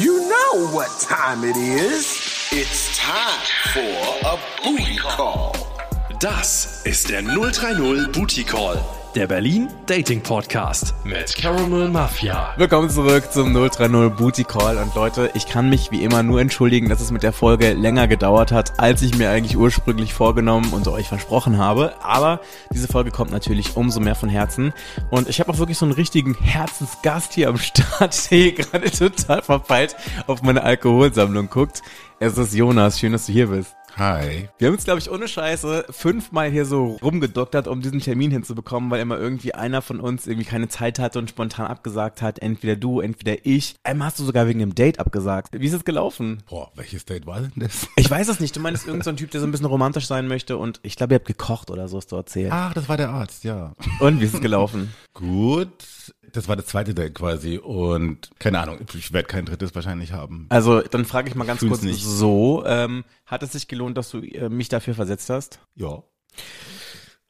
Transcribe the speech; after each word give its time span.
You 0.00 0.20
know 0.28 0.68
what 0.68 0.90
time 1.00 1.42
it 1.42 1.56
is. 1.56 2.06
It's 2.52 2.96
time 2.96 3.42
for 3.72 4.28
a 4.28 4.38
booty 4.62 4.96
call. 4.96 5.52
Das 6.20 6.82
ist 6.84 7.08
der 7.10 7.22
030 7.22 8.12
Booty 8.12 8.44
Call, 8.44 8.80
der 9.18 9.26
Berlin 9.26 9.66
Dating 9.86 10.20
Podcast 10.20 10.94
mit 11.04 11.34
Caramel 11.34 11.88
Mafia. 11.88 12.54
Willkommen 12.56 12.88
zurück 12.88 13.32
zum 13.32 13.52
030 13.52 14.16
Booty 14.16 14.44
Call 14.44 14.76
und 14.76 14.94
Leute, 14.94 15.32
ich 15.34 15.48
kann 15.48 15.68
mich 15.68 15.90
wie 15.90 16.04
immer 16.04 16.22
nur 16.22 16.40
entschuldigen, 16.40 16.88
dass 16.88 17.00
es 17.00 17.10
mit 17.10 17.24
der 17.24 17.32
Folge 17.32 17.72
länger 17.72 18.06
gedauert 18.06 18.52
hat, 18.52 18.78
als 18.78 19.02
ich 19.02 19.18
mir 19.18 19.28
eigentlich 19.30 19.56
ursprünglich 19.56 20.14
vorgenommen 20.14 20.72
und 20.72 20.86
euch 20.86 21.08
versprochen 21.08 21.58
habe, 21.58 21.94
aber 22.00 22.38
diese 22.72 22.86
Folge 22.86 23.10
kommt 23.10 23.32
natürlich 23.32 23.76
umso 23.76 23.98
mehr 23.98 24.14
von 24.14 24.28
Herzen 24.28 24.72
und 25.10 25.28
ich 25.28 25.40
habe 25.40 25.50
auch 25.50 25.58
wirklich 25.58 25.78
so 25.78 25.86
einen 25.86 25.94
richtigen 25.94 26.36
Herzensgast 26.36 27.32
hier 27.32 27.48
am 27.48 27.58
Start, 27.58 28.30
der 28.30 28.38
hier 28.38 28.52
gerade 28.52 28.88
total 28.88 29.42
verpeilt 29.42 29.96
auf 30.28 30.42
meine 30.42 30.62
Alkoholsammlung 30.62 31.50
guckt. 31.50 31.82
Es 32.20 32.38
ist 32.38 32.54
Jonas, 32.54 33.00
schön, 33.00 33.10
dass 33.10 33.26
du 33.26 33.32
hier 33.32 33.48
bist. 33.48 33.74
Hi. 33.98 34.48
Wir 34.58 34.68
haben 34.68 34.74
uns, 34.74 34.84
glaube 34.84 35.00
ich, 35.00 35.10
ohne 35.10 35.26
Scheiße 35.26 35.86
fünfmal 35.90 36.52
hier 36.52 36.64
so 36.66 36.98
rumgedoktert, 37.02 37.66
um 37.66 37.82
diesen 37.82 37.98
Termin 37.98 38.30
hinzubekommen, 38.30 38.92
weil 38.92 39.00
immer 39.00 39.18
irgendwie 39.18 39.54
einer 39.54 39.82
von 39.82 39.98
uns 39.98 40.28
irgendwie 40.28 40.46
keine 40.46 40.68
Zeit 40.68 41.00
hatte 41.00 41.18
und 41.18 41.28
spontan 41.28 41.66
abgesagt 41.66 42.22
hat. 42.22 42.38
Entweder 42.38 42.76
du, 42.76 43.00
entweder 43.00 43.44
ich. 43.44 43.74
Einmal 43.82 44.06
hast 44.06 44.20
du 44.20 44.24
sogar 44.24 44.46
wegen 44.46 44.62
einem 44.62 44.76
Date 44.76 45.00
abgesagt. 45.00 45.58
Wie 45.58 45.66
ist 45.66 45.72
es 45.72 45.84
gelaufen? 45.84 46.44
Boah, 46.48 46.70
welches 46.76 47.06
Date 47.06 47.26
war 47.26 47.40
denn 47.40 47.50
das? 47.56 47.88
Ich 47.96 48.08
weiß 48.08 48.28
es 48.28 48.38
nicht. 48.38 48.54
Du 48.54 48.60
meinst 48.60 48.86
irgendein 48.86 49.16
so 49.16 49.18
Typ, 49.18 49.32
der 49.32 49.40
so 49.40 49.48
ein 49.48 49.50
bisschen 49.50 49.66
romantisch 49.66 50.06
sein 50.06 50.28
möchte 50.28 50.58
und 50.58 50.78
ich 50.84 50.94
glaube, 50.94 51.14
ihr 51.14 51.18
habt 51.18 51.26
gekocht 51.26 51.68
oder 51.72 51.88
so, 51.88 51.96
hast 51.96 52.12
du 52.12 52.16
erzählt. 52.16 52.52
Ach, 52.52 52.72
das 52.74 52.88
war 52.88 52.96
der 52.96 53.10
Arzt, 53.10 53.42
ja. 53.42 53.72
Und 53.98 54.20
wie 54.20 54.26
ist 54.26 54.34
es 54.34 54.40
gelaufen? 54.40 54.94
Gut. 55.12 55.72
Das 56.32 56.48
war 56.48 56.56
das 56.56 56.66
zweite 56.66 56.94
Date 56.94 57.14
quasi 57.14 57.58
und 57.58 58.30
keine 58.38 58.60
Ahnung, 58.60 58.78
ich 58.94 59.12
werde 59.12 59.28
kein 59.28 59.44
drittes 59.44 59.74
wahrscheinlich 59.74 60.12
haben. 60.12 60.46
Also, 60.48 60.80
dann 60.80 61.04
frage 61.04 61.28
ich 61.28 61.34
mal 61.34 61.44
ganz 61.44 61.60
Fühl's 61.60 61.70
kurz 61.70 61.82
nicht. 61.82 62.04
so. 62.04 62.64
Ähm, 62.66 63.04
hat 63.26 63.42
es 63.42 63.52
sich 63.52 63.68
gelohnt, 63.68 63.96
dass 63.96 64.10
du 64.10 64.18
äh, 64.20 64.48
mich 64.48 64.68
dafür 64.68 64.94
versetzt 64.94 65.30
hast? 65.30 65.60
Ja. 65.74 66.02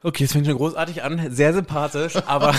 Okay, 0.01 0.25
das 0.25 0.33
fängt 0.33 0.47
schon 0.47 0.57
großartig 0.57 1.03
an, 1.03 1.35
sehr 1.35 1.53
sympathisch, 1.53 2.15
aber 2.27 2.55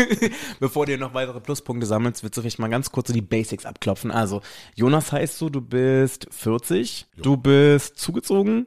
bevor 0.60 0.86
du 0.86 0.92
dir 0.92 0.98
noch 0.98 1.14
weitere 1.14 1.40
Pluspunkte 1.40 1.84
sammelst, 1.86 2.22
willst 2.22 2.36
du 2.36 2.42
vielleicht 2.42 2.60
mal 2.60 2.68
ganz 2.68 2.92
kurz 2.92 3.08
so 3.08 3.14
die 3.14 3.22
Basics 3.22 3.66
abklopfen. 3.66 4.10
Also, 4.12 4.40
Jonas 4.76 5.10
heißt 5.10 5.40
du, 5.40 5.50
du 5.50 5.60
bist 5.60 6.28
40, 6.30 7.06
du 7.16 7.36
bist 7.36 7.98
zugezogen 7.98 8.66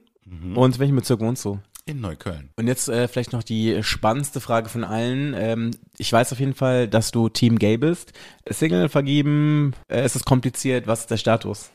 und 0.54 0.76
in 0.76 0.80
welchem 0.80 0.95
Bezirk 0.98 1.22
wohnst 1.22 1.44
du? 1.45 1.59
In 1.90 2.02
Neukölln. 2.02 2.52
Und 2.56 2.68
jetzt 2.68 2.88
äh, 2.88 3.08
vielleicht 3.08 3.34
noch 3.34 3.42
die 3.42 3.82
spannendste 3.82 4.40
Frage 4.40 4.70
von 4.70 4.84
allen. 4.84 5.34
Ähm, 5.36 5.72
ich 5.98 6.14
weiß 6.14 6.32
auf 6.32 6.40
jeden 6.40 6.54
Fall, 6.54 6.88
dass 6.88 7.09
du 7.09 7.30
Team 7.30 7.58
Gay 7.58 7.78
bist. 7.78 8.14
Single, 8.48 8.90
vergeben, 8.90 9.73
äh, 9.88 10.06
ist 10.06 10.16
es 10.16 10.23
kompliziert? 10.23 10.86
Was 10.86 11.02
ist 11.02 11.12
der 11.12 11.17
Status? 11.17 11.72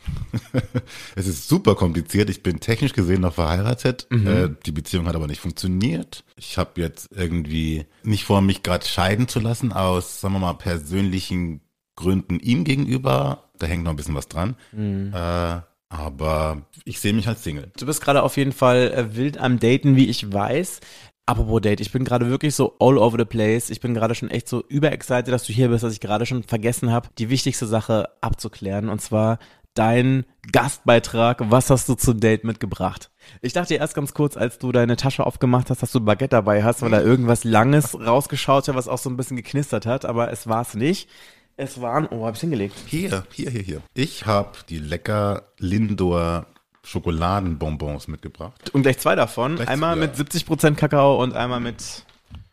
Es 1.17 1.27
ist 1.27 1.48
super 1.48 1.75
kompliziert. 1.75 2.31
Ich 2.31 2.45
bin 2.45 2.61
technisch 2.61 2.92
gesehen 2.92 3.23
noch 3.23 3.35
verheiratet. 3.35 4.07
Mhm. 4.11 4.27
Äh, 4.27 4.51
die 4.65 4.73
Beziehung 4.73 5.07
hat 5.07 5.17
aber 5.17 5.27
nicht 5.27 5.41
funktioniert. 5.41 6.23
Ich 6.37 6.59
habe 6.59 6.81
jetzt 6.81 7.09
irgendwie 7.11 7.87
nicht 8.05 8.25
vor, 8.25 8.41
mich 8.41 8.62
gerade 8.62 8.87
scheiden 8.87 9.27
zu 9.27 9.41
lassen 9.41 9.73
aus, 9.73 10.20
sagen 10.20 10.35
wir 10.35 10.41
mal, 10.41 10.55
persönlichen 10.55 11.61
Gründen 11.97 12.39
ihm 12.39 12.62
gegenüber. 12.62 13.51
Da 13.59 13.67
hängt 13.67 13.83
noch 13.83 13.91
ein 13.91 13.97
bisschen 13.97 14.15
was 14.15 14.29
dran. 14.29 14.55
Mhm. 14.70 15.12
Äh, 15.12 15.61
aber 15.95 16.62
ich 16.84 17.00
sehe 17.00 17.12
mich 17.12 17.28
als 17.28 17.45
Single. 17.45 17.70
Du 17.78 17.87
bist 17.87 18.00
gerade 18.00 18.23
auf 18.23 18.37
jeden 18.37 18.53
Fall 18.53 18.92
äh, 18.92 19.17
wild 19.17 19.39
am 19.39 19.59
Daten, 19.59 19.97
wie 19.97 20.09
ich 20.09 20.33
weiß. 20.33 20.81
Apropos 21.27 21.62
Date, 21.62 21.81
ich 21.81 21.92
bin 21.92 22.05
gerade 22.05 22.28
wirklich 22.28 22.55
so 22.55 22.77
all 22.81 22.98
over 22.98 23.17
the 23.19 23.25
place. 23.25 23.70
Ich 23.70 23.81
bin 23.81 23.95
gerade 23.95 24.14
schon 24.14 24.31
echt 24.31 24.48
so 24.48 24.62
überexcited, 24.69 25.28
dass 25.28 25.45
du 25.45 25.53
hier 25.53 25.69
bist, 25.69 25.83
dass 25.83 25.95
ich 25.95 26.01
gerade 26.01 26.27
schon 26.27 26.42
vergessen 26.42 26.91
habe, 26.91 27.09
die 27.19 27.31
wichtigste 27.31 27.67
Sache 27.67 28.11
abzuklären. 28.20 28.91
Und 28.91 29.01
zwar 29.01 29.39
dein 29.73 30.25
Gastbeitrag. 30.53 31.51
Was 31.51 31.70
hast 31.70 31.89
du 31.89 31.95
zum 31.95 32.20
Date 32.20 32.45
mitgebracht? 32.45 33.11
Ich 33.41 33.53
dachte 33.53 33.75
erst 33.75 33.95
ganz 33.95 34.14
kurz, 34.14 34.36
als 34.36 34.58
du 34.58 34.70
deine 34.70 34.97
Tasche 34.97 35.25
aufgemacht 35.25 35.70
hast, 35.70 35.83
dass 35.83 35.92
du 35.92 36.01
Baguette 36.01 36.36
dabei 36.36 36.63
hast, 36.63 36.83
weil 36.83 36.91
da 36.91 37.01
irgendwas 37.01 37.45
Langes 37.45 37.98
rausgeschaut 37.98 38.68
hat, 38.68 38.74
was 38.74 38.89
auch 38.89 38.98
so 38.98 39.11
ein 39.11 39.17
bisschen 39.17 39.36
geknistert 39.36 39.86
hat. 39.86 40.05
Aber 40.05 40.30
es 40.30 40.47
war 40.47 40.63
es 40.63 40.74
nicht. 40.74 41.08
Es 41.57 41.81
waren, 41.81 42.09
oh, 42.11 42.27
hab 42.27 42.35
ich's 42.35 42.41
hingelegt? 42.41 42.75
Hier, 42.87 43.25
hier, 43.33 43.51
hier, 43.51 43.63
hier. 43.63 43.83
Ich 43.95 44.27
habe 44.27 44.53
die 44.69 44.79
lecker 44.79 45.45
Lindor 45.59 46.47
Schokoladenbonbons 46.83 48.09
mitgebracht. 48.09 48.70
Und 48.75 48.83
gleich 48.83 48.98
zwei 48.98 49.15
davon. 49.15 49.57
Gleich 49.57 49.69
einmal 49.69 49.97
zwei, 49.97 50.01
mit 50.01 50.15
70% 50.15 50.75
Kakao 50.75 51.23
und 51.23 51.35
einmal 51.35 51.61
mit 51.61 52.05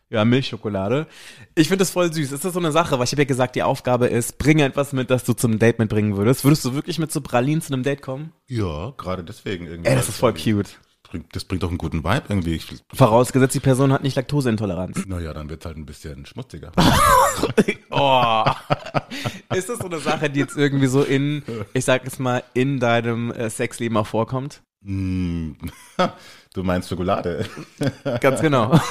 ja, 0.08 0.24
Milchschokolade. 0.24 1.06
Ich 1.54 1.68
finde 1.68 1.82
das 1.82 1.90
voll 1.90 2.12
süß. 2.12 2.32
Ist 2.32 2.44
das 2.44 2.52
so 2.52 2.60
eine 2.60 2.70
Sache? 2.70 2.98
Weil 2.98 3.04
ich 3.04 3.12
habe 3.12 3.22
ja 3.22 3.26
gesagt, 3.26 3.56
die 3.56 3.62
Aufgabe 3.62 4.06
ist, 4.06 4.38
bringe 4.38 4.64
etwas 4.64 4.92
mit, 4.92 5.10
das 5.10 5.24
du 5.24 5.32
zum 5.32 5.58
Date 5.58 5.78
mitbringen 5.78 6.16
würdest. 6.16 6.44
Würdest 6.44 6.64
du 6.64 6.74
wirklich 6.74 6.98
mit 6.98 7.10
so 7.10 7.20
Pralinen 7.20 7.62
zu 7.62 7.72
einem 7.72 7.82
Date 7.82 8.02
kommen? 8.02 8.32
Ja, 8.46 8.92
gerade 8.96 9.24
deswegen 9.24 9.66
irgendwie. 9.66 9.88
Ey, 9.88 9.96
das 9.96 10.08
ist 10.08 10.18
voll 10.18 10.34
cute. 10.34 10.78
Bringt- 11.12 11.36
Das 11.36 11.44
bringt 11.44 11.62
doch 11.62 11.68
einen 11.68 11.76
guten 11.76 12.02
Vibe 12.04 12.22
irgendwie. 12.30 12.54
Ich, 12.54 12.66
Vorausgesetzt, 12.94 13.54
die 13.54 13.60
Person 13.60 13.92
hat 13.92 14.02
nicht 14.02 14.16
Laktoseintoleranz. 14.16 15.04
naja, 15.06 15.34
dann 15.34 15.50
wird's 15.50 15.66
halt 15.66 15.76
ein 15.76 15.84
bisschen 15.84 16.24
schmutziger. 16.24 16.72
oh. 17.90 18.44
Ist 19.54 19.68
das 19.68 19.78
so 19.78 19.84
eine 19.86 19.98
Sache, 19.98 20.30
die 20.30 20.40
jetzt 20.40 20.56
irgendwie 20.56 20.86
so 20.86 21.02
in, 21.02 21.42
ich 21.74 21.84
sag 21.84 22.04
jetzt 22.04 22.18
mal, 22.18 22.42
in 22.54 22.80
deinem 22.80 23.30
äh, 23.32 23.50
Sexleben 23.50 23.96
auch 23.98 24.06
vorkommt? 24.06 24.62
Mm, 24.80 25.52
du 26.54 26.62
meinst 26.64 26.88
Schokolade. 26.88 27.44
Ganz 28.20 28.40
genau. 28.40 28.80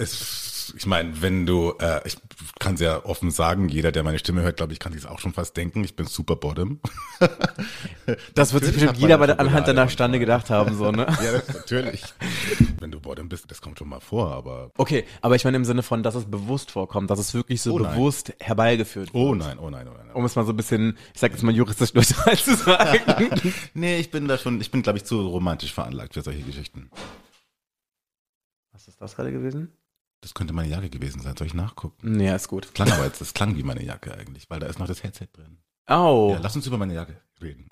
Es, 0.00 0.57
ich 0.76 0.86
meine, 0.86 1.20
wenn 1.22 1.46
du, 1.46 1.74
äh, 1.80 2.00
ich 2.06 2.16
kann 2.58 2.76
sehr 2.76 3.06
offen 3.06 3.30
sagen, 3.30 3.68
jeder, 3.68 3.92
der 3.92 4.02
meine 4.02 4.18
Stimme 4.18 4.42
hört, 4.42 4.56
glaube 4.56 4.72
ich, 4.72 4.78
kann 4.78 4.92
sich 4.92 5.06
auch 5.06 5.18
schon 5.18 5.32
fast 5.32 5.56
denken, 5.56 5.84
ich 5.84 5.96
bin 5.96 6.06
super 6.06 6.36
bottom. 6.36 6.80
Das 8.34 8.52
wird 8.54 8.64
sich 8.64 8.74
bestimmt 8.74 8.96
jeder 8.96 9.18
bei 9.18 9.26
der, 9.26 9.38
anhand 9.40 9.66
deiner 9.68 9.88
Stande 9.88 10.18
gedacht 10.18 10.48
haben, 10.50 10.74
so, 10.76 10.90
ne? 10.90 11.06
ja, 11.22 11.32
das, 11.32 11.48
natürlich. 11.48 12.02
Wenn 12.80 12.90
du 12.90 13.00
bottom 13.00 13.28
bist, 13.28 13.50
das 13.50 13.60
kommt 13.60 13.78
schon 13.78 13.88
mal 13.88 14.00
vor, 14.00 14.32
aber 14.32 14.70
Okay, 14.78 15.04
aber 15.20 15.34
ich 15.36 15.44
meine 15.44 15.56
im 15.56 15.64
Sinne 15.64 15.82
von, 15.82 16.02
dass 16.02 16.14
es 16.14 16.24
bewusst 16.24 16.70
vorkommt, 16.70 17.10
dass 17.10 17.18
es 17.18 17.34
wirklich 17.34 17.60
so 17.60 17.74
Oh 17.74 17.78
nein. 17.80 17.94
bewusst 17.94 18.32
herbeigeführt 18.40 19.12
wird. 19.12 19.22
oh 19.22 19.34
nein, 19.34 19.58
oh 19.58 19.68
nein, 19.68 19.86
oh 19.88 19.92
nein. 19.96 20.10
Um 20.14 20.24
es 20.24 20.36
mal 20.36 20.44
so 20.46 20.52
ein 20.52 20.56
bisschen, 20.56 20.96
ich 21.12 21.20
sag 21.20 21.32
jetzt 21.32 21.42
mal 21.42 21.54
juristisch 21.54 21.92
neutral 21.94 22.36
zu 22.38 22.54
sagen. 22.54 23.28
Nee, 23.74 23.98
ich 23.98 24.10
bin 24.10 24.26
da 24.28 24.38
schon, 24.38 24.60
ich 24.60 24.70
bin, 24.70 24.82
glaube 24.82 24.98
ich, 24.98 25.04
zu 25.04 25.20
romantisch 25.26 25.74
veranlagt 25.74 26.14
für 26.14 26.22
solche 26.22 26.42
Geschichten. 26.42 26.90
Was 28.72 28.88
ist 28.88 29.00
das 29.00 29.16
gerade 29.16 29.32
gewesen? 29.32 29.72
Das 30.20 30.34
könnte 30.34 30.52
meine 30.52 30.68
Jacke 30.68 30.90
gewesen 30.90 31.20
sein. 31.22 31.36
Soll 31.36 31.46
ich 31.46 31.54
nachgucken? 31.54 32.16
Nee, 32.16 32.34
ist 32.34 32.48
gut. 32.48 32.74
Klang 32.74 32.90
aber 32.90 33.04
jetzt, 33.04 33.20
das 33.20 33.34
klang 33.34 33.56
wie 33.56 33.62
meine 33.62 33.82
Jacke 33.84 34.12
eigentlich, 34.14 34.50
weil 34.50 34.58
da 34.60 34.66
ist 34.66 34.78
noch 34.78 34.86
das 34.88 35.02
Headset 35.02 35.28
drin. 35.32 35.58
Au. 35.86 36.32
Ja, 36.32 36.40
lass 36.42 36.54
uns 36.56 36.66
über 36.66 36.76
meine 36.76 36.94
Jacke 36.94 37.16
reden. 37.40 37.66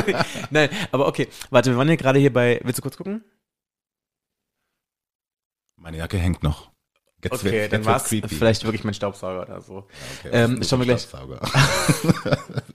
Nein, 0.50 0.68
aber 0.90 1.06
okay. 1.06 1.28
Warte, 1.50 1.70
wir 1.70 1.78
waren 1.78 1.88
ja 1.88 1.94
gerade 1.96 2.18
hier 2.18 2.32
bei, 2.32 2.60
willst 2.64 2.78
du 2.78 2.82
kurz 2.82 2.96
gucken? 2.96 3.24
Meine 5.76 5.96
Jacke 5.98 6.18
hängt 6.18 6.42
noch. 6.42 6.70
Jetzt 7.22 7.34
Okay, 7.34 7.52
wird- 7.52 7.72
dann 7.72 7.84
war 7.84 7.96
es 7.96 8.08
vielleicht 8.08 8.64
wirklich 8.64 8.82
mein 8.82 8.94
Staubsauger 8.94 9.42
oder 9.42 9.60
so. 9.60 9.86
Okay, 10.18 10.30
ähm, 10.32 10.62
schauen 10.64 10.80
wir 10.80 10.86
gleich. 10.86 11.02
Staubsauger? 11.02 11.40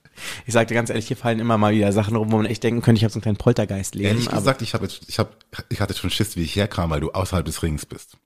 Ich 0.48 0.54
sag 0.54 0.68
dir 0.68 0.74
ganz 0.74 0.90
ehrlich, 0.90 1.08
hier 1.08 1.16
fallen 1.18 1.40
immer 1.40 1.58
mal 1.60 1.74
wieder 1.74 1.92
Sachen 1.92 2.16
rum, 2.16 2.32
wo 2.32 2.38
man 2.38 2.48
echt 2.48 2.64
denken 2.64 2.82
könnte, 2.82 2.98
ich 2.98 3.04
habe 3.04 3.12
so 3.12 3.18
einen 3.18 3.22
kleinen 3.22 3.38
Poltergeist 3.38 3.94
leben. 3.94 4.08
Ehrlich 4.08 4.28
gesagt, 4.30 4.62
ich 4.64 4.74
habe 4.74 4.86
jetzt, 4.86 5.08
ich 5.08 5.20
habe, 5.20 5.30
ich 5.70 5.80
hatte 5.80 5.94
schon 5.94 6.10
Schiss, 6.10 6.36
wie 6.36 6.42
ich 6.42 6.56
herkam, 6.56 6.90
weil 6.90 7.02
du 7.02 7.12
außerhalb 7.12 7.46
des 7.46 7.62
Rings 7.62 7.86
bist. 7.86 8.18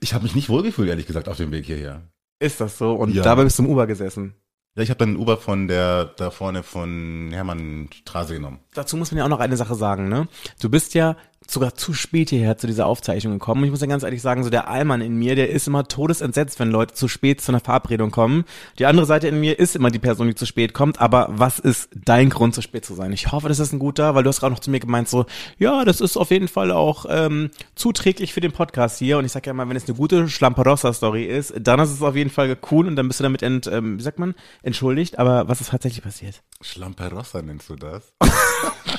Ich 0.00 0.14
habe 0.14 0.24
mich 0.24 0.34
nicht 0.34 0.48
wohlgefühlt, 0.48 0.88
ehrlich 0.88 1.06
gesagt, 1.06 1.28
auf 1.28 1.36
dem 1.36 1.50
Weg 1.52 1.64
hierher. 1.66 2.02
ist 2.40 2.60
das 2.60 2.76
so? 2.78 2.92
Und 2.94 3.14
Ja. 3.14 3.22
dabei 3.22 3.44
bist 3.44 3.58
du 3.58 3.62
im 3.62 3.70
Uber 3.70 3.86
gesessen. 3.86 4.34
Ja, 4.74 4.82
ich 4.82 4.90
habe 4.90 4.98
dann 4.98 5.10
einen 5.10 5.18
Uber 5.18 5.36
von 5.36 5.68
der 5.68 6.06
da 6.06 6.30
vorne 6.30 6.62
von 6.62 7.28
Hermann 7.32 7.88
Straße 7.92 8.34
genommen. 8.34 8.60
Dazu 8.74 8.96
muss 8.96 9.10
man 9.12 9.18
ja 9.18 9.24
auch 9.24 9.28
noch 9.28 9.38
eine 9.40 9.56
Sache 9.56 9.74
sagen, 9.74 10.08
ne? 10.08 10.26
Du 10.60 10.68
bist 10.70 10.94
ja 10.94 11.16
sogar 11.50 11.74
zu 11.74 11.92
spät 11.94 12.30
hierher 12.30 12.56
zu 12.58 12.66
dieser 12.66 12.86
Aufzeichnung 12.86 13.34
gekommen. 13.34 13.60
Und 13.62 13.66
ich 13.66 13.70
muss 13.70 13.80
ja 13.80 13.86
ganz 13.86 14.02
ehrlich 14.02 14.22
sagen, 14.22 14.44
so 14.44 14.50
der 14.50 14.68
Allmann 14.68 15.00
in 15.00 15.16
mir, 15.16 15.34
der 15.34 15.50
ist 15.50 15.66
immer 15.66 15.84
todesentsetzt, 15.84 16.58
wenn 16.60 16.70
Leute 16.70 16.94
zu 16.94 17.08
spät 17.08 17.40
zu 17.40 17.52
einer 17.52 17.60
Verabredung 17.60 18.10
kommen. 18.10 18.44
Die 18.78 18.86
andere 18.86 19.06
Seite 19.06 19.28
in 19.28 19.40
mir 19.40 19.58
ist 19.58 19.76
immer 19.76 19.90
die 19.90 19.98
Person, 19.98 20.28
die 20.28 20.34
zu 20.34 20.46
spät 20.46 20.74
kommt. 20.74 21.00
Aber 21.00 21.28
was 21.30 21.58
ist 21.58 21.90
dein 21.94 22.30
Grund, 22.30 22.54
zu 22.54 22.62
spät 22.62 22.84
zu 22.84 22.94
sein? 22.94 23.12
Ich 23.12 23.32
hoffe, 23.32 23.48
das 23.48 23.58
ist 23.58 23.72
ein 23.72 23.78
guter, 23.78 24.14
weil 24.14 24.22
du 24.22 24.28
hast 24.28 24.40
gerade 24.40 24.52
noch 24.52 24.60
zu 24.60 24.70
mir 24.70 24.80
gemeint, 24.80 25.08
so, 25.08 25.26
ja, 25.58 25.84
das 25.84 26.00
ist 26.00 26.16
auf 26.16 26.30
jeden 26.30 26.48
Fall 26.48 26.70
auch 26.70 27.06
ähm, 27.08 27.50
zuträglich 27.74 28.32
für 28.32 28.40
den 28.40 28.52
Podcast 28.52 28.98
hier. 28.98 29.18
Und 29.18 29.24
ich 29.24 29.32
sage 29.32 29.46
ja 29.46 29.52
immer, 29.52 29.68
wenn 29.68 29.76
es 29.76 29.86
eine 29.86 29.96
gute 29.96 30.28
Schlamperossa-Story 30.28 31.24
ist, 31.24 31.54
dann 31.60 31.80
ist 31.80 31.90
es 31.90 32.02
auf 32.02 32.16
jeden 32.16 32.30
Fall 32.30 32.56
cool 32.70 32.86
und 32.86 32.96
dann 32.96 33.08
bist 33.08 33.20
du 33.20 33.24
damit, 33.24 33.42
ent, 33.42 33.66
ähm, 33.66 33.98
wie 33.98 34.02
sagt 34.02 34.18
man, 34.18 34.34
entschuldigt. 34.62 35.18
Aber 35.18 35.48
was 35.48 35.60
ist 35.60 35.70
tatsächlich 35.70 36.02
passiert? 36.02 36.42
Schlamperossa 36.60 37.42
nennst 37.42 37.68
du 37.68 37.76
das? 37.76 38.12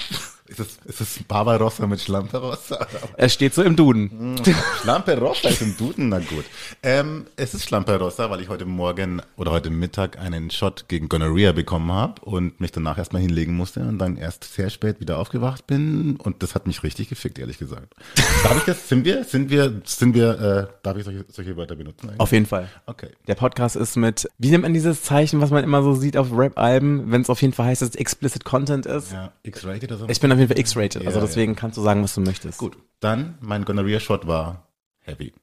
Ist 0.53 0.59
es, 0.59 0.77
ist 0.85 1.01
es 1.01 1.23
Barbarossa 1.23 1.88
mit 1.88 2.00
Schlamperossa? 2.00 2.85
Es 3.17 3.33
steht 3.33 3.55
so 3.55 3.63
im 3.63 3.75
Duden. 3.75 4.39
Schlamperossa 4.81 5.50
ist 5.50 5.63
im 5.63 5.75
Duden, 5.75 6.09
na 6.09 6.19
gut. 6.19 6.45
Ähm, 6.83 7.25
es 7.35 7.55
ist 7.55 7.67
Schlamperossa, 7.67 8.29
weil 8.29 8.39
ich 8.41 8.50
heute 8.50 8.65
Morgen 8.65 9.23
oder 9.35 9.50
heute 9.50 9.71
Mittag 9.71 10.19
einen 10.19 10.51
Shot 10.51 10.88
gegen 10.89 11.09
Gonorrhea 11.09 11.53
bekommen 11.53 11.91
habe 11.91 12.21
und 12.21 12.61
mich 12.61 12.71
danach 12.71 13.00
erstmal 13.00 13.23
hinlegen 13.23 13.55
musste 13.55 13.79
und 13.79 13.97
dann 13.97 14.15
erst 14.15 14.44
sehr 14.44 14.69
spät 14.69 15.00
wieder 15.00 15.17
aufgewacht 15.17 15.65
bin 15.65 16.17
und 16.17 16.44
das 16.44 16.53
hat 16.53 16.67
mich 16.67 16.83
richtig 16.83 17.09
gefickt, 17.09 17.39
ehrlich 17.39 17.57
gesagt. 17.57 17.95
Darf 18.44 18.56
ich 18.57 18.63
das, 18.65 18.88
sind 18.88 19.06
wir, 19.06 19.23
sind 19.23 19.49
wir, 19.49 19.81
sind 19.85 20.13
wir, 20.13 20.69
äh, 20.69 20.73
darf 20.83 20.97
ich 20.97 21.03
solche, 21.03 21.25
solche 21.29 21.57
Wörter 21.57 21.75
benutzen? 21.75 22.09
Eigentlich? 22.09 22.19
Auf 22.19 22.31
jeden 22.31 22.45
Fall. 22.45 22.69
Okay. 22.85 23.09
Der 23.27 23.35
Podcast 23.35 23.75
ist 23.75 23.95
mit, 23.95 24.29
wie 24.38 24.51
nennt 24.51 24.61
man 24.61 24.73
dieses 24.75 25.01
Zeichen, 25.01 25.41
was 25.41 25.49
man 25.49 25.63
immer 25.63 25.81
so 25.81 25.95
sieht 25.95 26.15
auf 26.15 26.27
Rap-Alben, 26.31 27.11
wenn 27.11 27.21
es 27.21 27.31
auf 27.31 27.41
jeden 27.41 27.53
Fall 27.53 27.65
heißt, 27.65 27.81
dass 27.81 27.89
es 27.89 27.95
explicit 27.95 28.45
Content 28.45 28.85
ist? 28.85 29.13
Ja, 29.13 29.31
X-rated 29.41 29.91
oder 29.91 29.97
so? 29.97 30.09
Ich 30.09 30.19
bin 30.19 30.31
auf 30.31 30.43
jeden 30.44 30.54
Fall 30.54 30.60
X-rated, 30.60 31.06
also 31.06 31.19
Ja, 31.19 31.25
deswegen 31.25 31.56
kannst 31.56 31.78
du 31.78 31.81
sagen, 31.81 32.04
was 32.04 32.13
du 32.16 32.22
möchtest. 32.22 32.60
Gut. 32.60 32.78
Dann, 33.00 33.38
mein 33.42 33.66
Gonorrhea-Shot 33.66 34.28
war 34.28 34.68
heavy. 35.00 35.34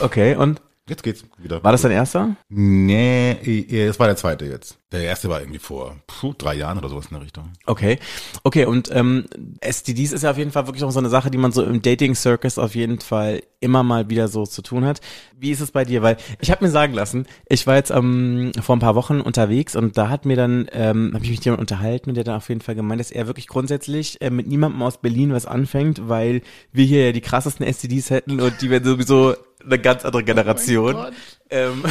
Okay, 0.00 0.34
und 0.34 0.60
Jetzt 0.88 1.02
geht's 1.02 1.24
wieder. 1.38 1.64
war 1.64 1.72
das 1.72 1.82
dein 1.82 1.90
erster? 1.90 2.36
Nee, 2.48 3.32
es 3.70 3.98
war 3.98 4.06
der 4.06 4.16
zweite 4.16 4.44
jetzt. 4.44 4.78
Der 4.92 5.02
erste 5.02 5.28
war 5.28 5.40
irgendwie 5.40 5.58
vor 5.58 5.96
puh, 6.06 6.32
drei 6.38 6.54
Jahren 6.54 6.78
oder 6.78 6.88
sowas 6.88 7.06
in 7.06 7.14
der 7.14 7.22
Richtung. 7.22 7.52
Okay. 7.66 7.98
Okay, 8.44 8.66
und 8.66 8.88
ähm, 8.94 9.24
STDs 9.60 10.12
ist 10.12 10.22
ja 10.22 10.30
auf 10.30 10.38
jeden 10.38 10.52
Fall 10.52 10.68
wirklich 10.68 10.84
auch 10.84 10.92
so 10.92 11.00
eine 11.00 11.08
Sache, 11.08 11.32
die 11.32 11.38
man 11.38 11.50
so 11.50 11.64
im 11.64 11.82
Dating-Circus 11.82 12.58
auf 12.58 12.76
jeden 12.76 13.00
Fall 13.00 13.42
immer 13.58 13.82
mal 13.82 14.10
wieder 14.10 14.28
so 14.28 14.46
zu 14.46 14.62
tun 14.62 14.84
hat. 14.84 15.00
Wie 15.36 15.50
ist 15.50 15.60
es 15.60 15.72
bei 15.72 15.84
dir? 15.84 16.02
Weil 16.02 16.18
ich 16.40 16.52
habe 16.52 16.64
mir 16.64 16.70
sagen 16.70 16.92
lassen, 16.92 17.26
ich 17.48 17.66
war 17.66 17.74
jetzt 17.74 17.90
ähm, 17.90 18.52
vor 18.60 18.76
ein 18.76 18.80
paar 18.80 18.94
Wochen 18.94 19.20
unterwegs 19.20 19.74
und 19.74 19.98
da 19.98 20.08
hat 20.08 20.24
mir 20.24 20.36
dann, 20.36 20.68
ähm, 20.72 21.10
habe 21.14 21.24
ich 21.24 21.30
mich 21.30 21.38
mit 21.38 21.46
jemandem 21.46 21.64
unterhalten 21.64 22.10
und 22.10 22.14
der 22.14 22.22
dann 22.22 22.36
auf 22.36 22.48
jeden 22.48 22.60
Fall 22.60 22.76
gemeint, 22.76 23.00
dass 23.00 23.10
er 23.10 23.26
wirklich 23.26 23.48
grundsätzlich 23.48 24.20
äh, 24.20 24.30
mit 24.30 24.46
niemandem 24.46 24.82
aus 24.82 24.98
Berlin 25.00 25.32
was 25.32 25.46
anfängt, 25.46 26.08
weil 26.08 26.42
wir 26.70 26.84
hier 26.84 27.06
ja 27.06 27.12
die 27.12 27.20
krassesten 27.20 27.66
STDs 27.66 28.10
hätten 28.10 28.40
und 28.40 28.62
die 28.62 28.70
werden 28.70 28.84
sowieso 28.84 29.34
eine 29.66 29.78
ganz 29.78 30.04
andere 30.04 30.24
Generation. 30.24 30.92
Gott. 30.94 31.12
Ähm, 31.50 31.84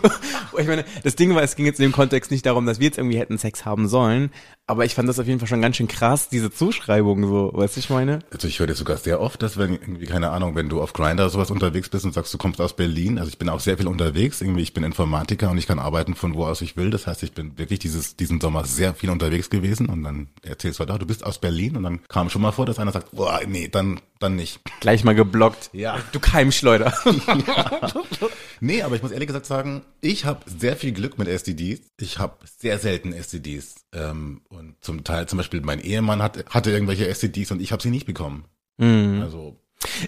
ich 0.58 0.66
meine, 0.66 0.84
das 1.02 1.14
Ding 1.16 1.34
war, 1.34 1.42
es 1.42 1.56
ging 1.56 1.66
jetzt 1.66 1.78
in 1.78 1.84
dem 1.84 1.92
Kontext 1.92 2.30
nicht 2.30 2.46
darum, 2.46 2.64
dass 2.64 2.78
wir 2.80 2.86
jetzt 2.86 2.98
irgendwie 2.98 3.18
hätten 3.18 3.36
Sex 3.36 3.64
haben 3.64 3.86
sollen, 3.86 4.30
aber 4.66 4.86
ich 4.86 4.94
fand 4.94 5.08
das 5.08 5.18
auf 5.18 5.26
jeden 5.26 5.40
Fall 5.40 5.48
schon 5.48 5.60
ganz 5.60 5.76
schön 5.76 5.88
krass, 5.88 6.30
diese 6.30 6.50
Zuschreibung 6.50 7.26
so, 7.26 7.50
weißt 7.52 7.76
du, 7.76 7.80
ich 7.80 7.90
meine? 7.90 8.20
Also 8.32 8.48
ich 8.48 8.58
höre 8.58 8.66
das 8.66 8.78
sogar 8.78 8.96
sehr 8.96 9.20
oft, 9.20 9.42
dass 9.42 9.58
wenn 9.58 9.72
irgendwie, 9.72 10.06
keine 10.06 10.30
Ahnung, 10.30 10.54
wenn 10.54 10.70
du 10.70 10.80
auf 10.80 10.94
Grindr 10.94 11.28
sowas 11.28 11.50
unterwegs 11.50 11.90
bist 11.90 12.06
und 12.06 12.14
sagst, 12.14 12.32
du 12.32 12.38
kommst 12.38 12.62
aus 12.62 12.74
Berlin, 12.74 13.18
also 13.18 13.28
ich 13.28 13.36
bin 13.36 13.50
auch 13.50 13.60
sehr 13.60 13.76
viel 13.76 13.88
unterwegs, 13.88 14.40
irgendwie, 14.40 14.62
ich 14.62 14.72
bin 14.72 14.82
Informatiker 14.82 15.50
und 15.50 15.58
ich 15.58 15.66
kann 15.66 15.78
arbeiten 15.78 16.14
von 16.14 16.34
wo 16.34 16.46
aus 16.46 16.62
ich 16.62 16.78
will. 16.78 16.88
Das 16.88 17.06
heißt, 17.06 17.22
ich 17.22 17.32
bin 17.32 17.58
wirklich 17.58 17.78
dieses, 17.78 18.16
diesen 18.16 18.40
Sommer 18.40 18.64
sehr 18.64 18.94
viel 18.94 19.10
unterwegs 19.10 19.50
gewesen 19.50 19.90
und 19.90 20.02
dann 20.02 20.28
erzählst 20.42 20.78
du 20.78 20.80
halt, 20.80 20.90
ah, 20.90 20.98
du 20.98 21.06
bist 21.06 21.26
aus 21.26 21.38
Berlin 21.38 21.76
und 21.76 21.82
dann 21.82 22.00
kam 22.08 22.30
schon 22.30 22.40
mal 22.40 22.52
vor, 22.52 22.64
dass 22.64 22.78
einer 22.78 22.92
sagt, 22.92 23.10
boah, 23.12 23.40
nee, 23.46 23.68
dann, 23.68 24.00
dann 24.18 24.36
nicht. 24.36 24.60
Gleich 24.80 25.04
mal 25.04 25.14
geblockt. 25.14 25.68
Ja. 25.74 25.98
Du 26.12 26.20
Keimschleuder. 26.20 26.94
Nee, 28.60 28.82
aber 28.82 28.93
ich 28.96 29.02
muss 29.02 29.12
ehrlich 29.12 29.26
gesagt 29.26 29.46
sagen, 29.46 29.82
ich 30.00 30.24
habe 30.24 30.40
sehr 30.46 30.76
viel 30.76 30.92
Glück 30.92 31.18
mit 31.18 31.28
STDs. 31.28 31.80
Ich 32.00 32.18
habe 32.18 32.36
sehr 32.58 32.78
selten 32.78 33.12
STDs. 33.12 33.76
Ähm, 33.92 34.42
und 34.48 34.76
zum 34.80 35.04
Teil, 35.04 35.26
zum 35.26 35.36
Beispiel 35.36 35.60
mein 35.60 35.80
Ehemann 35.80 36.22
hat, 36.22 36.44
hatte 36.50 36.70
irgendwelche 36.70 37.06
STDs 37.12 37.50
und 37.52 37.60
ich 37.60 37.72
habe 37.72 37.82
sie 37.82 37.90
nicht 37.90 38.06
bekommen. 38.06 38.44
Also 39.22 39.56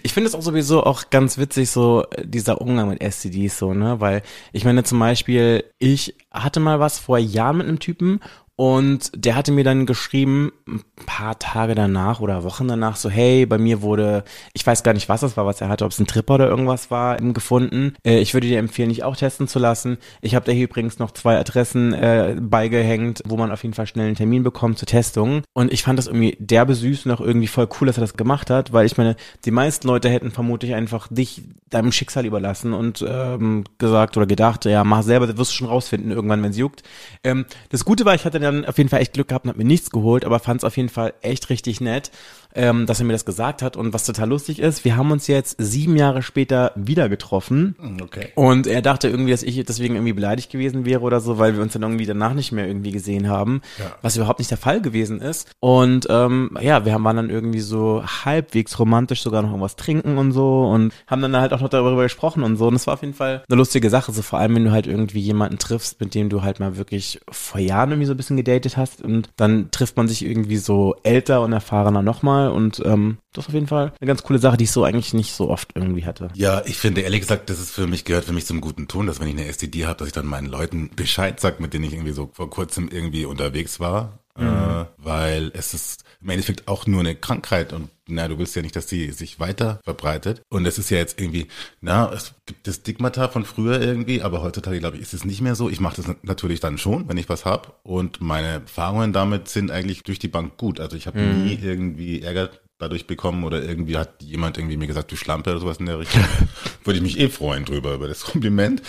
Ich 0.03 0.13
finde 0.13 0.27
es 0.27 0.35
auch 0.35 0.41
sowieso 0.41 0.83
auch 0.83 1.09
ganz 1.09 1.37
witzig, 1.37 1.69
so 1.69 2.05
äh, 2.11 2.25
dieser 2.27 2.61
Umgang 2.61 2.89
mit 2.89 3.01
STDs, 3.01 3.57
so, 3.57 3.73
ne? 3.73 3.99
Weil 3.99 4.23
ich 4.51 4.65
meine 4.65 4.83
zum 4.83 4.99
Beispiel, 4.99 5.63
ich 5.77 6.15
hatte 6.31 6.59
mal 6.59 6.79
was 6.79 6.99
vor 6.99 7.17
Jahren 7.17 7.57
mit 7.57 7.67
einem 7.67 7.79
Typen 7.79 8.19
und 8.57 9.11
der 9.15 9.35
hatte 9.35 9.51
mir 9.51 9.63
dann 9.63 9.85
geschrieben, 9.85 10.51
ein 10.67 10.81
paar 11.05 11.37
Tage 11.37 11.75
danach 11.75 12.21
oder 12.21 12.43
Wochen 12.43 12.67
danach, 12.67 12.95
so, 12.95 13.07
hey, 13.07 13.45
bei 13.45 13.59
mir 13.59 13.83
wurde, 13.83 14.23
ich 14.53 14.65
weiß 14.65 14.81
gar 14.81 14.93
nicht, 14.93 15.07
was 15.09 15.21
das 15.21 15.37
war, 15.37 15.45
was 15.45 15.61
er 15.61 15.69
hatte, 15.69 15.85
ob 15.85 15.91
es 15.91 15.99
ein 15.99 16.07
Tripper 16.07 16.35
oder 16.35 16.47
irgendwas 16.49 16.89
war, 16.89 17.17
gefunden. 17.17 17.93
Äh, 18.03 18.17
ich 18.17 18.33
würde 18.33 18.47
dir 18.47 18.57
empfehlen, 18.57 18.89
dich 18.89 19.03
auch 19.03 19.15
testen 19.15 19.47
zu 19.47 19.59
lassen. 19.59 19.99
Ich 20.21 20.33
habe 20.33 20.43
da 20.43 20.51
hier 20.51 20.63
übrigens 20.63 20.97
noch 20.97 21.11
zwei 21.11 21.37
Adressen 21.37 21.93
äh, 21.93 22.35
beigehängt, 22.39 23.21
wo 23.25 23.37
man 23.37 23.51
auf 23.51 23.61
jeden 23.61 23.75
Fall 23.75 23.85
schnell 23.85 24.07
einen 24.07 24.15
Termin 24.15 24.41
bekommt 24.41 24.79
zur 24.79 24.87
Testung. 24.87 25.43
Und 25.53 25.71
ich 25.71 25.83
fand 25.83 25.99
das 25.99 26.07
irgendwie 26.07 26.35
derbe 26.39 26.73
süß 26.73 27.05
und 27.05 27.11
auch 27.11 27.21
irgendwie 27.21 27.47
voll 27.47 27.69
cool, 27.79 27.85
dass 27.85 27.99
er 27.99 28.01
das 28.01 28.17
gemacht 28.17 28.49
hat, 28.49 28.73
weil 28.73 28.87
ich 28.87 28.97
meine, 28.97 29.17
die 29.45 29.51
meisten 29.51 29.87
Leute 29.87 30.09
hätten 30.09 30.31
vermutlich 30.31 30.73
einfach 30.73 31.07
dich 31.09 31.43
deinem 31.69 31.91
Schicksal 31.91 32.25
überlassen 32.25 32.73
und 32.73 33.05
ähm, 33.07 33.65
gesagt 33.77 34.17
oder 34.17 34.25
gedacht, 34.25 34.65
ja, 34.65 34.83
mach 34.83 35.03
selber, 35.03 35.27
wirst 35.37 35.51
du 35.51 35.55
schon 35.55 35.67
rausfinden 35.67 36.11
irgendwann, 36.11 36.41
wenn 36.41 36.51
es 36.51 36.57
juckt. 36.57 36.81
Ähm, 37.23 37.45
das 37.69 37.85
Gute 37.85 38.05
war, 38.05 38.15
ich 38.15 38.25
hatte 38.25 38.39
dann 38.51 38.65
auf 38.65 38.77
jeden 38.77 38.89
Fall 38.89 39.01
echt 39.01 39.13
Glück 39.13 39.29
gehabt 39.29 39.45
und 39.45 39.49
hab 39.49 39.57
mir 39.57 39.63
nichts 39.63 39.89
geholt, 39.89 40.25
aber 40.25 40.39
fand 40.39 40.61
es 40.61 40.63
auf 40.63 40.77
jeden 40.77 40.89
Fall 40.89 41.13
echt 41.21 41.49
richtig 41.49 41.81
nett, 41.81 42.11
ähm, 42.57 42.85
dass 42.85 42.99
er 42.99 43.05
mir 43.05 43.13
das 43.13 43.23
gesagt 43.25 43.61
hat. 43.61 43.77
Und 43.77 43.93
was 43.93 44.05
total 44.05 44.27
lustig 44.29 44.59
ist, 44.59 44.83
wir 44.83 44.97
haben 44.97 45.11
uns 45.11 45.27
jetzt 45.27 45.55
sieben 45.59 45.95
Jahre 45.95 46.21
später 46.21 46.71
wieder 46.75 47.07
getroffen. 47.09 47.75
okay. 48.01 48.29
Und 48.35 48.67
er 48.67 48.81
dachte 48.81 49.07
irgendwie, 49.07 49.31
dass 49.31 49.43
ich 49.43 49.63
deswegen 49.63 49.95
irgendwie 49.95 50.13
beleidigt 50.13 50.51
gewesen 50.51 50.85
wäre 50.85 51.01
oder 51.01 51.19
so, 51.21 51.37
weil 51.37 51.55
wir 51.55 51.61
uns 51.61 51.73
dann 51.73 51.83
irgendwie 51.83 52.05
danach 52.05 52.33
nicht 52.33 52.51
mehr 52.51 52.67
irgendwie 52.67 52.91
gesehen 52.91 53.29
haben, 53.29 53.61
Ja. 53.79 53.95
was 54.01 54.15
überhaupt 54.17 54.39
nicht 54.39 54.51
der 54.51 54.57
Fall 54.57 54.81
gewesen 54.81 55.21
ist. 55.21 55.49
Und 55.59 56.07
ähm, 56.09 56.57
ja, 56.61 56.83
wir 56.85 56.93
haben 56.93 57.03
waren 57.03 57.15
dann 57.15 57.29
irgendwie 57.29 57.59
so 57.59 58.03
halbwegs 58.25 58.79
romantisch 58.79 59.21
sogar 59.21 59.41
noch 59.41 59.49
irgendwas 59.49 59.75
trinken 59.75 60.17
und 60.17 60.31
so 60.31 60.65
und 60.67 60.91
haben 61.07 61.21
dann 61.21 61.35
halt 61.37 61.53
auch 61.53 61.61
noch 61.61 61.69
darüber 61.69 62.03
gesprochen 62.03 62.43
und 62.43 62.57
so. 62.57 62.67
Und 62.67 62.75
es 62.75 62.87
war 62.87 62.95
auf 62.95 63.01
jeden 63.01 63.13
Fall 63.13 63.43
eine 63.47 63.57
lustige 63.57 63.89
Sache, 63.89 64.11
so 64.11 64.21
vor 64.21 64.39
allem, 64.39 64.55
wenn 64.55 64.65
du 64.65 64.71
halt 64.71 64.87
irgendwie 64.87 65.19
jemanden 65.19 65.57
triffst, 65.57 65.99
mit 65.99 66.15
dem 66.15 66.29
du 66.29 66.41
halt 66.41 66.59
mal 66.59 66.75
wirklich 66.77 67.19
vor 67.29 67.59
Jahren 67.61 67.91
irgendwie 67.91 68.07
so 68.07 68.13
ein 68.13 68.17
bisschen 68.17 68.37
gedatet 68.37 68.77
hast 68.77 69.01
und 69.01 69.29
dann 69.37 69.69
trifft 69.71 69.95
man 69.97 70.07
sich 70.07 70.25
irgendwie 70.25 70.57
so 70.57 70.95
älter 71.03 71.41
und 71.41 71.53
erfahrener 71.53 72.01
nochmal 72.01 72.46
und 72.51 72.81
ähm, 72.85 73.17
das 73.33 73.45
ist 73.45 73.49
auf 73.49 73.53
jeden 73.53 73.67
Fall 73.67 73.93
eine 73.99 74.07
ganz 74.07 74.23
coole 74.23 74.39
Sache, 74.39 74.57
die 74.57 74.65
ich 74.65 74.71
so 74.71 74.83
eigentlich 74.83 75.13
nicht 75.13 75.33
so 75.33 75.49
oft 75.49 75.71
irgendwie 75.75 76.05
hatte. 76.05 76.29
Ja, 76.33 76.61
ich 76.65 76.77
finde 76.77 77.01
ehrlich 77.01 77.21
gesagt, 77.21 77.49
das 77.49 77.59
ist 77.59 77.71
für 77.71 77.87
mich, 77.87 78.05
gehört 78.05 78.25
für 78.25 78.33
mich 78.33 78.45
zum 78.45 78.61
guten 78.61 78.87
Ton, 78.87 79.07
dass 79.07 79.19
wenn 79.19 79.27
ich 79.27 79.37
eine 79.37 79.51
STD 79.51 79.85
habe, 79.85 79.99
dass 79.99 80.07
ich 80.07 80.13
dann 80.13 80.25
meinen 80.25 80.47
Leuten 80.47 80.89
Bescheid 80.95 81.39
sag, 81.39 81.59
mit 81.59 81.73
denen 81.73 81.85
ich 81.85 81.93
irgendwie 81.93 82.13
so 82.13 82.29
vor 82.33 82.49
kurzem 82.49 82.89
irgendwie 82.89 83.25
unterwegs 83.25 83.79
war. 83.79 84.19
Äh, 84.39 84.85
weil 84.97 85.51
es 85.55 85.73
ist 85.73 86.03
im 86.21 86.29
Endeffekt 86.29 86.67
auch 86.67 86.85
nur 86.85 86.99
eine 86.99 87.15
Krankheit 87.15 87.73
und 87.73 87.89
na, 88.07 88.27
du 88.27 88.37
willst 88.37 88.55
ja 88.55 88.61
nicht, 88.61 88.75
dass 88.75 88.85
die 88.85 89.11
sich 89.11 89.39
weiter 89.39 89.79
verbreitet. 89.83 90.41
Und 90.49 90.65
es 90.65 90.77
ist 90.77 90.89
ja 90.89 90.97
jetzt 90.97 91.19
irgendwie, 91.19 91.47
na, 91.81 92.11
es 92.11 92.33
gibt 92.45 92.67
das 92.67 92.75
Stigmata 92.77 93.27
von 93.27 93.45
früher 93.45 93.81
irgendwie, 93.81 94.21
aber 94.21 94.41
heutzutage, 94.41 94.79
glaube 94.79 94.97
ich, 94.97 95.03
ist 95.03 95.13
es 95.13 95.25
nicht 95.25 95.41
mehr 95.41 95.55
so. 95.55 95.69
Ich 95.69 95.79
mache 95.79 96.01
das 96.01 96.15
natürlich 96.23 96.59
dann 96.59 96.77
schon, 96.77 97.07
wenn 97.09 97.17
ich 97.17 97.29
was 97.29 97.45
hab. 97.45 97.79
Und 97.83 98.21
meine 98.21 98.47
Erfahrungen 98.47 99.13
damit 99.13 99.47
sind 99.49 99.71
eigentlich 99.71 100.03
durch 100.03 100.19
die 100.19 100.27
Bank 100.27 100.57
gut. 100.57 100.79
Also 100.79 100.95
ich 100.95 101.07
habe 101.07 101.19
nie 101.19 101.59
irgendwie 101.61 102.21
Ärger 102.21 102.49
dadurch 102.79 103.07
bekommen 103.07 103.43
oder 103.43 103.63
irgendwie 103.63 103.97
hat 103.97 104.21
jemand 104.21 104.57
irgendwie 104.57 104.77
mir 104.77 104.87
gesagt, 104.87 105.11
du 105.11 105.15
Schlampe 105.15 105.51
oder 105.51 105.59
sowas 105.59 105.77
in 105.77 105.87
der 105.87 105.99
Richtung. 105.99 106.23
Würde 106.83 106.97
ich 106.97 107.03
mich 107.03 107.19
eh 107.19 107.29
freuen 107.29 107.65
drüber, 107.65 107.95
über 107.95 108.07
das 108.07 108.23
Kompliment. 108.23 108.81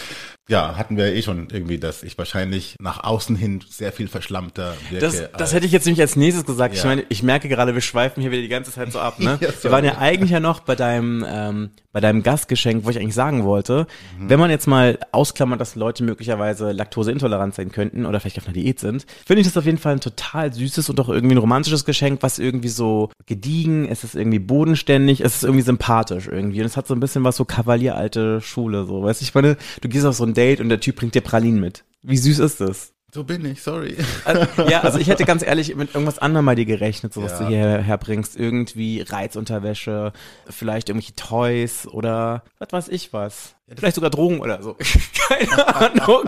Ja, 0.49 0.77
hatten 0.77 0.97
wir 0.97 1.15
eh 1.15 1.21
schon 1.23 1.49
irgendwie, 1.53 1.79
dass 1.79 2.03
ich 2.03 2.17
wahrscheinlich 2.17 2.77
nach 2.81 3.05
außen 3.05 3.37
hin 3.37 3.61
sehr 3.69 3.93
viel 3.93 4.09
verschlammter 4.09 4.75
wirke. 4.91 5.05
Das, 5.05 5.23
das 5.37 5.53
hätte 5.53 5.67
ich 5.67 5.73
jetzt 5.73 5.85
nämlich 5.85 6.01
als 6.01 6.17
nächstes 6.17 6.47
gesagt. 6.47 6.75
Ich 6.75 6.81
Ja. 6.83 6.87
meine, 6.89 7.05
ich 7.11 7.23
merke 7.23 7.49
gerade, 7.49 7.75
wir 7.75 7.83
schweifen 7.83 8.21
hier 8.23 8.31
wieder 8.31 8.41
die 8.43 8.49
ganze 8.49 8.73
Zeit 8.73 8.91
so 8.93 8.99
ab, 8.99 9.19
ne? 9.21 9.39
Ja, 9.41 9.49
wir 9.63 9.71
waren 9.71 9.85
ja 9.85 9.99
eigentlich 9.99 10.31
ja 10.31 10.41
noch 10.41 10.61
bei 10.61 10.75
deinem, 10.75 11.25
ähm, 11.29 11.71
bei 11.93 12.01
deinem 12.01 12.23
Gastgeschenk, 12.23 12.85
wo 12.85 12.91
ich 12.91 12.99
eigentlich 12.99 13.15
sagen 13.15 13.45
wollte, 13.45 13.87
Mhm. 14.19 14.31
wenn 14.31 14.41
man 14.41 14.51
jetzt 14.51 14.67
mal 14.67 14.99
ausklammert, 15.13 15.61
dass 15.61 15.75
Leute 15.75 16.03
möglicherweise 16.05 16.73
laktoseintolerant 16.73 17.55
sein 17.55 17.71
könnten 17.73 18.07
oder 18.07 18.19
vielleicht 18.21 18.39
auf 18.39 18.45
einer 18.47 18.55
Diät 18.55 18.81
sind, 18.81 19.05
finde 19.27 19.41
ich 19.43 19.47
das 19.47 19.57
auf 19.57 19.65
jeden 19.67 19.79
Fall 19.79 19.93
ein 19.95 20.01
total 20.01 20.53
süßes 20.53 20.89
und 20.89 20.99
auch 21.01 21.09
irgendwie 21.11 21.35
ein 21.35 21.39
romantisches 21.39 21.85
Geschenk, 21.85 22.23
was 22.23 22.39
irgendwie 22.39 22.69
so 22.69 23.11
gediegen, 23.27 23.87
es 23.89 24.03
ist 24.05 24.15
irgendwie 24.15 24.39
bodenständig, 24.39 25.21
es 25.21 25.37
ist 25.37 25.45
irgendwie 25.45 25.63
sympathisch 25.63 26.27
irgendwie 26.29 26.61
und 26.61 26.67
es 26.67 26.77
hat 26.77 26.87
so 26.87 26.95
ein 26.95 27.01
bisschen 27.01 27.25
was 27.25 27.37
so 27.37 27.45
Kavallier-alte 27.45 28.41
Schule, 28.41 28.85
so, 28.87 29.03
weißt 29.03 29.21
du, 29.21 29.25
ich 29.25 29.35
meine, 29.35 29.57
du 29.81 29.89
gehst 29.89 30.07
auf 30.07 30.15
so 30.17 30.25
ein 30.25 30.35
Date 30.39 30.61
und 30.61 30.69
der 30.69 30.81
Typ 30.81 30.97
bringt 30.97 31.15
dir 31.15 31.21
Pralinen 31.21 31.61
mit. 31.61 31.85
Wie 32.03 32.17
süß 32.17 32.39
ist 32.39 32.61
das? 32.61 32.93
so 33.13 33.25
bin 33.25 33.45
ich, 33.47 33.63
sorry. 33.63 33.97
Also, 34.27 34.69
ja, 34.69 34.83
also 34.83 34.99
ich 34.99 35.09
hätte 35.09 35.25
ganz 35.25 35.43
ehrlich 35.43 35.75
mit 35.75 35.95
irgendwas 35.95 36.19
anderem 36.19 36.45
bei 36.47 36.55
dir 36.55 36.67
gerechnet, 36.67 37.15
so 37.15 37.23
was 37.23 37.33
Ja. 37.33 37.39
du 37.39 37.47
hierher 37.49 37.83
herbringst. 37.83 38.37
Irgendwie 38.37 39.01
Reizunterwäsche, 39.01 40.13
vielleicht 40.49 40.91
irgendwelche 40.91 41.15
Toys 41.17 41.87
oder 41.87 42.43
was 42.59 42.69
weiß 42.71 42.89
ich 42.89 43.13
was. 43.15 43.55
Vielleicht 43.77 43.97
sogar 43.97 44.11
Drogen 44.11 44.41
oder 44.41 44.63
so. 44.63 44.77
Keine 45.29 45.77
Ahnung. 45.77 46.25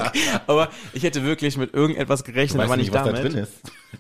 Aber 0.47 0.69
ich 0.93 1.03
hätte 1.03 1.25
wirklich 1.25 1.57
mit 1.57 1.73
irgendetwas 1.73 2.25
gerechnet, 2.25 2.63
aber 2.63 2.77
nicht, 2.77 2.93
was 2.93 3.05
da 3.05 3.13
damit. 3.13 3.33
drin 3.33 3.43
ist. 3.45 3.53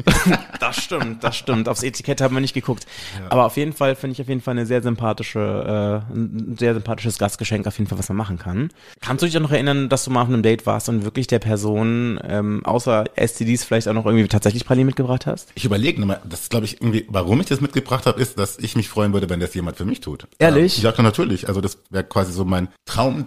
Das 0.60 0.76
stimmt, 0.76 1.24
das 1.24 1.36
stimmt. 1.36 1.68
Aufs 1.68 1.82
Etikett 1.82 2.20
haben 2.20 2.34
wir 2.36 2.40
nicht 2.40 2.54
geguckt. 2.54 2.86
Aber 3.28 3.46
auf 3.46 3.56
jeden 3.56 3.72
Fall 3.72 3.96
finde 3.96 4.12
ich 4.12 4.20
auf 4.20 4.28
jeden 4.28 4.40
Fall 4.40 4.52
eine 4.52 4.66
sehr 4.66 4.82
sympathische, 4.82 6.04
äh, 6.10 6.12
ein 6.14 6.56
sehr 6.58 6.74
sympathisches 6.74 7.18
Gastgeschenk 7.18 7.66
auf 7.66 7.78
jeden 7.78 7.88
Fall, 7.88 7.98
was 7.98 8.08
man 8.08 8.18
machen 8.18 8.38
kann. 8.38 8.70
Kannst 9.00 9.22
du 9.22 9.26
dich 9.26 9.36
auch 9.36 9.40
noch 9.40 9.50
erinnern, 9.50 9.88
dass 9.88 10.04
du 10.04 10.10
mal 10.10 10.22
auf 10.22 10.28
einem 10.28 10.42
Date 10.42 10.66
warst 10.66 10.88
und 10.88 11.04
wirklich 11.04 11.26
der 11.26 11.38
Person, 11.38 12.20
ähm, 12.22 12.64
außer 12.64 13.04
STDs 13.16 13.64
vielleicht 13.64 13.88
auch 13.88 13.94
noch 13.94 14.04
irgendwie 14.04 14.28
tatsächlich 14.28 14.64
Pralinen 14.64 14.86
mitgebracht 14.86 15.26
hast? 15.26 15.50
Ich 15.54 15.64
überlege 15.64 15.98
nochmal, 16.00 16.20
das 16.28 16.50
glaube 16.50 16.66
ich 16.66 16.80
irgendwie, 16.80 17.06
warum 17.08 17.40
ich 17.40 17.46
das 17.46 17.60
mitgebracht 17.60 18.06
habe, 18.06 18.20
ist, 18.20 18.38
dass 18.38 18.58
ich 18.58 18.76
mich 18.76 18.88
freuen 18.88 19.12
würde, 19.12 19.28
wenn 19.30 19.40
das 19.40 19.54
jemand 19.54 19.76
für 19.76 19.86
mich 19.86 20.00
tut. 20.00 20.28
Ehrlich? 20.38 20.82
Ja, 20.82 20.92
klar, 20.92 21.04
natürlich. 21.04 21.48
Also 21.48 21.60
das 21.60 21.78
wäre 21.88 22.04
quasi 22.04 22.32
so 22.32 22.44
mein 22.44 22.68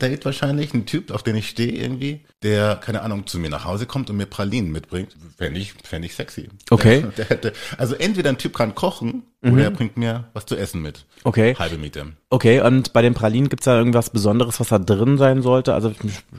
Traumdate 0.04 0.26
wahrscheinlich, 0.26 0.74
ein 0.74 0.86
Typ, 0.86 1.12
auf 1.12 1.24
den 1.24 1.36
ich 1.36 1.50
stehe 1.50 1.72
irgendwie, 1.72 2.22
der, 2.42 2.76
keine 2.76 3.02
Ahnung, 3.02 3.26
zu 3.26 3.40
mir 3.40 3.50
nach 3.50 3.66
Hause 3.66 3.86
kommt 3.86 4.10
und 4.10 4.18
mir 4.18 4.26
Pralinen 4.26 4.72
mitbringt. 4.72 5.16
Fände 5.38 5.60
ich, 5.60 5.74
fände 5.84 6.08
ich 6.08 6.16
sexy. 6.16 6.50
Okay. 6.70 7.02
Der, 7.02 7.10
der 7.18 7.30
hätte, 7.30 7.54
also 7.78 7.96
entweder 7.96 8.30
ein 8.30 8.38
Typ 8.38 8.56
kann 8.56 8.76
kochen 8.76 9.24
oder 9.42 9.64
er 9.64 9.72
bringt 9.72 9.98
mir 9.98 10.26
was 10.34 10.46
zu 10.46 10.56
essen 10.56 10.82
mit. 10.82 11.06
Okay. 11.26 11.54
Halbe 11.60 11.78
Miete. 11.78 12.14
Okay, 12.30 12.62
und 12.62 12.94
bei 12.94 13.02
den 13.02 13.14
Pralinen 13.14 13.50
gibt's 13.50 13.66
da 13.66 13.78
irgendwas 13.78 14.10
Besonderes, 14.10 14.60
was 14.60 14.70
da 14.70 14.80
drin 14.80 15.18
sein 15.18 15.42
sollte? 15.42 15.74
Also 15.74 15.94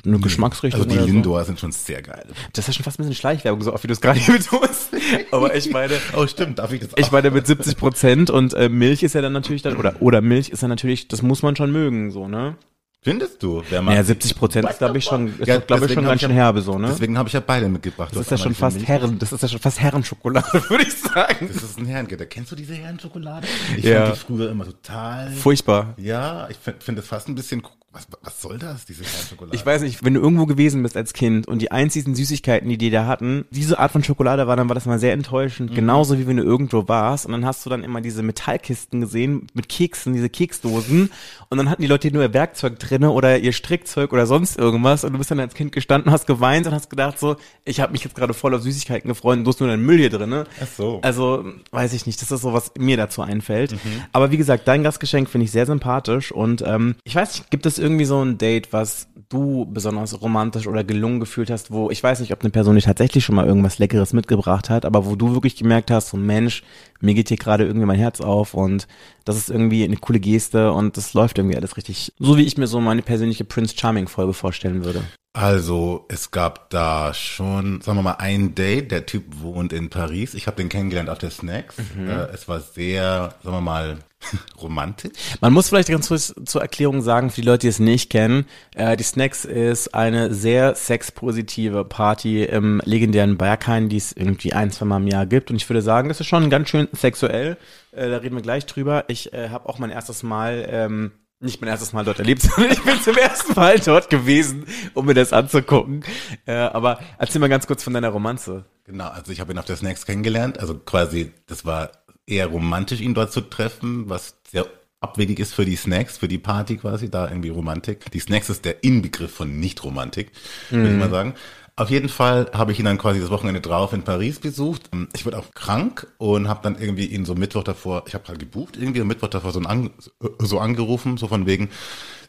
eine 0.05 0.19
Geschmacksrichtung? 0.21 0.81
Also 0.81 0.91
die 0.91 0.97
oder 0.97 1.07
so? 1.07 1.13
Lindor 1.13 1.45
sind 1.45 1.61
schon 1.61 1.73
sehr 1.73 2.01
geil. 2.01 2.25
Das 2.55 2.65
ist 2.65 2.69
ja 2.69 2.73
schon 2.73 2.85
fast 2.85 2.99
ein 2.99 3.03
bisschen 3.03 3.15
Schleichwerbung, 3.15 3.63
so 3.63 3.75
oft 3.75 3.83
wie 3.85 3.89
du 3.89 3.93
es 3.93 4.01
gerade 4.01 4.19
hier 4.19 4.35
betonst. 4.35 4.89
Aber 5.33 5.55
ich 5.55 5.71
meine, 5.71 5.95
Oh, 6.17 6.27
stimmt, 6.27 6.59
darf 6.59 6.73
ich 6.73 6.81
das 6.81 6.91
ich 6.97 7.11
meine 7.11 7.31
mit 7.31 7.47
70 7.47 7.77
Prozent 7.77 8.31
und 8.31 8.55
äh, 8.55 8.71
Milch 8.71 9.03
ist 9.03 9.15
ja 9.15 9.21
dann 9.21 9.35
natürlich 9.35 9.63
dann, 9.63 9.77
oder, 9.77 9.97
oder 10.01 10.23
Milch 10.23 10.49
ist 10.49 10.63
ja 10.63 10.69
natürlich, 10.69 11.09
das 11.09 11.21
muss 11.21 11.43
man 11.43 11.57
schon 11.57 11.73
mögen, 11.73 12.11
so, 12.11 12.27
ne? 12.27 12.57
Findest 13.05 13.43
du? 13.43 13.63
Wer 13.69 13.83
mag 13.83 13.95
Ja, 13.97 14.03
70 14.03 14.35
Prozent 14.35 14.69
ist, 14.71 14.79
glaube 14.79 14.97
ich, 14.97 15.05
schon, 15.05 15.39
ist, 15.39 15.47
Ja, 15.47 15.59
glaube 15.59 15.85
ich, 15.85 15.93
schon 15.93 16.05
ganz 16.07 16.23
schön 16.23 16.31
herbe, 16.31 16.63
so, 16.63 16.79
ne? 16.79 16.89
Deswegen 16.89 17.19
habe 17.19 17.29
ich 17.29 17.35
ja 17.35 17.41
beide 17.41 17.69
mitgebracht. 17.69 18.11
Das 18.15 18.23
ist 18.23 18.31
ja 18.31 18.39
schon 18.39 18.55
fast 18.55 18.79
Herren, 18.89 19.19
das 19.19 19.31
ist 19.31 19.43
ja 19.43 19.49
schon 19.49 19.61
fast 19.61 19.79
Herrenschokolade, 19.79 20.65
würde 20.71 20.85
ich 20.85 20.95
sagen. 20.95 21.51
Das 21.53 21.63
ist 21.63 21.79
ein 21.79 21.85
Herrengitter. 21.85 22.25
Kennst 22.25 22.51
du 22.53 22.57
diese 22.57 22.73
Herrenschokolade? 22.75 23.47
Ich 23.77 23.85
Ja. 23.85 24.07
fand 24.07 24.17
die 24.17 24.21
früher 24.21 24.51
immer 24.51 24.65
total. 24.65 25.31
Furchtbar. 25.33 25.93
Ja, 25.99 26.49
ich 26.49 26.57
finde 26.57 26.81
find 26.81 26.99
das 26.99 27.07
fast 27.07 27.29
ein 27.29 27.35
bisschen. 27.35 27.63
Was, 27.95 28.09
was 28.23 28.43
soll 28.43 28.59
das, 28.59 28.87
diese 28.87 29.05
Herrenschokolade? 29.05 29.57
Ich 29.57 29.65
weiß 29.65 29.83
nicht, 29.83 30.05
wenn 30.05 30.15
du 30.15 30.21
irgendwo 30.21 30.47
gewesen 30.47 30.83
bist 30.83 30.97
als 30.97 31.13
Kind 31.13 31.47
und 31.47 31.61
die 31.61 31.71
einzigen 31.71 32.17
Süßigkeiten, 32.17 32.69
die 32.69 32.77
die 32.77 32.91
da 32.91 33.07
hatten, 33.07 33.45
diese 33.51 33.79
Art 33.79 33.93
von 33.93 34.03
Schokolade 34.03 34.49
war, 34.49 34.57
dann 34.57 34.69
war 34.69 34.75
das 34.75 34.85
mal 34.87 34.99
sehr 34.99 35.13
enttäuschend. 35.13 35.71
Mhm. 35.71 35.75
Genauso 35.77 36.19
wie 36.19 36.27
wenn 36.27 36.37
du 36.37 36.43
irgendwo 36.43 36.89
warst 36.89 37.25
und 37.25 37.31
dann 37.31 37.47
hast 37.47 37.65
du 37.65 37.71
dann 37.71 37.85
immer 37.85 38.01
diese 38.01 38.25
Metallkisten 38.25 39.01
gesehen 39.01 39.47
mit 39.55 39.69
Keksen, 39.69 40.13
diese 40.13 40.29
Keksdosen 40.29 41.11
und 41.51 41.59
dann 41.59 41.71
hatten 41.71 41.83
die 41.83 41.89
Leute 41.89 42.11
nur 42.11 42.25
ihr 42.25 42.35
Werkzeug 42.35 42.81
drinne 42.81 43.13
oder 43.13 43.39
ihr 43.39 43.53
Strickzeug 43.53 44.13
oder 44.13 44.27
sonst 44.27 44.59
irgendwas 44.59 45.05
und 45.05 45.13
du 45.13 45.19
bist 45.19 45.31
dann 45.31 45.39
als 45.39 45.55
Kind 45.55 45.71
gestanden, 45.71 46.11
hast 46.11 46.27
geweint 46.27 46.67
und 46.67 46.75
hast 46.75 46.91
gedacht 46.91 47.21
so, 47.21 47.37
ich 47.65 47.79
habe 47.79 47.93
mich 47.93 48.03
jetzt 48.03 48.17
gerade 48.17 48.35
voll 48.35 48.55
auf 48.55 48.63
Süßigkeiten 48.63 49.07
gefreut 49.07 49.39
und 49.39 49.45
du 49.45 49.51
hast 49.51 49.61
nur 49.61 49.69
deinen 49.69 49.87
Müll 49.87 49.99
hier 49.99 50.11
drinne. 50.11 50.47
Ach 50.61 50.67
so. 50.67 50.99
Also, 51.03 51.45
weiß 51.71 51.93
ich 51.93 52.07
nicht, 52.07 52.21
das 52.21 52.33
ist 52.33 52.43
so, 52.43 52.53
was 52.53 52.73
mir 52.77 52.97
dazu 52.97 53.23
einfällt. 53.23 53.77
Aber 54.13 54.33
wie 54.33 54.37
gesagt, 54.37 54.67
dein 54.67 54.83
Gastgeschenk 54.83 55.29
finde 55.31 55.45
ich 55.45 55.53
sehr 55.53 55.67
sympathisch 55.67 56.33
und 56.33 56.63
ähm, 56.67 56.97
ich 57.05 57.15
weiß 57.15 57.39
nicht, 57.39 57.51
gibt 57.51 57.67
es 57.67 57.79
irgendwie 57.85 58.07
so 58.07 58.25
ein 58.25 58.39
Date, 58.39 58.73
was 58.73 59.09
du 59.29 59.67
besonders 59.67 60.21
romantisch 60.23 60.67
oder 60.67 60.83
gelungen 60.83 61.21
gefühlt 61.21 61.51
hast, 61.51 61.71
wo 61.71 61.91
ich 61.91 62.03
weiß 62.03 62.21
nicht, 62.21 62.33
ob 62.33 62.41
eine 62.41 62.51
Person 62.51 62.75
dir 62.75 62.81
tatsächlich 62.81 63.25
schon 63.25 63.35
mal 63.35 63.47
irgendwas 63.47 63.79
Leckeres 63.79 64.15
mitgebracht 64.15 64.71
hat, 64.71 64.87
aber 64.87 65.05
wo 65.05 65.17
du 65.17 65.35
wirklich 65.35 65.55
gemerkt 65.57 65.91
hast, 65.91 66.09
so 66.09 66.17
Mensch, 66.17 66.65
mir 67.01 67.15
geht 67.15 67.29
hier 67.29 67.37
gerade 67.37 67.65
irgendwie 67.65 67.87
mein 67.87 67.99
Herz 67.99 68.23
auf 68.23 68.55
und 68.55 68.89
das 69.25 69.37
ist 69.37 69.51
irgendwie 69.51 69.85
eine 69.85 69.99
coole 69.99 70.19
Geste 70.19 70.73
und 70.73 70.97
das 70.97 71.13
läuft 71.13 71.37
irgendwie 71.37 71.57
alles 71.57 71.77
richtig, 71.77 72.13
so 72.19 72.39
wie 72.39 72.45
ich 72.45 72.57
mir 72.57 72.67
so 72.67 72.81
meine 72.81 73.03
persönliche 73.03 73.45
Prince 73.45 73.75
Charming 73.77 74.09
Folge 74.09 74.33
vorstellen 74.33 74.85
würde. 74.85 75.03
Also, 75.37 76.07
es 76.09 76.31
gab 76.31 76.71
da 76.71 77.13
schon, 77.13 77.81
sagen 77.81 77.99
wir 77.99 78.03
mal, 78.03 78.17
ein 78.19 78.55
Date. 78.55 78.93
Der 78.93 79.05
Typ 79.05 79.25
wohnt 79.41 79.73
in 79.73 79.91
Paris. 79.91 80.33
Ich 80.35 80.47
habe 80.47 80.59
den 80.59 80.69
kennengelernt 80.69 81.11
auf 81.11 81.19
der 81.19 81.33
Snacks. 81.33 81.75
Mhm. 81.97 82.09
Äh, 82.09 82.27
es 82.27 82.47
war 82.47 82.61
sehr, 82.61 83.35
sagen 83.43 83.57
wir 83.57 83.61
mal, 83.61 83.99
romantisch. 84.63 85.13
Man 85.41 85.53
muss 85.53 85.69
vielleicht 85.69 85.89
ganz 85.89 86.09
kurz 86.09 86.35
zur 86.45 86.63
Erklärung 86.63 87.03
sagen, 87.03 87.31
für 87.31 87.41
die 87.41 87.47
Leute, 87.47 87.61
die 87.61 87.69
es 87.69 87.79
nicht 87.79 88.11
kennen, 88.11 88.47
äh, 88.75 88.97
die 88.97 89.05
Snacks 89.05 89.45
ist 89.45 89.95
eine 89.95 90.33
sehr 90.33 90.75
sexpositive 90.75 91.85
Party 91.85 92.45
im 92.45 92.81
legendären 92.85 93.37
Berghain, 93.37 93.89
die 93.89 93.97
es 93.97 94.13
irgendwie 94.13 94.53
ein, 94.53 94.71
zwei 94.71 94.85
Mal 94.87 94.99
im 94.99 95.09
Jahr 95.09 95.27
gibt. 95.27 95.51
Und 95.51 95.57
ich 95.57 95.69
würde 95.69 95.83
sagen, 95.83 96.09
das 96.09 96.21
ist 96.21 96.27
schon 96.27 96.51
ganz 96.51 96.69
schön 96.69 96.89
sexuell. 96.93 97.57
Äh, 97.93 98.11
da 98.11 98.19
reden 98.19 98.35
wir 98.35 98.43
gleich 98.43 98.67
drüber. 98.67 99.05
Ich 99.09 99.33
äh, 99.33 99.49
habe 99.49 99.69
auch 99.69 99.79
mein 99.79 99.91
erstes 99.91 100.23
Mal, 100.23 100.67
ähm, 100.69 101.13
nicht 101.41 101.61
mein 101.61 101.69
erstes 101.69 101.93
Mal 101.93 102.05
dort 102.05 102.19
erlebt, 102.19 102.43
sondern 102.43 102.73
ich 102.73 102.83
bin 102.83 103.01
zum 103.01 103.17
ersten 103.17 103.55
Mal 103.55 103.79
dort 103.79 104.11
gewesen, 104.11 104.67
um 104.95 105.07
mir 105.07 105.15
das 105.15 105.33
anzugucken. 105.33 106.05
Äh, 106.47 106.55
aber 106.55 107.01
erzähl 107.19 107.41
mal 107.41 107.49
ganz 107.49 107.67
kurz 107.67 107.83
von 107.83 107.95
deiner 107.95 108.11
Romanze. 108.11 108.65
Genau, 108.85 109.09
also 109.09 109.33
ich 109.33 109.41
habe 109.41 109.53
ihn 109.53 109.59
auf 109.59 109.65
der 109.65 109.77
Snacks 109.77 110.07
kennengelernt. 110.07 110.59
Also 110.61 110.75
quasi, 110.79 111.33
das 111.47 111.65
war 111.65 111.91
eher 112.27 112.47
romantisch, 112.47 113.01
ihn 113.01 113.15
dort 113.15 113.33
zu 113.33 113.43
treffen, 113.43 114.09
was 114.09 114.37
sehr 114.51 114.67
abwegig 115.01 115.39
ist 115.39 115.55
für 115.55 115.65
die 115.65 115.77
Snacks, 115.77 116.19
für 116.19 116.29
die 116.29 116.39
Party 116.39 116.79
quasi, 116.79 117.11
da 117.11 117.29
irgendwie 117.29 117.51
Romantik. 117.51 118.11
Die 118.11 118.21
Snacks 118.21 118.49
ist 118.49 118.65
der 118.65 118.83
Inbegriff 118.83 119.33
von 119.33 119.61
Nicht-Romantik, 119.61 120.33
würde 120.71 120.93
ich 120.93 120.99
mal 120.99 121.11
sagen. 121.11 121.35
Auf 121.77 121.91
jeden 121.91 122.09
Fall 122.09 122.51
habe 122.55 122.71
ich 122.71 122.79
ihn 122.79 122.85
dann 122.85 122.99
quasi 122.99 123.21
das 123.21 123.31
Wochenende 123.31 123.61
drauf 123.61 123.93
in 123.93 124.03
Paris 124.03 124.39
besucht. 124.39 124.91
Ich 125.13 125.27
wurde 125.27 125.39
auch 125.39 125.51
krank 125.55 126.07
und 126.19 126.49
habe 126.49 126.61
dann 126.63 126.79
irgendwie 126.79 127.07
ihn 127.07 127.25
so 127.25 127.35
Mittwoch 127.35 127.65
davor, 127.65 128.05
ich 128.07 128.15
habe 128.15 128.29
halt 128.29 128.39
gebucht 128.39 128.77
irgendwie 128.77 129.01
und 129.01 129.09
Mittwoch 129.09 129.29
davor 129.29 129.51
so, 129.51 129.59
an, 129.61 129.91
so 130.39 130.61
angerufen, 130.61 131.17
so 131.17 131.27
von 131.27 131.47
wegen, 131.47 131.71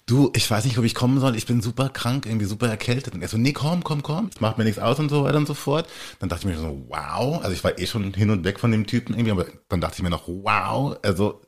du, 0.06 0.32
ich 0.36 0.50
weiß 0.50 0.66
nicht, 0.66 0.78
ob 0.78 0.84
ich 0.84 0.94
kommen 0.94 1.20
soll, 1.20 1.36
ich 1.36 1.46
bin 1.46 1.62
super 1.62 1.90
krank, 1.90 2.26
irgendwie 2.26 2.46
super 2.46 2.68
erkältet. 2.68 3.16
Und 3.16 3.22
er 3.22 3.28
so, 3.28 3.38
nee, 3.38 3.54
komm, 3.54 3.84
komm, 3.84 4.04
komm, 4.04 4.30
es 4.34 4.40
macht 4.40 4.58
mir 4.58 4.64
nichts 4.64 4.80
aus 4.80 5.00
und 5.00 5.10
so 5.10 5.24
weiter 5.24 5.38
und 5.38 5.48
so 5.48 5.54
fort. 5.54 5.88
Dann 6.20 6.30
dachte 6.30 6.48
ich 6.48 6.56
mir 6.56 6.62
so, 6.62 6.86
wow, 6.90 7.42
also 7.42 7.52
ich 7.52 7.64
war 7.64 7.78
eh 7.80 7.88
schon 7.88 8.14
hin 8.14 8.30
und 8.30 8.44
weg 8.44 8.60
von 8.60 8.72
dem 8.72 8.86
Typen 8.86 9.14
irgendwie, 9.14 9.32
aber 9.32 9.46
dann 9.70 9.82
dachte 9.82 9.96
ich 9.98 10.04
mir 10.04 10.10
noch, 10.10 10.28
wow, 10.28 10.98
also 11.02 11.42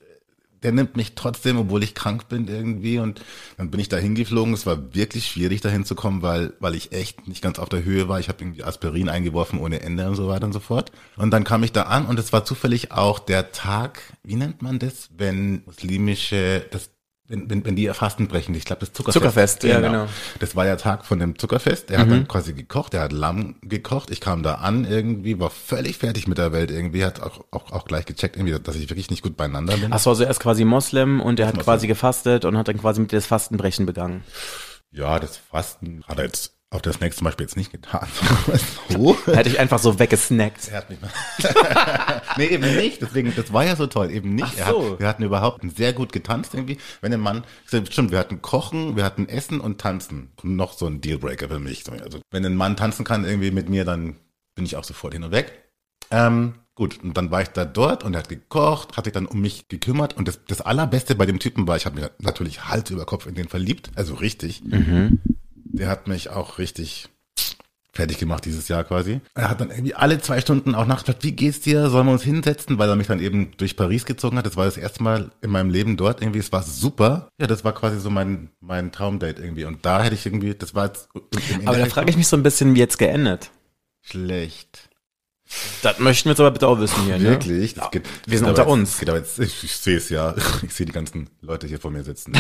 der 0.64 0.72
nimmt 0.72 0.98
mich 0.98 1.14
trotzdem, 1.14 1.58
obwohl 1.58 1.84
ich 1.84 1.94
krank 1.94 2.30
bin 2.30 2.48
irgendwie 2.48 2.98
und 2.98 3.22
dann 3.58 3.70
bin 3.70 3.80
ich 3.80 3.90
da 3.90 3.98
hingeflogen. 3.98 4.56
Es 4.56 4.66
war 4.66 4.96
wirklich 4.96 5.28
schwierig 5.28 5.62
dahin 5.62 5.86
zu 5.86 5.94
kommen, 5.94 6.24
weil, 6.24 6.54
weil 6.60 6.74
ich 6.74 6.92
echt 6.94 7.28
nicht 7.28 7.44
ganz 7.44 7.60
auf 7.60 7.70
der 7.70 7.84
Höhe 7.84 8.10
war. 8.10 8.20
Ich 8.20 8.28
habe 8.28 8.44
irgendwie 8.44 8.64
Aspirin 8.64 9.08
eingeworfen 9.08 9.60
ohne 9.60 9.82
Ende 9.82 10.08
und 10.08 10.16
so 10.16 10.28
weiter 10.28 10.46
und 10.46 10.54
so 10.54 10.60
fort. 10.60 10.92
Und 11.16 11.32
dann 11.32 11.44
kam 11.44 11.64
ich 11.64 11.74
da 11.74 11.84
an 11.84 12.08
und 12.08 12.18
es 12.18 12.34
war 12.34 12.44
zufällig 12.44 12.92
auch 12.92 13.20
der 13.20 13.52
Tag, 13.52 14.02
wie 14.24 14.36
nennt 14.36 14.64
man 14.64 14.80
das, 14.80 15.10
wenn 15.16 15.64
muslimische, 15.66 16.66
das 16.72 16.90
wenn, 17.28 17.50
wenn, 17.50 17.66
wenn 17.66 17.76
die 17.76 17.84
ihr 17.84 17.94
Fasten 17.94 18.28
brechen, 18.28 18.56
ich 18.56 18.64
glaube 18.64 18.80
das 18.80 18.94
Zuckerfest. 18.94 19.14
Zuckerfest, 19.14 19.64
ja, 19.64 19.82
genau. 19.82 20.08
Das 20.40 20.56
war 20.56 20.66
ja 20.66 20.78
Tag 20.78 21.06
von 21.06 21.20
dem 21.20 21.38
Zuckerfest. 21.38 21.92
Er 21.92 22.00
hat 22.00 22.10
dann 22.10 22.28
quasi 22.28 22.54
gekocht, 22.54 22.94
er 22.94 23.02
hat 23.02 23.12
Lamm 23.12 23.56
gekocht. 23.62 24.12
Ich 24.12 24.22
kam 24.22 24.44
da 24.44 24.56
an 24.56 24.86
irgendwie, 24.86 25.40
war 25.40 25.50
völlig 25.50 25.98
fertig 25.98 26.28
mit 26.28 26.38
der 26.38 26.54
Welt 26.54 26.72
irgendwie, 26.72 27.04
hat 27.04 27.22
auch, 27.22 27.46
auch, 27.52 27.72
auch 27.72 27.86
gleich 27.86 28.06
gecheckt 28.06 28.38
irgendwie, 28.38 28.58
dass 28.58 28.76
ich 28.76 28.90
wirklich 28.90 29.10
nicht 29.10 29.24
gut 29.24 29.36
beieinander 29.36 29.76
bin. 29.76 29.92
Achso, 29.92 30.12
also 30.12 30.24
er 30.24 30.30
ist 30.30 30.40
quasi 30.40 30.64
Moslem 30.64 31.20
und 31.20 31.40
er 31.40 31.48
hat 31.48 31.56
Moslem. 31.56 31.66
quasi 31.66 31.88
gefastet 31.88 32.46
und 32.46 32.58
hat 32.58 32.70
dann 32.70 32.80
quasi 32.80 33.02
mit 33.02 33.12
das 33.12 33.26
Fastenbrechen 33.26 33.86
begangen. 33.86 34.24
Ja, 34.92 35.20
das 35.20 35.38
Fasten 35.38 36.04
hat 36.08 36.18
er 36.18 36.26
jetzt 36.26 36.57
auf 36.70 36.82
der 36.82 36.92
Snacks 36.92 37.16
zum 37.16 37.26
Beispiel 37.26 37.46
jetzt 37.46 37.56
nicht 37.56 37.72
getan. 37.72 38.08
so. 38.90 39.18
Hätte 39.26 39.48
ich 39.48 39.60
einfach 39.60 39.80
so 39.80 40.00
weggesnackt. 40.00 40.68
Er 40.68 40.80
hat 40.80 40.90
mich 40.90 41.00
mal. 41.00 41.12
nee, 42.38 42.48
eben 42.48 42.76
nicht. 42.76 43.02
Deswegen, 43.02 43.34
das 43.36 43.54
war 43.54 43.66
ja 43.66 43.78
so 43.78 43.88
toll. 43.88 44.12
Eben 44.12 44.36
nicht. 44.36 44.58
Ach 44.62 44.70
so. 44.70 44.92
hat, 44.92 45.00
wir 45.00 45.08
hatten 45.08 45.24
überhaupt 45.24 45.62
sehr 45.78 45.94
gut 45.94 46.12
getanzt 46.12 46.54
irgendwie. 46.54 46.78
Wenn 47.00 47.14
ein 47.14 47.22
Mann, 47.22 47.46
stimmt, 47.66 48.12
wir 48.12 48.20
hatten 48.20 48.42
Kochen, 48.42 48.98
wir 48.98 49.06
hatten 49.06 49.30
Essen 49.30 49.62
und 49.62 49.80
Tanzen. 49.80 50.34
Noch 50.44 50.74
so 50.74 50.88
ein 50.88 51.00
Dealbreaker 51.00 51.48
für 51.48 51.60
mich. 51.60 51.90
Also, 51.90 52.20
wenn 52.32 52.46
ein 52.46 52.56
Mann 52.56 52.76
tanzen 52.76 53.06
kann 53.06 53.24
irgendwie 53.24 53.52
mit 53.52 53.70
mir, 53.70 53.86
dann 53.86 54.18
bin 54.56 54.66
ich 54.66 54.76
auch 54.76 54.84
sofort 54.84 55.14
hin 55.14 55.24
und 55.24 55.32
weg. 55.32 55.54
Ähm, 56.12 56.56
gut, 56.76 57.02
und 57.02 57.16
dann 57.16 57.32
war 57.32 57.42
ich 57.42 57.50
da 57.50 57.64
dort 57.64 58.04
und 58.04 58.14
er 58.14 58.20
hat 58.20 58.30
gekocht, 58.30 58.98
hat 58.98 59.06
sich 59.06 59.14
dann 59.14 59.26
um 59.26 59.40
mich 59.40 59.70
gekümmert 59.70 60.18
und 60.18 60.28
das, 60.28 60.44
das 60.46 60.62
Allerbeste 60.62 61.16
bei 61.16 61.26
dem 61.26 61.40
Typen 61.40 61.68
war, 61.68 61.78
ich 61.78 61.86
habe 61.86 62.00
mich 62.00 62.10
natürlich 62.20 62.66
Hals 62.66 62.90
über 62.92 63.06
Kopf 63.06 63.26
in 63.26 63.36
den 63.36 63.48
verliebt, 63.48 63.92
also 63.96 64.16
richtig. 64.16 64.64
Der 65.78 65.90
hat 65.90 66.08
mich 66.08 66.30
auch 66.30 66.58
richtig 66.58 67.10
fertig 67.94 68.20
gemacht 68.20 68.46
dieses 68.46 68.68
Jahr 68.68 68.84
quasi. 68.84 69.22
Er 69.34 69.50
hat 69.50 69.60
dann 69.60 69.72
irgendwie 69.72 69.96
alle 69.96 70.22
zwei 70.22 70.40
Stunden 70.40 70.76
auch 70.76 70.86
nachgefragt, 70.86 71.24
wie 71.24 71.32
geht's 71.32 71.62
dir? 71.62 71.90
Sollen 71.90 72.06
wir 72.06 72.14
uns 72.14 72.22
hinsetzen? 72.22 72.78
Weil 72.78 72.90
er 72.90 72.96
mich 72.96 73.08
dann 73.08 73.20
eben 73.20 73.52
durch 73.58 73.76
Paris 73.76 74.06
gezogen 74.06 74.38
hat. 74.38 74.46
Das 74.46 74.56
war 74.56 74.66
das 74.66 74.78
erste 74.78 75.02
Mal 75.02 75.32
in 75.42 75.50
meinem 75.50 75.72
Leben 75.72 75.98
dort 75.98 76.22
irgendwie. 76.22 76.40
Es 76.40 76.52
war 76.52 76.62
super. 76.62 77.30
Ja, 77.42 77.48
das 77.48 77.64
war 77.64 77.74
quasi 77.74 78.00
so 78.00 78.12
mein, 78.12 78.50
mein 78.60 78.92
Traumdate 78.92 79.42
irgendwie. 79.42 79.66
Und 79.66 79.84
da 79.84 80.04
hätte 80.04 80.14
ich 80.14 80.26
irgendwie, 80.26 80.54
das 80.54 80.76
war 80.76 80.86
jetzt 80.86 81.10
Aber 81.66 81.78
da 81.78 81.86
frage 81.88 82.12
ich 82.12 82.18
mich 82.18 82.28
so 82.28 82.38
ein 82.38 82.44
bisschen, 82.44 82.76
wie 82.76 82.80
jetzt 82.80 83.00
geendet. 83.00 83.50
schlecht. 84.06 84.87
Das 85.82 86.00
möchten 86.00 86.26
wir 86.26 86.32
jetzt 86.32 86.40
aber 86.40 86.52
bitte 86.52 86.68
auch 86.68 86.80
wissen 86.80 87.04
hier, 87.06 87.18
ne? 87.18 87.24
Wirklich? 87.24 87.74
Das 87.76 87.90
geht, 87.92 88.04
wir 88.26 88.38
sind 88.38 88.48
unter 88.48 88.64
aber 88.64 88.72
uns. 88.72 88.90
Jetzt, 88.92 89.00
geht 89.00 89.10
aber 89.10 89.18
jetzt, 89.20 89.40
ich, 89.40 89.64
ich 89.64 89.72
sehe 89.78 89.98
es 89.98 90.10
ja. 90.10 90.36
Ich 90.64 90.74
sehe 90.74 90.86
die 90.86 90.92
ganzen 90.92 91.30
Leute 91.42 91.68
hier 91.68 91.80
vor 91.80 91.92
mir 91.92 92.04
sitzen. 92.04 92.34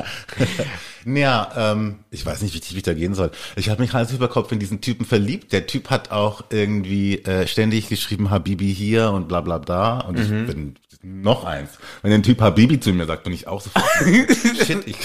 ja, 1.06 1.50
ähm, 1.56 1.96
ich 2.10 2.24
weiß 2.24 2.42
nicht, 2.42 2.54
wie 2.72 2.76
ich 2.76 2.82
da 2.82 2.94
gehen 2.94 3.14
soll. 3.14 3.30
Ich 3.56 3.70
habe 3.70 3.80
mich 3.80 3.92
Hals 3.92 4.12
über 4.12 4.28
Kopf 4.28 4.52
in 4.52 4.58
diesen 4.58 4.80
Typen 4.80 5.04
verliebt. 5.06 5.52
Der 5.52 5.66
Typ 5.66 5.90
hat 5.90 6.10
auch 6.10 6.44
irgendwie 6.50 7.18
äh, 7.24 7.46
ständig 7.46 7.88
geschrieben, 7.88 8.30
Habibi 8.30 8.72
hier 8.74 9.10
und 9.10 9.28
bla 9.28 9.40
bla 9.40 9.58
bla. 9.58 10.00
Und 10.00 10.18
Mhm. 10.18 10.40
ich 10.40 10.54
bin 10.54 10.74
noch 11.02 11.44
eins. 11.44 11.70
Wenn 12.02 12.12
ein 12.12 12.22
Typ 12.22 12.40
Habibi 12.40 12.78
zu 12.78 12.92
mir 12.92 13.06
sagt, 13.06 13.24
bin 13.24 13.32
ich 13.32 13.46
auch 13.46 13.60
sofort. 13.60 13.84
Shit, 14.66 14.86
ich. 14.86 14.96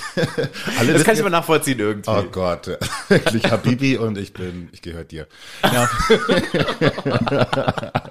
alle 0.78 0.94
Das 0.94 1.04
kann 1.04 1.16
ich 1.16 1.22
aber 1.22 1.30
nachvollziehen 1.30 1.80
irgendwie. 1.80 2.10
Oh 2.10 2.24
Gott, 2.32 2.68
ja. 2.68 2.76
wirklich 3.10 3.50
Habibi 3.50 3.98
und 3.98 4.18
ich 4.18 4.34
bin, 4.34 4.70
ich 4.74 4.82
gehöre 4.82 5.06
dir. 5.06 5.28
Ja. 5.64 5.90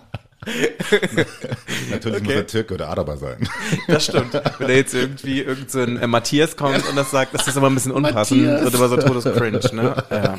Natürlich 1.90 2.20
muss 2.20 2.28
Okay. 2.32 2.38
er 2.38 2.46
Türke 2.46 2.74
oder 2.74 2.88
Araber 2.88 3.16
sein. 3.16 3.48
Das 3.88 4.04
stimmt. 4.04 4.34
Wenn 4.34 4.68
da 4.68 4.74
jetzt 4.74 4.94
irgendwie 4.94 5.40
irgend 5.40 5.70
so 5.70 5.80
ein 5.80 5.96
äh, 5.96 6.06
Matthias 6.06 6.56
kommt 6.56 6.86
und 6.86 6.96
das 6.96 7.10
sagt, 7.10 7.34
das 7.34 7.46
ist 7.48 7.56
aber 7.56 7.68
ein 7.70 7.74
bisschen 7.74 7.92
unpassend, 7.92 8.42
Matthias. 8.42 8.64
wird 8.64 8.74
aber 8.74 8.88
so 8.88 8.96
todes 8.96 9.24
cringe, 9.24 9.60
ne? 9.72 9.96
Ja. 10.10 10.38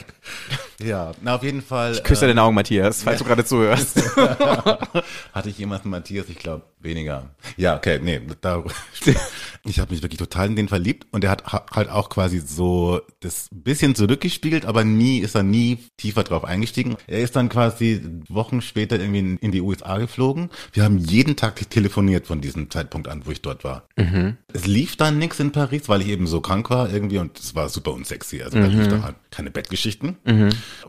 Ja, 0.84 1.12
na 1.22 1.36
auf 1.36 1.44
jeden 1.44 1.62
Fall. 1.62 1.94
Ich 1.94 2.04
küsse 2.04 2.28
deine 2.28 2.42
Augen, 2.42 2.54
Matthias, 2.54 3.04
falls 3.04 3.20
du 3.20 3.26
gerade 3.26 3.46
zuhörst. 3.46 3.98
Hatte 5.34 5.50
ich 5.50 5.58
jemanden 5.58 5.90
Matthias? 5.90 6.26
Ich 6.30 6.38
glaube 6.38 6.64
weniger. 6.86 7.32
Ja, 7.58 7.76
okay, 7.76 8.00
nee, 8.02 8.22
da, 8.42 8.64
ich 9.66 9.80
habe 9.80 9.92
mich 9.94 10.02
wirklich 10.02 10.20
total 10.20 10.48
in 10.48 10.56
den 10.56 10.68
verliebt 10.68 11.08
und 11.12 11.24
er 11.24 11.30
hat 11.32 11.46
ha- 11.52 11.66
halt 11.72 11.90
auch 11.90 12.10
quasi 12.10 12.40
so 12.40 13.02
das 13.20 13.48
bisschen 13.52 13.96
zurückgespiegelt, 13.96 14.66
aber 14.66 14.84
nie 14.84 15.20
ist 15.20 15.36
er 15.36 15.44
nie 15.44 15.80
tiefer 15.98 16.24
drauf 16.24 16.44
eingestiegen. 16.46 16.96
Er 17.08 17.20
ist 17.22 17.36
dann 17.36 17.50
quasi 17.50 18.02
Wochen 18.30 18.62
später 18.62 19.00
irgendwie 19.00 19.38
in, 19.40 19.52
die 19.52 19.62
USA 19.62 19.98
geflogen. 19.98 20.50
Wir 20.74 20.84
haben 20.84 20.98
jeden 20.98 21.36
Tag 21.36 21.70
telefoniert 21.70 22.28
von 22.28 22.42
diesem 22.42 22.70
Zeitpunkt 22.70 23.08
an, 23.08 23.22
wo 23.26 23.32
ich 23.32 23.42
dort 23.42 23.64
war. 23.64 23.88
Es 24.54 24.68
lief 24.68 24.96
dann 24.98 25.18
nix 25.18 25.40
in 25.40 25.52
Paris, 25.52 25.88
weil 25.90 26.02
ich 26.02 26.08
eben 26.10 26.28
so 26.28 26.42
krank 26.42 26.70
war 26.70 26.92
irgendwie 26.92 27.18
und 27.18 27.40
es 27.40 27.56
war 27.56 27.70
super 27.70 27.92
unsexy. 27.94 28.42
Also 28.44 28.58
da 28.60 28.68
lief 28.68 28.88
dann 28.88 29.04
halt 29.04 29.16
keine 29.32 29.52
Bettgeschichten. 29.52 30.18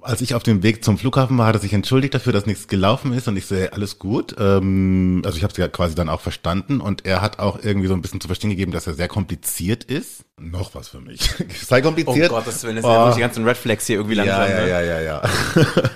Als 0.02 0.20
ich 0.20 0.34
auf 0.34 0.42
dem 0.42 0.62
Weg 0.62 0.84
zum 0.84 0.98
Flughafen 0.98 1.38
war, 1.38 1.46
hat 1.46 1.54
er 1.56 1.60
sich 1.60 1.72
entschuldigt 1.72 2.14
dafür, 2.14 2.32
dass 2.32 2.46
nichts 2.46 2.68
gelaufen 2.68 3.12
ist 3.12 3.28
und 3.28 3.36
ich 3.36 3.46
so, 3.46 3.54
hey, 3.56 3.68
alles 3.68 3.98
gut. 3.98 4.34
Ähm, 4.38 5.22
also 5.24 5.36
ich 5.38 5.44
habe 5.44 5.52
es 5.52 5.56
ja 5.56 5.68
quasi 5.68 5.85
dann 5.94 6.08
auch 6.08 6.20
verstanden 6.20 6.80
und 6.80 7.06
er 7.06 7.20
hat 7.22 7.38
auch 7.38 7.58
irgendwie 7.62 7.86
so 7.88 7.94
ein 7.94 8.02
bisschen 8.02 8.20
zu 8.20 8.26
verstehen 8.28 8.50
gegeben, 8.50 8.72
dass 8.72 8.86
er 8.86 8.94
sehr 8.94 9.08
kompliziert 9.08 9.84
ist. 9.84 10.24
Noch 10.38 10.74
was 10.74 10.88
für 10.88 11.00
mich. 11.00 11.20
Sei 11.66 11.80
kompliziert. 11.80 12.30
Oh 12.32 12.36
Willen, 12.36 12.76
das 12.76 12.84
Oh. 12.84 13.12
die 13.14 13.20
ganzen 13.20 13.44
Red 13.46 13.56
Flags 13.56 13.86
hier 13.86 13.96
irgendwie 13.96 14.16
langsam. 14.16 14.40
Ja, 14.40 14.48
ja, 14.48 14.60
ne? 14.64 14.68
ja, 14.68 14.80
ja, 14.80 15.00
ja. 15.00 15.22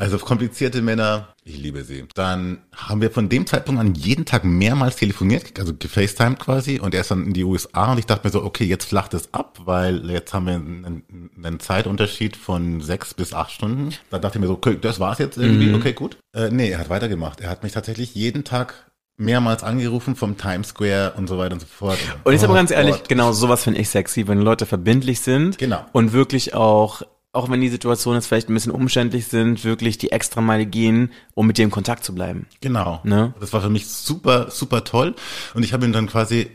Also 0.00 0.16
komplizierte 0.18 0.80
Männer, 0.80 1.34
ich 1.42 1.58
liebe 1.58 1.82
sie. 1.82 2.04
Dann 2.14 2.58
haben 2.72 3.00
wir 3.00 3.10
von 3.10 3.28
dem 3.28 3.48
Zeitpunkt 3.48 3.80
an 3.80 3.96
jeden 3.96 4.24
Tag 4.26 4.44
mehrmals 4.44 4.94
telefoniert, 4.94 5.58
also 5.58 5.74
gefacetimed 5.76 6.38
quasi, 6.38 6.78
und 6.78 6.94
er 6.94 7.00
ist 7.00 7.10
dann 7.10 7.24
in 7.26 7.32
die 7.32 7.42
USA 7.42 7.90
und 7.90 7.98
ich 7.98 8.06
dachte 8.06 8.24
mir 8.24 8.30
so, 8.30 8.44
okay, 8.44 8.62
jetzt 8.64 8.84
flacht 8.84 9.12
es 9.14 9.34
ab, 9.34 9.58
weil 9.64 10.08
jetzt 10.08 10.32
haben 10.32 10.46
wir 10.46 10.54
einen, 10.54 11.02
einen 11.42 11.58
Zeitunterschied 11.58 12.36
von 12.36 12.80
sechs 12.80 13.12
bis 13.12 13.32
acht 13.34 13.50
Stunden. 13.50 13.92
Da 14.10 14.20
dachte 14.20 14.38
ich 14.38 14.40
mir 14.40 14.46
so, 14.46 14.52
okay, 14.52 14.78
das 14.80 15.00
war's 15.00 15.18
jetzt 15.18 15.36
irgendwie, 15.36 15.66
Mhm. 15.66 15.74
okay, 15.74 15.94
gut. 15.94 16.16
Äh, 16.32 16.50
nee, 16.52 16.70
er 16.70 16.78
hat 16.78 16.90
weitergemacht. 16.90 17.40
Er 17.40 17.50
hat 17.50 17.64
mich 17.64 17.72
tatsächlich 17.72 18.14
jeden 18.14 18.44
Tag 18.44 18.87
mehrmals 19.18 19.62
angerufen 19.64 20.16
vom 20.16 20.36
Times 20.38 20.68
Square 20.68 21.14
und 21.16 21.28
so 21.28 21.36
weiter 21.38 21.54
und 21.54 21.60
so 21.60 21.66
fort. 21.66 21.98
Und 22.24 22.42
aber 22.42 22.52
Oh 22.52 22.56
ganz 22.56 22.70
ehrlich, 22.70 22.96
Gott. 22.96 23.08
genau 23.08 23.32
sowas 23.32 23.64
finde 23.64 23.80
ich 23.80 23.88
sexy, 23.90 24.26
wenn 24.28 24.40
Leute 24.40 24.64
verbindlich 24.64 25.20
sind 25.20 25.58
Genau. 25.58 25.84
und 25.92 26.12
wirklich 26.12 26.54
auch, 26.54 27.02
auch 27.32 27.50
wenn 27.50 27.60
die 27.60 27.68
Situationen 27.68 28.18
jetzt 28.20 28.28
vielleicht 28.28 28.48
ein 28.48 28.54
bisschen 28.54 28.72
umständlich 28.72 29.26
sind, 29.26 29.64
wirklich 29.64 29.98
die 29.98 30.12
extra 30.12 30.40
Meile 30.40 30.66
gehen, 30.66 31.10
um 31.34 31.46
mit 31.48 31.58
dir 31.58 31.64
in 31.64 31.70
Kontakt 31.70 32.04
zu 32.04 32.14
bleiben. 32.14 32.46
Genau. 32.60 33.00
Ne? 33.04 33.34
Das 33.40 33.52
war 33.52 33.60
für 33.60 33.68
mich 33.70 33.88
super, 33.88 34.50
super 34.50 34.84
toll. 34.84 35.14
Und 35.54 35.62
ich 35.64 35.72
habe 35.72 35.84
ihm 35.84 35.92
dann 35.92 36.06
quasi, 36.06 36.48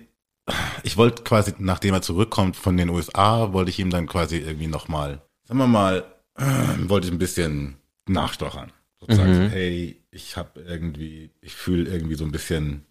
ich 0.84 0.96
wollte 0.98 1.24
quasi, 1.24 1.54
nachdem 1.60 1.94
er 1.94 2.02
zurückkommt 2.02 2.56
von 2.56 2.78
den 2.78 2.90
USA, 2.90 3.52
wollte 3.54 3.70
ich 3.72 3.80
ihm 3.80 3.90
dann 3.90 4.08
quasi 4.08 4.38
irgendwie 4.38 4.68
nochmal, 4.68 5.22
sagen 5.48 5.60
wir 5.60 5.68
mal, 5.68 6.06
äh, 6.38 6.44
wollte 6.90 7.08
ich 7.08 7.14
ein 7.14 7.20
bisschen 7.20 7.76
nachstochern. 8.08 8.72
Sozusagen, 9.02 9.36
so, 9.36 9.42
hey, 9.50 10.02
ich 10.14 10.38
habe 10.38 10.62
irgendwie, 10.62 11.32
ich 11.42 11.54
fühle 11.56 11.90
irgendwie 11.90 12.16
so 12.16 12.24
ein 12.24 12.32
bisschen 12.32 12.86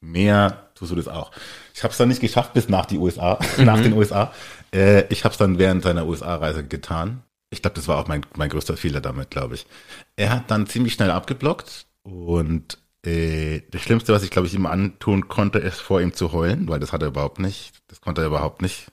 mehr, 0.00 0.70
tust 0.74 0.92
du 0.92 0.96
das 0.96 1.08
auch. 1.08 1.30
Ich 1.74 1.82
habe 1.82 1.92
es 1.92 1.98
dann 1.98 2.08
nicht 2.08 2.20
geschafft 2.20 2.54
bis 2.54 2.68
nach 2.68 2.86
die 2.86 2.98
USA, 2.98 3.38
nach 3.58 3.80
den 3.80 3.92
USA. 3.92 4.32
Äh, 4.72 5.04
ich 5.08 5.24
habe 5.24 5.32
es 5.32 5.38
dann 5.38 5.58
während 5.58 5.82
seiner 5.82 6.06
USA-Reise 6.06 6.64
getan. 6.64 7.22
Ich 7.50 7.62
glaube, 7.62 7.76
das 7.76 7.86
war 7.88 7.98
auch 7.98 8.08
mein, 8.08 8.22
mein 8.36 8.48
größter 8.48 8.76
Fehler 8.76 9.00
damit, 9.00 9.30
glaube 9.30 9.54
ich. 9.54 9.66
Er 10.16 10.30
hat 10.30 10.50
dann 10.50 10.66
ziemlich 10.66 10.94
schnell 10.94 11.10
abgeblockt 11.10 11.86
und 12.02 12.78
äh, 13.04 13.62
das 13.70 13.82
Schlimmste, 13.82 14.12
was 14.12 14.22
ich 14.22 14.30
glaube 14.30 14.48
ich 14.48 14.54
ihm 14.54 14.66
antun 14.66 15.28
konnte, 15.28 15.58
ist 15.58 15.80
vor 15.80 16.00
ihm 16.00 16.12
zu 16.12 16.32
heulen, 16.32 16.68
weil 16.68 16.80
das 16.80 16.92
hat 16.92 17.02
er 17.02 17.08
überhaupt 17.08 17.38
nicht. 17.38 17.72
Das 17.88 18.00
konnte 18.00 18.22
er 18.22 18.26
überhaupt 18.28 18.62
nicht. 18.62 18.90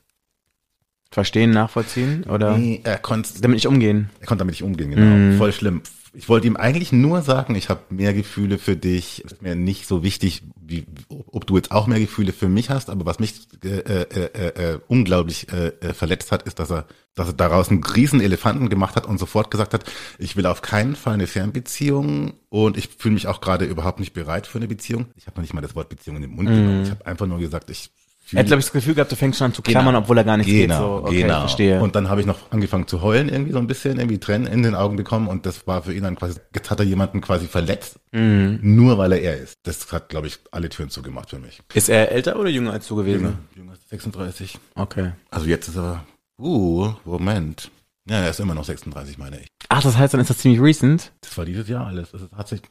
Verstehen, 1.11 1.51
nachvollziehen 1.51 2.23
oder 2.23 2.57
Nee, 2.57 2.81
er 2.83 2.97
konnte 2.97 3.29
damit 3.41 3.55
nicht 3.55 3.67
umgehen. 3.67 4.09
er 4.19 4.25
konnte 4.27 4.39
damit 4.39 4.53
nicht 4.53 4.63
umgehen, 4.63 4.91
genau. 4.91 5.37
Voll 5.37 5.53
schlimm. 5.53 5.83
Ich 6.15 6.29
wollte 6.29 6.45
ihm 6.45 6.57
eigentlich 6.57 6.91
nur 6.91 7.23
sagen, 7.23 7.55
ich 7.55 7.69
habe 7.69 7.81
mehr 7.89 8.13
Gefühle 8.13 8.59
für 8.59 8.75
dich. 8.75 9.23
Es 9.25 9.31
ist 9.33 9.41
mir 9.41 9.55
nicht 9.55 9.87
so 9.87 10.03
wichtig, 10.03 10.43
wie, 10.55 10.85
ob 11.09 11.47
du 11.47 11.55
jetzt 11.55 11.71
auch 11.71 11.87
mehr 11.87 11.99
Gefühle 11.99 12.33
für 12.33 12.47
mich 12.47 12.69
hast, 12.69 12.91
aber 12.91 13.05
was 13.05 13.19
mich 13.19 13.47
äh, 13.63 13.79
äh, 13.79 14.05
äh, 14.13 14.73
äh, 14.73 14.79
unglaublich 14.87 15.51
äh, 15.51 15.69
äh, 15.79 15.93
verletzt 15.93 16.31
hat, 16.31 16.43
ist, 16.43 16.59
dass 16.59 16.71
er, 16.71 16.85
dass 17.15 17.27
er 17.27 17.33
daraus 17.33 17.69
einen 17.69 17.83
riesen 17.83 18.21
Elefanten 18.21 18.69
gemacht 18.69 18.95
hat 18.95 19.07
und 19.07 19.17
sofort 19.17 19.49
gesagt 19.49 19.73
hat, 19.73 19.85
ich 20.19 20.35
will 20.35 20.45
auf 20.45 20.61
keinen 20.61 20.95
Fall 20.95 21.15
eine 21.15 21.27
Fernbeziehung 21.27 22.33
und 22.49 22.77
ich 22.77 22.89
fühle 22.89 23.15
mich 23.15 23.27
auch 23.27 23.41
gerade 23.41 23.65
überhaupt 23.65 23.99
nicht 23.99 24.13
bereit 24.13 24.45
für 24.45 24.59
eine 24.59 24.67
Beziehung. 24.67 25.07
Ich 25.15 25.25
habe 25.25 25.37
noch 25.37 25.41
nicht 25.41 25.53
mal 25.53 25.61
das 25.61 25.75
Wort 25.75 25.89
Beziehung 25.89 26.17
in 26.17 26.21
den 26.21 26.31
Mund 26.31 26.47
genommen. 26.47 26.83
Ich 26.83 26.91
habe 26.91 27.05
einfach 27.07 27.25
nur 27.25 27.39
gesagt, 27.39 27.71
ich 27.71 27.89
Er 28.33 28.39
hat, 28.39 28.47
glaube 28.47 28.59
ich, 28.59 28.65
das 28.65 28.73
Gefühl 28.73 28.93
gehabt, 28.95 29.11
du 29.11 29.15
fängst 29.15 29.37
schon 29.39 29.45
an 29.45 29.53
zu 29.53 29.61
klammern, 29.61 29.95
obwohl 29.95 30.17
er 30.17 30.23
gar 30.23 30.37
nichts 30.37 30.51
genau, 30.51 30.75
geht. 30.75 30.77
So, 30.77 31.07
okay, 31.07 31.21
genau. 31.21 31.39
verstehe. 31.41 31.81
Und 31.81 31.95
dann 31.95 32.09
habe 32.09 32.21
ich 32.21 32.27
noch 32.27 32.51
angefangen 32.51 32.87
zu 32.87 33.01
heulen, 33.01 33.29
irgendwie 33.29 33.51
so 33.51 33.57
ein 33.59 33.67
bisschen, 33.67 33.97
irgendwie 33.99 34.19
Tränen 34.19 34.47
in 34.47 34.63
den 34.63 34.75
Augen 34.75 34.95
bekommen 34.95 35.27
und 35.27 35.45
das 35.45 35.65
war 35.67 35.83
für 35.83 35.93
ihn 35.93 36.03
dann 36.03 36.15
quasi, 36.15 36.39
jetzt 36.53 36.69
hat 36.71 36.79
er 36.79 36.85
jemanden 36.85 37.21
quasi 37.21 37.47
verletzt, 37.47 37.97
Mhm. 38.11 38.59
nur 38.61 38.97
weil 38.97 39.11
er 39.13 39.21
er 39.21 39.37
ist. 39.37 39.53
Das 39.63 39.91
hat, 39.91 40.09
glaube 40.09 40.27
ich, 40.27 40.39
alle 40.51 40.69
Türen 40.69 40.89
zugemacht 40.89 41.29
für 41.31 41.39
mich. 41.39 41.61
ist 41.73 41.89
er 41.89 42.11
älter 42.11 42.39
oder 42.39 42.49
jünger 42.49 42.71
als 42.73 42.87
du 42.87 42.95
gewesen? 42.95 43.37
Jünger, 43.55 43.73
36. 43.89 44.59
Okay. 44.75 45.11
Also 45.31 45.47
jetzt 45.47 45.67
ist 45.67 45.77
er, 45.77 46.03
uh, 46.39 46.93
Moment. 47.05 47.71
Ja, 48.09 48.17
er 48.17 48.29
ist 48.31 48.39
immer 48.39 48.53
noch 48.53 48.65
36, 48.65 49.17
meine 49.17 49.39
ich. 49.39 49.47
Ach, 49.69 49.81
das 49.81 49.97
heißt, 49.97 50.13
dann 50.13 50.21
ist 50.21 50.29
das 50.29 50.37
ziemlich 50.39 50.61
recent. 50.61 51.11
Das 51.21 51.37
war 51.37 51.45
dieses 51.45 51.67
Jahr 51.69 51.87
alles. 51.87 52.11
Das 52.11 52.21
hat 52.35 52.47
sich, 52.49 52.61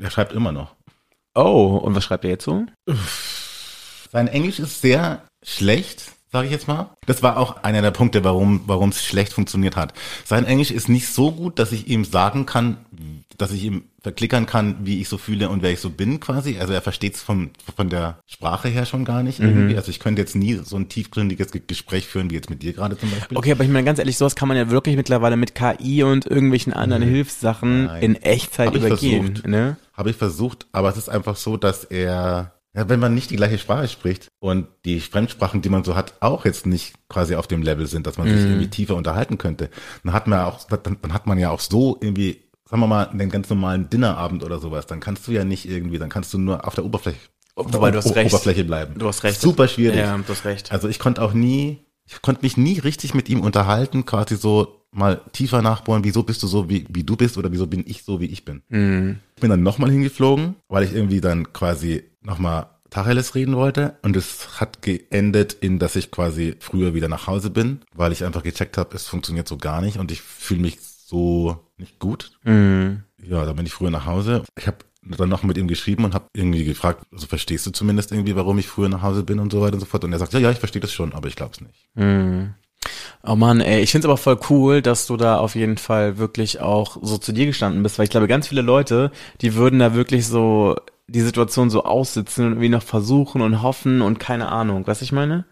er 0.00 0.10
schreibt 0.10 0.32
immer 0.32 0.50
noch. 0.50 0.74
Oh, 1.34 1.76
und 1.76 1.94
was 1.94 2.04
schreibt 2.04 2.24
er 2.24 2.30
jetzt 2.30 2.44
so? 2.44 2.64
Sein 4.12 4.28
Englisch 4.28 4.58
ist 4.58 4.80
sehr 4.80 5.22
schlecht, 5.42 6.02
sage 6.32 6.46
ich 6.46 6.52
jetzt 6.52 6.68
mal. 6.68 6.90
Das 7.06 7.22
war 7.22 7.36
auch 7.38 7.62
einer 7.62 7.82
der 7.82 7.90
Punkte, 7.90 8.24
warum 8.24 8.62
warum 8.66 8.90
es 8.90 9.04
schlecht 9.04 9.32
funktioniert 9.32 9.76
hat. 9.76 9.94
Sein 10.24 10.44
Englisch 10.44 10.70
ist 10.70 10.88
nicht 10.88 11.08
so 11.08 11.32
gut, 11.32 11.58
dass 11.58 11.72
ich 11.72 11.88
ihm 11.88 12.04
sagen 12.04 12.44
kann, 12.46 12.78
dass 13.38 13.52
ich 13.52 13.64
ihm 13.64 13.84
verklickern 14.02 14.46
kann, 14.46 14.76
wie 14.84 15.00
ich 15.00 15.08
so 15.08 15.16
fühle 15.18 15.48
und 15.48 15.62
wer 15.62 15.70
ich 15.72 15.80
so 15.80 15.90
bin 15.90 16.18
quasi. 16.20 16.58
Also 16.58 16.72
er 16.72 16.82
versteht 16.82 17.14
es 17.14 17.22
von 17.22 17.50
von 17.76 17.88
der 17.88 18.18
Sprache 18.26 18.68
her 18.68 18.84
schon 18.84 19.04
gar 19.04 19.22
nicht 19.22 19.38
irgendwie. 19.40 19.76
Also 19.76 19.90
ich 19.90 20.00
könnte 20.00 20.20
jetzt 20.22 20.34
nie 20.36 20.54
so 20.64 20.76
ein 20.76 20.88
tiefgründiges 20.88 21.50
Ge- 21.52 21.62
Gespräch 21.66 22.06
führen 22.06 22.30
wie 22.30 22.34
jetzt 22.34 22.50
mit 22.50 22.62
dir 22.62 22.72
gerade 22.72 22.98
zum 22.98 23.10
Beispiel. 23.10 23.36
Okay, 23.38 23.52
aber 23.52 23.64
ich 23.64 23.70
meine 23.70 23.84
ganz 23.84 23.98
ehrlich, 23.98 24.16
sowas 24.18 24.34
kann 24.36 24.48
man 24.48 24.56
ja 24.56 24.70
wirklich 24.70 24.96
mittlerweile 24.96 25.36
mit 25.36 25.54
KI 25.54 26.02
und 26.02 26.26
irgendwelchen 26.26 26.72
anderen 26.72 27.02
Hilfssachen 27.04 27.84
Nein. 27.86 28.02
in 28.02 28.14
Echtzeit 28.16 28.68
Hab 28.68 28.74
übergehen. 28.76 29.40
Ne? 29.46 29.76
Habe 29.94 30.10
ich 30.10 30.16
versucht, 30.16 30.66
aber 30.72 30.88
es 30.88 30.96
ist 30.96 31.08
einfach 31.08 31.36
so, 31.36 31.56
dass 31.56 31.84
er, 31.84 32.52
ja, 32.78 32.88
wenn 32.88 33.00
man 33.00 33.12
nicht 33.12 33.30
die 33.30 33.36
gleiche 33.36 33.58
Sprache 33.58 33.88
spricht 33.88 34.28
und 34.38 34.68
die 34.84 35.00
Fremdsprachen, 35.00 35.62
die 35.62 35.68
man 35.68 35.82
so 35.82 35.96
hat, 35.96 36.14
auch 36.20 36.44
jetzt 36.44 36.64
nicht 36.64 36.94
quasi 37.08 37.34
auf 37.34 37.48
dem 37.48 37.62
Level 37.62 37.88
sind, 37.88 38.06
dass 38.06 38.18
man 38.18 38.28
sich 38.28 38.44
irgendwie 38.44 38.70
tiefer 38.70 38.94
unterhalten 38.94 39.36
könnte, 39.36 39.68
dann 40.04 40.12
hat 40.12 40.28
man 40.28 40.38
ja 40.38 40.46
auch, 40.46 40.62
dann, 40.68 40.96
dann 41.02 41.12
hat 41.12 41.26
man 41.26 41.38
ja 41.38 41.50
auch 41.50 41.58
so 41.58 41.98
irgendwie, 42.00 42.44
sagen 42.70 42.80
wir 42.80 42.86
mal, 42.86 43.08
einen 43.08 43.30
ganz 43.30 43.50
normalen 43.50 43.90
Dinnerabend 43.90 44.44
oder 44.44 44.60
sowas, 44.60 44.86
dann 44.86 45.00
kannst 45.00 45.26
du 45.26 45.32
ja 45.32 45.42
nicht 45.42 45.68
irgendwie, 45.68 45.98
dann 45.98 46.08
kannst 46.08 46.32
du 46.32 46.38
nur 46.38 46.68
auf 46.68 46.76
der 46.76 46.84
Oberfläche, 46.84 47.18
auf 47.56 47.66
der 47.66 47.74
Wobei, 47.80 47.90
du 47.90 47.98
hast 47.98 48.14
recht. 48.14 48.32
Oberfläche 48.32 48.62
bleiben. 48.62 48.96
Du 48.96 49.08
hast 49.08 49.24
recht. 49.24 49.40
Super 49.40 49.66
schwierig. 49.66 49.98
Ja, 49.98 50.16
du 50.16 50.32
hast 50.32 50.44
recht. 50.44 50.70
Also 50.70 50.86
ich 50.86 51.00
konnte 51.00 51.20
auch 51.20 51.32
nie, 51.32 51.84
ich 52.06 52.22
konnte 52.22 52.42
mich 52.42 52.56
nie 52.56 52.78
richtig 52.78 53.12
mit 53.12 53.28
ihm 53.28 53.40
unterhalten, 53.40 54.06
quasi 54.06 54.36
so 54.36 54.77
mal 54.90 55.20
tiefer 55.32 55.62
nachbohren, 55.62 56.04
wieso 56.04 56.22
bist 56.22 56.42
du 56.42 56.46
so, 56.46 56.68
wie, 56.68 56.86
wie 56.88 57.04
du 57.04 57.16
bist 57.16 57.36
oder 57.36 57.52
wieso 57.52 57.66
bin 57.66 57.84
ich 57.86 58.02
so, 58.04 58.20
wie 58.20 58.26
ich 58.26 58.44
bin. 58.44 58.62
Mhm. 58.68 59.18
Ich 59.36 59.40
bin 59.40 59.50
dann 59.50 59.62
nochmal 59.62 59.90
hingeflogen, 59.90 60.56
weil 60.68 60.84
ich 60.84 60.94
irgendwie 60.94 61.20
dann 61.20 61.52
quasi 61.52 62.04
nochmal 62.22 62.66
Tacheles 62.90 63.34
reden 63.34 63.54
wollte 63.54 63.98
und 64.02 64.16
es 64.16 64.60
hat 64.60 64.80
geendet 64.82 65.52
in, 65.52 65.78
dass 65.78 65.94
ich 65.96 66.10
quasi 66.10 66.56
früher 66.58 66.94
wieder 66.94 67.08
nach 67.08 67.26
Hause 67.26 67.50
bin, 67.50 67.80
weil 67.94 68.12
ich 68.12 68.24
einfach 68.24 68.42
gecheckt 68.42 68.78
habe, 68.78 68.96
es 68.96 69.06
funktioniert 69.06 69.46
so 69.46 69.58
gar 69.58 69.82
nicht 69.82 69.98
und 69.98 70.10
ich 70.10 70.22
fühle 70.22 70.60
mich 70.60 70.78
so 70.80 71.58
nicht 71.76 71.98
gut. 71.98 72.32
Mhm. 72.44 73.02
Ja, 73.22 73.44
dann 73.44 73.56
bin 73.56 73.66
ich 73.66 73.72
früher 73.72 73.90
nach 73.90 74.06
Hause. 74.06 74.42
Ich 74.58 74.66
habe 74.66 74.78
dann 75.02 75.28
noch 75.28 75.42
mit 75.42 75.56
ihm 75.56 75.68
geschrieben 75.68 76.04
und 76.04 76.14
habe 76.14 76.26
irgendwie 76.34 76.64
gefragt, 76.64 77.04
also 77.12 77.26
verstehst 77.26 77.66
du 77.66 77.70
zumindest 77.70 78.12
irgendwie, 78.12 78.36
warum 78.36 78.58
ich 78.58 78.68
früher 78.68 78.88
nach 78.88 79.02
Hause 79.02 79.22
bin 79.22 79.38
und 79.38 79.52
so 79.52 79.60
weiter 79.60 79.74
und 79.74 79.80
so 79.80 79.86
fort. 79.86 80.04
Und 80.04 80.12
er 80.12 80.18
sagt, 80.18 80.32
ja, 80.32 80.40
ja, 80.40 80.50
ich 80.50 80.58
verstehe 80.58 80.82
das 80.82 80.92
schon, 80.92 81.12
aber 81.12 81.28
ich 81.28 81.36
glaube 81.36 81.52
es 81.54 81.60
nicht. 81.60 81.88
Mhm. 81.94 82.54
Oh 83.24 83.34
Mann, 83.34 83.60
ey, 83.60 83.80
ich 83.82 83.90
find's 83.90 84.06
aber 84.06 84.16
voll 84.16 84.38
cool, 84.48 84.80
dass 84.80 85.06
du 85.06 85.16
da 85.16 85.38
auf 85.38 85.54
jeden 85.54 85.76
Fall 85.76 86.18
wirklich 86.18 86.60
auch 86.60 86.96
so 87.02 87.18
zu 87.18 87.32
dir 87.32 87.46
gestanden 87.46 87.82
bist, 87.82 87.98
weil 87.98 88.04
ich 88.04 88.10
glaube, 88.10 88.28
ganz 88.28 88.48
viele 88.48 88.62
Leute, 88.62 89.10
die 89.40 89.54
würden 89.54 89.80
da 89.80 89.94
wirklich 89.94 90.26
so 90.26 90.76
die 91.08 91.20
Situation 91.20 91.70
so 91.70 91.84
aussitzen 91.84 92.46
und 92.46 92.52
irgendwie 92.52 92.68
noch 92.68 92.82
versuchen 92.82 93.40
und 93.40 93.62
hoffen 93.62 94.02
und 94.02 94.20
keine 94.20 94.50
Ahnung, 94.50 94.86
was 94.86 95.02
ich 95.02 95.12
meine? 95.12 95.46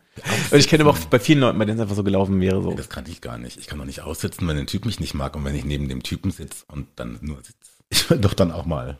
Und 0.51 0.59
ich 0.59 0.69
kenne 0.69 0.85
aber 0.85 0.93
auch 0.93 0.99
bei 0.99 1.19
vielen 1.19 1.41
Leuten, 1.41 1.59
bei 1.59 1.65
denen 1.65 1.79
es 1.79 1.83
einfach 1.83 1.97
so 1.97 2.05
gelaufen 2.05 2.41
wäre, 2.41 2.63
so. 2.63 2.73
Das 2.73 2.89
kann 2.89 3.05
ich 3.07 3.21
gar 3.21 3.37
nicht. 3.37 3.59
Ich 3.59 3.67
kann 3.67 3.79
doch 3.79 3.85
nicht 3.85 4.03
aussitzen, 4.03 4.47
wenn 4.49 4.57
ein 4.57 4.67
Typ 4.67 4.87
mich 4.87 5.01
nicht 5.01 5.15
mag 5.15 5.37
und 5.37 5.45
wenn 5.45 5.55
ich 5.55 5.65
neben 5.65 5.89
dem 5.89 6.03
Typen 6.03 6.31
sitze 6.31 6.65
und 6.69 6.87
dann 6.97 7.19
nur 7.21 7.37
sitze. 7.39 7.55
Ich 7.91 8.09
will 8.09 8.19
doch 8.19 8.35
dann 8.35 8.53
auch 8.53 8.65
mal 8.65 8.99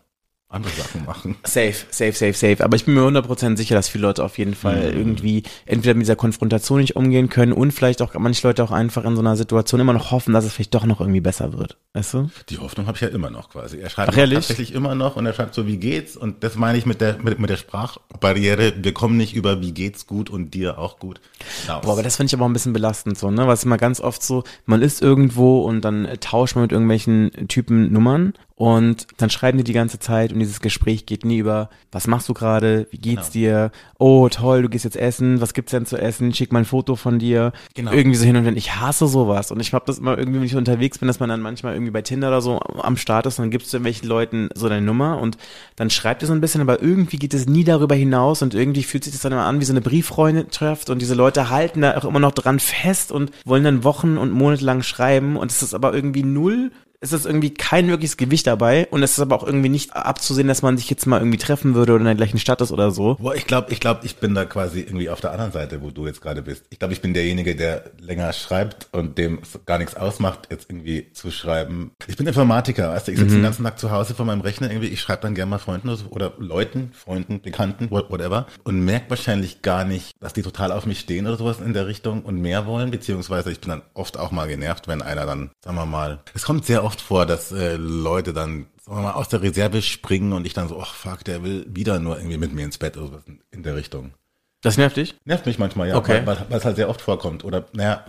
andere 0.57 0.73
Sachen 0.75 1.05
machen. 1.05 1.37
Safe, 1.45 1.75
safe, 1.91 2.13
safe, 2.13 2.33
safe. 2.33 2.65
Aber 2.65 2.77
ich 2.77 2.85
bin 2.85 2.95
mir 2.95 3.03
100% 3.03 3.57
sicher, 3.57 3.75
dass 3.75 3.89
viele 3.89 4.03
Leute 4.03 4.25
auf 4.25 4.39
jeden 4.39 4.55
Fall 4.55 4.93
Mhm. 4.93 4.99
irgendwie 4.99 5.43
entweder 5.67 5.95
mit 5.95 6.03
dieser 6.03 6.17
Konfrontation 6.17 6.81
nicht 6.81 6.97
umgehen 6.97 7.29
können 7.29 7.53
und 7.53 7.71
vielleicht 7.73 8.03
auch 8.03 8.15
manche 8.15 8.47
Leute 8.47 8.65
auch 8.65 8.71
einfach 8.73 9.05
in 9.05 9.15
so 9.15 9.21
einer 9.23 9.37
Situation 9.37 9.81
immer 9.81 9.93
noch 9.93 10.11
hoffen, 10.11 10.35
dass 10.35 10.45
es 10.45 10.53
vielleicht 10.53 10.75
doch 10.75 10.85
noch 10.87 11.01
irgendwie 11.01 11.21
besser 11.21 11.53
wird. 11.53 11.77
Weißt 11.95 12.15
du? 12.15 12.31
Die 12.51 12.59
Hoffnung 12.59 12.87
habe 12.87 12.97
ich 12.97 13.03
ja 13.03 13.09
immer 13.09 13.31
noch 13.31 13.49
quasi. 13.51 13.79
Er 13.79 13.89
schreibt 13.91 14.11
Ach, 14.11 14.15
tatsächlich 14.17 14.75
immer 14.75 14.95
noch 14.95 15.17
und 15.17 15.25
er 15.27 15.33
schreibt 15.33 15.55
so, 15.55 15.67
wie 15.67 15.77
geht's? 15.79 16.17
Und 16.17 16.43
das 16.45 16.57
meine 16.57 16.77
ich 16.79 16.85
mit 16.87 17.01
der, 17.01 17.19
mit, 17.23 17.39
mit 17.39 17.49
der 17.51 17.57
Sprachbarriere. 17.57 18.75
Wir 18.83 18.93
kommen 18.95 19.17
nicht 19.17 19.35
über, 19.35 19.61
wie 19.61 19.73
geht's 19.73 20.07
gut 20.07 20.31
und 20.31 20.55
dir 20.55 20.79
auch 20.79 20.99
gut. 20.99 21.21
hinaus. 21.63 21.83
Boah, 21.85 21.93
aber 21.93 22.03
das 22.03 22.17
finde 22.17 22.29
ich 22.29 22.35
aber 22.35 22.45
auch 22.45 22.49
ein 22.49 22.53
bisschen 22.53 22.73
belastend 22.73 23.19
so, 23.19 23.31
ne? 23.31 23.47
Was 23.47 23.65
immer 23.65 23.77
ganz 23.79 24.01
oft 24.01 24.23
so, 24.23 24.45
man 24.65 24.83
ist 24.83 25.03
irgendwo 25.03 25.61
und 25.63 25.83
dann 25.85 26.09
tauscht 26.21 26.55
man 26.55 26.63
mit 26.63 26.73
irgendwelchen 26.73 27.31
Typen 27.49 27.93
Nummern 27.93 28.35
und 28.59 29.07
dann 29.19 29.29
schreiben 29.29 29.59
die 29.59 29.65
die 29.65 29.75
ganze 29.75 29.99
Zeit 29.99 30.33
und 30.33 30.39
dieses 30.39 30.61
Gespräch 30.61 31.05
geht 31.05 31.27
nie 31.27 31.37
über, 31.37 31.69
was 31.93 32.07
machst 32.07 32.27
du 32.29 32.33
gerade, 32.33 32.87
wie 32.91 32.97
geht's 32.97 33.29
dir, 33.29 33.71
oh 33.99 34.31
toll, 34.31 34.63
du 34.63 34.71
gehst 34.71 34.87
jetzt 34.87 34.97
essen, 34.97 35.43
was 35.43 35.53
gibt's 35.53 35.73
denn 35.73 35.85
zu 35.85 35.99
essen, 35.99 36.33
schick 36.33 36.53
mal 36.53 36.61
ein 36.61 36.65
Foto 36.65 36.97
von 36.97 37.19
dir, 37.19 37.53
Genau. 37.75 37.93
irgendwie 37.93 38.17
so 38.17 38.25
hin 38.25 38.35
und 38.35 38.45
her. 38.45 38.57
Ich 38.57 38.77
hasse 38.77 39.07
sowas. 39.09 39.51
Und 39.51 39.61
ich 39.61 39.75
hab 39.75 39.85
das 39.85 39.99
immer 39.99 40.17
irgendwie, 40.17 40.39
wenn 40.39 40.47
ich 40.47 40.57
unterwegs 40.57 40.99
bin, 40.99 41.07
dass 41.07 41.21
man 41.21 41.29
dann 41.29 41.43
manchmal 41.43 41.75
irgendwie 41.75 41.91
bei 41.91 42.01
Tinder 42.01 42.29
oder 42.29 42.41
so 42.41 42.59
am 42.61 42.97
Start 42.97 43.27
ist 43.27 43.39
und 43.39 43.43
dann 43.45 43.51
gibst 43.51 43.71
du 43.73 43.77
irgendwelchen 43.77 44.09
Leuten 44.09 44.49
so 44.55 44.71
deine 44.71 44.87
Nummer 44.87 45.19
und 45.21 45.37
dann 45.77 45.91
schreibt 45.91 46.23
ihr 46.23 46.27
so 46.27 46.33
ein 46.33 46.41
bisschen, 46.41 46.63
aber 46.63 46.81
irgendwie 46.81 47.19
geht 47.19 47.35
es 47.35 47.47
nie 47.47 47.65
darüber 47.65 47.95
hinaus 47.95 48.41
und 48.41 48.55
irgendwie 48.55 48.85
fühlt 48.85 49.05
sich 49.05 49.13
das 49.13 49.21
dann 49.21 49.33
immer 49.33 49.45
an 49.45 49.61
wie 49.61 49.65
so 49.67 49.75
eine 49.75 49.83
Brieffreundschaft 49.83 50.89
und 50.89 51.03
diese 51.03 51.15
Leute 51.15 51.51
halten 51.51 51.83
da 51.83 51.97
auch 51.99 52.07
immer 52.07 52.21
noch 52.21 52.33
dran 52.33 52.59
fest 52.59 53.13
und 53.13 53.31
wollen 53.45 53.65
dann 53.65 53.85
Wochen 53.85 54.17
und 54.17 54.31
Monate 54.33 54.65
lang 54.65 54.83
schreiben 54.83 55.37
und 55.37 55.51
es 55.51 55.63
ist 55.63 55.75
aber 55.75 55.93
irgendwie 55.93 56.23
null 56.23 56.71
es 57.01 57.13
ist 57.13 57.27
irgendwie 57.27 57.53
kein 57.53 57.89
wirkliches 57.89 58.17
Gewicht 58.17 58.47
dabei 58.47 58.87
und 58.91 59.03
es 59.03 59.13
ist 59.13 59.21
aber 59.21 59.37
auch 59.37 59.45
irgendwie 59.47 59.69
nicht 59.69 59.95
abzusehen, 59.95 60.49
dass 60.49 60.63
man 60.63 60.77
sich 60.77 60.89
jetzt 60.91 61.07
mal 61.07 61.19
irgendwie 61.21 61.39
treffen 61.39 61.75
würde 61.75 61.93
oder 61.93 62.01
in 62.01 62.07
der 62.07 62.15
gleichen 62.15 62.39
Stadt 62.39 62.61
ist 62.61 62.73
oder 62.73 62.91
so. 62.91 63.17
Boah, 63.21 63.35
ich 63.35 63.47
glaube, 63.47 63.73
ich 63.73 63.81
glaube, 63.81 64.01
ich 64.05 64.17
bin 64.17 64.35
da 64.35 64.45
quasi 64.45 64.81
irgendwie 64.81 65.11
auf 65.11 65.21
der 65.21 65.33
anderen 65.33 65.53
Seite, 65.53 65.83
wo 65.83 65.91
du 65.91 66.07
jetzt 66.07 66.21
gerade 66.21 66.43
bist. 66.43 66.65
Ich 66.71 66.79
glaube, 66.79 66.95
ich 66.95 67.01
bin 67.01 67.15
derjenige, 67.15 67.55
der 67.57 67.85
länger 67.99 68.33
schreibt 68.33 68.89
und 68.93 69.19
dem 69.19 69.41
gar 69.67 69.79
nichts 69.79 69.95
ausmacht, 69.97 70.49
jetzt 70.51 70.71
irgendwie 70.71 71.13
zu 71.13 71.31
schreiben. 71.31 71.93
Ich 72.07 72.17
bin 72.17 72.27
Informatiker, 72.27 72.91
weißt 72.91 73.09
du, 73.09 73.13
ich 73.13 73.19
sitze 73.19 73.35
den 73.35 73.43
ganzen 73.43 73.65
Tag 73.65 73.79
zu 73.79 73.91
Hause 73.91 74.15
vor 74.15 74.25
meinem 74.27 74.41
Rechner 74.41 74.71
irgendwie, 74.71 74.89
ich 74.89 75.01
schreibe 75.01 75.23
dann 75.23 75.35
gerne 75.35 75.51
mal 75.51 75.59
Freunden 75.59 75.91
oder, 76.11 76.33
Leuten, 76.39 76.91
Freunden, 76.95 77.41
Bekannten, 77.41 77.91
what- 77.91 78.11
whatever, 78.11 78.47
und 78.65 78.81
merke 78.85 79.11
wahrscheinlich 79.11 79.63
gar 79.63 79.85
nicht, 79.85 80.13
dass 80.21 80.33
die 80.33 80.43
total 80.43 80.73
auf 80.73 80.87
mich 80.87 81.01
stehen 81.01 81.27
oder 81.27 81.37
sowas 81.37 81.59
in 81.65 81.73
der 81.73 81.87
Richtung 81.87 82.23
und 82.23 82.41
mehr 82.41 82.67
wollen, 82.67 82.91
beziehungsweise 82.91 83.51
ich 83.53 83.61
bin 83.61 83.71
dann 83.71 83.83
oft 83.95 84.19
auch 84.19 84.31
mal 84.31 84.47
genervt, 84.49 84.89
wenn 84.89 85.03
einer 85.03 85.27
dann, 85.27 85.51
sagen 85.65 85.77
wir 85.77 85.87
mal, 85.87 86.21
es 86.35 86.43
kommt 86.45 86.65
sehr 86.67 86.85
oft 86.87 87.01
vor, 87.01 87.27
dass 87.27 87.53
äh, 87.53 87.77
Leute 87.77 88.33
dann 88.33 88.67
sagen 88.85 88.99
wir 88.99 89.03
mal, 89.03 89.13
aus 89.13 89.29
der 89.29 89.43
Reserve 89.43 89.83
springen 89.83 90.33
und 90.33 90.47
ich 90.47 90.53
dann 90.55 90.69
so, 90.69 90.81
ach 90.81 90.95
fuck, 90.95 91.25
der 91.25 91.43
will 91.43 91.67
wieder 91.69 91.99
nur 91.99 92.17
irgendwie 92.19 92.39
mit 92.39 92.53
mir 92.55 92.65
ins 92.65 92.79
Bett 92.79 92.97
oder 92.97 93.07
sowas 93.09 93.25
in 93.51 93.63
der 93.65 93.75
Richtung. 93.77 94.15
Das 94.63 94.79
nervt 94.79 94.97
dich? 94.97 95.15
Nervt 95.25 95.45
mich 95.47 95.59
manchmal, 95.59 95.89
ja, 95.89 95.97
Okay. 95.97 96.23
weil, 96.25 96.39
weil, 96.49 96.59
es 96.59 96.65
halt 96.65 96.77
sehr 96.77 96.89
oft 96.89 97.01
vorkommt. 97.01 97.45
Oder, 97.45 97.67
naja, 97.73 98.05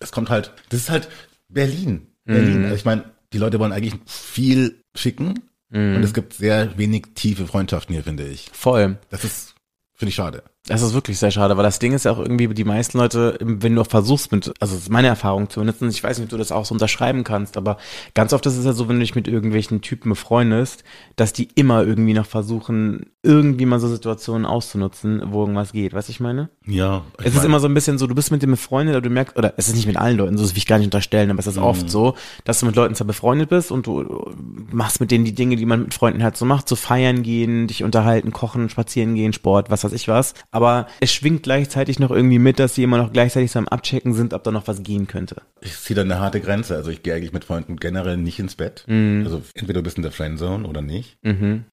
es- 0.00 0.12
kommt 0.12 0.30
halt, 0.30 0.52
das 0.68 0.80
ist 0.80 0.90
halt 0.90 1.08
Berlin. 1.48 2.06
Berlin. 2.24 2.64
Also 2.64 2.76
ich 2.76 2.84
meine, 2.84 3.04
die 3.32 3.38
Leute 3.38 3.58
wollen 3.58 3.72
eigentlich 3.72 3.94
viel 4.06 4.82
schicken 4.94 5.40
und 5.70 6.02
es 6.02 6.12
gibt 6.14 6.34
sehr 6.34 6.76
wenig 6.78 7.06
tiefe 7.14 7.46
Freundschaften 7.46 7.94
hier, 7.94 8.04
finde 8.04 8.26
ich. 8.26 8.48
Voll. 8.52 8.98
Das 9.10 9.24
ist, 9.24 9.54
finde 9.94 10.10
ich 10.10 10.14
schade. 10.14 10.42
Das 10.68 10.82
ist 10.82 10.94
wirklich 10.94 11.18
sehr 11.18 11.30
schade, 11.30 11.56
weil 11.56 11.64
das 11.64 11.78
Ding 11.78 11.92
ist 11.92 12.04
ja 12.04 12.12
auch 12.12 12.18
irgendwie, 12.18 12.48
die 12.48 12.64
meisten 12.64 12.98
Leute, 12.98 13.38
wenn 13.40 13.74
du 13.74 13.80
auch 13.80 13.86
versuchst 13.86 14.32
mit, 14.32 14.52
also 14.60 14.74
das 14.74 14.84
ist 14.84 14.90
meine 14.90 15.08
Erfahrung 15.08 15.48
zumindest, 15.50 15.82
ich 15.82 16.02
weiß 16.04 16.18
nicht, 16.18 16.26
ob 16.26 16.30
du 16.30 16.36
das 16.36 16.52
auch 16.52 16.64
so 16.64 16.74
unterschreiben 16.74 17.24
kannst, 17.24 17.56
aber 17.56 17.78
ganz 18.14 18.32
oft 18.32 18.44
ist 18.46 18.56
es 18.56 18.64
ja 18.64 18.72
so, 18.72 18.88
wenn 18.88 18.96
du 18.96 19.00
dich 19.00 19.14
mit 19.14 19.28
irgendwelchen 19.28 19.80
Typen 19.80 20.10
befreundest, 20.10 20.84
dass 21.16 21.32
die 21.32 21.48
immer 21.54 21.84
irgendwie 21.84 22.14
noch 22.14 22.26
versuchen, 22.26 23.06
irgendwie 23.22 23.66
mal 23.66 23.80
so 23.80 23.88
Situationen 23.88 24.46
auszunutzen, 24.46 25.22
wo 25.26 25.40
irgendwas 25.40 25.72
geht. 25.72 25.92
Weißt 25.92 26.08
du, 26.08 26.12
ich 26.12 26.20
meine? 26.20 26.48
Ja. 26.66 27.02
ich 27.18 27.26
Es 27.26 27.34
ist 27.34 27.44
immer 27.44 27.60
so 27.60 27.66
ein 27.68 27.74
bisschen 27.74 27.98
so, 27.98 28.06
du 28.06 28.14
bist 28.14 28.30
mit 28.30 28.42
dem 28.42 28.50
befreundet, 28.52 28.94
aber 28.94 29.02
du 29.02 29.10
merkst, 29.10 29.36
oder 29.36 29.54
es 29.56 29.68
ist 29.68 29.74
nicht 29.76 29.86
mit 29.86 29.96
allen 29.96 30.16
Leuten, 30.16 30.36
so 30.36 30.44
das 30.44 30.52
will 30.52 30.58
ich 30.58 30.66
gar 30.66 30.78
nicht 30.78 30.86
unterstellen, 30.86 31.30
aber 31.30 31.40
es 31.40 31.46
ist 31.46 31.56
Mhm. 31.56 31.62
oft 31.62 31.90
so, 31.90 32.14
dass 32.44 32.60
du 32.60 32.66
mit 32.66 32.76
Leuten 32.76 32.94
zwar 32.94 33.06
befreundet 33.06 33.48
bist 33.50 33.70
und 33.72 33.86
du 33.86 34.32
machst 34.70 35.00
mit 35.00 35.10
denen 35.10 35.24
die 35.24 35.34
Dinge, 35.34 35.56
die 35.56 35.66
man 35.66 35.82
mit 35.84 35.94
Freunden 35.94 36.22
halt 36.22 36.36
so 36.36 36.44
macht, 36.44 36.68
so 36.68 36.76
feiern 36.76 37.22
gehen, 37.22 37.66
dich 37.66 37.82
unterhalten, 37.84 38.32
kochen, 38.32 38.68
spazieren 38.68 39.14
gehen, 39.14 39.32
Sport, 39.32 39.70
was 39.70 39.84
weiß 39.84 39.92
ich 39.92 40.08
was. 40.08 40.34
Aber 40.58 40.88
es 40.98 41.12
schwingt 41.12 41.44
gleichzeitig 41.44 42.00
noch 42.00 42.10
irgendwie 42.10 42.40
mit, 42.40 42.58
dass 42.58 42.74
sie 42.74 42.82
immer 42.82 42.98
noch 42.98 43.12
gleichzeitig 43.12 43.52
so 43.52 43.60
am 43.60 43.68
Abchecken 43.68 44.12
sind, 44.12 44.34
ob 44.34 44.42
da 44.42 44.50
noch 44.50 44.66
was 44.66 44.82
gehen 44.82 45.06
könnte. 45.06 45.36
ich 45.60 45.76
ziehe 45.78 45.94
da 45.94 46.02
eine 46.02 46.18
harte 46.18 46.40
Grenze. 46.40 46.74
Also 46.74 46.90
ich 46.90 47.04
gehe 47.04 47.14
eigentlich 47.14 47.32
mit 47.32 47.44
Freunden 47.44 47.76
generell 47.76 48.16
nicht 48.16 48.40
ins 48.40 48.56
Bett. 48.56 48.82
Mhm. 48.88 49.22
Also 49.24 49.42
entweder 49.54 49.80
du 49.80 49.84
bist 49.84 49.96
in 49.98 50.02
der 50.02 50.10
Friendzone 50.10 50.66
oder 50.66 50.82
nicht. 50.82 51.16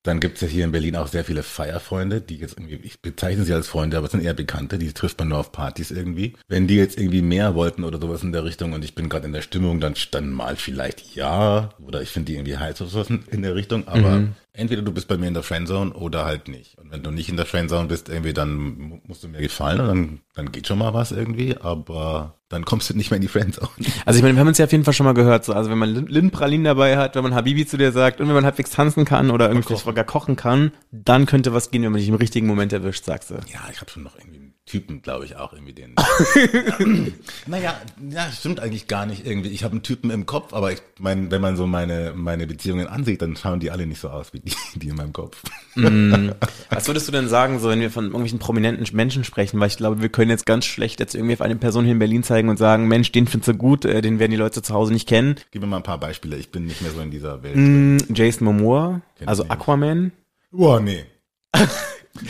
Dann 0.04 0.20
gibt's 0.20 0.42
ja 0.42 0.48
hier 0.48 0.66
in 0.66 0.72
Berlin 0.72 0.96
auch 0.98 1.08
sehr 1.08 1.26
viele 1.26 1.42
Feierfreunde, 1.42 2.22
die 2.22 2.38
jetzt 2.38 2.58
irgendwie, 2.60 2.80
ich 2.84 3.02
bezeichne 3.02 3.44
sie 3.44 3.54
als 3.54 3.68
Freunde, 3.68 3.98
aber 3.98 4.06
es 4.06 4.12
sind 4.12 4.24
eher 4.24 4.34
Bekannte, 4.36 4.78
die 4.78 4.94
trifft 4.94 5.18
man 5.18 5.30
nur 5.30 5.40
auf 5.40 5.52
Partys 5.52 5.90
irgendwie. 5.90 6.34
Wenn 6.48 6.68
die 6.68 6.76
jetzt 6.76 7.00
irgendwie 7.00 7.22
mehr 7.24 7.56
wollten 7.56 7.84
oder 7.84 8.00
sowas 8.00 8.22
in 8.22 8.32
der 8.32 8.44
Richtung 8.44 8.74
und 8.74 8.84
ich 8.86 8.94
bin 8.94 9.10
gerade 9.10 9.26
in 9.26 9.34
der 9.34 9.42
Stimmung, 9.42 9.80
dann, 9.80 9.96
dann 10.12 10.30
mal 10.32 10.56
vielleicht 10.58 11.16
ja. 11.16 11.70
Oder 11.86 12.02
ich 12.02 12.10
finde 12.10 12.28
die 12.28 12.36
irgendwie 12.36 12.58
heiß 12.58 12.82
oder 12.82 12.90
sowas 12.92 13.10
in- 13.10 13.24
in 13.32 13.42
der 13.42 13.56
Richtung. 13.56 13.88
Aber 13.88 14.24
entweder 14.56 14.82
du 14.82 14.92
bist 14.94 15.08
bei 15.08 15.18
mir 15.18 15.28
in 15.28 15.34
der 15.34 15.44
Friendzone 15.44 15.94
oder 15.94 16.26
halt 16.26 16.48
nicht. 16.48 16.78
Und 16.78 16.92
wenn 16.92 17.04
du 17.04 17.12
nicht 17.12 17.30
in 17.30 17.38
der 17.38 17.46
Friendzone 17.46 17.88
bist, 17.88 18.10
irgendwie, 18.10 18.34
dann 18.34 18.56
mu- 18.78 19.02
musst 19.06 19.24
du 19.24 19.28
mir 19.28 19.42
gefallen 19.42 19.80
und 19.82 19.88
dann, 19.88 20.22
dann 20.36 20.52
geht 20.52 20.68
schon 20.68 20.78
mal 20.78 20.94
was 20.94 21.12
irgendwie, 21.12 21.58
aber 21.58 22.36
dann 22.50 22.64
kommst 22.66 22.90
du 22.90 22.94
nicht 22.96 23.10
mehr 23.10 23.16
in 23.16 23.22
die 23.22 23.28
Friendzone. 23.28 23.70
Also 24.06 24.18
ich 24.18 24.24
meine, 24.24 24.36
wir 24.36 24.42
haben 24.42 24.48
uns 24.50 24.58
ja 24.58 24.66
auf 24.66 24.72
jeden 24.72 24.84
Fall 24.84 24.94
schon 24.94 25.06
mal 25.06 25.14
gehört, 25.14 25.46
so, 25.46 25.54
also 25.54 25.70
wenn 25.72 25.78
man 25.78 25.90
Lin- 25.90 26.08
Lindenpralinen 26.08 26.66
dabei 26.66 26.98
hat, 26.98 27.16
wenn 27.16 27.24
man 27.24 27.34
Habibi 27.34 27.66
zu 27.66 27.78
dir 27.78 27.92
sagt 27.92 28.22
und 28.22 28.28
wenn 28.28 28.36
man 28.36 28.46
halbwegs 28.46 28.70
tanzen 28.70 29.04
kann 29.06 29.32
oder 29.32 29.48
irgendwie 29.50 29.76
sogar 29.76 30.04
kochen 30.04 30.36
kann, 30.36 30.72
dann 30.92 31.26
könnte 31.26 31.54
was 31.54 31.72
gehen, 31.72 31.84
wenn 31.84 31.92
man 31.92 32.00
dich 32.00 32.10
im 32.10 32.16
richtigen 32.16 32.48
Moment 32.48 32.72
erwischt, 32.74 33.06
sagst 33.06 33.32
du. 33.32 33.36
Ja, 33.36 33.62
ich 33.72 33.82
habe 33.82 33.90
schon 33.90 34.04
noch 34.04 34.16
irgendwie 34.18 34.38
einen 34.38 34.54
Typen, 34.66 35.02
glaube 35.02 35.26
ich, 35.26 35.36
auch 35.38 35.54
irgendwie 35.54 35.74
den. 35.74 35.96
naja, 37.48 37.76
ja, 38.10 38.32
stimmt 38.32 38.60
eigentlich 38.60 38.88
gar 38.88 39.06
nicht 39.06 39.26
irgendwie. 39.26 39.50
Ich 39.50 39.64
habe 39.64 39.74
einen 39.74 39.84
Typen 39.84 40.10
im 40.12 40.26
Kopf, 40.26 40.54
aber 40.54 40.72
ich 40.72 40.82
meine, 41.00 41.32
wenn 41.32 41.42
man 41.42 41.56
so 41.56 41.66
meine, 41.68 42.14
meine 42.16 42.48
Beziehungen 42.48 42.88
ansieht, 42.88 43.22
dann 43.22 43.36
schauen 43.36 43.60
die 43.60 43.72
alle 43.72 43.86
nicht 43.88 44.02
so 44.02 44.10
aus 44.10 44.34
wie 44.34 44.40
die, 44.40 44.54
die 44.76 44.90
in 44.90 44.96
meinem 44.96 45.14
Kopf. 45.14 45.42
Was 46.70 46.88
würdest 46.88 47.08
du 47.08 47.12
denn 47.12 47.28
sagen, 47.28 47.60
so 47.60 47.70
wenn 47.70 47.80
wir 47.80 47.92
von 47.92 48.06
irgendwelchen 48.06 48.40
prominenten 48.40 48.86
Menschen 48.96 49.24
sprechen? 49.24 49.60
Weil 49.60 49.68
ich 49.68 49.78
glaube, 49.78 50.02
wir 50.02 50.10
können 50.10 50.25
jetzt 50.30 50.46
ganz 50.46 50.66
schlecht 50.66 51.00
jetzt 51.00 51.16
irgendwie 51.16 51.34
auf 51.34 51.42
eine 51.42 51.56
Person 51.56 51.84
hier 51.84 51.94
in 51.94 52.00
Berlin 52.00 52.24
zeigen 52.24 52.50
und 52.50 52.58
sagen, 52.58 52.88
Mensch, 52.88 53.12
den 53.12 53.28
findest 53.28 53.48
du 53.50 53.54
gut, 53.56 53.86
äh, 53.86 54.02
den 54.02 54.20
werden 54.20 54.32
die 54.32 54.38
Leute 54.38 54.62
zu 54.62 54.74
Hause 54.74 54.94
nicht 54.94 55.08
kennen. 55.08 55.36
Gib 55.52 55.62
mir 55.62 55.68
mal 55.68 55.78
ein 55.78 55.84
paar 55.84 56.00
Beispiele. 56.00 56.36
Ich 56.38 56.52
bin 56.52 56.66
nicht 56.66 56.82
mehr 56.82 56.92
so 56.92 57.02
in 57.02 57.12
dieser 57.12 57.44
Welt. 57.44 57.56
Mm, 57.56 57.98
Jason 58.14 58.46
Momoa, 58.46 59.02
Kenn 59.18 59.28
also. 59.28 59.46
Aquaman. 59.48 60.12
Boah, 60.52 60.80
nee. 60.80 61.06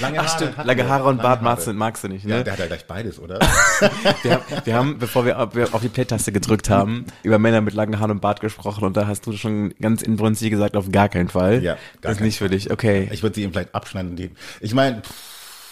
Lange 0.02 0.20
Ach 0.20 0.36
stimmt, 0.36 0.58
lange 0.64 0.90
Haare 0.90 1.04
und 1.04 1.18
lange 1.18 1.22
Bart 1.22 1.42
Haare. 1.42 1.44
magst 1.44 1.68
du, 1.68 1.74
magst 1.74 2.04
du 2.04 2.08
nicht, 2.08 2.26
Ja, 2.26 2.38
ne? 2.38 2.44
der 2.44 2.54
hat 2.54 2.60
ja 2.60 2.66
gleich 2.66 2.88
beides, 2.88 3.20
oder? 3.20 3.38
Wir, 4.24 4.42
wir 4.64 4.74
haben, 4.76 4.98
bevor 4.98 5.26
wir 5.26 5.40
auf, 5.40 5.52
die 5.82 5.90
Play-Taste 5.90 6.32
gedrückt 6.32 6.72
haben, 6.72 7.06
über 7.22 7.38
Männer 7.38 7.62
mit 7.62 7.76
langen 7.76 8.00
Haaren 8.00 8.10
und 8.12 8.20
Bart 8.22 8.40
gesprochen 8.42 8.84
und 8.84 8.98
da 8.98 9.06
hast 9.06 9.28
du 9.28 9.34
schon 9.34 9.76
ganz 9.80 10.02
inbrünstig 10.02 10.50
gesagt, 10.50 10.76
auf 10.76 10.92
gar 10.92 11.08
keinen 11.10 11.30
Fall. 11.30 11.62
Ja, 11.62 11.74
gar 11.74 11.80
Das 12.02 12.14
ist 12.14 12.22
nicht 12.22 12.40
für 12.40 12.50
dich, 12.50 12.72
okay. 12.72 13.10
Ich 13.12 13.22
würde 13.22 13.36
sie 13.36 13.44
ihm 13.44 13.52
vielleicht 13.52 13.76
abschneiden. 13.76 14.18
Ich 14.60 14.74
meine, 14.74 15.04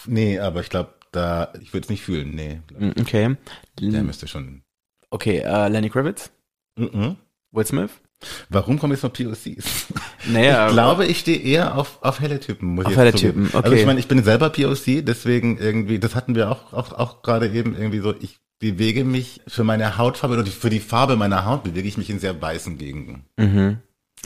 nee, 0.06 0.38
aber 0.38 0.60
ich 0.60 0.68
glaube, 0.68 0.90
da, 1.14 1.52
ich 1.60 1.72
würde 1.72 1.84
es 1.84 1.90
nicht 1.90 2.02
fühlen. 2.02 2.34
Nee, 2.34 2.60
Mm, 2.78 2.90
Okay. 3.00 3.36
der 3.80 4.02
müsste 4.02 4.26
schon. 4.28 4.62
Okay, 5.10 5.38
äh, 5.38 5.68
Lenny 5.68 5.90
Kravitz? 5.90 6.30
Mhm. 6.78 7.16
Will 7.52 7.66
Smith? 7.66 7.90
Warum 8.48 8.78
kommen 8.78 8.92
jetzt 8.94 9.02
noch 9.02 9.12
POCs? 9.12 9.86
Naja, 10.26 10.68
ich 10.68 10.72
glaube, 10.72 11.04
ich 11.04 11.18
stehe 11.18 11.38
eher 11.38 11.76
auf, 11.76 11.98
auf 12.02 12.18
helle 12.20 12.40
Typen. 12.40 12.74
Muss 12.76 12.86
Auf 12.86 12.92
ich 12.92 12.96
helle. 12.98 13.12
Typen, 13.12 13.48
okay. 13.48 13.58
Also 13.62 13.76
ich 13.76 13.84
meine, 13.84 14.00
ich 14.00 14.08
bin 14.08 14.24
selber 14.24 14.48
POC, 14.48 15.04
deswegen 15.04 15.58
irgendwie, 15.58 15.98
das 15.98 16.14
hatten 16.14 16.34
wir 16.34 16.50
auch, 16.50 16.72
auch, 16.72 16.92
auch 16.92 17.20
gerade 17.20 17.48
eben 17.50 17.76
irgendwie 17.76 17.98
so, 18.00 18.14
ich 18.18 18.38
bewege 18.58 19.04
mich 19.04 19.42
für 19.46 19.64
meine 19.64 19.98
Hautfarbe 19.98 20.38
oder 20.38 20.46
für 20.46 20.70
die 20.70 20.80
Farbe 20.80 21.16
meiner 21.16 21.44
Haut 21.44 21.62
bewege 21.64 21.86
ich 21.86 21.98
mich 21.98 22.08
in 22.08 22.18
sehr 22.20 22.40
weißen 22.40 22.78
Gegenden. 22.78 23.26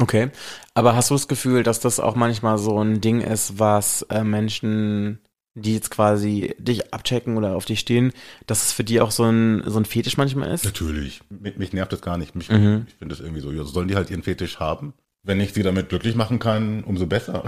Okay. 0.00 0.30
Aber 0.74 0.94
hast 0.94 1.10
du 1.10 1.14
das 1.16 1.26
Gefühl, 1.26 1.64
dass 1.64 1.80
das 1.80 1.98
auch 1.98 2.14
manchmal 2.14 2.58
so 2.58 2.80
ein 2.80 3.00
Ding 3.00 3.20
ist, 3.20 3.58
was 3.58 4.02
äh, 4.02 4.22
Menschen, 4.22 5.18
die 5.58 5.74
jetzt 5.74 5.90
quasi 5.90 6.54
dich 6.58 6.92
abchecken 6.94 7.36
oder 7.36 7.54
auf 7.56 7.64
dich 7.64 7.80
stehen, 7.80 8.12
dass 8.46 8.64
es 8.66 8.72
für 8.72 8.84
die 8.84 9.00
auch 9.00 9.10
so 9.10 9.24
ein, 9.24 9.62
so 9.66 9.78
ein 9.78 9.84
Fetisch 9.84 10.16
manchmal 10.16 10.50
ist? 10.52 10.64
Natürlich. 10.64 11.20
Mich, 11.28 11.56
mich 11.56 11.72
nervt 11.72 11.92
das 11.92 12.00
gar 12.00 12.16
nicht. 12.18 12.34
Mich, 12.34 12.48
Mhm. 12.48 12.86
Ich 12.88 12.94
finde 12.94 13.14
das 13.14 13.20
irgendwie 13.20 13.40
so, 13.42 13.50
ja, 13.52 13.64
sollen 13.64 13.88
die 13.88 13.96
halt 13.96 14.10
ihren 14.10 14.22
Fetisch 14.22 14.58
haben? 14.58 14.94
Wenn 15.24 15.40
ich 15.40 15.52
sie 15.52 15.62
damit 15.62 15.88
glücklich 15.88 16.14
machen 16.14 16.38
kann, 16.38 16.84
umso 16.84 17.06
besser. 17.06 17.44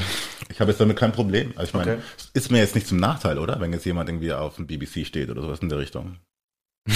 Ich 0.50 0.60
habe 0.60 0.70
jetzt 0.72 0.80
damit 0.80 0.96
kein 0.98 1.12
Problem. 1.12 1.52
Also 1.56 1.68
ich 1.68 1.74
meine, 1.74 1.92
Okay. 1.92 2.02
es 2.18 2.30
ist 2.34 2.50
mir 2.50 2.58
jetzt 2.58 2.74
nicht 2.74 2.86
zum 2.88 2.98
Nachteil, 2.98 3.38
oder? 3.38 3.60
Wenn 3.60 3.72
jetzt 3.72 3.86
jemand 3.86 4.08
irgendwie 4.08 4.32
auf 4.32 4.56
dem 4.56 4.66
BBC 4.66 5.06
steht 5.06 5.30
oder 5.30 5.40
sowas 5.40 5.60
in 5.60 5.68
der 5.68 5.78
Richtung. 5.78 6.16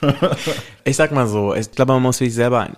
Ich 0.86 0.96
sag 0.96 1.12
mal 1.12 1.26
so, 1.26 1.54
ich 1.54 1.70
glaube, 1.70 1.94
man 1.94 2.02
muss 2.02 2.18
sich 2.18 2.34
selber 2.34 2.68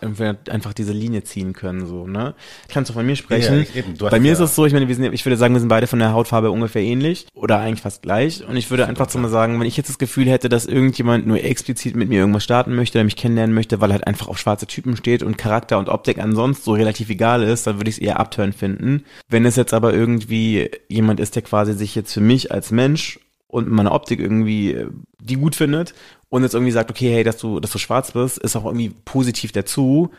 einfach 0.49 0.73
diese 0.73 0.93
Linie 0.93 1.25
ziehen 1.25 1.53
können, 1.55 1.87
so, 1.87 2.07
ne? 2.07 2.35
Kannst 2.69 2.89
du 2.89 2.95
von 2.95 3.05
mir 3.05 3.17
sprechen? 3.17 3.57
Ja, 3.57 3.61
ich 3.63 3.75
eben. 3.75 3.95
Bei 3.99 4.21
mir 4.21 4.29
ja- 4.29 4.33
ist 4.35 4.39
es 4.39 4.55
so, 4.55 4.65
ich 4.65 4.73
meine, 4.73 4.87
wir 4.87 4.95
sind, 4.95 5.13
ich 5.13 5.25
würde 5.27 5.37
sagen, 5.37 5.55
wir 5.55 5.59
sind 5.59 5.69
beide 5.69 5.89
von 5.89 5.99
der 5.99 6.13
Hautfarbe 6.13 6.53
ungefähr 6.53 6.83
ähnlich 6.83 7.27
oder 7.35 7.59
eigentlich 7.59 7.81
fast 7.83 8.03
gleich. 8.03 8.47
Und 8.47 8.57
ich 8.57 8.71
würde 8.71 8.87
einfach 8.87 9.11
so 9.11 9.19
mal 9.19 9.29
sagen, 9.29 9.59
wenn 9.59 9.67
ich 9.67 9.77
jetzt 9.77 9.89
das 9.89 9.99
Gefühl 9.99 10.27
hätte, 10.29 10.49
dass 10.49 10.67
irgendjemand 10.67 11.27
nur 11.27 11.43
explizit 11.43 11.97
mit 11.97 12.09
mir 12.09 12.21
irgendwas 12.21 12.45
starten 12.45 12.77
möchte 12.77 12.99
oder 12.99 13.05
mich 13.05 13.17
kennenlernen 13.17 13.55
möchte, 13.57 13.81
weil 13.81 13.91
er 13.91 13.95
halt 13.95 14.07
einfach 14.07 14.29
auf 14.29 14.39
schwarze 14.39 14.69
Typen 14.69 14.97
steht 14.97 15.25
und 15.25 15.37
Charakter 15.37 15.77
und 15.79 15.89
Optik 15.89 16.19
ansonsten 16.19 16.63
so 16.65 16.75
relativ 16.75 17.11
egal 17.11 17.43
ist, 17.43 17.67
dann 17.67 17.79
würde 17.79 17.91
ich 17.91 17.97
es 17.97 18.03
eher 18.03 18.21
abtören 18.21 18.53
finden. 18.53 19.05
Wenn 19.29 19.45
es 19.45 19.57
jetzt 19.57 19.75
aber 19.75 19.93
irgendwie 19.93 20.71
jemand 20.89 21.19
ist, 21.19 21.35
der 21.35 21.43
quasi 21.43 21.73
sich 21.73 21.97
jetzt 21.97 22.13
für 22.15 22.21
mich 22.21 22.53
als 22.53 22.71
Mensch 22.71 23.19
und 23.49 23.71
meine 23.71 23.93
Optik 23.93 24.21
irgendwie 24.21 24.73
äh, 24.73 24.89
die 25.21 25.37
gut 25.37 25.57
findet 25.57 25.95
und 26.29 26.43
jetzt 26.43 26.55
irgendwie 26.55 26.73
sagt, 26.73 26.91
okay, 26.91 27.13
hey, 27.13 27.25
dass 27.25 27.39
du, 27.39 27.61
dass 27.61 27.71
du 27.71 27.79
schwarz 27.79 28.13
bist, 28.13 28.39
ist 28.39 28.57
auch 28.57 28.65
irgendwie 28.65 28.91
positiv 29.05 29.53
dazu, 29.53 30.11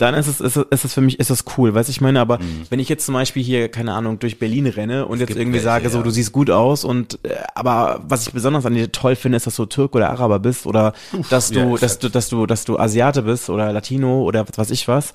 dann 0.00 0.14
ist 0.14 0.26
es, 0.26 0.40
ist 0.40 0.56
es, 0.56 0.66
ist 0.70 0.84
es 0.84 0.94
für 0.94 1.00
mich, 1.02 1.20
ist 1.20 1.30
es 1.30 1.44
cool, 1.56 1.74
weißt 1.74 1.88
du, 1.88 1.90
ich 1.90 2.00
meine, 2.00 2.20
aber 2.20 2.38
wenn 2.70 2.78
ich 2.78 2.88
jetzt 2.88 3.04
zum 3.04 3.14
Beispiel 3.14 3.42
hier, 3.42 3.68
keine 3.68 3.92
Ahnung, 3.92 4.18
durch 4.18 4.38
Berlin 4.38 4.66
renne 4.66 5.06
und 5.06 5.18
jetzt 5.18 5.28
gibt 5.28 5.38
irgendwie 5.38 5.56
welche, 5.56 5.64
sage, 5.64 5.90
so, 5.90 5.98
ja. 5.98 6.04
du 6.04 6.10
siehst 6.10 6.32
gut 6.32 6.50
aus 6.50 6.84
und, 6.84 7.18
äh, 7.22 7.34
aber 7.54 8.00
was 8.06 8.26
ich 8.26 8.32
besonders 8.32 8.64
an 8.64 8.74
dir 8.74 8.90
toll 8.92 9.14
finde, 9.14 9.36
ist, 9.36 9.46
dass 9.46 9.56
du 9.56 9.66
Türk 9.66 9.94
oder 9.94 10.10
Araber 10.10 10.38
bist 10.38 10.66
oder 10.66 10.94
dass 11.28 11.50
du, 11.50 11.58
ja, 11.58 11.76
dass 11.76 11.98
du, 11.98 12.08
dass 12.08 12.28
du, 12.28 12.46
dass 12.46 12.64
du 12.64 12.78
Asiate 12.78 13.22
bist 13.22 13.50
oder 13.50 13.72
Latino 13.72 14.22
oder 14.22 14.48
was 14.48 14.56
weiß 14.56 14.70
ich 14.70 14.88
was, 14.88 15.12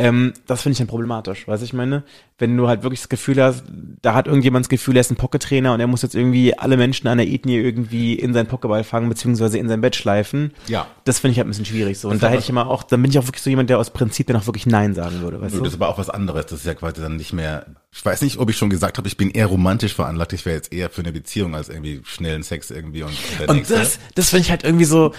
ähm, 0.00 0.32
das 0.46 0.62
finde 0.62 0.74
ich 0.74 0.78
dann 0.78 0.86
problematisch, 0.86 1.48
weißt 1.48 1.60
du, 1.60 1.64
ich 1.64 1.72
meine, 1.72 2.04
wenn 2.38 2.56
du 2.56 2.68
halt 2.68 2.84
wirklich 2.84 3.00
das 3.00 3.08
Gefühl 3.08 3.42
hast, 3.42 3.64
da 4.00 4.14
hat 4.14 4.28
irgendjemand 4.28 4.64
das 4.64 4.68
Gefühl, 4.68 4.96
er 4.96 5.00
ist 5.00 5.10
ein 5.10 5.16
Pocket-Trainer 5.16 5.74
und 5.74 5.80
er 5.80 5.88
muss 5.88 6.02
jetzt 6.02 6.14
irgendwie 6.14 6.56
alle 6.56 6.76
Menschen 6.76 7.08
an 7.08 7.18
der 7.18 7.26
Ethnie 7.26 7.56
irgendwie 7.56 8.14
in 8.14 8.32
seinen 8.32 8.46
Pokéball 8.46 8.84
fangen, 8.84 9.08
beziehungsweise 9.08 9.58
in 9.58 9.68
sein 9.68 9.80
Bett 9.80 9.96
schleifen. 9.96 10.52
Ja. 10.68 10.86
Das 11.04 11.18
finde 11.18 11.32
ich 11.32 11.38
halt 11.38 11.48
ein 11.48 11.50
bisschen 11.50 11.64
schwierig 11.64 11.98
so. 11.98 12.08
Und 12.08 12.14
ist 12.14 12.22
da 12.22 12.28
hätte 12.28 12.44
ich 12.44 12.48
immer 12.48 12.68
auch, 12.68 12.84
dann 12.84 13.02
bin 13.02 13.10
ich 13.10 13.18
auch 13.18 13.26
wirklich 13.26 13.42
so 13.42 13.50
jemand, 13.50 13.70
der 13.70 13.80
aus 13.80 13.90
Prinzip 13.90 14.28
dann 14.28 14.36
auch 14.36 14.46
wirklich 14.46 14.66
Nein 14.66 14.94
sagen 14.94 15.20
würde, 15.20 15.40
weißt 15.40 15.56
du? 15.56 15.58
Das 15.58 15.68
ist 15.68 15.74
aber 15.74 15.88
auch 15.88 15.98
was 15.98 16.10
anderes. 16.10 16.46
Das 16.46 16.60
ist 16.60 16.66
ja 16.66 16.74
quasi 16.74 17.00
dann 17.00 17.16
nicht 17.16 17.32
mehr. 17.32 17.66
Ich 17.90 18.04
weiß 18.04 18.22
nicht, 18.22 18.38
ob 18.38 18.48
ich 18.50 18.56
schon 18.56 18.70
gesagt 18.70 18.98
habe, 18.98 19.08
ich 19.08 19.16
bin 19.16 19.32
eher 19.32 19.46
romantisch 19.46 19.94
veranlagt. 19.94 20.32
Ich 20.32 20.46
wäre 20.46 20.54
jetzt 20.54 20.72
eher 20.72 20.90
für 20.90 21.00
eine 21.00 21.10
Beziehung 21.10 21.56
als 21.56 21.68
irgendwie 21.68 22.02
schnellen 22.04 22.44
Sex 22.44 22.70
irgendwie 22.70 23.02
und 23.02 23.12
Und 23.48 23.68
das, 23.68 23.98
das 24.14 24.30
finde 24.30 24.42
ich 24.42 24.50
halt 24.50 24.62
irgendwie 24.62 24.84
so, 24.84 25.12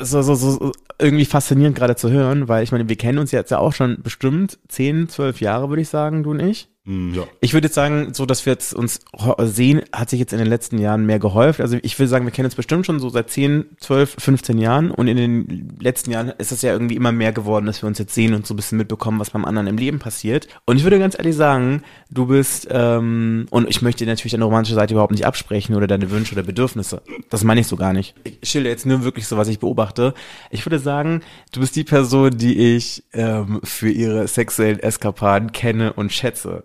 so, 0.00 0.22
so, 0.22 0.34
so 0.34 0.72
irgendwie 0.98 1.24
faszinierend 1.24 1.76
gerade 1.76 1.96
zu 1.96 2.10
hören, 2.10 2.48
weil 2.48 2.64
ich 2.64 2.72
meine, 2.72 2.88
wir 2.88 2.96
kennen 2.96 3.18
uns 3.18 3.32
jetzt 3.32 3.50
ja 3.50 3.58
auch 3.58 3.72
schon 3.72 4.02
bestimmt 4.02 4.58
10, 4.68 5.08
12 5.08 5.40
Jahre, 5.40 5.68
würde 5.68 5.82
ich 5.82 5.88
sagen, 5.88 6.22
du 6.22 6.30
und 6.30 6.40
ich. 6.40 6.71
Hm, 6.84 7.14
ja. 7.14 7.22
Ich 7.40 7.52
würde 7.52 7.66
jetzt 7.66 7.76
sagen, 7.76 8.12
so 8.12 8.26
dass 8.26 8.44
wir 8.44 8.54
jetzt 8.54 8.74
uns 8.74 9.00
sehen, 9.38 9.82
hat 9.92 10.10
sich 10.10 10.18
jetzt 10.18 10.32
in 10.32 10.40
den 10.40 10.48
letzten 10.48 10.78
Jahren 10.78 11.06
mehr 11.06 11.20
gehäuft. 11.20 11.60
Also 11.60 11.78
ich 11.80 11.96
würde 11.96 12.08
sagen, 12.08 12.24
wir 12.24 12.32
kennen 12.32 12.46
uns 12.46 12.56
bestimmt 12.56 12.86
schon 12.86 12.98
so 12.98 13.08
seit 13.08 13.30
10, 13.30 13.76
12, 13.78 14.16
15 14.18 14.58
Jahren 14.58 14.90
und 14.90 15.06
in 15.06 15.16
den 15.16 15.76
letzten 15.78 16.10
Jahren 16.10 16.30
ist 16.38 16.50
es 16.50 16.62
ja 16.62 16.72
irgendwie 16.72 16.96
immer 16.96 17.12
mehr 17.12 17.32
geworden, 17.32 17.66
dass 17.66 17.82
wir 17.82 17.86
uns 17.86 17.98
jetzt 17.98 18.14
sehen 18.14 18.34
und 18.34 18.48
so 18.48 18.54
ein 18.54 18.56
bisschen 18.56 18.78
mitbekommen, 18.78 19.20
was 19.20 19.30
beim 19.30 19.44
anderen 19.44 19.68
im 19.68 19.78
Leben 19.78 20.00
passiert. 20.00 20.48
Und 20.64 20.76
ich 20.76 20.82
würde 20.82 20.98
ganz 20.98 21.16
ehrlich 21.16 21.36
sagen, 21.36 21.82
du 22.10 22.26
bist, 22.26 22.66
ähm, 22.68 23.46
und 23.50 23.68
ich 23.68 23.80
möchte 23.80 24.04
natürlich 24.04 24.32
deine 24.32 24.44
romantische 24.44 24.74
Seite 24.74 24.94
überhaupt 24.94 25.12
nicht 25.12 25.26
absprechen 25.26 25.76
oder 25.76 25.86
deine 25.86 26.10
Wünsche 26.10 26.34
oder 26.34 26.42
Bedürfnisse. 26.42 27.02
Das 27.30 27.44
meine 27.44 27.60
ich 27.60 27.68
so 27.68 27.76
gar 27.76 27.92
nicht. 27.92 28.16
Ich 28.24 28.50
schilder 28.50 28.70
jetzt 28.70 28.86
nur 28.86 29.04
wirklich 29.04 29.28
so, 29.28 29.36
was 29.36 29.46
ich 29.46 29.60
beobachte. 29.60 30.14
Ich 30.50 30.66
würde 30.66 30.80
sagen, 30.80 31.20
du 31.52 31.60
bist 31.60 31.76
die 31.76 31.84
Person, 31.84 32.36
die 32.36 32.74
ich 32.74 33.04
ähm, 33.12 33.60
für 33.62 33.88
ihre 33.88 34.26
sexuellen 34.26 34.80
Eskapaden 34.80 35.52
kenne 35.52 35.92
und 35.92 36.12
schätze. 36.12 36.64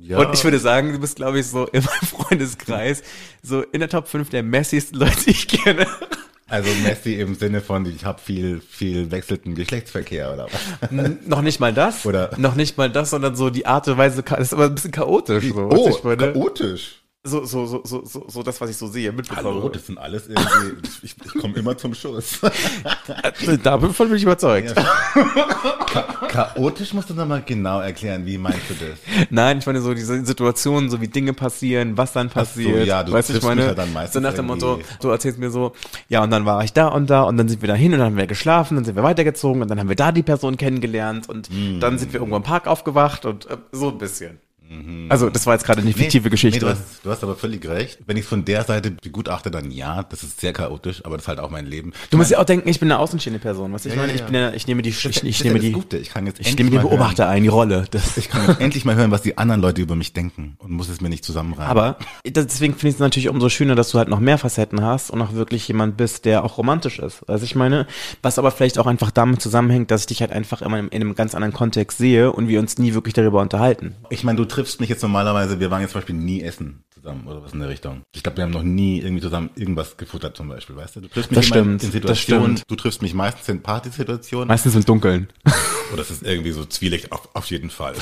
Ja. 0.00 0.18
Und 0.18 0.34
ich 0.34 0.42
würde 0.44 0.58
sagen, 0.58 0.92
du 0.92 0.98
bist, 0.98 1.16
glaube 1.16 1.38
ich, 1.40 1.46
so 1.46 1.66
in 1.66 1.84
meinem 1.84 2.08
Freundeskreis 2.08 3.02
so 3.42 3.62
in 3.62 3.80
der 3.80 3.88
Top 3.88 4.08
5 4.08 4.30
der 4.30 4.42
messigsten 4.42 4.98
Leute, 4.98 5.16
die 5.24 5.30
ich 5.30 5.48
kenne. 5.48 5.86
also 6.48 6.70
Messi 6.82 7.14
im 7.14 7.34
Sinne 7.34 7.60
von, 7.60 7.86
ich 7.86 8.04
habe 8.04 8.20
viel, 8.20 8.60
viel 8.60 9.10
wechselnden 9.10 9.54
Geschlechtsverkehr 9.54 10.32
oder 10.32 10.46
was? 10.50 10.90
N- 10.90 11.18
noch 11.26 11.42
nicht 11.42 11.60
mal 11.60 11.72
das. 11.72 12.04
Oder- 12.06 12.30
Noch 12.38 12.54
nicht 12.56 12.76
mal 12.76 12.90
das, 12.90 13.10
sondern 13.10 13.36
so 13.36 13.50
die 13.50 13.66
Art 13.66 13.86
und 13.88 13.98
Weise, 13.98 14.22
das 14.22 14.40
ist 14.40 14.52
aber 14.54 14.64
ein 14.66 14.74
bisschen 14.74 14.90
chaotisch. 14.90 15.44
So, 15.48 16.00
meine? 16.04 16.32
chaotisch. 16.32 16.99
So, 17.22 17.44
so, 17.44 17.66
so, 17.66 17.82
so, 17.84 18.02
so, 18.06 18.24
so 18.28 18.42
das, 18.42 18.58
was 18.62 18.70
ich 18.70 18.78
so 18.78 18.86
sehe, 18.86 19.12
mitbekomme. 19.12 19.48
Hallo, 19.48 19.68
das 19.68 19.86
sind 19.86 19.98
alles 19.98 20.26
irgendwie, 20.26 20.88
ich, 21.02 21.14
ich 21.22 21.34
komme 21.40 21.54
immer 21.56 21.76
zum 21.76 21.94
Schuss. 21.94 22.40
Äh, 22.42 23.58
Davon 23.58 24.08
bin 24.08 24.16
ich 24.16 24.22
überzeugt. 24.22 24.74
chaotisch 26.28 26.94
musst 26.94 27.10
du 27.10 27.14
nochmal 27.14 27.42
genau 27.44 27.80
erklären, 27.80 28.24
wie 28.24 28.38
meinst 28.38 28.70
du 28.70 28.74
das? 28.74 28.98
Nein, 29.30 29.58
ich 29.58 29.66
meine 29.66 29.80
so 29.82 29.92
diese 29.92 30.24
Situationen, 30.24 30.88
so 30.88 31.00
wie 31.00 31.08
Dinge 31.08 31.32
passieren, 31.34 31.96
was 31.98 32.12
dann 32.12 32.30
passiert. 32.30 32.86
ja, 32.86 33.02
du 33.02 33.12
weißt 33.12 33.28
du, 33.28 33.34
ich 33.34 33.40
triffst 33.40 33.48
mich 33.50 33.56
meine, 33.56 33.68
ja 33.70 33.74
dann 33.74 33.92
meistens 33.92 34.14
so 34.14 34.20
nach 34.20 34.34
dem 34.34 34.46
Motto, 34.46 34.80
du 35.00 35.08
erzählst 35.08 35.38
mir 35.38 35.50
so, 35.50 35.72
ja, 36.08 36.22
und 36.22 36.30
dann 36.30 36.46
war 36.46 36.64
ich 36.64 36.72
da 36.72 36.88
und 36.88 37.10
da 37.10 37.22
und 37.24 37.36
dann 37.36 37.48
sind 37.48 37.60
wir 37.62 37.68
da 37.68 37.74
hin 37.74 37.92
und 37.92 37.98
dann 37.98 38.06
haben 38.08 38.16
wir 38.16 38.26
geschlafen, 38.26 38.76
dann 38.76 38.84
sind 38.84 38.96
wir 38.96 39.02
weitergezogen 39.02 39.60
und 39.60 39.68
dann 39.68 39.78
haben 39.78 39.88
wir 39.88 39.96
da 39.96 40.12
die 40.12 40.22
Person 40.22 40.56
kennengelernt 40.56 41.28
und 41.28 41.50
Mm. 41.50 41.80
dann 41.80 41.98
sind 41.98 42.12
wir 42.12 42.20
irgendwo 42.20 42.36
im 42.36 42.42
Park 42.44 42.66
aufgewacht 42.66 43.24
und 43.26 43.46
äh, 43.50 43.56
so 43.72 43.88
ein 43.90 43.98
bisschen. 43.98 44.38
Also, 45.08 45.30
das 45.30 45.46
war 45.46 45.54
jetzt 45.54 45.64
gerade 45.64 45.80
eine 45.82 45.92
fiktive 45.92 46.30
Geschichte. 46.30 46.64
Mhm. 46.64 46.70
Nee, 46.70 46.74
du, 46.74 46.80
hast, 46.80 47.04
du 47.04 47.10
hast 47.10 47.22
aber 47.24 47.34
völlig 47.34 47.66
recht. 47.66 47.98
Wenn 48.06 48.16
ich 48.16 48.24
von 48.24 48.44
der 48.44 48.62
Seite 48.64 48.92
begutachte, 48.92 49.50
dann 49.50 49.70
ja, 49.70 50.04
das 50.04 50.22
ist 50.22 50.40
sehr 50.40 50.52
chaotisch, 50.52 51.04
aber 51.04 51.16
das 51.16 51.24
ist 51.24 51.28
halt 51.28 51.40
auch 51.40 51.50
mein 51.50 51.66
Leben. 51.66 51.92
Du 52.10 52.16
musst 52.16 52.30
ja 52.30 52.38
auch 52.38 52.44
denken, 52.44 52.68
ich 52.68 52.78
bin 52.78 52.90
eine 52.90 53.00
außenstehende 53.00 53.40
Person. 53.40 53.72
Was 53.72 53.84
ich 53.86 53.94
Ja, 53.94 53.98
meine, 54.00 54.10
ja, 54.12 54.14
ich 54.14 54.20
ja. 54.20 54.26
bin 54.26 54.34
ja, 54.36 54.52
ich 54.52 54.66
nehme 54.68 54.82
die, 54.82 54.90
ich, 54.90 55.24
ich 55.24 55.44
nehme 55.44 55.58
die, 55.58 55.72
Gute. 55.72 55.98
Ich 55.98 56.10
kann 56.10 56.26
jetzt 56.26 56.38
ich 56.40 56.56
nehme 56.56 56.70
den 56.70 56.76
mal 56.76 56.82
hören. 56.82 56.90
Beobachter 56.90 57.28
ein, 57.28 57.42
die 57.42 57.48
Rolle. 57.48 57.84
Das, 57.90 58.16
Ich 58.16 58.28
kann 58.28 58.46
jetzt 58.46 58.60
endlich 58.60 58.84
mal 58.84 58.94
hören, 58.94 59.10
was 59.10 59.22
die 59.22 59.36
anderen 59.38 59.60
Leute 59.60 59.80
über 59.82 59.96
mich 59.96 60.12
denken 60.12 60.54
und 60.58 60.70
muss 60.70 60.88
es 60.88 61.00
mir 61.00 61.08
nicht 61.08 61.24
zusammenreimen. 61.24 61.70
aber 61.70 61.96
deswegen 62.24 62.74
finde 62.74 62.88
ich 62.88 62.94
es 62.94 63.00
natürlich 63.00 63.28
umso 63.28 63.48
schöner, 63.48 63.74
dass 63.74 63.90
du 63.90 63.98
halt 63.98 64.08
noch 64.08 64.20
mehr 64.20 64.38
Facetten 64.38 64.82
hast 64.82 65.10
und 65.10 65.20
auch 65.22 65.32
wirklich 65.32 65.66
jemand 65.66 65.96
bist, 65.96 66.24
der 66.24 66.44
auch 66.44 66.58
romantisch 66.58 66.98
ist. 67.00 67.28
Also 67.28 67.44
ich 67.44 67.54
meine, 67.56 67.86
was 68.22 68.38
aber 68.38 68.50
vielleicht 68.52 68.78
auch 68.78 68.86
einfach 68.86 69.10
damit 69.10 69.42
zusammenhängt, 69.42 69.90
dass 69.90 70.02
ich 70.02 70.06
dich 70.06 70.20
halt 70.20 70.30
einfach 70.32 70.62
immer 70.62 70.78
in, 70.78 70.88
in 70.88 71.00
einem 71.02 71.14
ganz 71.14 71.34
anderen 71.34 71.52
Kontext 71.54 71.98
sehe 71.98 72.32
und 72.32 72.46
wir 72.48 72.60
uns 72.60 72.78
nie 72.78 72.94
wirklich 72.94 73.14
darüber 73.14 73.40
unterhalten. 73.40 73.96
ich 74.10 74.22
meine, 74.24 74.36
du 74.36 74.44
triffst 74.44 74.59
mich 74.80 74.88
jetzt 74.88 75.02
normalerweise, 75.02 75.60
wir 75.60 75.70
waren 75.70 75.80
jetzt 75.80 75.92
zum 75.92 76.00
Beispiel 76.00 76.16
nie 76.16 76.42
essen 76.42 76.84
zusammen 76.92 77.26
oder 77.26 77.42
was 77.42 77.52
in 77.52 77.60
der 77.60 77.68
Richtung. 77.68 78.02
Ich 78.14 78.22
glaube, 78.22 78.38
wir 78.38 78.44
haben 78.44 78.50
noch 78.50 78.62
nie 78.62 79.00
irgendwie 79.00 79.22
zusammen 79.22 79.50
irgendwas 79.54 79.96
gefuttert 79.96 80.36
zum 80.36 80.48
Beispiel, 80.48 80.76
weißt 80.76 80.96
du? 80.96 81.00
Du 81.00 81.08
triffst 81.08 81.30
mich 81.30 81.38
Das 81.38 81.46
immer 81.46 81.54
stimmt, 81.56 81.82
in 81.82 81.88
das 81.88 81.92
Situationen, 81.92 82.56
stimmt. 82.58 82.70
du 82.70 82.76
triffst 82.76 83.02
mich 83.02 83.14
meistens 83.14 83.48
in 83.48 83.62
Partysituationen 83.62 84.48
Meistens 84.48 84.74
im 84.74 84.84
Dunkeln. 84.84 85.28
oder 85.92 86.02
es 86.02 86.10
ist 86.10 86.22
irgendwie 86.22 86.52
so 86.52 86.64
Zwielicht 86.64 87.12
auf, 87.12 87.28
auf 87.34 87.46
jeden 87.46 87.70
Fall. 87.70 87.94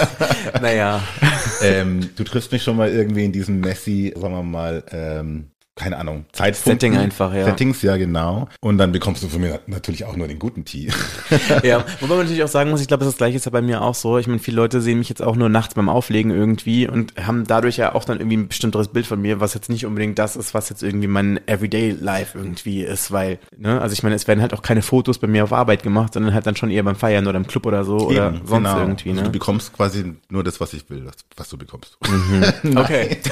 naja. 0.60 1.02
ähm, 1.62 2.10
du 2.16 2.24
triffst 2.24 2.52
mich 2.52 2.62
schon 2.62 2.76
mal 2.76 2.90
irgendwie 2.90 3.24
in 3.24 3.32
diesem 3.32 3.60
messy, 3.60 4.12
sagen 4.16 4.34
wir 4.34 4.42
mal, 4.42 4.84
ähm, 4.90 5.50
keine 5.76 5.98
Ahnung, 5.98 6.24
Zeitpunkten. 6.32 6.72
Setting 6.72 6.96
einfach, 6.96 7.34
ja. 7.34 7.44
Settings, 7.44 7.82
ja 7.82 7.98
genau. 7.98 8.48
Und 8.60 8.78
dann 8.78 8.92
bekommst 8.92 9.22
du 9.22 9.28
von 9.28 9.42
mir 9.42 9.60
natürlich 9.66 10.06
auch 10.06 10.16
nur 10.16 10.26
den 10.26 10.38
guten 10.38 10.64
Tee. 10.64 10.90
ja, 11.62 11.84
wobei 12.00 12.14
man 12.14 12.24
natürlich 12.24 12.42
auch 12.42 12.48
sagen 12.48 12.70
muss, 12.70 12.80
ich 12.80 12.88
glaube, 12.88 13.04
das 13.04 13.18
gleiche 13.18 13.36
ist 13.36 13.44
ja 13.44 13.50
bei 13.50 13.60
mir 13.60 13.82
auch 13.82 13.94
so. 13.94 14.16
Ich 14.16 14.26
meine, 14.26 14.38
viele 14.38 14.56
Leute 14.56 14.80
sehen 14.80 14.98
mich 14.98 15.10
jetzt 15.10 15.22
auch 15.22 15.36
nur 15.36 15.50
nachts 15.50 15.74
beim 15.74 15.90
Auflegen 15.90 16.30
irgendwie 16.30 16.88
und 16.88 17.12
haben 17.26 17.46
dadurch 17.46 17.76
ja 17.76 17.94
auch 17.94 18.04
dann 18.04 18.18
irgendwie 18.18 18.38
ein 18.38 18.48
bestimmteres 18.48 18.88
Bild 18.88 19.06
von 19.06 19.20
mir, 19.20 19.38
was 19.40 19.52
jetzt 19.52 19.68
nicht 19.68 19.84
unbedingt 19.84 20.18
das 20.18 20.34
ist, 20.34 20.54
was 20.54 20.70
jetzt 20.70 20.82
irgendwie 20.82 21.08
mein 21.08 21.46
Everyday 21.46 21.90
Life 21.90 22.38
irgendwie 22.38 22.82
ist, 22.82 23.12
weil, 23.12 23.38
ne, 23.58 23.78
also 23.78 23.92
ich 23.92 24.02
meine, 24.02 24.14
es 24.14 24.26
werden 24.26 24.40
halt 24.40 24.54
auch 24.54 24.62
keine 24.62 24.80
Fotos 24.80 25.18
bei 25.18 25.26
mir 25.26 25.44
auf 25.44 25.52
Arbeit 25.52 25.82
gemacht, 25.82 26.14
sondern 26.14 26.32
halt 26.32 26.46
dann 26.46 26.56
schon 26.56 26.70
eher 26.70 26.84
beim 26.84 26.96
Feiern 26.96 27.26
oder 27.26 27.36
im 27.36 27.46
Club 27.46 27.66
oder 27.66 27.84
so 27.84 27.98
oder 27.98 28.28
Eben, 28.28 28.46
sonst 28.46 28.68
genau. 28.70 28.80
irgendwie, 28.80 29.10
Also 29.10 29.20
ne? 29.20 29.26
du 29.26 29.32
bekommst 29.32 29.74
quasi 29.74 30.14
nur 30.30 30.42
das, 30.42 30.58
was 30.58 30.72
ich 30.72 30.88
will, 30.88 31.06
was 31.36 31.48
du 31.50 31.58
bekommst. 31.58 31.98
okay. 32.76 33.18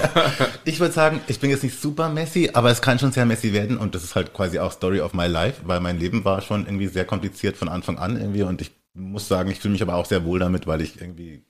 Ich 0.67 0.81
würde 0.81 0.95
sagen, 0.95 1.21
ich 1.27 1.39
bin 1.41 1.51
jetzt 1.51 1.63
nicht 1.63 1.81
super 1.81 2.09
messy, 2.35 2.51
aber 2.53 2.71
es 2.71 2.83
kann 2.83 2.99
schon 2.99 3.13
sehr 3.13 3.27
messy 3.27 3.53
werden 3.53 3.77
und 3.77 3.95
das 3.95 4.05
ist 4.05 4.15
halt 4.15 4.33
quasi 4.33 4.59
auch 4.59 4.73
Story 4.73 5.01
of 5.01 5.15
my 5.15 5.27
life, 5.27 5.63
weil 5.65 5.81
mein 5.81 5.99
Leben 5.99 6.25
war 6.25 6.41
schon 6.41 6.67
irgendwie 6.67 6.89
sehr 6.89 7.05
kompliziert 7.05 7.57
von 7.57 7.69
Anfang 7.69 7.99
an 7.99 8.17
irgendwie 8.17 8.43
und 8.43 8.61
ich 8.61 8.73
muss 8.95 9.29
sagen, 9.29 9.51
ich 9.51 9.61
fühle 9.61 9.73
mich 9.73 9.83
aber 9.83 9.95
auch 9.95 10.07
sehr 10.07 10.25
wohl 10.25 10.39
damit, 10.39 10.67
weil 10.67 10.81
ich 10.81 11.01
irgendwie 11.01 11.45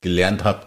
gelernt 0.00 0.44
habe, 0.44 0.66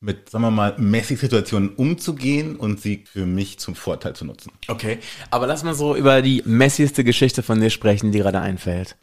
mit, 0.00 0.30
sagen 0.30 0.44
wir 0.44 0.50
mal, 0.50 0.74
messy 0.78 1.14
Situationen 1.14 1.70
umzugehen 1.70 2.56
und 2.56 2.80
sie 2.80 3.04
für 3.10 3.26
mich 3.26 3.58
zum 3.58 3.74
Vorteil 3.74 4.14
zu 4.16 4.24
nutzen. 4.24 4.50
Okay, 4.66 4.98
aber 5.30 5.46
lass 5.46 5.62
mal 5.62 5.74
so 5.74 5.94
über 5.94 6.22
die 6.22 6.42
messigste 6.44 7.04
Geschichte 7.04 7.42
von 7.42 7.60
dir 7.60 7.70
sprechen, 7.70 8.10
die 8.10 8.18
gerade 8.18 8.40
einfällt. 8.40 8.96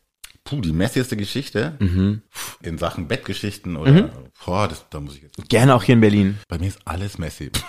Puh, 0.50 0.62
die 0.62 0.74
messieste 0.74 1.16
Geschichte 1.16 1.78
in 2.64 2.78
Sachen 2.80 3.08
Bettgeschichten 3.08 3.76
oder, 3.78 4.10
boah, 4.44 4.68
das, 4.68 4.84
da 4.90 5.00
muss 5.00 5.16
ich 5.16 5.22
jetzt 5.22 5.48
Gerne 5.48 5.76
auch 5.76 5.84
hier 5.84 5.94
in 5.94 6.02
Berlin. 6.02 6.40
Bei 6.48 6.58
mir 6.58 6.70
ist 6.70 6.80
alles 6.86 7.20
messy. 7.20 7.52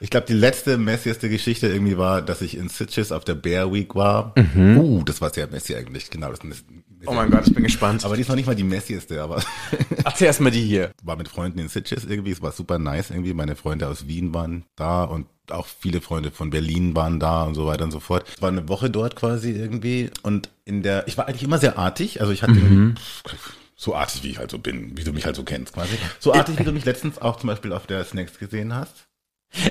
Ich 0.00 0.10
glaube, 0.10 0.26
die 0.26 0.34
letzte 0.34 0.76
messieste 0.76 1.28
Geschichte 1.28 1.68
irgendwie 1.68 1.96
war, 1.96 2.20
dass 2.22 2.42
ich 2.42 2.56
in 2.56 2.68
Sitges 2.68 3.10
auf 3.10 3.24
der 3.24 3.34
Bear 3.34 3.72
Week 3.72 3.94
war. 3.94 4.34
Uh, 4.56 5.02
das 5.04 5.20
war 5.20 5.30
sehr 5.30 5.46
messy 5.48 5.74
eigentlich. 5.74 6.10
Genau, 6.10 6.30
das 6.30 6.40
ist 6.40 6.64
Oh 7.06 7.12
mein 7.12 7.30
Gott, 7.30 7.46
ich 7.46 7.54
bin 7.54 7.62
gespannt. 7.64 8.04
aber 8.04 8.16
die 8.16 8.22
ist 8.22 8.28
noch 8.28 8.36
nicht 8.36 8.46
mal 8.46 8.54
die 8.56 8.64
messieste, 8.64 9.22
aber 9.22 9.42
Erzähl 10.04 10.26
erst 10.26 10.40
mal 10.40 10.50
die 10.50 10.62
hier. 10.62 10.92
war 11.02 11.16
mit 11.16 11.28
Freunden 11.28 11.58
in 11.58 11.68
Sitges 11.68 12.04
irgendwie. 12.04 12.30
Es 12.32 12.42
war 12.42 12.52
super 12.52 12.78
nice 12.78 13.10
irgendwie. 13.10 13.34
Meine 13.34 13.56
Freunde 13.56 13.88
aus 13.88 14.06
Wien 14.06 14.34
waren 14.34 14.64
da 14.76 15.04
und 15.04 15.26
auch 15.50 15.66
viele 15.66 16.00
Freunde 16.00 16.30
von 16.30 16.50
Berlin 16.50 16.96
waren 16.96 17.20
da 17.20 17.42
und 17.44 17.54
so 17.54 17.66
weiter 17.66 17.84
und 17.84 17.90
so 17.90 18.00
fort. 18.00 18.24
Es 18.34 18.40
war 18.40 18.48
eine 18.48 18.68
Woche 18.68 18.88
dort 18.90 19.14
quasi 19.16 19.50
irgendwie 19.50 20.10
und 20.22 20.48
in 20.64 20.82
der, 20.82 21.06
ich 21.06 21.18
war 21.18 21.28
eigentlich 21.28 21.42
immer 21.42 21.58
sehr 21.58 21.78
artig. 21.78 22.20
Also 22.20 22.32
ich 22.32 22.42
hatte 22.42 22.54
so 23.76 23.94
artig, 23.94 24.22
wie 24.22 24.30
ich 24.30 24.38
halt 24.38 24.50
so 24.50 24.58
bin, 24.58 24.96
wie 24.96 25.04
du 25.04 25.12
mich 25.12 25.26
halt 25.26 25.36
so 25.36 25.42
kennst 25.42 25.74
quasi. 25.74 25.96
So 26.18 26.32
artig, 26.32 26.58
wie 26.58 26.64
du 26.64 26.72
mich 26.72 26.84
letztens 26.86 27.18
auch 27.20 27.36
zum 27.36 27.48
Beispiel 27.48 27.72
auf 27.72 27.86
der 27.86 28.04
Snacks 28.04 28.38
gesehen 28.38 28.74
hast. 28.74 29.03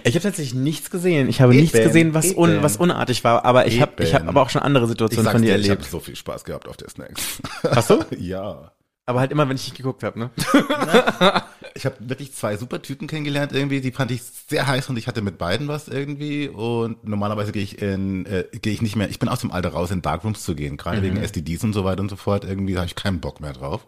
Ich 0.03 0.15
habe 0.15 0.21
tatsächlich 0.21 0.53
nichts 0.53 0.89
gesehen. 0.89 1.27
Ich 1.29 1.41
habe 1.41 1.53
Eben, 1.53 1.61
nichts 1.61 1.77
gesehen, 1.77 2.13
was, 2.13 2.33
un, 2.35 2.61
was 2.61 2.77
unartig 2.77 3.23
war. 3.23 3.45
Aber 3.45 3.67
ich 3.67 3.81
habe 3.81 4.03
ich 4.03 4.13
hab 4.13 4.27
aber 4.27 4.41
auch 4.41 4.49
schon 4.49 4.61
andere 4.61 4.87
Situationen 4.87 5.31
von 5.31 5.41
dir 5.41 5.55
ich 5.57 5.69
habe 5.69 5.79
erlebt. 5.79 5.91
so 5.91 5.99
viel 5.99 6.15
Spaß 6.15 6.45
gehabt 6.45 6.67
auf 6.67 6.77
der 6.77 6.89
Snacks. 6.89 7.41
Hast 7.63 7.89
du? 7.89 8.05
ja. 8.17 8.71
Aber 9.05 9.19
halt 9.19 9.31
immer, 9.31 9.47
wenn 9.49 9.57
ich 9.57 9.65
nicht 9.65 9.77
geguckt 9.77 10.03
habe, 10.03 10.19
ne? 10.19 10.29
Ich 11.75 11.87
habe 11.87 11.95
wirklich 12.01 12.33
zwei 12.33 12.55
super 12.55 12.83
Typen 12.83 13.07
kennengelernt 13.07 13.51
irgendwie, 13.51 13.81
die 13.81 13.91
fand 13.91 14.11
ich 14.11 14.21
sehr 14.21 14.67
heiß 14.67 14.89
und 14.89 14.97
ich 14.97 15.07
hatte 15.07 15.23
mit 15.23 15.39
beiden 15.39 15.67
was 15.67 15.87
irgendwie 15.87 16.47
und 16.47 17.03
normalerweise 17.03 17.51
gehe 17.51 17.63
ich 17.63 17.81
in 17.81 18.27
äh, 18.27 18.45
gehe 18.51 18.73
ich 18.73 18.83
nicht 18.83 18.95
mehr, 18.95 19.09
ich 19.09 19.17
bin 19.17 19.27
aus 19.27 19.39
dem 19.39 19.49
Alter 19.49 19.69
raus 19.69 19.89
in 19.89 20.03
Darkrooms 20.03 20.43
zu 20.43 20.53
gehen, 20.53 20.77
gerade 20.77 21.01
wegen 21.01 21.17
STDs 21.17 21.63
und 21.63 21.73
so 21.73 21.83
weiter 21.83 22.01
und 22.01 22.09
so 22.09 22.15
fort, 22.15 22.45
irgendwie 22.45 22.77
habe 22.77 22.85
ich 22.85 22.93
keinen 22.93 23.21
Bock 23.21 23.41
mehr 23.41 23.53
drauf. 23.53 23.87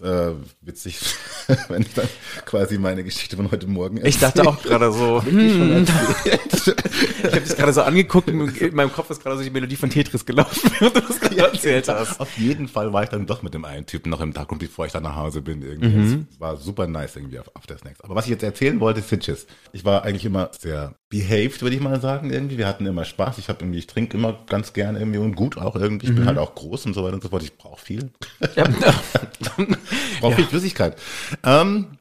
Ist, 0.00 0.06
äh, 0.06 0.32
witzig, 0.62 0.98
wenn 1.68 1.82
ich 1.82 1.92
dann 1.94 2.08
quasi 2.46 2.78
meine 2.78 3.04
Geschichte 3.04 3.36
von 3.36 3.50
heute 3.50 3.66
Morgen 3.66 4.04
Ich 4.04 4.18
dachte 4.18 4.46
auch 4.46 4.62
gerade 4.62 4.92
so, 4.92 5.22
hm, 5.24 5.86
erzähle. 6.24 6.76
ich 7.18 7.24
habe 7.24 7.40
dich 7.40 7.56
gerade 7.56 7.72
so 7.72 7.82
angeguckt 7.82 8.28
und 8.28 8.56
in 8.60 8.74
meinem 8.74 8.92
Kopf 8.92 9.10
ist 9.10 9.22
gerade 9.22 9.36
so 9.36 9.44
die 9.44 9.50
Melodie 9.50 9.76
von 9.76 9.90
Tetris 9.90 10.24
gelaufen, 10.24 10.70
während 10.78 10.96
du 10.96 11.00
das 11.02 11.20
gerade 11.20 11.38
erzählt 11.38 11.88
hast. 11.88 12.20
Auf 12.20 12.38
jeden 12.38 12.68
Fall 12.68 12.92
war 12.92 13.02
ich 13.02 13.10
dann 13.10 13.26
doch 13.26 13.42
mit 13.42 13.52
dem 13.54 13.64
einen 13.64 13.86
Typen 13.86 14.10
noch 14.10 14.20
im 14.20 14.32
Darkroom, 14.32 14.58
bevor 14.58 14.86
ich 14.86 14.92
dann 14.92 15.02
nach 15.02 15.16
Hause 15.16 15.42
bin. 15.42 15.62
Irgendwie. 15.62 15.88
Mhm. 15.88 16.26
Es 16.30 16.40
war 16.40 16.56
super 16.56 16.86
nice 16.86 17.16
irgendwie 17.16 17.38
auf, 17.38 17.66
der 17.68 17.78
Snacks. 17.78 18.00
Aber 18.00 18.14
was 18.14 18.24
ich 18.24 18.30
jetzt 18.30 18.42
erzählen 18.42 18.80
wollte, 18.80 19.02
Sitches. 19.02 19.46
Ich 19.72 19.84
war 19.84 20.04
eigentlich 20.04 20.24
immer 20.24 20.50
sehr 20.58 20.94
behaved, 21.10 21.60
würde 21.60 21.76
ich 21.76 21.82
mal 21.82 22.00
sagen, 22.00 22.30
irgendwie. 22.30 22.56
Wir 22.56 22.66
hatten 22.66 22.86
immer 22.86 23.04
Spaß. 23.04 23.36
Ich 23.38 23.48
habe 23.48 23.62
irgendwie, 23.62 23.80
ich 23.80 23.86
trinke 23.86 24.16
immer 24.16 24.38
ganz 24.48 24.72
gern 24.72 24.96
irgendwie 24.96 25.18
und 25.18 25.34
gut 25.34 25.58
auch 25.58 25.76
irgendwie. 25.76 26.06
Ich 26.06 26.14
bin 26.14 26.24
halt 26.24 26.38
auch 26.38 26.54
groß 26.54 26.86
und 26.86 26.94
so 26.94 27.04
weiter 27.04 27.14
und 27.14 27.22
so 27.22 27.28
fort. 27.28 27.42
Ich 27.42 27.58
brauche 27.58 27.80
viel. 27.84 28.04
Mhm. 28.04 28.48
Ja. 28.56 28.64
Ich 30.12 30.20
brauche 30.20 30.36
viel 30.36 30.46
Flüssigkeit. 30.46 30.96
Ähm, 31.44 31.98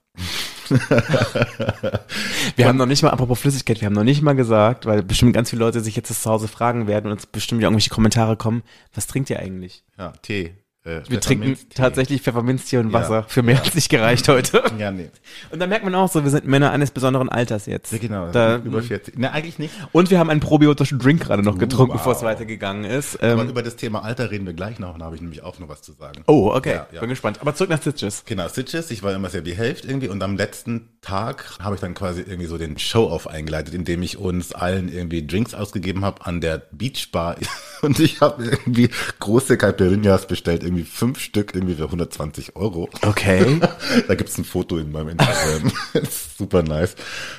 Wir 2.56 2.68
haben 2.68 2.78
noch 2.78 2.86
nicht 2.86 3.02
mal, 3.02 3.10
apropos 3.10 3.40
Flüssigkeit, 3.40 3.82
wir 3.82 3.86
haben 3.88 3.94
noch 3.94 4.04
nicht 4.04 4.22
mal 4.22 4.36
gesagt, 4.36 4.86
weil 4.86 5.02
bestimmt 5.04 5.34
ganz 5.34 5.50
viele 5.50 5.62
Leute 5.62 5.80
sich 5.82 5.96
jetzt 5.96 6.10
das 6.10 6.22
zu 6.22 6.30
Hause 6.30 6.48
fragen 6.48 6.86
werden 6.88 7.08
und 7.08 7.14
uns 7.14 7.26
bestimmt 7.26 7.62
irgendwelche 7.62 7.90
Kommentare 7.90 8.36
kommen, 8.38 8.64
was 8.94 9.08
trinkt 9.08 9.30
ihr 9.30 9.40
eigentlich? 9.40 9.84
ja, 9.98 10.12
Tee. 10.22 10.54
Äh, 10.90 11.10
Wir 11.10 11.20
trinken 11.22 11.58
tatsächlich 11.74 12.22
Pfefferminztee 12.22 12.78
und 12.78 12.88
Ja. 12.88 12.94
Wasser. 12.94 13.24
Für 13.28 13.44
mehr 13.44 13.62
als 13.64 13.76
nicht 13.76 13.90
gereicht 13.90 14.28
heute. 14.28 14.64
Ja, 14.78 14.92
nee. 14.92 15.10
Und 15.52 15.60
da 15.60 15.68
merkt 15.68 15.84
man 15.86 15.94
auch 15.96 16.10
so, 16.12 16.24
wir 16.24 16.32
sind 16.32 16.46
Männer 16.46 16.72
eines 16.72 16.92
besonderen 16.92 17.30
Alters 17.30 17.66
jetzt. 17.66 17.92
Ja, 17.92 17.98
genau. 17.98 18.32
Da, 18.32 18.58
über 18.58 18.82
40. 18.82 19.18
Ne, 19.18 19.32
eigentlich 19.32 19.60
nicht. 19.60 19.74
und 19.92 20.10
wir 20.10 20.20
haben 20.20 20.30
einen 20.30 20.40
probiotischen 20.40 21.00
Drink 21.00 21.22
gerade 21.22 21.44
noch 21.44 21.58
getrunken, 21.58 21.94
wow. 21.94 22.00
bevor 22.00 22.14
es 22.14 22.24
weitergegangen 22.24 22.86
ist. 22.86 23.22
Aber 23.22 23.42
Ähm, 23.44 23.50
über 23.50 23.64
das 23.64 23.76
Thema 23.76 24.04
Alter 24.04 24.32
reden 24.32 24.46
wir 24.46 24.54
gleich 24.54 24.80
noch. 24.80 24.98
Da 24.98 25.06
habe 25.06 25.16
ich 25.16 25.22
nämlich 25.22 25.44
auch 25.44 25.60
noch 25.60 25.70
was 25.70 25.82
zu 25.82 25.94
sagen. 25.94 26.24
oh, 26.28 26.52
okay. 26.54 26.74
Ja, 26.76 26.88
ja. 26.92 27.00
Bin 27.02 27.10
gespannt. 27.10 27.40
Aber 27.42 27.54
zurück 27.56 27.70
nach 27.70 27.80
Stitches. 27.82 28.24
Genau, 28.26 28.48
Stitches. 28.50 28.92
Ich 28.92 29.04
war 29.04 29.14
immer 29.14 29.30
sehr 29.30 29.42
behaved 29.42 29.86
irgendwie 29.86 30.08
und 30.08 30.22
am 30.24 30.36
letzten 30.38 30.90
Tag 31.02 31.58
habe 31.62 31.76
ich 31.76 31.82
dann 31.82 31.94
quasi 31.94 32.22
irgendwie 32.22 32.46
so 32.48 32.58
den 32.58 32.78
Show-Off 32.78 33.28
eingeleitet, 33.28 33.74
indem 33.74 34.04
ich 34.04 34.18
uns 34.18 34.52
allen 34.54 34.90
irgendwie 34.92 35.26
Drinks 35.26 35.54
ausgegeben 35.54 36.04
habe 36.04 36.26
an 36.26 36.42
der 36.42 36.62
Beachbar 36.72 37.36
und 37.82 38.00
ich 38.00 38.22
habe 38.22 38.44
irgendwie 38.46 38.90
große 39.20 39.58
Caipirinhas 39.58 40.28
bestellt, 40.28 40.64
irgendwie 40.64 40.79
fünf 40.84 41.20
Stück, 41.20 41.54
irgendwie 41.56 41.76
für 41.76 41.86
120 41.86 42.56
Euro. 42.56 42.90
Okay. 43.06 43.60
Da 44.08 44.16
gibt's 44.16 44.38
ein 44.38 44.46
Foto 44.46 44.78
in 44.78 44.92
meinem 44.92 45.10
Instagram. 45.10 45.72
Super 46.38 46.64
nice. 46.64 46.96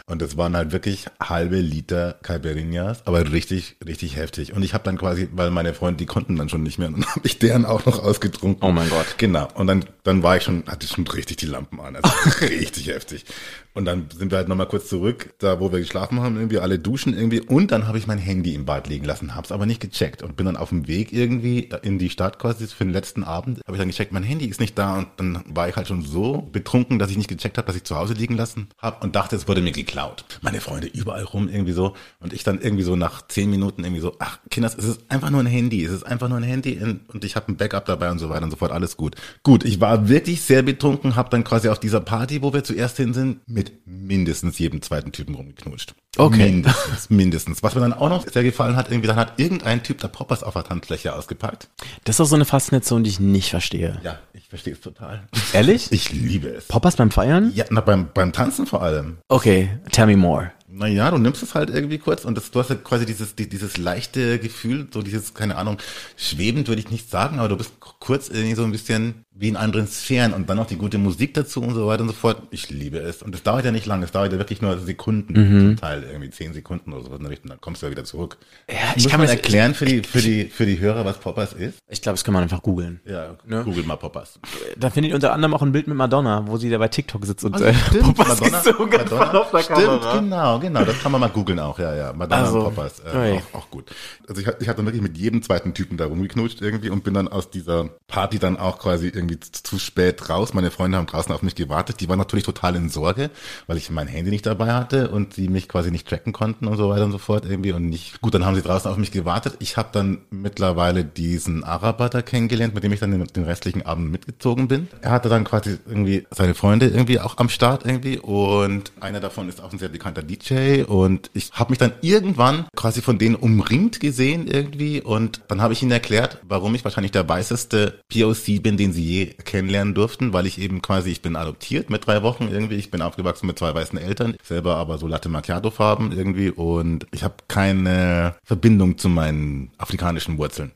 Und 0.07 0.20
das 0.20 0.37
waren 0.37 0.57
halt 0.57 0.72
wirklich 0.72 1.07
halbe 1.20 1.61
Liter 1.61 2.18
Caipirinhas, 2.22 3.07
aber 3.07 3.33
richtig, 3.33 3.76
richtig 3.85 4.16
heftig. 4.16 4.53
Und 4.53 4.62
ich 4.62 4.74
habe 4.74 4.85
dann 4.85 4.98
quasi, 4.98 5.29
weil 5.33 5.50
meine 5.50 5.74
Freunde, 5.74 5.98
die 5.98 6.07
konnten 6.07 6.37
dann 6.37 6.48
schon 6.48 6.62
nicht 6.62 6.79
mehr, 6.79 6.88
und 6.88 6.94
dann 6.94 7.07
habe 7.14 7.26
ich 7.26 7.38
deren 7.38 7.64
auch 7.64 7.87
noch 7.87 8.03
ausgetrunken. 8.03 8.66
Oh 8.66 8.72
mein 8.72 8.88
Gott. 8.88 9.07
Genau. 9.18 9.48
Und 9.55 9.66
dann, 9.66 9.85
dann 10.03 10.22
war 10.22 10.37
ich 10.37 10.42
schon, 10.42 10.64
hatte 10.66 10.87
ich 10.87 10.92
schon 10.92 11.07
richtig 11.07 11.38
die 11.38 11.46
Lampen 11.46 11.81
an. 11.81 11.96
Also 11.96 12.11
richtig 12.40 12.88
heftig. 12.88 13.24
Und 13.73 13.85
dann 13.85 14.09
sind 14.13 14.31
wir 14.31 14.39
halt 14.39 14.49
nochmal 14.49 14.67
kurz 14.67 14.89
zurück, 14.89 15.35
da 15.39 15.61
wo 15.61 15.71
wir 15.71 15.79
geschlafen 15.79 16.21
haben, 16.21 16.37
irgendwie 16.37 16.59
alle 16.59 16.79
duschen 16.79 17.15
irgendwie. 17.15 17.41
Und 17.41 17.71
dann 17.71 17.87
habe 17.87 17.99
ich 17.99 18.07
mein 18.07 18.19
Handy 18.19 18.55
im 18.55 18.65
Bad 18.65 18.89
liegen 18.89 19.05
lassen, 19.05 19.35
hab's 19.37 19.53
aber 19.53 19.67
nicht 19.67 19.81
gecheckt 19.81 20.23
und 20.23 20.37
bin 20.37 20.47
dann 20.47 20.57
auf 20.57 20.71
dem 20.71 20.89
Weg 20.89 21.13
irgendwie 21.13 21.69
in 21.83 21.99
die 21.99 22.11
Stadt 22.11 22.39
quasi 22.39 22.67
für 22.67 22.85
den 22.85 22.93
letzten 22.93 23.23
Abend. 23.23 23.61
Habe 23.67 23.77
ich 23.77 23.79
dann 23.79 23.89
gecheckt, 23.89 24.13
mein 24.13 24.25
Handy 24.25 24.47
ist 24.47 24.61
nicht 24.61 24.77
da 24.77 24.99
und 24.99 25.09
dann 25.17 25.45
war 25.47 25.69
ich 25.69 25.77
halt 25.77 25.87
schon 25.87 26.03
so 26.03 26.49
betrunken, 26.53 26.99
dass 26.99 27.11
ich 27.11 27.17
nicht 27.17 27.29
gecheckt 27.29 27.59
habe, 27.59 27.67
dass 27.67 27.77
ich 27.77 27.85
zu 27.85 27.97
Hause 27.97 28.15
liegen 28.15 28.37
lassen 28.37 28.69
habe 28.79 29.05
und 29.05 29.15
dachte, 29.15 29.37
es 29.37 29.47
wurde 29.47 29.63
mir 29.63 29.73
geklaut. 29.73 30.25
Meine 30.43 30.61
Freunde 30.61 30.89
überall 30.89 31.25
rum 31.25 31.49
irgendwie 31.49 31.73
so 31.73 31.95
und 32.19 32.33
ich 32.33 32.43
dann 32.43 32.61
irgendwie 32.61 32.83
so 32.83 32.97
nach 32.97 33.27
zehn 33.29 33.51
Minuten 33.51 33.85
irgendwie 33.85 34.03
so, 34.03 34.17
ach 34.19 34.39
Kinders, 34.51 34.77
es 34.77 34.85
ist 34.85 35.01
einfach 35.09 35.31
nur 35.31 35.41
ein 35.41 35.47
Handy, 35.47 35.85
es 35.85 35.93
ist 35.93 36.03
einfach 36.03 36.29
nur 36.29 36.39
ein 36.39 36.45
Handy 36.45 36.81
und 36.81 37.25
ich 37.25 37.37
habe 37.37 37.53
ein 37.53 37.57
Backup 37.57 37.85
dabei 37.85 38.11
und 38.11 38.19
so 38.19 38.29
weiter 38.31 38.45
und 38.45 38.51
so 38.51 38.57
fort, 38.57 38.73
alles 38.73 38.97
gut. 38.97 39.15
Gut, 39.45 39.65
ich 39.65 39.81
war 39.81 40.09
wirklich 40.09 40.43
sehr 40.43 40.63
betrunken, 40.63 41.15
habe 41.15 41.31
dann 41.31 41.45
quasi 41.45 41.69
auf 41.69 41.79
dieser 41.79 42.01
Party, 42.01 42.43
wo 42.43 42.53
wir 42.53 42.65
zuerst 42.65 42.97
hin 42.97 43.15
sind, 43.15 43.39
mit 43.61 43.73
mindestens 43.85 44.59
jedem 44.59 44.81
zweiten 44.81 45.12
Typen 45.12 45.35
rumgeknutscht. 45.35 45.94
Okay. 46.16 46.51
Mindestens, 46.51 47.11
mindestens. 47.11 47.62
Was 47.62 47.75
mir 47.75 47.83
dann 47.83 47.92
auch 47.92 48.09
noch 48.09 48.27
sehr 48.27 48.42
gefallen 48.42 48.75
hat, 48.75 48.90
irgendwie 48.90 49.07
dann 49.07 49.16
hat 49.16 49.38
irgendein 49.38 49.83
Typ 49.83 49.99
da 49.99 50.09
Poppers 50.09 50.42
auf 50.42 50.55
der 50.55 50.64
Tanzfläche 50.64 51.14
ausgepackt. 51.14 51.68
Das 52.05 52.16
ist 52.16 52.20
auch 52.20 52.27
so 52.27 52.37
eine 52.37 52.46
Faszination, 52.46 53.05
die 53.05 53.11
ich 53.11 53.20
nicht 53.20 53.51
verstehe. 53.51 54.01
Ja, 54.03 54.18
ich 54.33 54.49
verstehe 54.49 54.73
es 54.73 54.81
total. 54.81 55.29
Ehrlich? 55.53 55.92
Ich 55.92 56.11
liebe 56.11 56.49
es. 56.49 56.68
Poppers 56.68 56.96
beim 56.96 57.11
Feiern? 57.11 57.53
Ja, 57.55 57.66
na, 57.68 57.83
beim, 57.83 58.09
beim 58.14 58.33
Tanzen 58.33 58.66
vor 58.66 58.83
allem. 58.83 59.18
Okay, 59.29 59.68
tell 59.92 60.07
me 60.07 60.16
more. 60.16 60.53
Naja, 60.73 61.11
du 61.11 61.18
nimmst 61.18 61.42
es 61.42 61.55
halt 61.55 61.68
irgendwie 61.68 61.99
kurz 61.99 62.25
und 62.25 62.37
das, 62.37 62.51
du 62.53 62.61
hast 62.61 62.70
ja 62.70 62.77
quasi 62.77 63.05
dieses, 63.05 63.35
die, 63.35 63.49
dieses 63.49 63.77
leichte 63.77 64.38
Gefühl, 64.38 64.87
so 64.92 65.03
dieses, 65.03 65.35
keine 65.35 65.57
Ahnung, 65.57 65.79
schwebend 66.16 66.68
würde 66.68 66.81
ich 66.81 66.90
nicht 66.90 67.11
sagen, 67.11 67.40
aber 67.40 67.49
du 67.49 67.57
bist 67.57 67.73
kurz 67.81 68.29
irgendwie 68.29 68.55
so 68.55 68.62
ein 68.62 68.70
bisschen 68.70 69.25
wie 69.33 69.49
in 69.49 69.57
anderen 69.57 69.87
Sphären 69.87 70.35
und 70.35 70.51
dann 70.51 70.57
noch 70.59 70.66
die 70.66 70.77
gute 70.77 70.99
Musik 70.99 71.33
dazu 71.35 71.62
und 71.62 71.73
so 71.75 71.87
weiter 71.87 72.03
und 72.03 72.09
so 72.09 72.14
fort. 72.14 72.43
Ich 72.51 72.69
liebe 72.69 72.99
es. 72.99 73.23
Und 73.23 73.35
es 73.35 73.43
dauert 73.43 73.64
ja 73.64 73.71
nicht 73.71 73.87
lange, 73.87 74.05
es 74.05 74.11
dauert 74.12 74.33
ja 74.33 74.38
wirklich 74.38 74.61
nur 74.61 74.77
Sekunden, 74.79 75.35
zum 75.35 75.77
Teil 75.77 76.03
irgendwie 76.03 76.31
zehn 76.31 76.53
Sekunden 76.53 76.93
oder 76.93 77.05
so 77.05 77.14
in 77.14 77.23
der 77.23 77.31
Richtung, 77.31 77.49
dann 77.49 77.61
kommst 77.61 77.81
du 77.81 77.87
ja 77.87 77.93
wieder 77.93 78.05
zurück. 78.05 78.37
Ja, 78.69 78.75
ich 78.97 79.05
Muss 79.05 79.11
kann 79.12 79.21
man 79.21 79.29
mir- 79.29 79.35
erklären 79.35 79.73
für 79.75 79.85
die, 79.87 80.03
für 80.03 80.21
die, 80.21 80.45
für 80.47 80.66
die 80.66 80.79
Hörer, 80.81 81.05
was 81.05 81.19
Poppers 81.19 81.53
ist? 81.55 81.79
Ich 81.88 82.03
glaube, 82.03 82.14
das 82.16 82.25
kann 82.25 82.35
man 82.35 82.43
einfach 82.43 82.62
googeln. 82.62 83.01
Ja, 83.07 83.37
Ne? 83.47 83.62
google 83.64 83.85
mal 83.85 83.97
Poppers. 83.97 84.38
Da 84.77 84.90
findet 84.90 85.11
ihr 85.11 85.14
unter 85.14 85.33
anderem 85.33 85.55
auch 85.55 85.62
ein 85.62 85.73
Bild 85.73 85.87
mit 85.87 85.97
Madonna, 85.97 86.47
wo 86.47 86.57
sie 86.59 86.69
da 86.69 86.77
bei 86.79 86.88
TikTok 86.88 87.25
sitzt 87.25 87.45
und 87.45 87.55
Also, 87.55 87.64
äh, 87.66 87.75
stimmt, 87.75 88.16
Poppers 88.16 88.40
Madonna, 88.40 88.59
gesungen 88.62 88.93
hat 88.99 89.11
Madonna, 89.11 89.38
auf 89.40 89.51
der 89.53 89.59
stimmt, 89.62 89.79
Kamera. 89.79 90.19
genau, 90.19 90.59
genau, 90.59 90.85
das 90.85 90.99
kann 91.01 91.12
man 91.12 91.21
mal 91.21 91.29
googeln 91.31 91.61
auch, 91.61 91.79
ja, 91.79 91.95
ja, 91.95 92.12
Madonna 92.12 92.43
Also, 92.45 92.59
und 92.66 92.75
Poppers, 92.75 93.01
äh, 93.01 93.16
ui. 93.16 93.38
auch, 93.53 93.61
auch 93.61 93.71
gut. 93.71 93.90
Also 94.29 94.43
ich, 94.43 94.47
hab- 94.49 94.61
ich 94.61 94.69
habe 94.69 94.77
dann 94.77 94.87
wirklich 94.87 95.03
mit 95.03 95.16
jedem 95.16 95.40
zweiten 95.43 95.73
Typen 95.73 95.97
da 95.97 96.07
rumgeknutscht 96.07 96.61
irgendwie 96.61 96.90
und 96.90 97.05
bin 97.05 97.14
dann 97.14 97.29
aus 97.29 97.49
dieser 97.51 97.88
Party 98.09 98.38
dann 98.38 98.57
auch 98.59 98.79
quasi 98.79 99.09
irgendwie 99.21 99.39
zu, 99.41 99.79
spät 99.79 100.29
raus. 100.29 100.55
Meine 100.55 100.71
Freunde 100.71 100.99
haben 100.99 101.07
draußen 101.07 101.33
auf 101.33 101.43
mich 101.43 101.55
gewartet, 101.55 102.01
die 102.01 102.09
waren 102.09 102.19
natürlich 102.19 102.45
total 102.45 102.77
in 102.77 102.89
Sorge, 102.89 103.31
weil 103.67 103.77
ich 103.77 103.91
mein 103.91 104.09
Handy 104.09 104.31
nicht 104.31 104.47
dabei 104.47 104.73
hatte 104.73 105.11
und 105.11 105.35
sie 105.35 105.49
mich 105.49 105.69
quasi 105.69 105.91
nicht 105.91 106.09
tracken 106.09 106.33
konnten 106.33 106.67
und 106.67 106.77
so 106.77 106.89
weiter 106.89 107.05
und 107.05 107.13
so 107.13 107.19
fort 107.19 107.45
irgendwie 107.45 107.73
und 107.73 107.89
nicht, 107.89 108.21
gut, 108.21 108.35
dann 108.35 108.45
haben 108.45 108.57
sie 108.57 108.63
draußen 108.63 108.91
auf 108.91 108.97
mich 108.97 109.13
gewartet. 109.13 109.57
Ich 109.61 109.77
habe 109.77 109.91
dann 109.93 110.19
mittlerweile 110.31 111.05
diesen 111.05 111.65
Araber 111.65 112.09
da 112.09 112.23
kennengelernt, 112.23 112.75
mit 112.75 112.85
dem 112.85 112.93
ich 112.93 113.01
dann 113.01 113.11
den, 113.11 113.25
den 113.25 113.45
restlichen 113.45 113.83
Abend 113.87 114.11
mitgezogen 114.11 114.69
bin. 114.69 114.89
Er 115.01 115.11
hatte 115.11 115.29
dann 115.29 115.45
quasi 115.45 115.79
irgendwie 115.87 116.27
seine 116.31 116.55
Freunde 116.55 116.89
irgendwie 116.89 117.21
auch 117.21 117.39
am 117.39 117.49
Start 117.49 117.85
irgendwie 117.87 118.19
und 118.19 118.93
einer 119.01 119.21
davon 119.21 119.49
ist 119.49 119.63
auch 119.63 119.73
ein 119.73 119.79
sehr 119.79 119.89
bekannter 119.89 120.23
DJ 120.23 120.83
und 120.83 121.31
ich 121.35 121.53
habe 121.53 121.71
mich 121.71 121.79
dann 121.79 121.93
irgendwann 122.01 122.67
quasi 122.77 123.03
von 123.03 123.19
denen 123.19 123.35
umringt 123.35 124.01
gesehen 124.01 124.47
irgendwie 124.47 125.01
und 125.01 125.43
dann 125.49 125.61
habe 125.61 125.73
ich 125.73 125.83
ihnen 125.83 125.93
erklärt, 125.93 126.39
warum 126.43 126.75
ich 126.75 126.85
wahrscheinlich 126.85 127.13
der 127.13 127.29
weißeste 127.29 128.01
POC 128.09 128.63
bin, 128.63 128.77
den 128.77 128.93
sie 128.93 129.05
je 129.11 129.27
kennenlernen 129.27 129.94
durften, 129.94 130.33
weil 130.33 130.46
ich 130.46 130.61
eben 130.61 130.83
quasi, 130.83 131.11
ich 131.11 131.23
bin 131.23 131.37
adoptiert 131.37 131.90
mit 131.90 132.07
drei 132.07 132.23
Wochen 132.23 132.49
irgendwie, 132.49 132.77
ich 132.77 132.90
bin 132.90 133.03
aufgewachsen 133.03 133.46
mit 133.46 133.59
zwei 133.59 133.75
weißen 133.75 133.99
Eltern, 133.99 134.37
selber 134.42 134.77
aber 134.77 134.99
so 134.99 135.07
Latte 135.07 135.29
Macchiato 135.29 135.70
Farben 135.70 136.12
irgendwie. 136.12 136.51
Und 136.51 137.07
ich 137.11 137.25
habe 137.25 137.35
keine 137.49 138.35
Verbindung 138.44 138.99
zu 138.99 139.09
meinen 139.09 139.70
afrikanischen 139.79 140.38
Wurzeln. 140.38 140.73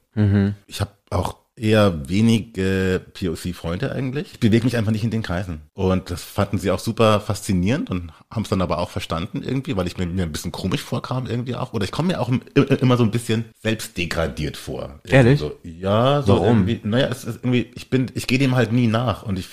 Ich 0.66 0.80
habe 0.80 0.90
auch 1.10 1.36
eher 1.56 2.08
wenige 2.08 3.00
POC-Freunde 3.14 3.92
eigentlich. 3.92 4.32
Ich 4.32 4.40
bewege 4.40 4.64
mich 4.64 4.76
einfach 4.76 4.90
nicht 4.90 5.04
in 5.04 5.10
den 5.10 5.22
Kreisen. 5.22 5.60
Und 5.72 6.10
das 6.10 6.22
fanden 6.24 6.58
sie 6.58 6.70
auch 6.70 6.80
super 6.80 7.20
faszinierend 7.20 7.90
und 7.90 8.10
haben 8.30 8.42
es 8.42 8.48
dann 8.48 8.60
aber 8.60 8.78
auch 8.78 8.90
verstanden 8.90 9.42
irgendwie, 9.42 9.76
weil 9.76 9.86
ich 9.86 9.96
mir, 9.96 10.06
mir 10.06 10.24
ein 10.24 10.32
bisschen 10.32 10.50
komisch 10.52 10.82
vorkam 10.82 11.26
irgendwie 11.26 11.54
auch. 11.54 11.72
Oder 11.72 11.84
ich 11.84 11.92
komme 11.92 12.08
mir 12.08 12.20
auch 12.20 12.28
im- 12.28 12.42
immer 12.54 12.96
so 12.96 13.04
ein 13.04 13.10
bisschen 13.12 13.44
selbstdegradiert 13.62 14.56
vor. 14.56 14.98
Ehrlich? 15.06 15.38
So, 15.40 15.56
ja, 15.62 16.22
so 16.22 16.32
Warum? 16.34 16.66
irgendwie. 16.66 16.80
Naja, 16.88 17.08
es 17.08 17.24
ist 17.24 17.36
irgendwie, 17.42 17.70
ich 17.74 17.88
bin, 17.90 18.10
ich 18.14 18.26
gehe 18.26 18.38
dem 18.38 18.56
halt 18.56 18.72
nie 18.72 18.86
nach 18.88 19.22
und 19.22 19.38
ich 19.38 19.46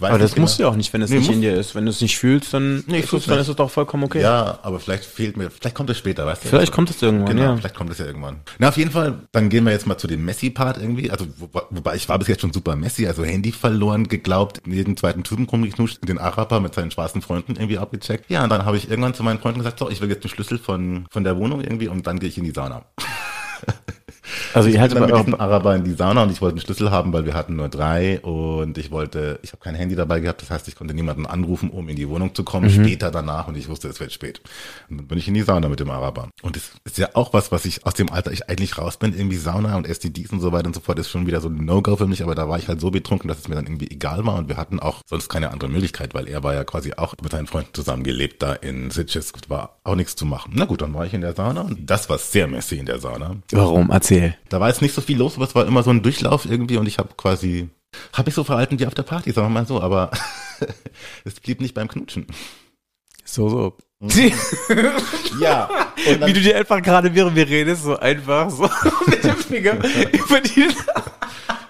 weiß 0.00 0.10
Aber 0.10 0.18
das 0.18 0.32
nicht 0.32 0.40
musst 0.40 0.54
du 0.54 0.58
genau- 0.58 0.68
ja 0.68 0.72
auch 0.72 0.76
nicht, 0.76 0.92
wenn 0.92 1.02
es 1.02 1.10
Nee, 1.10 1.18
nicht 1.18 1.30
in 1.30 1.40
dir 1.40 1.54
ist. 1.54 1.74
Wenn 1.74 1.84
du 1.84 1.90
es 1.90 2.00
nicht 2.00 2.18
fühlst, 2.18 2.52
dann, 2.54 2.84
Nee, 2.86 2.98
ich 2.98 3.04
ist, 3.04 3.10
fühl's 3.10 3.22
es, 3.22 3.26
dann 3.26 3.36
nicht. 3.36 3.42
ist 3.42 3.48
es 3.50 3.56
doch 3.56 3.70
vollkommen 3.70 4.04
okay. 4.04 4.20
Ja, 4.20 4.58
aber 4.62 4.80
vielleicht 4.80 5.04
fehlt 5.04 5.36
mir, 5.36 5.50
vielleicht 5.50 5.74
kommt 5.76 5.90
es 5.90 5.98
später, 5.98 6.26
weißt 6.26 6.44
du? 6.44 6.48
Vielleicht 6.48 6.72
kommt 6.72 6.90
es 6.90 7.00
irgendwann, 7.02 7.28
Genau, 7.36 7.42
ja. 7.42 7.56
vielleicht 7.56 7.74
kommt 7.74 7.90
es 7.90 7.98
ja 7.98 8.06
irgendwann. 8.06 8.36
Na, 8.58 8.68
auf 8.68 8.76
jeden 8.76 8.90
Fall, 8.90 9.14
dann 9.32 9.48
gehen 9.48 9.64
wir 9.64 9.72
jetzt 9.72 9.86
mal 9.86 9.96
zu 9.98 10.06
dem 10.06 10.24
Messi-Part 10.24 10.78
irgendwie. 10.78 11.10
Also, 11.10 11.26
wobei, 11.38 11.62
wobei 11.70 11.94
ich 11.96 12.08
war 12.08 12.18
bis 12.18 12.28
jetzt 12.28 12.40
schon 12.42 12.52
super 12.52 12.76
Messi, 12.76 13.06
also 13.06 13.24
Handy 13.24 13.52
verloren, 13.52 14.08
geglaubt, 14.08 14.62
jeden 14.66 14.96
zweiten 14.96 15.22
Typen 15.24 15.46
rumgeknuscht, 15.46 15.98
den 16.08 16.18
Araber 16.18 16.60
mit 16.60 16.74
seinen 16.74 16.90
schwarzen 16.90 17.22
Freunden 17.22 17.52
irgendwie 17.56 17.78
abgecheckt. 17.78 18.30
Ja, 18.30 18.44
und 18.44 18.50
dann 18.50 18.64
habe 18.64 18.76
ich 18.76 18.90
irgendwann 18.90 19.14
zu 19.14 19.22
meinen 19.22 19.38
Freunden 19.38 19.60
gesagt, 19.60 19.78
so, 19.78 19.90
ich 19.90 20.00
will 20.00 20.08
jetzt 20.10 20.24
den 20.24 20.30
Schlüssel 20.30 20.58
von, 20.58 21.06
von 21.10 21.24
der 21.24 21.36
Wohnung 21.36 21.60
irgendwie 21.60 21.88
und 21.88 22.06
dann 22.06 22.18
gehe 22.18 22.28
ich 22.28 22.38
in 22.38 22.44
die 22.44 22.50
Sauna. 22.52 22.84
Also 24.54 24.68
ihr 24.68 24.74
ich 24.74 24.80
haltet 24.80 24.98
bin 24.98 25.04
bei 25.04 25.10
dann 25.10 25.18
mit 25.18 25.26
diesem 25.28 25.40
eurem, 25.40 25.48
Araber 25.52 25.76
in 25.76 25.84
die 25.84 25.92
Sauna 25.92 26.22
und 26.24 26.32
ich 26.32 26.40
wollte 26.40 26.54
einen 26.56 26.60
Schlüssel 26.60 26.90
haben, 26.90 27.12
weil 27.12 27.24
wir 27.26 27.34
hatten 27.34 27.56
nur 27.56 27.68
drei 27.68 28.20
und 28.20 28.78
ich 28.78 28.90
wollte, 28.90 29.38
ich 29.42 29.52
habe 29.52 29.62
kein 29.62 29.74
Handy 29.74 29.94
dabei 29.96 30.20
gehabt, 30.20 30.42
das 30.42 30.50
heißt, 30.50 30.68
ich 30.68 30.76
konnte 30.76 30.94
niemanden 30.94 31.26
anrufen, 31.26 31.70
um 31.70 31.88
in 31.88 31.96
die 31.96 32.08
Wohnung 32.08 32.34
zu 32.34 32.44
kommen, 32.44 32.66
Mhm. 32.66 32.84
später 32.84 33.10
danach 33.10 33.48
und 33.48 33.56
ich 33.56 33.68
wusste, 33.68 33.88
es 33.88 34.00
wird 34.00 34.12
spät. 34.12 34.40
Und 34.90 34.98
dann 34.98 35.06
bin 35.06 35.18
ich 35.18 35.28
in 35.28 35.34
die 35.34 35.42
Sauna 35.42 35.68
mit 35.68 35.80
dem 35.80 35.90
Araber. 35.90 36.28
Und 36.42 36.56
das 36.56 36.62
ist 36.84 36.98
ja 36.98 37.08
auch 37.14 37.32
was, 37.32 37.52
was 37.52 37.64
ich 37.64 37.86
aus 37.86 37.94
dem 37.94 38.10
Alter 38.10 38.32
ich 38.32 38.48
eigentlich 38.48 38.78
raus 38.78 38.96
bin, 38.96 39.14
irgendwie 39.16 39.36
Sauna 39.36 39.76
und 39.76 39.86
STDs 39.86 40.30
und 40.30 40.40
so 40.40 40.52
weiter 40.52 40.66
und 40.66 40.74
so 40.74 40.80
fort 40.80 40.98
ist 40.98 41.08
schon 41.10 41.26
wieder 41.26 41.40
so 41.40 41.48
ein 41.48 41.64
No-Go 41.64 41.96
für 41.96 42.06
mich, 42.06 42.22
aber 42.22 42.34
da 42.34 42.48
war 42.48 42.58
ich 42.58 42.68
halt 42.68 42.80
so 42.80 42.90
betrunken, 42.90 43.28
dass 43.28 43.38
es 43.38 43.48
mir 43.48 43.54
dann 43.54 43.66
irgendwie 43.66 43.90
egal 43.90 44.24
war 44.26 44.34
und 44.36 44.48
wir 44.48 44.56
hatten 44.56 44.80
auch 44.80 45.02
sonst 45.06 45.28
keine 45.28 45.50
andere 45.50 45.70
Möglichkeit, 45.70 46.14
weil 46.14 46.28
er 46.28 46.42
war 46.42 46.54
ja 46.54 46.64
quasi 46.64 46.92
auch 46.96 47.14
mit 47.22 47.32
seinen 47.32 47.46
Freunden 47.46 47.70
zusammen 47.74 48.02
gelebt 48.02 48.42
da 48.42 48.54
in 48.54 48.90
Sitges, 48.90 49.32
war 49.48 49.76
auch 49.84 49.94
nichts 49.94 50.16
zu 50.16 50.26
machen. 50.26 50.52
Na 50.54 50.64
gut, 50.64 50.82
dann 50.82 50.92
war 50.94 51.06
ich 51.06 51.14
in 51.14 51.20
der 51.20 51.34
Sauna 51.34 51.62
und 51.62 51.88
das 51.88 52.08
war 52.08 52.18
sehr 52.18 52.46
messy 52.48 52.76
in 52.76 52.86
der 52.86 52.98
Sauna. 52.98 53.36
warum? 53.52 53.90
Erzähl. 53.90 54.15
Da 54.48 54.60
war 54.60 54.68
jetzt 54.68 54.82
nicht 54.82 54.94
so 54.94 55.00
viel 55.00 55.18
los, 55.18 55.36
aber 55.36 55.44
es 55.44 55.54
war 55.54 55.66
immer 55.66 55.82
so 55.82 55.90
ein 55.90 56.02
Durchlauf 56.02 56.44
irgendwie 56.44 56.76
und 56.76 56.86
ich 56.86 56.98
habe 56.98 57.10
quasi, 57.16 57.68
habe 58.12 58.28
mich 58.28 58.34
so 58.34 58.44
verhalten 58.44 58.78
wie 58.78 58.86
auf 58.86 58.94
der 58.94 59.02
Party, 59.02 59.32
sagen 59.32 59.48
wir 59.48 59.60
mal 59.60 59.66
so, 59.66 59.80
aber 59.80 60.10
es 61.24 61.40
blieb 61.40 61.60
nicht 61.60 61.74
beim 61.74 61.88
Knutschen. 61.88 62.26
So, 63.24 63.48
so. 63.48 63.76
Ja. 65.40 65.68
Und 66.06 66.26
Wie 66.26 66.32
du 66.32 66.40
dir 66.40 66.56
einfach 66.56 66.82
gerade, 66.82 67.14
während 67.14 67.34
wir 67.34 67.48
reden, 67.48 67.74
so 67.76 67.96
einfach 67.98 68.50
so 68.50 68.68
mit 69.06 69.24
dem 69.24 69.36
Finger 69.36 69.72
über 69.74 70.40
die... 70.40 70.68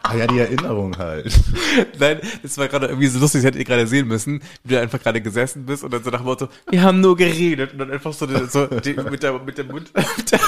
ah 0.02 0.14
ja, 0.14 0.26
die 0.26 0.38
Erinnerung 0.38 0.96
halt. 0.98 1.32
Nein, 1.98 2.20
das 2.42 2.58
war 2.58 2.68
gerade 2.68 2.86
irgendwie 2.86 3.08
so 3.08 3.18
lustig, 3.18 3.40
das 3.40 3.46
hättet 3.46 3.60
ihr 3.60 3.64
gerade 3.64 3.86
sehen 3.86 4.06
müssen, 4.06 4.40
wie 4.64 4.74
du 4.74 4.80
einfach 4.80 5.00
gerade 5.00 5.20
gesessen 5.20 5.66
bist 5.66 5.82
und 5.84 5.92
dann 5.92 6.02
so 6.02 6.10
nach 6.10 6.18
dem 6.18 6.26
Motto, 6.26 6.48
wir 6.68 6.82
haben 6.82 7.00
nur 7.00 7.16
geredet 7.16 7.72
und 7.72 7.78
dann 7.78 7.90
einfach 7.90 8.12
so, 8.12 8.26
so 8.46 8.68
mit 8.70 9.22
der, 9.22 9.40
mit 9.40 9.58
dem 9.58 9.68
Mund, 9.68 9.90
mit 10.16 10.32
der, 10.32 10.40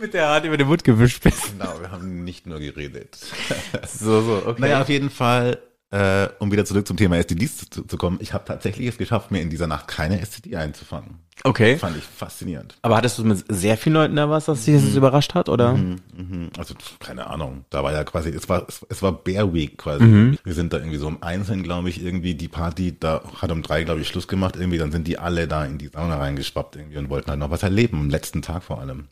mit 0.00 0.14
der 0.14 0.28
Hand 0.28 0.46
über 0.46 0.56
den 0.56 0.66
Mund 0.68 0.84
gewischt 0.84 1.22
bist. 1.22 1.52
Genau, 1.58 1.74
wir 1.80 1.90
haben 1.90 2.24
nicht 2.24 2.46
nur 2.46 2.58
geredet. 2.60 3.18
So, 3.86 4.22
so, 4.22 4.42
okay. 4.46 4.60
Naja, 4.60 4.80
auf 4.82 4.88
jeden 4.88 5.10
Fall, 5.10 5.58
äh, 5.90 6.28
um 6.38 6.50
wieder 6.52 6.64
zurück 6.64 6.86
zum 6.86 6.96
Thema 6.96 7.16
STDs 7.20 7.68
zu, 7.70 7.82
zu 7.84 7.96
kommen, 7.96 8.18
ich 8.20 8.32
habe 8.32 8.44
tatsächlich 8.44 8.86
es 8.88 8.98
geschafft, 8.98 9.30
mir 9.30 9.40
in 9.40 9.50
dieser 9.50 9.66
Nacht 9.66 9.88
keine 9.88 10.20
STD 10.24 10.56
einzufangen. 10.56 11.18
Okay. 11.42 11.78
Fand 11.78 11.96
ich 11.96 12.04
faszinierend. 12.04 12.76
Aber 12.82 12.96
hattest 12.96 13.18
du 13.18 13.24
mit 13.24 13.44
sehr 13.48 13.76
vielen 13.78 13.94
Leuten 13.94 14.16
da 14.16 14.28
was, 14.28 14.44
dass 14.44 14.64
dich 14.66 14.74
das 14.82 14.94
überrascht 14.94 15.34
hat, 15.34 15.48
oder? 15.48 15.72
Mhm, 15.74 16.50
Also 16.58 16.74
keine 16.98 17.26
Ahnung. 17.28 17.64
Da 17.70 17.82
war 17.82 17.92
ja 17.92 18.04
quasi, 18.04 18.28
es 18.30 18.48
war 18.48 18.66
es, 18.68 18.84
es 18.90 19.02
war 19.02 19.12
Bear 19.12 19.52
Week 19.54 19.78
quasi. 19.78 20.36
Wir 20.44 20.54
sind 20.54 20.72
da 20.72 20.78
irgendwie 20.78 20.98
so 20.98 21.06
um 21.06 21.22
eins 21.22 21.48
hin, 21.48 21.62
glaube 21.62 21.88
ich, 21.88 22.02
irgendwie 22.04 22.34
die 22.34 22.48
Party, 22.48 22.94
da 22.98 23.22
hat 23.40 23.50
um 23.50 23.62
drei, 23.62 23.84
glaube 23.84 24.00
ich, 24.02 24.08
Schluss 24.08 24.28
gemacht 24.28 24.56
irgendwie. 24.56 24.78
Dann 24.78 24.92
sind 24.92 25.06
die 25.08 25.18
alle 25.18 25.48
da 25.48 25.64
in 25.64 25.78
die 25.78 25.88
Sauna 25.88 26.16
reingeschwappt 26.18 26.76
irgendwie 26.76 26.98
und 26.98 27.08
wollten 27.08 27.30
halt 27.30 27.40
noch 27.40 27.50
was 27.50 27.62
erleben, 27.62 27.98
am 28.00 28.10
letzten 28.10 28.42
Tag 28.42 28.62
vor 28.62 28.80
allem. 28.80 29.08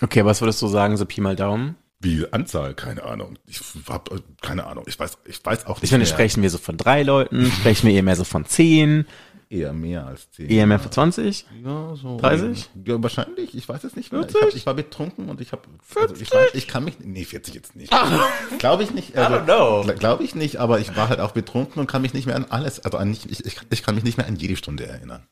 Okay, 0.00 0.24
was 0.24 0.40
würdest 0.40 0.60
du 0.62 0.66
sagen, 0.68 0.96
so 0.96 1.04
Pi 1.06 1.20
mal 1.20 1.36
Daumen? 1.36 1.76
Wie 2.00 2.26
Anzahl, 2.32 2.74
keine 2.74 3.04
Ahnung. 3.04 3.38
Ich 3.46 3.60
hab 3.86 4.10
äh, 4.10 4.20
keine 4.40 4.66
Ahnung. 4.66 4.84
Ich 4.86 4.98
weiß, 4.98 5.18
ich 5.26 5.44
weiß 5.44 5.66
auch 5.66 5.76
nicht. 5.76 5.84
Ich 5.84 5.90
meine, 5.90 6.04
mehr. 6.04 6.10
sprechen 6.12 6.42
wir 6.42 6.48
so 6.48 6.56
von 6.56 6.78
drei 6.78 7.02
Leuten, 7.02 7.50
sprechen 7.52 7.88
wir 7.88 7.94
eher 7.94 8.02
mehr 8.02 8.16
so 8.16 8.24
von 8.24 8.46
zehn, 8.46 9.04
eher 9.50 9.74
mehr 9.74 10.06
als 10.06 10.30
zehn. 10.30 10.48
eher 10.48 10.66
mehr 10.66 10.78
von 10.78 10.90
20? 10.90 11.44
Ja, 11.62 11.94
so 11.96 12.16
30? 12.16 12.70
Ja, 12.86 13.02
wahrscheinlich. 13.02 13.54
Ich 13.54 13.68
weiß 13.68 13.84
es 13.84 13.96
nicht 13.96 14.12
mehr. 14.12 14.22
Ich, 14.22 14.30
40? 14.30 14.42
hab, 14.42 14.56
ich 14.56 14.66
war 14.66 14.74
betrunken 14.74 15.28
und 15.28 15.42
ich 15.42 15.52
habe, 15.52 15.62
also 15.96 16.14
ich, 16.14 16.32
weiß, 16.32 16.54
ich 16.54 16.68
kann 16.68 16.84
mich, 16.84 17.00
nee, 17.00 17.24
40 17.24 17.54
jetzt 17.54 17.76
nicht. 17.76 17.92
Glaube 18.58 18.84
ich 18.84 18.92
nicht. 18.92 19.16
Also, 19.16 19.34
don't 19.34 19.44
know. 19.44 19.92
Glaube 19.98 20.24
ich 20.24 20.34
nicht, 20.34 20.56
aber 20.56 20.80
ich 20.80 20.96
war 20.96 21.10
halt 21.10 21.20
auch 21.20 21.32
betrunken 21.32 21.80
und 21.80 21.86
kann 21.86 22.00
mich 22.00 22.14
nicht 22.14 22.26
mehr 22.26 22.36
an 22.36 22.46
alles, 22.48 22.80
also 22.80 22.96
an 22.96 23.10
nicht, 23.10 23.30
ich, 23.30 23.44
ich, 23.44 23.58
ich 23.68 23.82
kann 23.82 23.94
mich 23.94 24.04
nicht 24.04 24.16
mehr 24.16 24.26
an 24.26 24.36
jede 24.36 24.56
Stunde 24.56 24.86
erinnern. 24.86 25.26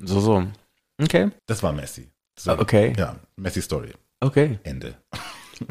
So, 0.00 0.20
so. 0.20 0.46
Okay, 1.00 1.30
Das 1.46 1.62
war 1.62 1.72
Messi. 1.72 2.08
So, 2.38 2.52
Okay. 2.58 2.92
Ja, 2.96 3.16
Messi 3.36 3.60
Story. 3.62 3.92
okay. 4.20 4.58
Ende. 4.62 4.94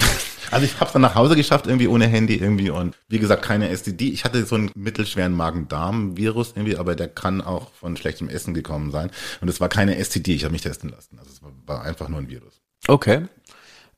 Also 0.49 0.65
ich 0.65 0.75
habe 0.75 0.85
es 0.85 0.93
dann 0.93 1.01
nach 1.01 1.15
Hause 1.15 1.35
geschafft, 1.35 1.67
irgendwie 1.67 1.89
ohne 1.89 2.07
Handy 2.07 2.35
irgendwie 2.35 2.69
und 2.69 2.95
wie 3.09 3.19
gesagt 3.19 3.41
keine 3.43 3.69
STD. 3.75 4.07
Ich 4.09 4.23
hatte 4.23 4.45
so 4.45 4.55
einen 4.55 4.71
mittelschweren 4.75 5.33
Magen-Darm-Virus 5.33 6.53
irgendwie, 6.55 6.77
aber 6.77 6.95
der 6.95 7.09
kann 7.09 7.41
auch 7.41 7.71
von 7.73 7.97
schlechtem 7.97 8.29
Essen 8.29 8.53
gekommen 8.53 8.91
sein. 8.91 9.11
Und 9.41 9.49
es 9.49 9.59
war 9.59 9.67
keine 9.67 9.97
STD, 10.01 10.33
ich 10.35 10.43
habe 10.45 10.53
mich 10.53 10.61
testen 10.61 10.89
lassen. 10.89 11.19
Also 11.19 11.31
es 11.31 11.41
war, 11.65 11.81
einfach 11.83 12.07
nur 12.07 12.19
ein 12.19 12.29
Virus. 12.29 12.61
Okay. 12.87 13.25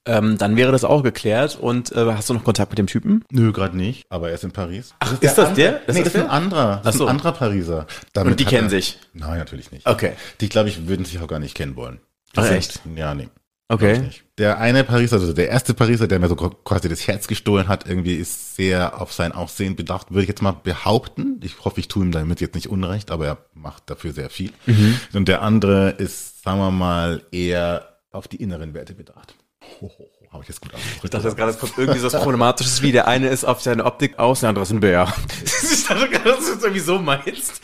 Ähm, 0.06 0.40
dann 0.40 0.56
wäre 0.56 0.72
das 0.72 0.84
auch 0.84 1.04
geklärt. 1.04 1.56
Und 1.60 1.92
äh, 1.92 2.14
hast 2.14 2.30
du 2.30 2.34
noch 2.34 2.44
Kontakt 2.44 2.72
mit 2.72 2.80
dem 2.80 2.88
Typen? 2.88 3.24
Nö, 3.30 3.52
gerade 3.52 3.78
nicht. 3.78 4.06
Aber 4.10 4.30
er 4.30 4.34
ist 4.36 4.44
in 4.44 4.52
Paris. 4.52 4.96
Ach, 5.00 5.22
ist 5.22 5.38
das 5.38 5.54
der? 5.54 5.82
Das 5.86 5.96
nee, 5.96 6.02
ist 6.02 6.08
das 6.08 6.16
ist 6.16 6.22
ein 6.22 6.26
der? 6.28 6.32
anderer. 6.32 6.82
Das 6.84 6.96
so. 6.96 7.04
ist 7.04 7.10
ein 7.10 7.16
anderer 7.18 7.34
Pariser. 7.34 7.86
Damit 8.14 8.32
Und 8.32 8.40
die 8.40 8.46
kennen 8.46 8.68
er- 8.68 8.72
sich? 8.72 8.98
Nein, 9.14 9.38
natürlich 9.38 9.72
nicht. 9.72 9.86
Okay. 9.86 10.14
Die, 10.42 10.50
glaube 10.50 10.70
ich, 10.70 10.88
würden 10.88 11.06
sich 11.06 11.20
auch 11.20 11.28
gar 11.28 11.40
nicht 11.40 11.54
kennen 11.56 11.76
wollen. 11.76 12.00
Ach, 12.36 12.44
sind- 12.46 12.56
echt? 12.58 12.82
Ja, 12.96 13.14
nee. 13.14 13.30
Okay. 13.72 14.10
Der 14.40 14.58
eine 14.58 14.84
Pariser, 14.84 15.18
also 15.18 15.32
der 15.32 15.50
erste 15.50 15.76
Pariser, 15.76 16.08
der 16.08 16.18
mir 16.18 16.28
so 16.28 16.36
quasi 16.36 16.90
das 16.90 17.08
Herz 17.08 17.28
gestohlen 17.28 17.68
hat, 17.68 17.88
irgendwie 17.88 18.16
ist 18.16 18.56
sehr 18.56 19.00
auf 19.00 19.14
sein 19.14 19.32
Aussehen 19.32 19.76
bedacht, 19.76 20.10
würde 20.10 20.24
ich 20.24 20.28
jetzt 20.28 20.42
mal 20.42 20.54
behaupten. 20.54 21.40
Ich 21.44 21.64
hoffe, 21.64 21.80
ich 21.80 21.88
tue 21.88 22.04
ihm 22.04 22.12
damit 22.12 22.42
jetzt 22.42 22.56
nicht 22.56 22.68
unrecht, 22.70 23.12
aber 23.12 23.28
er 23.28 23.38
macht 23.54 23.88
dafür 23.92 24.12
sehr 24.12 24.32
viel. 24.32 24.52
Mhm. 24.66 25.00
Und 25.14 25.28
der 25.28 25.44
andere 25.44 25.92
ist, 25.92 26.42
sagen 26.42 26.58
wir 26.58 26.72
mal, 26.72 27.22
eher 27.32 28.00
auf 28.12 28.28
die 28.28 28.38
inneren 28.42 28.74
Werte 28.74 28.96
bedacht. 28.96 29.36
Ho, 29.82 29.88
ho, 29.88 30.10
ho, 30.19 30.19
habe 30.32 30.44
ich 30.44 30.50
jetzt 30.50 30.62
gut 30.62 30.74
ausgedrückt. 30.74 31.04
Ich 31.04 31.10
dachte 31.10 31.28
jetzt 31.28 31.38
gerade, 31.38 31.52
es 31.52 31.60
kommt 31.60 31.78
irgendwie 31.78 32.00
so 32.00 32.12
was 32.12 32.22
Problematisches 32.22 32.82
wie 32.82 32.92
der 32.92 33.08
eine 33.08 33.30
ist 33.30 33.46
auf 33.46 33.62
seine 33.62 33.84
Optik 33.86 34.20
aus, 34.20 34.42
der 34.42 34.50
andere 34.50 34.64
ist 34.64 34.72
ein 34.72 34.80
Bär. 34.80 35.12
ich 35.44 35.86
dachte 35.86 36.08
gerade, 36.08 36.30
dass 36.30 36.46
du 36.46 36.54
es 36.54 36.64
irgendwie 36.64 36.80
so 36.80 37.00
meinst. 37.00 37.62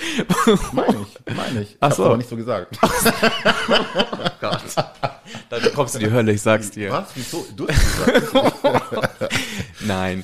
Meine 0.72 1.06
ich, 1.06 1.36
meine 1.36 1.62
ich. 1.62 1.78
Ach 1.80 1.88
Hab's 1.88 1.98
so. 1.98 2.06
aber 2.06 2.18
nicht 2.18 2.30
so 2.30 2.36
gesagt. 2.36 2.80
Gott. 4.42 4.62
Dann 5.50 5.74
kommst 5.74 5.96
du 5.96 6.00
in 6.00 6.06
die 6.06 6.12
Hölle, 6.12 6.32
ich 6.32 6.42
sag's 6.42 6.72
dir. 6.72 6.92
Was? 6.92 7.10
Wieso? 7.14 7.46
Du 7.56 7.68
hast 7.68 8.34
gesagt. 8.34 9.34
Nein. 9.82 10.24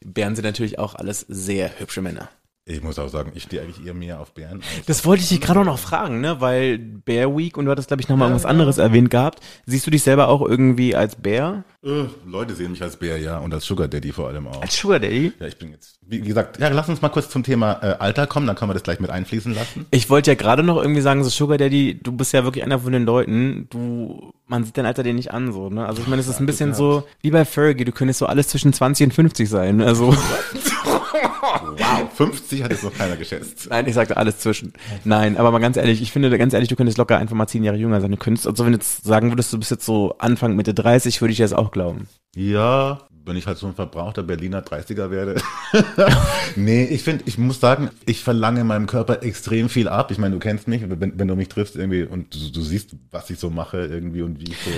Bären 0.00 0.34
sind 0.34 0.44
natürlich 0.44 0.78
auch 0.78 0.94
alles 0.94 1.26
sehr 1.28 1.78
hübsche 1.78 2.00
Männer. 2.00 2.28
Ich 2.64 2.80
muss 2.80 2.96
auch 2.98 3.08
sagen, 3.08 3.32
ich 3.34 3.42
stehe 3.42 3.60
eigentlich 3.60 3.84
eher 3.84 3.92
mehr 3.92 4.20
auf 4.20 4.34
Bären. 4.34 4.62
Das 4.86 5.04
wollte 5.04 5.24
ich 5.24 5.28
dich 5.30 5.40
gerade 5.40 5.60
auch 5.60 5.64
noch 5.64 5.80
fragen, 5.80 6.20
ne? 6.20 6.40
Weil 6.40 6.78
Bear 6.78 7.36
Week 7.36 7.56
und 7.56 7.64
du 7.64 7.72
hattest, 7.72 7.88
glaube 7.88 8.02
ich, 8.02 8.08
nochmal 8.08 8.28
irgendwas 8.28 8.48
anderes 8.48 8.78
erwähnt 8.78 9.10
gehabt. 9.10 9.40
Siehst 9.66 9.84
du 9.84 9.90
dich 9.90 10.04
selber 10.04 10.28
auch 10.28 10.42
irgendwie 10.42 10.94
als 10.94 11.16
Bär? 11.16 11.64
äh, 11.84 12.04
Leute 12.24 12.54
sehen 12.54 12.70
mich 12.70 12.82
als 12.82 12.96
Bär, 12.96 13.18
ja, 13.18 13.38
und 13.38 13.52
als 13.52 13.64
Sugar 13.64 13.88
Daddy 13.88 14.12
vor 14.12 14.28
allem 14.28 14.46
auch. 14.46 14.62
Als 14.62 14.76
Sugar 14.76 15.00
Daddy? 15.00 15.32
Ja, 15.40 15.46
ich 15.48 15.58
bin 15.58 15.72
jetzt, 15.72 15.98
wie 16.06 16.20
gesagt, 16.20 16.60
ja, 16.60 16.68
lass 16.68 16.88
uns 16.88 17.02
mal 17.02 17.08
kurz 17.08 17.28
zum 17.28 17.42
Thema 17.42 17.80
äh, 17.82 17.96
Alter 17.98 18.28
kommen, 18.28 18.46
dann 18.46 18.54
können 18.54 18.70
wir 18.70 18.74
das 18.74 18.84
gleich 18.84 19.00
mit 19.00 19.10
einfließen 19.10 19.52
lassen. 19.52 19.86
Ich 19.90 20.08
wollte 20.08 20.30
ja 20.30 20.36
gerade 20.36 20.62
noch 20.62 20.80
irgendwie 20.80 21.00
sagen, 21.00 21.24
so 21.24 21.30
Sugar 21.30 21.58
Daddy, 21.58 21.98
du 22.00 22.12
bist 22.12 22.32
ja 22.32 22.44
wirklich 22.44 22.62
einer 22.64 22.78
von 22.78 22.92
den 22.92 23.04
Leuten, 23.04 23.66
du, 23.70 24.32
man 24.46 24.62
sieht 24.64 24.78
dein 24.78 24.86
Alter 24.86 25.02
dir 25.02 25.14
nicht 25.14 25.32
an, 25.32 25.52
so, 25.52 25.68
ne? 25.70 25.84
Also 25.84 26.02
ich 26.02 26.06
meine, 26.08 26.20
es 26.20 26.28
ist 26.28 26.38
ein 26.38 26.46
bisschen 26.46 26.74
so, 26.74 27.08
wie 27.20 27.32
bei 27.32 27.44
Fergie, 27.44 27.84
du 27.84 27.92
könntest 27.92 28.20
so 28.20 28.26
alles 28.26 28.46
zwischen 28.48 28.72
20 28.72 29.06
und 29.06 29.14
50 29.14 29.48
sein, 29.48 29.80
also. 29.80 30.14
Wow, 31.12 32.12
50 32.14 32.62
hat 32.62 32.70
jetzt 32.70 32.84
noch 32.84 32.94
keiner 32.94 33.16
geschätzt. 33.16 33.68
Nein, 33.70 33.86
ich 33.86 33.94
sagte 33.94 34.16
alles 34.16 34.38
zwischen. 34.38 34.72
Nein, 35.04 35.36
aber 35.36 35.50
mal 35.50 35.58
ganz 35.58 35.76
ehrlich, 35.76 36.02
ich 36.02 36.12
finde, 36.12 36.36
ganz 36.38 36.54
ehrlich, 36.54 36.68
du 36.68 36.76
könntest 36.76 36.98
locker 36.98 37.18
einfach 37.18 37.36
mal 37.36 37.46
zehn 37.46 37.64
Jahre 37.64 37.76
jünger 37.76 38.00
sein. 38.00 38.10
Du 38.10 38.16
könntest, 38.16 38.46
also 38.46 38.64
wenn 38.64 38.72
du 38.72 38.78
jetzt 38.78 39.04
sagen 39.04 39.30
würdest, 39.30 39.52
du 39.52 39.58
bist 39.58 39.70
jetzt 39.70 39.84
so 39.84 40.16
Anfang, 40.18 40.56
Mitte 40.56 40.74
30, 40.74 41.20
würde 41.20 41.32
ich 41.32 41.38
das 41.38 41.52
auch 41.52 41.70
glauben. 41.70 42.08
Ja, 42.34 43.00
wenn 43.24 43.36
ich 43.36 43.46
halt 43.46 43.58
so 43.58 43.66
ein 43.66 43.74
verbrauchter 43.74 44.22
Berliner 44.22 44.62
30er 44.62 45.10
werde. 45.10 45.40
nee, 46.56 46.84
ich 46.84 47.02
finde, 47.02 47.24
ich 47.26 47.38
muss 47.38 47.60
sagen, 47.60 47.90
ich 48.06 48.22
verlange 48.24 48.64
meinem 48.64 48.86
Körper 48.86 49.22
extrem 49.22 49.68
viel 49.68 49.88
ab. 49.88 50.10
Ich 50.10 50.18
meine, 50.18 50.34
du 50.34 50.40
kennst 50.40 50.68
mich, 50.68 50.82
wenn, 50.88 51.18
wenn 51.18 51.28
du 51.28 51.36
mich 51.36 51.48
triffst 51.48 51.76
irgendwie 51.76 52.02
und 52.02 52.34
du, 52.34 52.50
du 52.50 52.62
siehst, 52.62 52.96
was 53.10 53.30
ich 53.30 53.38
so 53.38 53.50
mache 53.50 53.84
irgendwie 53.84 54.22
und 54.22 54.40
wie 54.40 54.50
ich 54.50 54.58
so. 54.58 54.70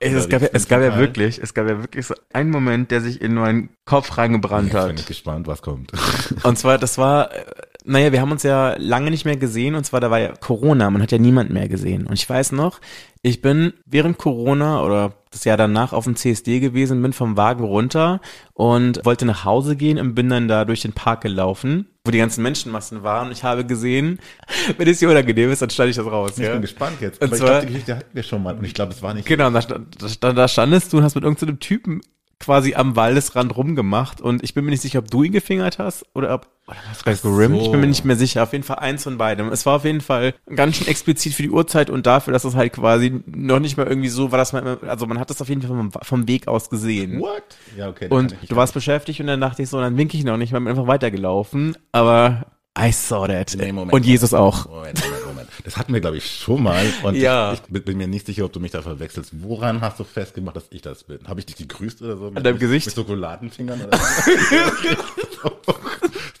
Es 0.00 0.28
gab, 0.28 0.42
ja, 0.42 0.48
es 0.52 0.68
gab 0.68 0.80
bin 0.80 0.92
ja 0.92 0.98
wirklich, 0.98 1.40
es 1.42 1.54
gab 1.54 1.68
ja 1.68 1.80
wirklich 1.80 2.06
so 2.06 2.14
einen 2.32 2.50
Moment, 2.50 2.92
der 2.92 3.00
sich 3.00 3.20
in 3.20 3.34
meinen 3.34 3.70
Kopf 3.84 4.16
reingebrannt 4.16 4.70
bin 4.70 4.78
ich 4.78 5.00
hat. 5.00 5.06
gespannt, 5.06 5.48
was 5.48 5.60
kommt. 5.60 5.90
Und 6.44 6.56
zwar, 6.56 6.78
das 6.78 6.98
war, 6.98 7.34
äh, 7.34 7.44
naja, 7.84 8.12
wir 8.12 8.20
haben 8.20 8.30
uns 8.30 8.44
ja 8.44 8.76
lange 8.78 9.10
nicht 9.10 9.24
mehr 9.24 9.36
gesehen 9.36 9.74
und 9.74 9.84
zwar, 9.84 10.00
da 10.00 10.10
war 10.10 10.18
ja 10.18 10.34
Corona, 10.36 10.90
man 10.90 11.00
hat 11.00 11.10
ja 11.10 11.16
niemand 11.18 11.50
mehr 11.50 11.68
gesehen. 11.68 12.06
Und 12.06 12.14
ich 12.14 12.28
weiß 12.28 12.52
noch, 12.52 12.80
ich 13.22 13.40
bin 13.40 13.72
während 13.86 14.18
Corona 14.18 14.82
oder 14.82 15.14
das 15.30 15.44
Jahr 15.44 15.56
danach 15.56 15.92
auf 15.92 16.04
dem 16.04 16.14
CSD 16.14 16.60
gewesen, 16.60 17.00
bin 17.00 17.12
vom 17.12 17.36
Wagen 17.36 17.64
runter 17.64 18.20
und 18.52 19.04
wollte 19.06 19.24
nach 19.24 19.44
Hause 19.44 19.74
gehen 19.74 19.98
und 19.98 20.14
bin 20.14 20.28
dann 20.28 20.48
da 20.48 20.64
durch 20.66 20.82
den 20.82 20.92
Park 20.92 21.22
gelaufen, 21.22 21.88
wo 22.08 22.10
die 22.10 22.18
ganzen 22.18 22.42
Menschenmassen 22.42 23.02
waren. 23.02 23.26
Und 23.28 23.32
ich 23.32 23.44
habe 23.44 23.64
gesehen, 23.64 24.18
wenn 24.78 24.88
es 24.88 24.98
dir 24.98 25.10
unangenehm 25.10 25.52
ist, 25.52 25.62
dann 25.62 25.70
schneide 25.70 25.90
ich 25.90 25.96
das 25.96 26.06
raus. 26.06 26.32
Ich 26.36 26.44
ja? 26.44 26.52
bin 26.52 26.62
gespannt 26.62 27.00
jetzt. 27.00 27.20
Und 27.20 27.26
Aber 27.28 27.36
ich 27.36 27.40
zwar- 27.40 27.50
glaube, 27.50 27.66
die 27.66 27.72
Geschichte 27.74 27.96
hatten 27.96 28.10
wir 28.14 28.22
schon 28.22 28.42
mal 28.42 28.56
und 28.56 28.64
ich 28.64 28.74
glaube, 28.74 28.92
es 28.92 29.02
war 29.02 29.14
nicht. 29.14 29.28
Genau, 29.28 29.50
da, 29.50 29.60
da, 29.60 30.32
da 30.32 30.48
standest 30.48 30.92
du 30.92 30.98
und 30.98 31.04
hast 31.04 31.14
mit 31.14 31.22
irgendeinem 31.24 31.60
Typen 31.60 32.00
quasi 32.40 32.74
am 32.74 32.96
Waldesrand 32.96 33.56
rumgemacht 33.56 34.20
und 34.20 34.44
ich 34.44 34.54
bin 34.54 34.64
mir 34.64 34.70
nicht 34.70 34.82
sicher, 34.82 35.00
ob 35.00 35.10
du 35.10 35.22
ihn 35.22 35.32
gefingert 35.32 35.78
hast 35.78 36.06
oder 36.14 36.34
ob 36.34 36.48
oder 36.68 36.76
gleich 37.02 37.22
gerimmt? 37.22 37.62
Ich 37.62 37.70
bin 37.70 37.80
mir 37.80 37.86
nicht 37.86 38.04
mehr 38.04 38.16
sicher. 38.16 38.42
Auf 38.42 38.52
jeden 38.52 38.62
Fall 38.62 38.78
eins 38.78 39.02
von 39.02 39.16
beidem. 39.16 39.48
Es 39.48 39.64
war 39.64 39.76
auf 39.76 39.84
jeden 39.84 40.02
Fall 40.02 40.34
ganz 40.54 40.76
schön 40.76 40.86
explizit 40.86 41.32
für 41.32 41.42
die 41.42 41.50
Uhrzeit 41.50 41.88
und 41.88 42.06
dafür, 42.06 42.34
dass 42.34 42.44
es 42.44 42.54
halt 42.54 42.74
quasi 42.74 43.22
noch 43.26 43.58
nicht 43.58 43.78
mal 43.78 43.86
irgendwie 43.86 44.10
so 44.10 44.32
war, 44.32 44.38
dass 44.38 44.52
man, 44.52 44.76
also 44.86 45.06
man 45.06 45.18
hat 45.18 45.30
das 45.30 45.40
auf 45.40 45.48
jeden 45.48 45.62
Fall 45.62 45.70
vom, 45.70 45.90
vom 45.90 46.28
Weg 46.28 46.46
aus 46.46 46.68
gesehen. 46.68 47.20
What? 47.20 47.42
Ja, 47.76 47.88
okay. 47.88 48.08
Und 48.10 48.36
ich 48.42 48.50
du 48.50 48.56
warst 48.56 48.74
beschäftigt 48.74 49.18
und 49.20 49.28
dann 49.28 49.40
dachte 49.40 49.62
ich 49.62 49.70
so, 49.70 49.80
dann 49.80 49.96
winke 49.96 50.18
ich 50.18 50.24
noch 50.24 50.36
nicht, 50.36 50.52
mal 50.52 50.58
bin 50.58 50.68
einfach 50.68 50.86
weitergelaufen. 50.86 51.76
Aber 51.92 52.44
I 52.78 52.92
saw 52.92 53.26
that. 53.26 53.56
Nee, 53.58 53.72
Moment, 53.72 53.94
und 53.94 54.04
Jesus 54.04 54.34
auch. 54.34 54.66
Moment, 54.66 55.02
Moment, 55.02 55.20
Moment. 55.22 55.27
Das 55.64 55.76
hatten 55.76 55.92
wir, 55.92 56.00
glaube 56.00 56.16
ich, 56.18 56.38
schon 56.38 56.62
mal. 56.62 56.84
Und 57.02 57.14
Ja. 57.16 57.52
ich, 57.52 57.60
ich 57.72 57.84
bin 57.84 57.98
mir 57.98 58.06
nicht 58.08 58.26
sicher, 58.26 58.44
ob 58.44 58.52
du 58.52 58.60
mich 58.60 58.70
da 58.70 58.82
verwechselst. 58.82 59.32
Woran 59.42 59.80
hast 59.80 59.98
du 59.98 60.04
festgemacht, 60.04 60.56
dass 60.56 60.66
ich 60.70 60.82
das 60.82 61.04
bin? 61.04 61.18
Habe 61.26 61.40
ich 61.40 61.46
dich 61.46 61.56
gegrüßt 61.56 62.02
oder 62.02 62.16
so? 62.16 62.30
Mit, 62.30 62.44
deinem 62.44 62.58
Gesicht? 62.58 62.86
Mit 62.86 62.94
Schokoladenfingern 62.94 63.80
oder 63.82 63.98
so? 63.98 65.50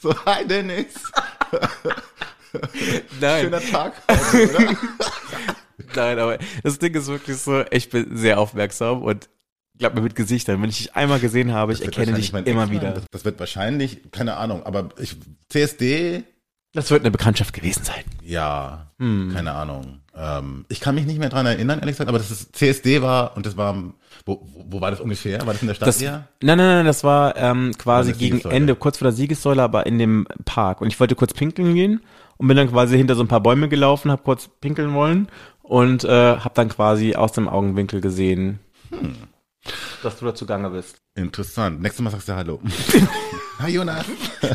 so, 0.00 0.14
hi 0.26 0.46
Dennis. 0.46 0.94
Nein, 3.20 3.44
Schöner 3.44 3.60
Tag. 3.60 4.02
heute, 4.08 4.50
oder? 4.56 4.76
nein, 5.94 6.18
aber 6.18 6.38
das 6.62 6.78
Ding 6.78 6.94
ist 6.94 7.06
wirklich 7.08 7.36
so, 7.36 7.62
ich 7.70 7.90
bin 7.90 8.16
sehr 8.16 8.38
aufmerksam 8.40 9.02
und 9.02 9.28
glaub 9.78 9.94
mir 9.94 10.00
mit 10.00 10.14
Gesichtern, 10.16 10.60
wenn 10.62 10.70
ich 10.70 10.78
dich 10.78 10.96
einmal 10.96 11.20
gesehen 11.20 11.52
habe, 11.52 11.72
ich 11.72 11.78
Das 11.80 11.86
wird 11.88 11.98
erkenne 11.98 12.16
dich 12.16 12.32
immer 12.32 12.70
wieder. 12.70 12.92
Das, 12.92 13.04
das 13.10 13.24
wird 13.24 13.38
wahrscheinlich, 13.38 14.10
keine 14.10 14.36
Ahnung, 14.36 14.62
aber 14.64 14.88
ich, 14.98 15.16
CSD, 15.48 16.24
Das 16.74 16.90
wird 16.90 17.02
eine 17.02 17.10
Bekanntschaft 17.10 17.54
gewesen 17.54 17.82
sein. 17.84 18.04
ja, 18.22 18.86
Hm. 18.98 19.30
keine 19.34 19.52
Ahnung. 19.52 20.00
Ähm, 20.14 20.64
ich 20.68 20.80
kann 20.80 20.94
mich 20.96 21.06
nicht 21.06 21.18
mehr 21.20 21.28
dran 21.28 21.46
erinnern, 21.46 21.78
ehrlich 21.78 21.94
gesagt, 21.94 22.08
aber 22.08 22.18
das 22.18 22.30
ist 22.32 22.54
CSD 22.56 23.00
war 23.00 23.36
und 23.36 23.46
das 23.46 23.56
war, 23.56 23.74
wo, 24.26 24.44
wo, 24.68 24.80
war 24.80 24.90
das 24.90 25.00
ungefähr? 25.00 25.38
War 25.46 25.52
das 25.52 25.62
in 25.62 25.68
der 25.68 25.74
Stadt 25.74 25.88
Das, 25.88 26.02
eher? 26.02 26.26
nein, 26.42 26.58
nein, 26.58 26.66
nein, 26.66 26.86
das 26.86 27.04
war 27.04 27.36
ähm, 27.36 27.72
quasi 27.78 28.12
gegen. 28.12 28.40
Ende, 28.50 28.74
kurz 28.74 28.98
vor 28.98 29.06
der 29.06 29.12
Siegessäule, 29.12 29.62
aber 29.62 29.86
in 29.86 29.98
dem 29.98 30.26
Park. 30.44 30.80
Und 30.80 30.88
ich 30.88 30.98
wollte 30.98 31.14
kurz 31.14 31.32
pinkeln 31.32 31.74
gehen 31.74 32.00
und 32.36 32.48
bin 32.48 32.56
dann 32.56 32.68
quasi 32.70 32.96
hinter 32.96 33.14
so 33.14 33.22
ein 33.22 33.28
paar 33.28 33.40
Bäume 33.42 33.68
gelaufen, 33.68 34.10
habe 34.10 34.22
kurz 34.24 34.48
pinkeln 34.60 34.92
wollen 34.94 35.28
und 35.62 36.02
äh, 36.04 36.36
habe 36.38 36.54
dann 36.54 36.68
quasi 36.68 37.14
aus 37.14 37.32
dem 37.32 37.48
Augenwinkel 37.48 38.00
gesehen, 38.00 38.58
Hm. 38.90 39.14
dass 40.02 40.18
du 40.18 40.24
dazu 40.26 40.44
gange 40.46 40.70
bist. 40.70 40.96
Interessant. 41.14 41.80
Nächstes 41.80 42.02
Mal 42.02 42.10
sagst 42.10 42.28
du 42.28 42.34
Hallo. 42.34 42.60
Hi 43.60 43.70
Jonas. 43.70 44.04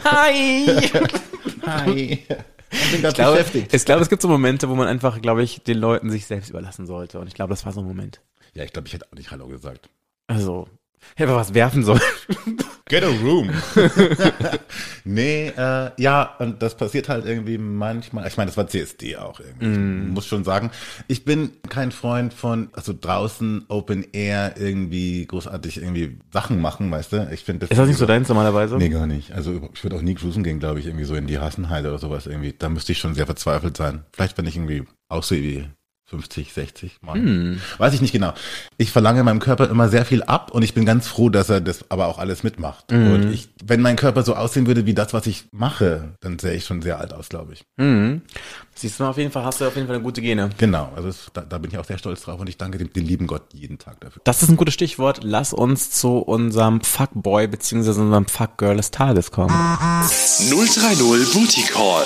Hi! 0.04 0.66
Hi. 1.66 2.20
Ich 2.76 2.92
bin 2.92 3.02
gerade 3.02 3.10
Ich 3.10 3.14
glaube, 3.14 3.38
beschäftigt. 3.38 3.72
ich 3.72 3.86
glaube, 3.86 4.02
es 4.02 4.10
gibt 4.10 4.24
so 4.24 4.28
Momente, 4.28 4.68
wo 4.68 4.74
man 4.74 4.88
einfach, 4.88 5.22
glaube 5.22 5.44
ich, 5.44 5.62
den 5.62 5.78
Leuten 5.78 6.10
sich 6.10 6.26
selbst 6.26 6.50
überlassen 6.50 6.88
sollte. 6.88 7.20
Und 7.20 7.28
ich 7.28 7.36
glaube, 7.36 7.52
das 7.52 7.66
war 7.68 7.72
so 7.72 7.82
ein 7.82 7.86
Moment. 7.86 8.20
Ja, 8.56 8.64
ich 8.64 8.74
glaube, 8.74 8.88
ich 8.88 8.96
hätte 8.96 9.06
auch 9.12 9.16
nicht 9.16 9.30
Hallo 9.30 9.48
gesagt. 9.48 9.90
Also, 10.26 10.68
ich 11.16 11.20
hätte 11.22 11.36
was 11.36 11.54
werfen 11.54 11.84
sollen. 11.84 12.02
Get 12.90 13.04
a 13.04 13.08
room. 13.08 13.50
nee, 15.06 15.48
äh, 15.48 15.92
ja, 15.98 16.36
und 16.40 16.62
das 16.62 16.76
passiert 16.76 17.08
halt 17.08 17.26
irgendwie 17.26 17.58
manchmal. 17.58 18.28
Ich 18.28 18.36
meine, 18.36 18.50
das 18.50 18.58
war 18.58 18.68
CSD 18.68 19.16
auch 19.16 19.40
irgendwie. 19.40 19.66
Mm. 19.66 20.08
Ich 20.08 20.14
muss 20.14 20.26
schon 20.28 20.44
sagen, 20.44 20.70
ich 21.08 21.24
bin 21.24 21.52
kein 21.70 21.92
Freund 21.92 22.34
von, 22.34 22.70
also 22.74 22.94
draußen 23.00 23.66
Open 23.70 24.06
Air 24.12 24.56
irgendwie 24.58 25.26
großartig 25.26 25.78
irgendwie 25.78 26.20
Sachen 26.32 26.60
machen, 26.60 26.92
weißt 26.92 27.14
du? 27.14 27.30
Ich 27.32 27.44
finde 27.44 27.68
Ist 27.68 27.78
das 27.78 27.88
nicht 27.88 27.98
so 27.98 28.06
deins 28.06 28.28
normalerweise? 28.28 28.78
Nee, 28.78 28.90
gar 28.90 29.08
nicht. 29.08 29.32
Also 29.32 29.70
ich 29.74 29.84
würde 29.84 29.96
auch 29.96 30.02
nie 30.02 30.16
cruisen 30.16 30.44
gehen, 30.44 30.60
glaube 30.60 30.80
ich, 30.80 30.86
irgendwie 30.86 31.06
so 31.06 31.16
in 31.16 31.26
die 31.26 31.40
Hassenheide 31.40 31.88
oder 31.88 32.00
sowas 32.00 32.28
irgendwie. 32.28 32.54
Da 32.58 32.68
müsste 32.68 32.92
ich 32.92 33.00
schon 33.00 33.16
sehr 33.16 33.26
verzweifelt 33.26 33.78
sein. 33.78 34.04
Vielleicht, 34.12 34.38
wenn 34.38 34.46
ich 34.46 34.58
irgendwie 34.58 34.84
aussehe 35.08 35.42
wie 35.42 35.70
50, 36.14 36.54
60 36.54 37.02
Mal. 37.02 37.16
Hm. 37.16 37.60
Weiß 37.80 37.96
ich 37.96 38.02
nicht 38.02 38.12
genau. 38.12 38.36
Ich 38.78 38.92
verlange 38.92 39.24
meinem 39.24 39.40
Körper 39.40 39.68
immer 39.68 39.90
sehr 39.90 40.06
viel 40.06 40.22
ab 40.22 40.52
und 40.52 40.62
ich 40.62 40.76
bin 40.76 40.86
ganz 40.86 41.08
froh, 41.08 41.30
dass 41.30 41.50
er 41.50 41.60
das 41.60 41.90
aber 41.90 42.06
auch 42.06 42.20
alles 42.20 42.44
mitmacht. 42.44 42.92
Mhm. 42.92 43.12
Und 43.12 43.32
ich, 43.32 43.50
wenn 43.66 43.82
mein 43.82 43.96
Körper 43.96 44.22
so 44.22 44.36
aussehen 44.36 44.68
würde 44.68 44.86
wie 44.86 44.94
das, 44.94 45.12
was 45.12 45.26
ich 45.26 45.46
mache, 45.52 46.14
dann 46.20 46.38
sähe 46.38 46.54
ich 46.54 46.66
schon 46.66 46.84
sehr 46.84 47.00
alt 47.00 47.14
aus, 47.14 47.30
glaube 47.30 47.54
ich. 47.54 47.66
Mhm. 47.78 48.22
Siehst 48.76 49.00
du 49.00 49.04
mal, 49.04 49.10
auf 49.10 49.18
jeden 49.18 49.32
Fall 49.32 49.44
hast 49.44 49.60
du 49.60 49.66
auf 49.66 49.76
jeden 49.76 49.88
Fall 49.88 49.96
eine 49.96 50.04
gute 50.04 50.22
Gene. 50.22 50.52
Genau. 50.60 50.94
Also 50.96 51.10
es, 51.10 51.32
da, 51.34 51.42
da 51.42 51.58
bin 51.58 51.72
ich 51.72 51.80
auch 51.80 51.86
sehr 51.86 51.98
stolz 51.98 52.22
drauf 52.22 52.40
und 52.40 52.48
ich 52.48 52.58
danke 52.58 52.78
dem, 52.78 52.94
dem 52.94 53.06
lieben 53.08 53.26
Gott 53.26 53.52
jeden 53.52 53.80
Tag 53.80 54.00
dafür. 54.02 54.22
Das 54.24 54.44
ist 54.44 54.50
ein 54.50 54.56
gutes 54.56 54.76
Stichwort. 54.76 55.22
Lass 55.24 55.52
uns 55.52 55.90
zu 55.90 56.20
unserem 56.20 56.82
Fuckboy 56.82 57.48
bzw. 57.48 57.90
unserem 57.90 58.28
Fuckgirl 58.28 58.78
des 58.78 58.92
Tages 58.92 59.32
kommen. 59.32 59.50
030 59.50 61.34
Booty 61.34 61.64
Call. 61.74 62.06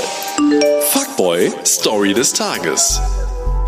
Fuckboy 0.91 1.51
Story 1.65 2.13
des 2.13 2.31
Tages. 2.31 3.01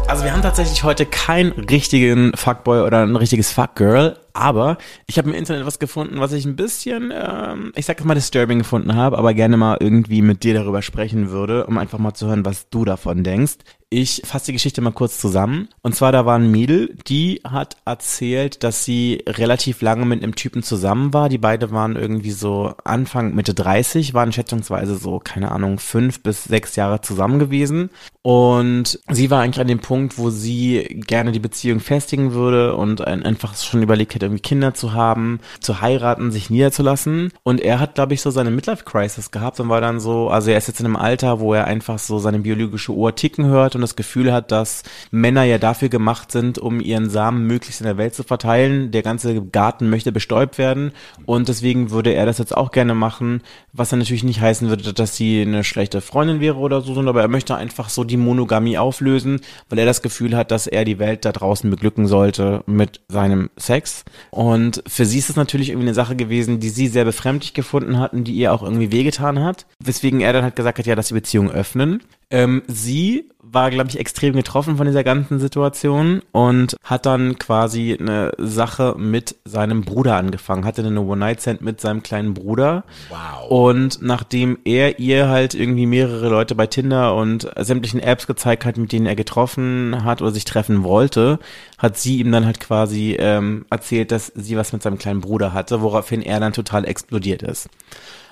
Also 0.10 0.24
wir 0.24 0.34
haben 0.34 0.42
tatsächlich 0.42 0.84
heute 0.84 1.06
keinen 1.06 1.52
richtigen 1.52 2.32
Fuckboy 2.34 2.82
oder 2.82 3.04
ein 3.04 3.16
richtiges 3.16 3.52
Fuckgirl, 3.52 4.18
aber 4.34 4.80
ich 5.06 5.20
habe 5.20 5.30
im 5.30 5.36
Internet 5.36 5.68
was 5.68 5.78
gefunden, 5.78 6.20
was 6.20 6.34
ich 6.34 6.46
ein 6.46 6.56
bisschen, 6.56 7.14
ähm, 7.16 7.72
ich 7.76 7.86
sag 7.86 8.04
mal 8.04 8.16
disturbing 8.16 8.58
gefunden 8.58 8.96
habe, 8.96 9.20
aber 9.20 9.36
gerne 9.36 9.56
mal 9.56 9.78
irgendwie 9.80 10.24
mit 10.24 10.44
dir 10.44 10.56
darüber 10.56 10.82
sprechen 10.82 11.30
würde, 11.30 11.68
um 11.68 11.78
einfach 11.78 12.00
mal 12.00 12.16
zu 12.16 12.26
hören, 12.26 12.44
was 12.44 12.70
du 12.72 12.86
davon 12.86 13.24
denkst. 13.24 13.58
Ich 13.92 14.22
fasse 14.24 14.48
die 14.48 14.54
Geschichte 14.54 14.82
mal 14.82 14.92
kurz 14.92 15.18
zusammen. 15.18 15.68
Und 15.82 15.96
zwar, 15.96 16.12
da 16.12 16.24
war 16.24 16.38
ein 16.38 16.52
Mädel, 16.52 16.96
die 17.08 17.42
hat 17.44 17.78
erzählt, 17.86 18.64
dass 18.64 18.86
sie 18.86 19.24
relativ 19.28 19.82
lange 19.82 20.06
mit 20.06 20.22
einem 20.22 20.36
Typen 20.36 20.62
zusammen 20.62 21.12
war. 21.12 21.28
Die 21.28 21.40
beide 21.40 21.72
waren 21.72 21.96
irgendwie 21.96 22.30
so 22.30 22.76
Anfang, 22.84 23.34
Mitte 23.34 23.56
30, 23.56 24.14
waren 24.14 24.32
schätzungsweise 24.32 24.96
so, 24.96 25.18
keine 25.18 25.52
Ahnung, 25.52 25.80
fünf 25.80 26.22
bis 26.22 26.44
sechs 26.44 26.76
Jahre 26.76 27.02
zusammen 27.02 27.40
gewesen. 27.40 27.90
Und 28.22 29.00
sie 29.10 29.32
war 29.32 29.42
eigentlich 29.42 29.62
an 29.62 29.68
dem 29.68 29.80
Punkt, 29.80 30.20
wo 30.20 30.30
sie 30.30 31.02
gerne 31.08 31.32
die 31.32 31.40
Beziehung 31.40 31.80
festigen 31.80 32.34
würde 32.34 32.76
und 32.76 33.02
ein, 33.02 33.26
einfach 33.26 33.56
schon 33.56 33.82
überlegt 33.82 34.14
hätte, 34.14 34.28
irgendwie 34.28 34.44
Kinder 34.44 34.76
zu 34.76 34.94
haben, 34.94 35.40
zu 35.62 35.82
heiraten, 35.82 36.32
sich 36.32 36.52
niederzulassen. 36.52 37.32
Und 37.42 37.60
er 37.60 37.80
hat, 37.80 37.96
glaube 37.96 38.14
ich, 38.14 38.22
so 38.22 38.30
seine 38.30 38.52
Midlife-Crisis 38.52 39.32
gehabt 39.32 39.60
und 39.60 39.70
war 39.70 39.82
dann 39.82 40.00
so, 40.00 40.30
also 40.30 40.52
er 40.52 40.60
ist 40.60 40.68
jetzt 40.68 40.80
in 40.80 40.86
einem 40.86 40.96
Alter, 40.96 41.40
wo 41.40 41.56
er 41.56 41.66
einfach 41.66 41.98
so 41.98 42.20
seine 42.20 42.38
biologische 42.38 42.92
Uhr 42.92 43.16
ticken 43.16 43.46
hört 43.46 43.79
und 43.80 43.84
das 43.84 43.96
Gefühl 43.96 44.32
hat, 44.32 44.52
dass 44.52 44.84
Männer 45.12 45.44
ja 45.44 45.58
dafür 45.58 45.90
gemacht 45.90 46.32
sind, 46.32 46.58
um 46.58 46.80
ihren 46.80 47.10
Samen 47.10 47.48
möglichst 47.48 47.82
in 47.82 47.88
der 47.88 47.98
Welt 47.98 48.14
zu 48.14 48.24
verteilen. 48.24 48.92
Der 48.92 49.02
ganze 49.02 49.42
Garten 49.42 49.90
möchte 49.90 50.12
bestäubt 50.12 50.58
werden 50.58 50.92
und 51.26 51.48
deswegen 51.48 51.92
würde 51.92 52.14
er 52.14 52.26
das 52.26 52.38
jetzt 52.38 52.56
auch 52.56 52.72
gerne 52.72 52.94
machen, 52.94 53.42
was 53.74 53.90
dann 53.90 54.00
natürlich 54.00 54.24
nicht 54.24 54.42
heißen 54.42 54.70
würde, 54.70 54.94
dass 54.94 55.16
sie 55.16 55.42
eine 55.42 55.64
schlechte 55.64 56.02
Freundin 56.02 56.40
wäre 56.40 56.58
oder 56.58 56.82
so, 56.82 56.94
sondern 56.94 57.10
aber 57.10 57.22
er 57.22 57.28
möchte 57.28 57.56
einfach 57.56 57.90
so 57.90 58.04
die 58.04 58.18
Monogamie 58.18 58.78
auflösen, 58.78 59.42
weil 59.70 59.80
er 59.80 59.86
das 59.86 60.02
Gefühl 60.02 60.36
hat, 60.36 60.52
dass 60.52 60.68
er 60.68 60.86
die 60.86 61.00
Welt 61.00 61.26
da 61.26 61.32
draußen 61.32 61.70
beglücken 61.70 62.08
sollte 62.08 62.64
mit 62.66 63.02
seinem 63.08 63.50
Sex. 63.58 64.04
Und 64.32 64.84
für 64.88 65.06
sie 65.06 65.20
ist 65.20 65.30
es 65.30 65.36
natürlich 65.36 65.70
irgendwie 65.70 65.88
eine 65.88 65.96
Sache 65.96 66.16
gewesen, 66.16 66.60
die 66.60 66.70
sie 66.70 66.88
sehr 66.88 67.06
befremdlich 67.06 67.54
gefunden 67.54 68.00
hatten, 68.00 68.24
die 68.24 68.34
ihr 68.34 68.54
auch 68.54 68.64
irgendwie 68.64 68.92
wehgetan 68.92 69.44
hat, 69.44 69.66
weswegen 69.80 70.22
er 70.22 70.34
dann 70.34 70.44
halt 70.44 70.56
gesagt 70.56 70.80
hat, 70.80 70.86
ja, 70.86 70.96
dass 70.96 71.08
die 71.08 71.14
Beziehung 71.14 71.50
öffnen. 71.52 72.04
Ähm, 72.32 72.62
sie 72.68 73.30
war, 73.42 73.69
glaube 73.70 73.90
ich, 73.90 74.00
extrem 74.00 74.36
getroffen 74.36 74.78
von 74.78 74.86
dieser 74.86 75.04
ganzen 75.04 75.40
Situation 75.40 76.22
und 76.32 76.76
hat 76.84 77.06
dann 77.06 77.38
quasi 77.40 77.98
eine 78.00 78.32
Sache 78.38 78.96
mit 78.98 79.36
seinem 79.46 79.82
Bruder 79.82 80.16
angefangen, 80.16 80.66
hatte 80.66 80.84
eine 80.84 81.02
One-Night-Stand 81.02 81.62
mit 81.62 81.82
seinem 81.82 82.04
kleinen 82.04 82.34
Bruder. 82.34 82.84
Wow. 83.10 83.50
Und 83.50 84.02
nachdem 84.02 84.58
er 84.66 85.00
ihr 85.00 85.30
halt 85.30 85.54
irgendwie 85.54 85.86
mehrere 85.86 86.30
Leute 86.30 86.56
bei 86.56 86.68
Tinder 86.68 87.16
und 87.16 87.50
sämtlichen 87.58 88.00
Apps 88.00 88.28
gezeigt 88.28 88.66
hat, 88.66 88.78
mit 88.78 88.92
denen 88.92 89.06
er 89.06 89.16
getroffen 89.16 90.04
hat 90.04 90.22
oder 90.22 90.32
sich 90.32 90.46
treffen 90.46 90.84
wollte, 90.84 91.40
hat 91.78 91.98
sie 91.98 92.20
ihm 92.20 92.32
dann 92.32 92.46
halt 92.46 92.60
quasi 92.60 93.16
ähm, 93.20 93.66
erzählt, 93.70 94.12
dass 94.12 94.32
sie 94.36 94.58
was 94.58 94.74
mit 94.74 94.84
seinem 94.84 94.98
kleinen 94.98 95.22
Bruder 95.22 95.54
hatte, 95.54 95.82
woraufhin 95.82 96.22
er 96.22 96.40
dann 96.40 96.54
total 96.54 96.86
explodiert 96.86 97.44
ist. 97.44 97.70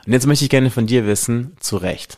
Und 0.05 0.13
jetzt 0.13 0.27
möchte 0.27 0.45
ich 0.45 0.49
gerne 0.49 0.71
von 0.71 0.88
dir 0.88 1.05
wissen, 1.05 1.57
zu 1.59 1.77
Recht. 1.77 2.17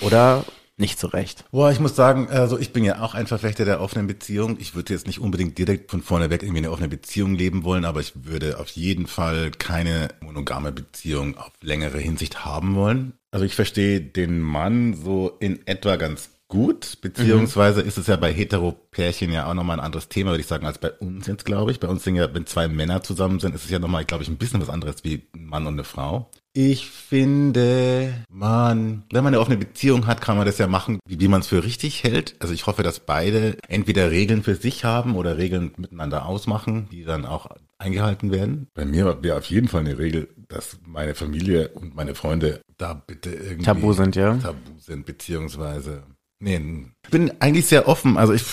Oder 0.00 0.44
nicht 0.76 0.98
zu 0.98 1.06
Recht. 1.06 1.44
Boah, 1.52 1.70
ich 1.70 1.80
muss 1.80 1.94
sagen, 1.94 2.28
also 2.30 2.58
ich 2.58 2.72
bin 2.72 2.84
ja 2.84 3.00
auch 3.00 3.14
ein 3.14 3.26
Verfechter 3.26 3.64
der 3.64 3.80
offenen 3.80 4.06
Beziehung. 4.06 4.56
Ich 4.58 4.74
würde 4.74 4.92
jetzt 4.92 5.06
nicht 5.06 5.20
unbedingt 5.20 5.56
direkt 5.56 5.90
von 5.90 6.02
vorne 6.02 6.30
weg 6.30 6.42
irgendwie 6.42 6.58
eine 6.58 6.72
offene 6.72 6.88
Beziehung 6.88 7.34
leben 7.34 7.64
wollen, 7.64 7.84
aber 7.84 8.00
ich 8.00 8.12
würde 8.24 8.58
auf 8.58 8.68
jeden 8.70 9.06
Fall 9.06 9.50
keine 9.52 10.08
monogame 10.20 10.72
Beziehung 10.72 11.38
auf 11.38 11.52
längere 11.60 11.98
Hinsicht 11.98 12.44
haben 12.44 12.74
wollen. 12.74 13.14
Also 13.30 13.46
ich 13.46 13.54
verstehe 13.54 14.00
den 14.00 14.40
Mann 14.40 14.94
so 14.94 15.36
in 15.40 15.66
etwa 15.66 15.96
ganz 15.96 16.30
gut, 16.48 16.98
beziehungsweise 17.00 17.80
ist 17.80 17.98
es 17.98 18.06
ja 18.06 18.16
bei 18.16 18.32
Hetero-Pärchen 18.32 19.32
ja 19.32 19.46
auch 19.46 19.54
nochmal 19.54 19.78
ein 19.80 19.84
anderes 19.84 20.08
Thema, 20.08 20.30
würde 20.30 20.42
ich 20.42 20.46
sagen, 20.46 20.66
als 20.66 20.78
bei 20.78 20.92
uns 20.92 21.26
jetzt, 21.26 21.44
glaube 21.44 21.70
ich. 21.70 21.80
Bei 21.80 21.88
uns 21.88 22.04
sind 22.04 22.16
ja, 22.16 22.32
wenn 22.32 22.46
zwei 22.46 22.68
Männer 22.68 23.02
zusammen 23.02 23.40
sind, 23.40 23.54
ist 23.54 23.64
es 23.64 23.70
ja 23.70 23.78
nochmal, 23.78 24.04
glaube 24.04 24.22
ich, 24.22 24.28
ein 24.28 24.36
bisschen 24.36 24.60
was 24.60 24.68
anderes 24.68 25.04
wie 25.04 25.26
ein 25.34 25.46
Mann 25.46 25.66
und 25.66 25.74
eine 25.74 25.84
Frau. 25.84 26.30
Ich 26.56 26.88
finde, 26.88 28.14
man, 28.30 29.02
wenn 29.10 29.24
man 29.24 29.34
eine 29.34 29.40
offene 29.40 29.56
Beziehung 29.56 30.06
hat, 30.06 30.20
kann 30.20 30.36
man 30.36 30.46
das 30.46 30.58
ja 30.58 30.68
machen, 30.68 31.00
wie, 31.04 31.18
wie 31.18 31.26
man 31.26 31.40
es 31.40 31.48
für 31.48 31.64
richtig 31.64 32.04
hält. 32.04 32.36
Also 32.38 32.54
ich 32.54 32.68
hoffe, 32.68 32.84
dass 32.84 33.00
beide 33.00 33.58
entweder 33.66 34.12
Regeln 34.12 34.44
für 34.44 34.54
sich 34.54 34.84
haben 34.84 35.16
oder 35.16 35.36
Regeln 35.36 35.72
miteinander 35.78 36.26
ausmachen, 36.26 36.86
die 36.92 37.02
dann 37.02 37.26
auch 37.26 37.48
eingehalten 37.78 38.30
werden. 38.30 38.68
Bei 38.72 38.84
mir 38.84 39.20
wäre 39.20 39.36
auf 39.36 39.46
jeden 39.46 39.66
Fall 39.66 39.80
eine 39.80 39.98
Regel, 39.98 40.28
dass 40.46 40.78
meine 40.86 41.16
Familie 41.16 41.70
und 41.70 41.96
meine 41.96 42.14
Freunde 42.14 42.60
da 42.78 42.94
bitte 42.94 43.30
irgendwie 43.30 43.64
Tabu 43.64 43.92
sind, 43.92 44.14
ja? 44.14 44.36
Tabu 44.36 44.78
sind, 44.78 45.06
beziehungsweise 45.06 46.04
nee, 46.38 46.60
ich 47.04 47.10
bin 47.10 47.32
eigentlich 47.40 47.66
sehr 47.66 47.88
offen. 47.88 48.16
Also 48.16 48.32
ich 48.32 48.44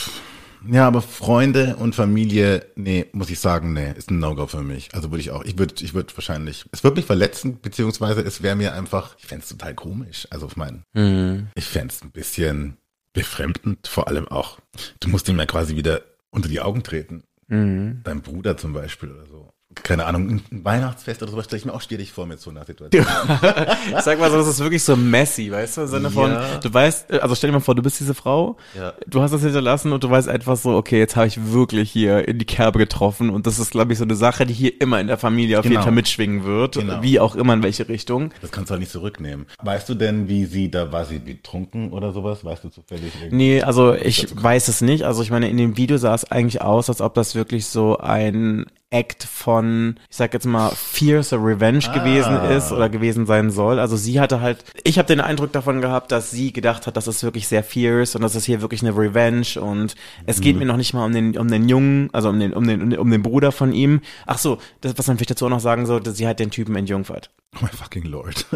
ja, 0.70 0.88
aber 0.88 1.02
Freunde 1.02 1.76
und 1.78 1.96
Familie, 1.96 2.66
nee, 2.76 3.06
muss 3.14 3.30
ich 3.30 3.40
sagen, 3.40 3.74
nee, 3.74 3.94
ist 3.98 4.12
ein 4.12 4.20
No-Go 4.20 4.48
für 4.48 4.62
mich. 4.62 4.94
Also 4.94 5.12
würde 5.12 5.22
ich 5.22 5.32
auch, 5.32 5.44
ich 5.44 5.58
würde, 5.58 5.76
ich 5.84 5.94
würde 5.94 6.16
wahrscheinlich, 6.16 6.66
es 6.72 6.84
würde 6.84 6.98
mich 6.98 7.06
verletzen, 7.06 7.60
beziehungsweise 7.62 8.22
es 8.22 8.42
wäre 8.44 8.56
mir 8.56 8.74
einfach, 8.74 9.16
ich 9.20 9.26
fände 9.26 9.44
es 9.44 9.50
total 9.50 9.74
komisch. 9.76 10.28
Also 10.30 10.48
ich 10.48 10.56
meine, 10.58 10.84
Mhm. 10.94 11.48
ich 11.56 11.66
fände 11.66 11.94
es 11.94 12.02
ein 12.04 12.12
bisschen 12.12 12.78
befremdend, 13.14 13.88
vor 13.88 14.08
allem 14.08 14.28
auch, 14.28 14.60
du 15.00 15.10
musst 15.10 15.28
ihm 15.30 15.38
ja 15.40 15.46
quasi 15.46 15.76
wieder 15.76 16.02
unter 16.30 16.48
die 16.50 16.62
Augen 16.62 16.84
treten. 16.84 17.24
Mhm. 17.48 18.02
Dein 18.04 18.22
Bruder 18.22 18.56
zum 18.58 18.74
Beispiel 18.74 19.12
oder 19.12 19.26
so. 19.26 19.50
Keine 19.84 20.06
Ahnung, 20.06 20.42
ein 20.52 20.66
Weihnachtsfest 20.66 21.22
oder 21.24 21.32
sowas 21.32 21.46
stelle 21.46 21.60
ich 21.60 21.66
mir 21.66 21.74
auch 21.74 21.82
schwierig 21.82 22.12
vor 22.12 22.26
mit 22.26 22.40
so 22.40 22.50
einer 22.50 22.66
Situation. 22.66 23.06
Sag 24.04 24.20
mal 24.20 24.30
so, 24.30 24.38
das 24.38 24.48
ist 24.48 24.60
wirklich 24.60 24.84
so 24.84 24.96
messy, 24.96 25.52
weißt 25.52 25.78
du, 25.78 25.82
im 25.82 25.88
Sinne 25.88 26.10
von, 26.12 26.32
Ja. 26.32 26.58
du 26.58 26.74
weißt, 26.74 27.12
also 27.14 27.36
stell 27.36 27.50
dir 27.50 27.54
mal 27.54 27.60
vor, 27.62 27.76
du 27.76 27.82
bist 27.82 28.00
diese 28.00 28.14
Frau, 28.14 28.58
Ja. 28.78 28.94
du 29.08 29.22
hast 29.22 29.32
das 29.32 29.42
hinterlassen 29.42 29.92
und 29.94 30.04
du 30.04 30.10
weißt 30.10 30.28
einfach 30.30 30.58
so, 30.58 30.76
okay, 30.76 31.00
jetzt 31.00 31.16
habe 31.16 31.28
ich 31.28 31.52
wirklich 31.52 31.90
hier 31.92 32.28
in 32.28 32.38
die 32.40 32.46
Kerbe 32.46 32.80
getroffen 32.80 33.30
und 33.30 33.48
das 33.48 33.60
ist, 33.60 33.72
glaube 33.72 33.94
ich, 33.94 33.98
so 34.00 34.04
eine 34.04 34.16
Sache, 34.16 34.46
die 34.46 34.54
hier 34.54 34.80
immer 34.82 35.00
in 35.00 35.08
der 35.08 35.18
Familie 35.18 35.60
auf 35.60 35.66
jeden 35.66 35.74
Genau. 35.76 35.84
Fall 35.84 35.94
mitschwingen 35.94 36.44
wird, 36.44 36.76
Genau. 36.76 37.02
wie 37.02 37.20
auch 37.20 37.36
immer 37.36 37.54
in 37.54 37.64
welche 37.64 37.88
Richtung. 37.88 38.32
Das 38.42 38.52
kannst 38.52 38.70
du 38.70 38.74
halt 38.74 38.82
nicht 38.82 38.92
zurücknehmen. 38.92 39.46
Weißt 39.64 39.88
du 39.90 39.96
denn, 39.96 40.28
wie 40.28 40.46
sie, 40.46 40.70
da 40.70 40.92
war 40.92 41.06
sie 41.06 41.20
betrunken 41.20 41.92
oder 41.92 42.12
sowas? 42.14 42.44
Weißt 42.44 42.64
du 42.64 42.70
zufällig? 42.70 43.14
Nee, 43.32 43.62
also 43.62 43.94
ich 43.94 44.28
weiß 44.36 44.68
es 44.68 44.82
nicht. 44.82 45.04
Also 45.04 45.22
ich 45.24 45.32
meine, 45.32 45.50
in 45.50 45.58
dem 45.58 45.78
Video 45.78 45.98
sah 45.98 46.14
es 46.14 46.30
eigentlich 46.30 46.62
aus, 46.62 46.90
als 46.90 47.02
ob 47.02 47.14
das 47.14 47.36
wirklich 47.36 47.66
so 47.68 47.98
ein 47.98 48.66
Act 48.92 49.24
von, 49.24 49.96
ich 50.10 50.18
sag 50.18 50.34
jetzt 50.34 50.46
mal, 50.46 50.70
Fierce 50.70 51.34
Revenge 51.34 51.80
gewesen 51.94 52.36
ist 52.52 52.72
oder 52.74 52.90
gewesen 52.90 53.26
sein 53.26 53.50
soll. 53.50 53.80
Also 53.80 53.96
sie 53.96 54.20
hatte 54.20 54.42
halt, 54.42 54.66
ich 54.84 54.98
habe 54.98 55.08
den 55.08 55.22
Eindruck 55.22 55.54
davon 55.54 55.80
gehabt, 55.82 56.12
dass 56.12 56.30
sie 56.30 56.52
gedacht 56.52 56.88
hat, 56.88 56.98
das 56.98 57.08
ist 57.08 57.24
wirklich 57.24 57.48
sehr 57.48 57.64
fierce 57.64 58.16
und 58.16 58.22
das 58.22 58.36
ist 58.36 58.46
hier 58.46 58.62
wirklich 58.62 58.82
eine 58.82 58.96
Revenge 58.96 59.62
und 59.62 59.96
es 60.26 60.42
geht 60.42 60.58
mir 60.58 60.66
noch 60.66 60.78
nicht 60.78 60.94
mal 60.94 61.06
um 61.06 61.14
den, 61.14 61.38
um 61.38 61.48
den 61.48 61.70
Jungen, 61.70 62.10
also 62.12 62.30
um 62.30 62.40
den, 62.40 62.54
um 62.54 62.68
den, 62.68 62.98
um 62.98 63.10
den 63.10 63.24
Bruder 63.24 63.54
von 63.54 63.72
ihm. 63.72 64.02
Ach 64.26 64.38
so, 64.38 64.58
das, 64.82 64.98
was 64.98 65.08
man 65.08 65.18
vielleicht 65.18 65.32
dazu 65.32 65.46
auch 65.46 65.50
noch 65.50 65.62
sagen 65.62 65.86
sollte, 65.86 66.12
sie 66.12 66.28
hat 66.28 66.40
den 66.40 66.52
Typen 66.52 66.76
entjungfert. 66.76 67.30
Oh 67.56 67.60
my 67.64 67.70
fucking 67.70 68.04
Lord. 68.04 68.46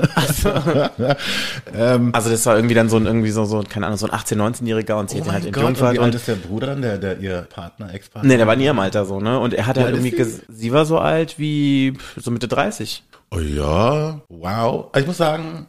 Also 2.13 2.29
das 2.29 2.45
war 2.45 2.55
irgendwie 2.55 2.75
dann 2.75 2.87
so 2.89 2.97
ein, 2.97 3.05
irgendwie 3.05 3.31
so, 3.31 3.43
so, 3.45 3.61
keine 3.67 3.87
Ahnung, 3.87 3.97
so 3.97 4.07
ein 4.07 4.17
18-, 4.17 4.35
19-Jähriger 4.37 4.93
und 4.93 5.09
sie 5.09 5.19
hat 5.19 5.25
ihn 5.25 5.31
halt 5.31 5.45
und 5.45 5.55
entjungfert 5.55 5.93
wie 5.93 5.97
und 5.97 6.05
alt 6.05 6.15
ist 6.15 6.27
der 6.27 6.35
Bruder 6.35 6.67
dann, 6.67 6.81
der, 6.81 6.97
der 6.97 7.19
ihr 7.19 7.41
Partner, 7.41 7.93
Ex-Partner? 7.93 8.27
Nee, 8.27 8.37
der 8.37 8.47
war 8.47 8.53
in 8.53 8.61
ihrem 8.61 8.79
Alter 8.79 9.05
so, 9.05 9.19
ne? 9.19 9.39
Und 9.39 9.53
er 9.53 9.67
hatte 9.67 9.81
Wie 9.81 9.83
halt 9.83 9.95
alt 9.95 10.05
irgendwie, 10.05 10.17
sie 10.47 10.71
war 10.73 10.85
so 10.85 10.97
alt 10.99 11.39
wie 11.39 11.93
so 12.17 12.31
Mitte 12.31 12.47
30. 12.47 13.03
Oh 13.31 13.39
ja, 13.39 14.21
wow. 14.29 14.91
Ich 14.95 15.07
muss 15.07 15.17
sagen, 15.17 15.65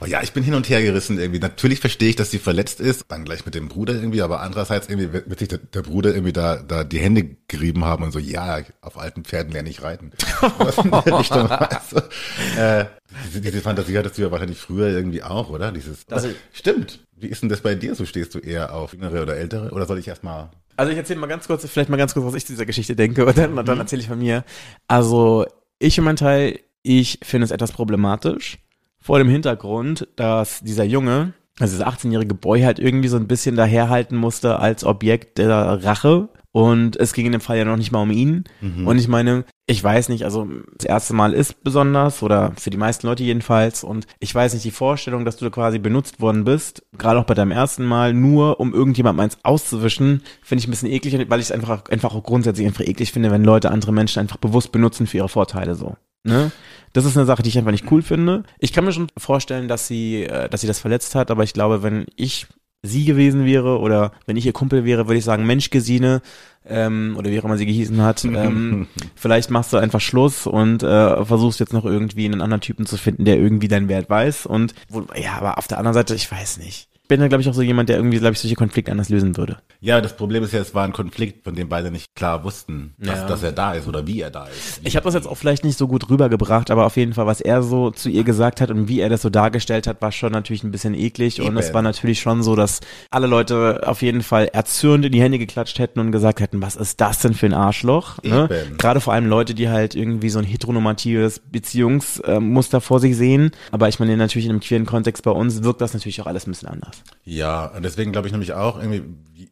oh 0.00 0.06
ja, 0.06 0.22
ich 0.22 0.32
bin 0.32 0.42
hin 0.42 0.54
und 0.54 0.68
her 0.68 0.82
gerissen 0.82 1.18
irgendwie. 1.18 1.38
Natürlich 1.38 1.78
verstehe 1.80 2.10
ich, 2.10 2.16
dass 2.16 2.30
sie 2.32 2.38
verletzt 2.40 2.80
ist, 2.80 3.04
dann 3.08 3.24
gleich 3.24 3.46
mit 3.46 3.54
dem 3.54 3.68
Bruder 3.68 3.94
irgendwie, 3.94 4.22
aber 4.22 4.40
andererseits 4.40 4.88
irgendwie 4.88 5.12
wird 5.12 5.38
sich 5.38 5.48
der, 5.48 5.58
der 5.58 5.82
Bruder 5.82 6.12
irgendwie 6.12 6.32
da, 6.32 6.56
da 6.56 6.82
die 6.84 6.98
Hände 6.98 7.36
gerieben 7.48 7.84
haben 7.84 8.02
und 8.04 8.10
so, 8.12 8.18
ja, 8.18 8.58
auf 8.80 8.98
alten 8.98 9.24
Pferden 9.24 9.52
lerne 9.52 9.68
ich 9.70 9.82
reiten. 9.82 10.10
Was 10.58 10.78
in 10.78 10.90
der 10.90 11.18
Richtung, 11.18 11.48
weißt 11.48 11.92
du? 11.92 12.60
äh, 12.60 12.86
diese, 13.28 13.40
diese 13.40 13.60
Fantasie 13.60 13.96
hattest 13.96 14.18
du 14.18 14.22
ja 14.22 14.30
wahrscheinlich 14.30 14.58
früher 14.58 14.88
irgendwie 14.88 15.22
auch, 15.22 15.48
oder? 15.48 15.70
Dieses, 15.72 16.00
Also- 16.10 16.28
stimmt. 16.52 17.00
Wie 17.18 17.28
ist 17.28 17.40
denn 17.40 17.48
das 17.48 17.62
bei 17.62 17.74
dir? 17.74 17.94
So 17.94 18.04
stehst 18.04 18.34
du 18.34 18.40
eher 18.40 18.74
auf 18.74 18.92
jüngere 18.92 19.22
oder 19.22 19.36
ältere? 19.38 19.70
Oder 19.70 19.86
soll 19.86 19.98
ich 19.98 20.06
erstmal 20.08 20.50
Also 20.76 20.92
ich 20.92 20.98
erzähle 20.98 21.20
mal 21.20 21.26
ganz 21.26 21.46
kurz, 21.46 21.66
vielleicht 21.66 21.88
mal 21.88 21.96
ganz 21.96 22.14
kurz, 22.14 22.26
was 22.26 22.34
ich 22.34 22.46
zu 22.46 22.52
dieser 22.52 22.66
Geschichte 22.66 22.96
denke 22.96 23.24
und 23.24 23.36
dann, 23.38 23.56
dann 23.56 23.78
erzähle 23.78 24.02
ich 24.02 24.08
von 24.08 24.18
mir. 24.18 24.44
Also 24.88 25.46
ich 25.78 25.94
für 25.94 26.02
meinen 26.02 26.16
Teil, 26.16 26.60
ich 26.82 27.18
finde 27.22 27.44
es 27.44 27.50
etwas 27.50 27.72
problematisch 27.72 28.58
vor 29.00 29.18
dem 29.18 29.28
Hintergrund, 29.28 30.08
dass 30.16 30.60
dieser 30.60 30.84
Junge, 30.84 31.32
also 31.58 31.76
dieser 31.76 31.88
18-jährige 31.88 32.34
Boy 32.34 32.62
halt 32.62 32.78
irgendwie 32.78 33.08
so 33.08 33.16
ein 33.16 33.28
bisschen 33.28 33.56
daherhalten 33.56 34.16
musste 34.16 34.58
als 34.58 34.84
Objekt 34.84 35.38
der 35.38 35.50
Rache. 35.84 36.28
Und 36.52 36.96
es 36.96 37.12
ging 37.12 37.26
in 37.26 37.32
dem 37.32 37.40
Fall 37.40 37.58
ja 37.58 37.64
noch 37.64 37.76
nicht 37.76 37.92
mal 37.92 38.02
um 38.02 38.10
ihn. 38.10 38.44
Und 38.86 38.98
ich 38.98 39.08
meine, 39.08 39.44
ich 39.68 39.82
weiß 39.82 40.10
nicht, 40.10 40.24
also 40.24 40.48
das 40.76 40.86
erste 40.86 41.12
Mal 41.12 41.32
ist 41.32 41.64
besonders 41.64 42.22
oder 42.22 42.52
für 42.56 42.70
die 42.70 42.76
meisten 42.76 43.08
Leute 43.08 43.24
jedenfalls. 43.24 43.82
Und 43.82 44.06
ich 44.20 44.32
weiß 44.32 44.54
nicht, 44.54 44.64
die 44.64 44.70
Vorstellung, 44.70 45.24
dass 45.24 45.38
du 45.38 45.50
quasi 45.50 45.80
benutzt 45.80 46.20
worden 46.20 46.44
bist, 46.44 46.84
gerade 46.96 47.18
auch 47.18 47.24
bei 47.24 47.34
deinem 47.34 47.50
ersten 47.50 47.84
Mal, 47.84 48.14
nur 48.14 48.60
um 48.60 48.72
irgendjemandem 48.72 49.24
eins 49.24 49.38
auszuwischen, 49.42 50.22
finde 50.42 50.60
ich 50.60 50.68
ein 50.68 50.70
bisschen 50.70 50.90
eklig, 50.90 51.28
weil 51.28 51.40
ich 51.40 51.46
es 51.46 51.52
einfach, 51.52 51.86
einfach 51.90 52.14
auch 52.14 52.22
grundsätzlich 52.22 52.66
einfach 52.66 52.86
eklig 52.86 53.10
finde, 53.10 53.32
wenn 53.32 53.42
Leute 53.42 53.72
andere 53.72 53.92
Menschen 53.92 54.20
einfach 54.20 54.36
bewusst 54.36 54.70
benutzen 54.70 55.08
für 55.08 55.16
ihre 55.16 55.28
Vorteile 55.28 55.74
so. 55.74 55.96
Ne? 56.22 56.52
Das 56.92 57.04
ist 57.04 57.16
eine 57.16 57.26
Sache, 57.26 57.42
die 57.42 57.48
ich 57.48 57.58
einfach 57.58 57.72
nicht 57.72 57.90
cool 57.90 58.02
finde. 58.02 58.44
Ich 58.60 58.72
kann 58.72 58.84
mir 58.84 58.92
schon 58.92 59.08
vorstellen, 59.16 59.66
dass 59.66 59.88
sie, 59.88 60.24
äh, 60.24 60.48
dass 60.48 60.60
sie 60.60 60.66
das 60.68 60.78
verletzt 60.78 61.16
hat, 61.16 61.32
aber 61.32 61.42
ich 61.42 61.54
glaube, 61.54 61.82
wenn 61.82 62.06
ich 62.14 62.46
sie 62.86 63.04
gewesen 63.04 63.44
wäre 63.44 63.78
oder 63.78 64.12
wenn 64.26 64.36
ich 64.36 64.46
ihr 64.46 64.52
Kumpel 64.52 64.84
wäre, 64.84 65.06
würde 65.06 65.18
ich 65.18 65.24
sagen, 65.24 65.46
Mensch, 65.46 65.70
Gesine, 65.70 66.22
ähm, 66.68 67.14
oder 67.18 67.30
wie 67.30 67.38
auch 67.38 67.44
immer 67.44 67.56
sie 67.56 67.66
gehießen 67.66 68.02
hat, 68.02 68.24
ähm, 68.24 68.88
vielleicht 69.14 69.50
machst 69.50 69.72
du 69.72 69.76
einfach 69.76 70.00
Schluss 70.00 70.46
und 70.46 70.82
äh, 70.82 71.24
versuchst 71.24 71.60
jetzt 71.60 71.72
noch 71.72 71.84
irgendwie 71.84 72.24
einen 72.24 72.40
anderen 72.40 72.60
Typen 72.60 72.86
zu 72.86 72.96
finden, 72.96 73.24
der 73.24 73.36
irgendwie 73.36 73.68
deinen 73.68 73.88
Wert 73.88 74.10
weiß. 74.10 74.46
Und 74.46 74.74
ja, 75.14 75.34
aber 75.36 75.58
auf 75.58 75.68
der 75.68 75.78
anderen 75.78 75.94
Seite, 75.94 76.14
ich 76.14 76.30
weiß 76.30 76.58
nicht. 76.58 76.88
Ich 77.06 77.08
bin 77.08 77.20
da, 77.20 77.28
glaube 77.28 77.40
ich, 77.40 77.48
auch 77.48 77.54
so 77.54 77.62
jemand, 77.62 77.88
der 77.88 77.98
irgendwie, 77.98 78.18
glaube 78.18 78.32
ich, 78.32 78.40
solche 78.40 78.56
Konflikte 78.56 78.90
anders 78.90 79.10
lösen 79.10 79.36
würde. 79.36 79.58
Ja, 79.80 80.00
das 80.00 80.16
Problem 80.16 80.42
ist 80.42 80.52
ja, 80.52 80.58
es 80.58 80.74
war 80.74 80.82
ein 80.82 80.92
Konflikt, 80.92 81.44
von 81.44 81.54
dem 81.54 81.68
beide 81.68 81.92
nicht 81.92 82.16
klar 82.16 82.42
wussten, 82.42 82.94
dass, 82.98 83.20
Ja. 83.20 83.26
dass 83.28 83.44
er 83.44 83.52
da 83.52 83.74
ist 83.74 83.86
oder 83.86 84.08
wie 84.08 84.20
er 84.22 84.30
da 84.32 84.46
ist. 84.46 84.80
Ich 84.82 84.96
habe 84.96 85.04
das 85.04 85.14
jetzt 85.14 85.28
auch 85.28 85.36
vielleicht 85.36 85.62
nicht 85.62 85.78
so 85.78 85.86
gut 85.86 86.10
rübergebracht, 86.10 86.68
aber 86.68 86.84
auf 86.84 86.96
jeden 86.96 87.12
Fall, 87.12 87.26
was 87.26 87.40
er 87.40 87.62
so 87.62 87.92
zu 87.92 88.08
ihr 88.08 88.24
gesagt 88.24 88.60
hat 88.60 88.72
und 88.72 88.88
wie 88.88 88.98
er 88.98 89.08
das 89.08 89.22
so 89.22 89.30
dargestellt 89.30 89.86
hat, 89.86 90.02
war 90.02 90.10
schon 90.10 90.32
natürlich 90.32 90.64
ein 90.64 90.72
bisschen 90.72 90.94
eklig. 90.94 91.40
Und 91.40 91.46
Eben. 91.46 91.58
es 91.58 91.72
war 91.72 91.80
natürlich 91.80 92.18
schon 92.18 92.42
so, 92.42 92.56
dass 92.56 92.80
alle 93.12 93.28
Leute 93.28 93.82
auf 93.86 94.02
jeden 94.02 94.24
Fall 94.24 94.46
erzürnt 94.46 95.04
in 95.04 95.12
die 95.12 95.20
Hände 95.22 95.38
geklatscht 95.38 95.78
hätten 95.78 96.00
und 96.00 96.10
gesagt 96.10 96.40
hätten, 96.40 96.60
was 96.60 96.74
ist 96.74 97.00
das 97.00 97.20
denn 97.20 97.34
für 97.34 97.46
ein 97.46 97.54
Arschloch? 97.54 98.20
Ne? 98.24 98.48
Gerade 98.78 99.00
vor 99.00 99.12
allem 99.12 99.26
Leute, 99.28 99.54
die 99.54 99.68
halt 99.68 99.94
irgendwie 99.94 100.28
so 100.28 100.40
ein 100.40 100.44
heteronormatives 100.44 101.40
Beziehungsmuster 101.52 102.80
vor 102.80 102.98
sich 102.98 103.16
sehen. 103.16 103.52
Aber 103.70 103.88
ich 103.88 104.00
meine, 104.00 104.16
natürlich 104.16 104.46
in 104.46 104.50
einem 104.50 104.60
queeren 104.60 104.86
Kontext 104.86 105.22
bei 105.22 105.30
uns 105.30 105.62
wirkt 105.62 105.80
das 105.80 105.94
natürlich 105.94 106.20
auch 106.20 106.26
alles 106.26 106.48
ein 106.48 106.50
bisschen 106.50 106.68
anders. 106.68 106.95
Ja, 107.24 107.66
und 107.66 107.82
deswegen 107.82 108.12
glaube 108.12 108.28
ich 108.28 108.32
nämlich 108.32 108.52
auch, 108.52 108.78
irgendwie, 108.78 109.02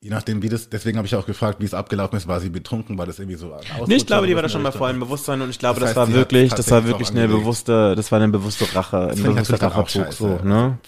je 0.00 0.10
nachdem, 0.10 0.42
wie 0.42 0.48
das, 0.48 0.68
deswegen 0.70 0.96
habe 0.96 1.06
ich 1.06 1.14
auch 1.16 1.26
gefragt, 1.26 1.60
wie 1.60 1.64
es 1.64 1.74
abgelaufen 1.74 2.16
ist, 2.16 2.28
war 2.28 2.38
sie 2.40 2.48
betrunken, 2.50 2.96
war 2.98 3.06
das 3.06 3.18
irgendwie 3.18 3.36
so 3.36 3.52
Ausrutscher 3.52 3.84
Nee, 3.88 3.96
ich 3.96 4.06
glaube, 4.06 4.26
die 4.28 4.34
war 4.36 4.42
da 4.42 4.48
schon 4.48 4.62
vollem 4.62 4.72
der 4.72 4.84
Richtung? 4.84 5.00
Bewusstsein 5.00 5.42
und 5.42 5.50
ich 5.50 5.58
glaube, 5.58 5.80
Das 5.80 5.90
das, 5.92 5.96
heißt, 6.00 6.08
war 6.08 6.14
wirklich, 6.14 6.52
das 6.54 6.70
war 6.70 6.84
wirklich 6.86 7.10
eine 7.10 7.22
angelegt. 7.22 7.42
bewusste, 7.42 7.94
das 7.96 8.12
war 8.12 8.20
eine 8.20 8.28
bewusste 8.32 8.74
Rache, 8.74 9.08
ein 9.10 9.22
bewusster 9.22 9.60
Rachezug, 9.60 10.12
so, 10.12 10.38
ne? 10.44 10.78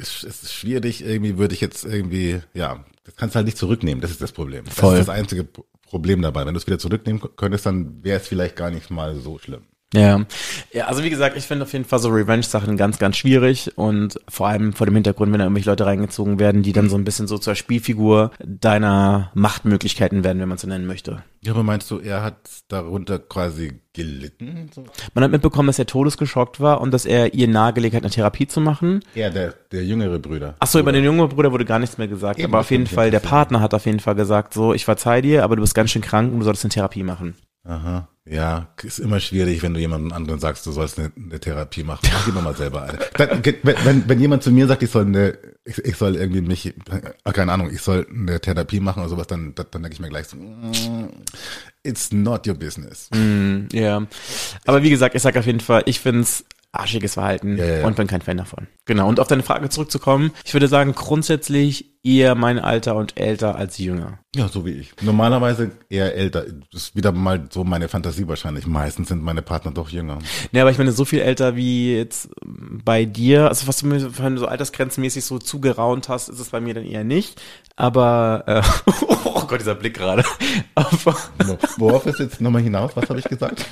Es 0.00 0.22
es 0.22 0.44
ist 0.44 0.52
schwierig, 0.52 1.04
irgendwie 1.04 1.38
würde 1.38 1.54
ich 1.54 1.60
jetzt 1.60 1.84
irgendwie, 1.84 2.40
ja, 2.54 2.84
das 3.04 3.16
kannst 3.16 3.34
du 3.34 3.36
halt 3.38 3.46
nicht 3.46 3.58
zurücknehmen, 3.58 4.00
das 4.00 4.12
ist 4.12 4.22
das 4.22 4.30
Problem. 4.32 4.64
Das 4.64 4.74
Voll. 4.74 4.94
ist 4.96 5.08
das 5.08 5.14
einzige 5.16 5.44
Problem 5.88 6.22
dabei. 6.22 6.46
Wenn 6.46 6.54
du 6.54 6.58
es 6.60 6.66
wieder 6.66 6.78
zurücknehmen 6.78 7.20
könntest, 7.36 7.66
dann 7.66 8.04
wäre 8.04 8.20
es 8.20 8.28
vielleicht 8.28 8.54
gar 8.54 8.70
nicht 8.70 8.90
mal 8.90 9.16
so 9.16 9.38
schlimm. 9.38 9.62
Ja. 9.94 10.20
ja, 10.72 10.84
also 10.86 11.02
wie 11.02 11.08
gesagt, 11.08 11.34
ich 11.36 11.44
finde 11.44 11.64
auf 11.64 11.72
jeden 11.72 11.86
Fall 11.86 11.98
so 11.98 12.10
Revenge-Sachen 12.10 12.76
ganz, 12.76 12.98
ganz 12.98 13.16
schwierig 13.16 13.72
und 13.76 14.20
vor 14.28 14.46
allem 14.48 14.74
vor 14.74 14.86
dem 14.86 14.94
Hintergrund, 14.94 15.32
wenn 15.32 15.38
da 15.38 15.46
irgendwelche 15.46 15.70
Leute 15.70 15.86
reingezogen 15.86 16.38
werden, 16.38 16.62
die 16.62 16.74
dann 16.74 16.90
so 16.90 16.96
ein 16.96 17.04
bisschen 17.04 17.26
so 17.26 17.38
zur 17.38 17.54
Spielfigur 17.54 18.32
deiner 18.44 19.30
Machtmöglichkeiten 19.32 20.24
werden, 20.24 20.40
wenn 20.40 20.48
man 20.48 20.56
es 20.56 20.62
so 20.62 20.68
nennen 20.68 20.86
möchte. 20.86 21.22
Ja, 21.40 21.52
aber 21.52 21.62
meinst 21.62 21.90
du, 21.90 22.00
er 22.00 22.22
hat 22.22 22.36
darunter 22.68 23.18
quasi 23.18 23.80
gelitten? 23.94 24.68
Man 25.14 25.24
hat 25.24 25.30
mitbekommen, 25.30 25.68
dass 25.68 25.78
er 25.78 25.86
todesgeschockt 25.86 26.60
war 26.60 26.82
und 26.82 26.92
dass 26.92 27.06
er 27.06 27.32
ihr 27.32 27.48
nahegelegt 27.48 27.94
hat, 27.94 28.02
eine 28.02 28.10
Therapie 28.10 28.46
zu 28.46 28.60
machen. 28.60 29.00
Er, 29.14 29.30
der, 29.30 29.54
der 29.72 29.84
jüngere 29.84 30.18
Brüder. 30.18 30.56
Ach 30.58 30.66
so, 30.66 30.78
über 30.80 30.92
den 30.92 31.04
jungen 31.04 31.28
Bruder 31.30 31.50
wurde 31.50 31.64
gar 31.64 31.78
nichts 31.78 31.96
mehr 31.96 32.08
gesagt, 32.08 32.40
Eben, 32.40 32.52
aber 32.52 32.60
auf 32.60 32.70
jeden 32.70 32.86
Fall, 32.86 33.10
der. 33.10 33.20
Partner 33.20 33.60
hat 33.60 33.72
auf 33.72 33.86
jeden 33.86 34.00
Fall 34.00 34.16
gesagt, 34.16 34.52
so, 34.52 34.74
ich 34.74 34.84
verzeih 34.84 35.22
dir, 35.22 35.44
aber 35.44 35.56
du 35.56 35.62
bist 35.62 35.74
ganz 35.74 35.90
schön 35.90 36.02
krank 36.02 36.32
und 36.32 36.40
du 36.40 36.44
solltest 36.44 36.64
eine 36.64 36.72
Therapie 36.72 37.02
machen. 37.02 37.34
Aha. 37.64 38.08
Ja, 38.30 38.68
ist 38.82 38.98
immer 38.98 39.20
schwierig, 39.20 39.62
wenn 39.62 39.72
du 39.72 39.80
jemandem 39.80 40.12
anderen 40.12 40.38
sagst, 40.38 40.66
du 40.66 40.72
sollst 40.72 40.98
eine, 40.98 41.10
eine 41.16 41.40
Therapie 41.40 41.82
machen. 41.82 42.08
Mach 42.12 42.26
lieber 42.26 42.42
mal 42.42 42.54
selber 42.54 42.82
eine. 42.82 42.98
Dann, 43.16 43.42
wenn, 43.62 44.08
wenn, 44.08 44.20
jemand 44.20 44.42
zu 44.42 44.50
mir 44.50 44.66
sagt, 44.66 44.82
ich 44.82 44.90
soll 44.90 45.06
eine, 45.06 45.38
ich, 45.64 45.78
ich 45.78 45.96
soll 45.96 46.16
irgendwie 46.16 46.42
mich, 46.42 46.66
äh, 46.66 47.32
keine 47.32 47.52
Ahnung, 47.52 47.70
ich 47.72 47.80
soll 47.80 48.06
eine 48.10 48.38
Therapie 48.40 48.80
machen 48.80 49.00
oder 49.00 49.08
sowas, 49.08 49.26
dann, 49.28 49.54
dann, 49.54 49.66
dann 49.70 49.82
denke 49.82 49.94
ich 49.94 50.00
mir 50.00 50.10
gleich 50.10 50.26
so, 50.26 50.36
mm, 50.36 51.08
it's 51.82 52.12
not 52.12 52.46
your 52.46 52.54
business. 52.54 53.08
Ja. 53.72 54.06
Aber 54.66 54.82
wie 54.82 54.90
gesagt, 54.90 55.14
ich 55.14 55.22
sag 55.22 55.36
auf 55.36 55.46
jeden 55.46 55.60
Fall, 55.60 55.82
ich 55.86 56.00
find's 56.00 56.44
arschiges 56.72 57.14
Verhalten 57.14 57.56
Ja, 57.56 57.64
ja, 57.64 57.78
ja. 57.78 57.86
und 57.86 57.96
bin 57.96 58.06
kein 58.06 58.20
Fan 58.20 58.36
davon. 58.36 58.66
Genau. 58.84 59.08
Und 59.08 59.20
auf 59.20 59.28
deine 59.28 59.42
Frage 59.42 59.68
zurückzukommen, 59.68 60.32
ich 60.44 60.52
würde 60.52 60.68
sagen, 60.68 60.94
grundsätzlich 60.94 61.98
eher 62.04 62.34
mein 62.34 62.58
Alter 62.58 62.94
und 62.96 63.18
älter 63.18 63.56
als 63.56 63.78
jünger. 63.78 64.18
Ja, 64.36 64.48
so 64.48 64.64
wie 64.64 64.72
ich. 64.72 64.92
Normalerweise 65.02 65.72
eher 65.88 66.14
älter. 66.14 66.44
Das 66.70 66.82
ist 66.82 66.96
wieder 66.96 67.12
mal 67.12 67.48
so 67.50 67.64
meine 67.64 67.88
Fantasie 67.88 68.28
wahrscheinlich. 68.28 68.66
Meistens 68.66 69.08
sind 69.08 69.22
meine 69.22 69.42
Partner 69.42 69.72
doch 69.72 69.88
jünger. 69.88 70.18
Ne, 70.52 70.60
aber 70.60 70.70
ich 70.70 70.78
meine, 70.78 70.92
so 70.92 71.04
viel 71.04 71.20
älter 71.20 71.56
wie 71.56 71.96
jetzt 71.96 72.28
bei 72.44 73.04
dir, 73.04 73.48
also 73.48 73.66
was 73.66 73.78
du 73.78 73.86
mir 73.86 74.00
so 74.38 74.46
altersgrenzenmäßig 74.46 75.24
so 75.24 75.38
zugeraunt 75.38 76.08
hast, 76.08 76.28
ist 76.28 76.38
es 76.38 76.50
bei 76.50 76.60
mir 76.60 76.74
dann 76.74 76.84
eher 76.84 77.04
nicht. 77.04 77.40
Aber, 77.78 78.42
äh, 78.46 78.62
oh 79.24 79.44
Gott, 79.46 79.60
dieser 79.60 79.76
Blick 79.76 79.94
gerade. 79.94 80.24
Aber, 80.74 81.16
Worauf 81.76 82.06
ist 82.06 82.18
jetzt 82.18 82.40
nochmal 82.40 82.62
hinaus? 82.62 82.90
Was 82.96 83.08
habe 83.08 83.20
ich 83.20 83.24
gesagt? 83.24 83.64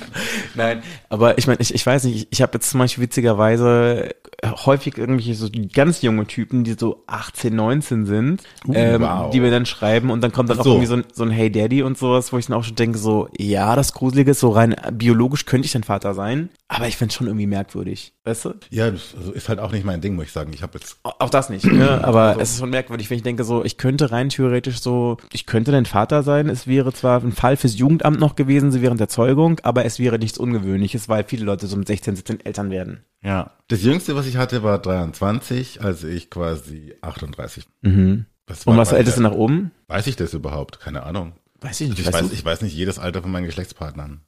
Nein, 0.55 0.81
aber 1.09 1.37
ich 1.37 1.45
meine, 1.45 1.59
ich, 1.59 1.73
ich 1.73 1.85
weiß 1.85 2.05
nicht, 2.05 2.15
ich, 2.15 2.27
ich 2.31 2.41
habe 2.41 2.53
jetzt 2.53 2.69
zum 2.69 2.79
Beispiel 2.79 3.03
witzigerweise 3.03 4.15
häufig 4.45 4.97
irgendwelche 4.97 5.33
so 5.33 5.47
ganz 5.73 6.01
junge 6.01 6.27
Typen, 6.27 6.63
die 6.63 6.73
so 6.73 7.03
18, 7.07 7.55
19 7.55 8.05
sind, 8.05 8.43
ähm, 8.71 9.01
wow. 9.01 9.29
die 9.31 9.39
mir 9.39 9.51
dann 9.51 9.65
schreiben 9.65 10.11
und 10.11 10.21
dann 10.21 10.31
kommt 10.31 10.49
dann 10.49 10.57
Ach 10.57 10.61
auch 10.61 10.65
so. 10.65 10.71
irgendwie 10.73 10.87
so 10.87 10.95
ein, 10.95 11.03
so 11.11 11.23
ein 11.23 11.31
Hey 11.31 11.51
Daddy 11.51 11.81
und 11.81 11.97
sowas, 11.97 12.31
wo 12.31 12.37
ich 12.37 12.45
dann 12.45 12.55
auch 12.55 12.63
schon 12.63 12.75
denke, 12.75 12.99
so, 12.99 13.29
ja, 13.37 13.75
das 13.75 13.93
Gruselige 13.93 14.31
ist 14.31 14.39
so 14.39 14.49
rein 14.49 14.75
biologisch 14.91 15.45
könnte 15.45 15.65
ich 15.65 15.71
dein 15.71 15.83
Vater 15.83 16.13
sein, 16.13 16.49
aber 16.67 16.87
ich 16.87 16.97
find's 16.97 17.15
schon 17.15 17.27
irgendwie 17.27 17.47
merkwürdig. 17.47 18.13
Weißt 18.25 18.45
du? 18.45 18.53
Ja, 18.69 18.91
das 18.91 19.15
also 19.17 19.31
ist 19.31 19.47
halt 19.47 19.59
auch 19.59 19.71
nicht 19.71 19.85
mein 19.85 20.01
Ding, 20.01 20.15
muss 20.15 20.25
ich 20.25 20.31
sagen. 20.33 20.51
Ich 20.53 20.61
habe 20.61 20.77
jetzt. 20.77 20.97
Auch 21.03 21.29
das 21.29 21.49
nicht, 21.49 21.65
ne? 21.65 22.03
aber 22.03 22.37
es 22.39 22.51
ist 22.51 22.59
schon 22.59 22.69
merkwürdig, 22.69 23.09
wenn 23.09 23.17
ich 23.17 23.23
denke, 23.23 23.45
so, 23.45 23.63
ich 23.63 23.77
könnte 23.77 24.11
rein 24.11 24.29
theoretisch 24.29 24.81
so, 24.81 25.17
ich 25.31 25.45
könnte 25.45 25.71
dein 25.71 25.85
Vater 25.85 26.23
sein. 26.23 26.49
Es 26.49 26.67
wäre 26.67 26.91
zwar 26.91 27.23
ein 27.23 27.31
Fall 27.31 27.55
fürs 27.55 27.77
Jugendamt 27.77 28.19
noch 28.19 28.35
gewesen, 28.35 28.71
sie 28.71 28.81
während 28.81 28.99
der 28.99 29.07
Zeugung, 29.07 29.59
aber 29.63 29.85
es 29.85 29.97
wäre 29.97 30.19
nichts 30.19 30.37
Ungewöhnliches, 30.37 31.07
weil 31.07 31.23
viele 31.23 31.45
Leute 31.45 31.67
so 31.67 31.77
mit 31.77 31.87
16, 31.87 32.17
17 32.17 32.45
Eltern 32.45 32.69
werden. 32.69 33.05
Ja. 33.23 33.51
Das 33.69 33.83
jüngste, 33.83 34.15
was 34.15 34.26
ich 34.27 34.37
hatte, 34.37 34.63
war 34.63 34.79
23, 34.79 35.81
als 35.81 36.03
ich 36.03 36.29
quasi 36.29 36.95
38. 37.01 37.65
Mhm. 37.81 38.25
Und 38.65 38.77
was 38.77 38.91
älteste 38.91 39.21
nach 39.21 39.33
oben? 39.33 39.71
Weiß 39.87 40.07
ich 40.07 40.15
das 40.15 40.33
überhaupt? 40.33 40.79
Keine 40.79 41.03
Ahnung. 41.03 41.33
Weiß 41.59 41.81
ich 41.81 41.89
nicht. 41.89 41.99
Ich 41.99 42.13
weiß, 42.13 42.31
ich 42.31 42.45
weiß 42.45 42.61
nicht 42.61 42.75
jedes 42.75 42.99
Alter 42.99 43.21
von 43.21 43.31
meinen 43.31 43.45
Geschlechtspartnern. 43.45 44.21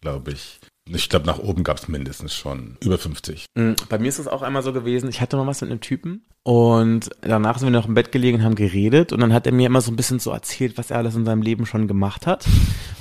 Glaube 0.00 0.32
ich. 0.32 0.60
Ich 0.88 1.08
glaube, 1.08 1.26
nach 1.26 1.38
oben 1.40 1.64
gab 1.64 1.78
es 1.78 1.88
mindestens 1.88 2.32
schon 2.34 2.76
über 2.80 2.96
50. 2.96 3.46
Mm, 3.56 3.72
Bei 3.88 3.98
mir 3.98 4.08
ist 4.08 4.20
es 4.20 4.28
auch 4.28 4.42
einmal 4.42 4.62
so 4.62 4.72
gewesen, 4.72 5.08
ich 5.08 5.20
hatte 5.20 5.36
mal 5.36 5.46
was 5.46 5.60
mit 5.60 5.70
einem 5.70 5.80
Typen 5.80 6.22
und 6.44 7.10
danach 7.22 7.58
sind 7.58 7.66
wir 7.72 7.72
noch 7.78 7.88
im 7.88 7.94
Bett 7.94 8.12
gelegen 8.12 8.38
und 8.38 8.44
haben 8.44 8.54
geredet 8.54 9.12
und 9.12 9.20
dann 9.20 9.32
hat 9.32 9.46
er 9.46 9.52
mir 9.52 9.66
immer 9.66 9.80
so 9.80 9.90
ein 9.90 9.96
bisschen 9.96 10.20
so 10.20 10.30
erzählt, 10.30 10.78
was 10.78 10.92
er 10.92 10.98
alles 10.98 11.16
in 11.16 11.24
seinem 11.24 11.42
Leben 11.42 11.66
schon 11.66 11.88
gemacht 11.88 12.26
hat. 12.26 12.46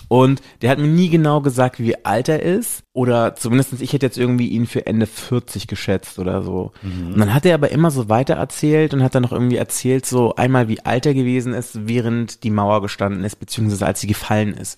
Und 0.08 0.42
der 0.62 0.70
hat 0.70 0.78
mir 0.78 0.88
nie 0.88 1.10
genau 1.10 1.42
gesagt, 1.42 1.80
wie 1.80 2.06
alt 2.06 2.30
er 2.30 2.42
ist 2.42 2.84
oder 2.94 3.36
zumindest 3.36 3.82
ich 3.82 3.92
hätte 3.94 4.06
jetzt 4.06 4.18
irgendwie 4.20 4.50
ihn 4.50 4.68
für 4.68 4.86
Ende 4.86 5.08
40 5.08 5.68
geschätzt 5.68 6.20
oder 6.20 6.44
so. 6.44 6.72
Und 6.84 7.20
dann 7.20 7.34
hat 7.34 7.46
er 7.46 7.56
aber 7.56 7.72
immer 7.72 7.90
so 7.90 8.08
weiter 8.08 8.36
erzählt 8.36 8.94
und 8.94 9.02
hat 9.04 9.16
dann 9.16 9.24
noch 9.24 9.32
irgendwie 9.32 9.56
erzählt, 9.58 10.06
so 10.06 10.36
einmal 10.36 10.68
wie 10.68 10.80
alt 10.86 11.06
er 11.08 11.16
gewesen 11.16 11.54
ist, 11.54 11.88
während 11.88 12.44
die 12.44 12.52
Mauer 12.52 12.82
gestanden 12.84 13.24
ist, 13.24 13.38
beziehungsweise 13.38 13.86
als 13.86 14.00
sie 14.02 14.08
gefallen 14.08 14.54
ist. 14.54 14.78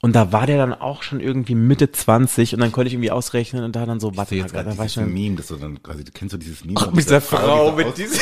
Und 0.00 0.14
da 0.14 0.30
war 0.32 0.46
der 0.46 0.58
dann 0.58 0.72
auch 0.72 1.02
schon 1.02 1.18
irgendwie 1.18 1.56
Mitte 1.56 1.90
20 1.90 2.54
und 2.54 2.60
dann 2.60 2.70
konnte 2.70 2.86
ich 2.86 2.94
irgendwie 2.94 3.10
ausrechnen 3.10 3.64
und 3.64 3.74
da 3.74 3.84
dann 3.84 3.98
so, 3.98 4.16
warte 4.16 4.36
jetzt 4.36 4.52
gerade 4.52 4.70
dieses 4.70 4.94
schon 4.94 5.12
Meme, 5.12 5.34
das 5.36 5.48
du 5.48 5.56
dann 5.56 5.82
quasi, 5.82 6.04
du 6.04 6.12
kennst 6.12 6.34
du 6.34 6.38
dieses 6.38 6.64
Meme? 6.64 6.78
Ach, 6.80 6.92
mit 6.92 7.04
dieser 7.04 7.20
Frau, 7.20 7.72
mit 7.72 7.86
aus- 7.88 7.94
diesem- 7.94 8.20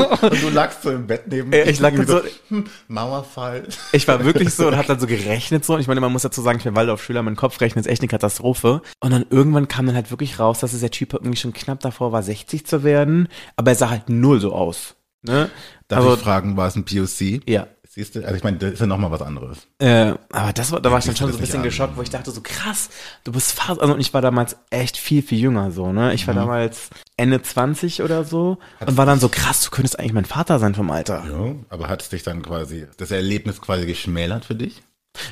und 0.22 0.42
du 0.42 0.48
lagst 0.48 0.82
so 0.82 0.90
im 0.90 1.06
Bett 1.06 1.24
neben 1.28 1.52
Äh, 1.52 1.68
ich 1.68 1.80
lag 1.80 1.92
irgendwie 1.92 2.10
so- 2.12 2.22
hm, 2.48 2.64
Mauerfall. 2.88 3.68
Ich 3.92 4.08
war 4.08 4.24
wirklich 4.24 4.54
so 4.54 4.68
und 4.68 4.76
hab 4.76 4.86
dann 4.86 5.00
so 5.00 5.06
gerechnet 5.06 5.64
so. 5.66 5.74
Und 5.74 5.80
ich 5.80 5.86
meine, 5.86 6.00
man 6.00 6.12
muss 6.12 6.22
dazu 6.22 6.40
sagen, 6.40 6.56
ich 6.58 6.64
bin 6.64 6.74
Waldorfschüler, 6.74 7.22
mein 7.22 7.36
Kopf 7.36 7.60
rechnet 7.60 7.84
ist 7.84 7.92
echt 7.92 8.00
eine 8.00 8.08
Katastrophe. 8.08 8.80
Und 9.00 9.10
dann 9.12 9.26
irgendwann 9.28 9.68
kam 9.68 9.84
dann 9.86 9.94
halt 9.94 10.10
wirklich 10.10 10.38
raus, 10.38 10.60
dass 10.60 10.72
es 10.72 10.80
der 10.80 10.90
Typ 10.90 11.12
irgendwie 11.12 11.36
schon 11.36 11.52
knapp 11.52 11.80
davor 11.80 12.12
war, 12.12 12.22
60 12.22 12.64
zu 12.66 12.84
werden. 12.84 13.28
Aber 13.56 13.72
er 13.72 13.74
sah 13.74 13.90
halt 13.90 14.08
null 14.08 14.40
so 14.40 14.54
aus. 14.54 14.94
Ne? 15.22 15.50
Darf 15.88 15.98
also, 16.00 16.14
ich 16.14 16.20
fragen, 16.20 16.56
war 16.56 16.68
es 16.68 16.76
ein 16.76 16.84
POC? 16.86 17.42
ja. 17.48 17.66
Siehst 17.94 18.14
du? 18.14 18.22
Also 18.22 18.34
ich 18.36 18.42
meine, 18.42 18.56
das 18.56 18.72
ist 18.72 18.80
ja 18.80 18.86
nochmal 18.86 19.10
was 19.10 19.20
anderes. 19.20 19.66
Äh, 19.78 20.14
aber 20.30 20.54
das 20.54 20.72
war, 20.72 20.80
da 20.80 20.90
war 20.90 20.98
ich 20.98 21.04
dann 21.04 21.14
schon 21.14 21.30
so 21.30 21.36
ein 21.36 21.40
bisschen 21.42 21.62
geschockt, 21.62 21.94
wo 21.94 22.00
ich 22.00 22.08
dachte 22.08 22.30
so 22.30 22.40
krass, 22.40 22.88
du 23.24 23.32
bist 23.32 23.52
fast, 23.52 23.82
also 23.82 23.92
und 23.92 24.00
ich 24.00 24.14
war 24.14 24.22
damals 24.22 24.56
echt 24.70 24.96
viel, 24.96 25.22
viel 25.22 25.38
jünger 25.38 25.70
so, 25.72 25.92
ne? 25.92 26.14
Ich 26.14 26.26
war 26.26 26.32
damals 26.32 26.88
Ende 27.18 27.42
20 27.42 28.00
oder 28.00 28.24
so 28.24 28.56
und 28.80 28.96
war 28.96 29.04
dann 29.04 29.20
so 29.20 29.28
krass, 29.28 29.62
du 29.62 29.70
könntest 29.70 29.98
eigentlich 29.98 30.14
mein 30.14 30.24
Vater 30.24 30.58
sein 30.58 30.74
vom 30.74 30.90
Alter. 30.90 31.22
Ja, 31.30 31.54
aber 31.68 31.88
hat 31.88 32.00
es 32.00 32.08
dich 32.08 32.22
dann 32.22 32.40
quasi, 32.40 32.86
das 32.96 33.10
Erlebnis 33.10 33.60
quasi 33.60 33.84
geschmälert 33.84 34.46
für 34.46 34.54
dich? 34.54 34.82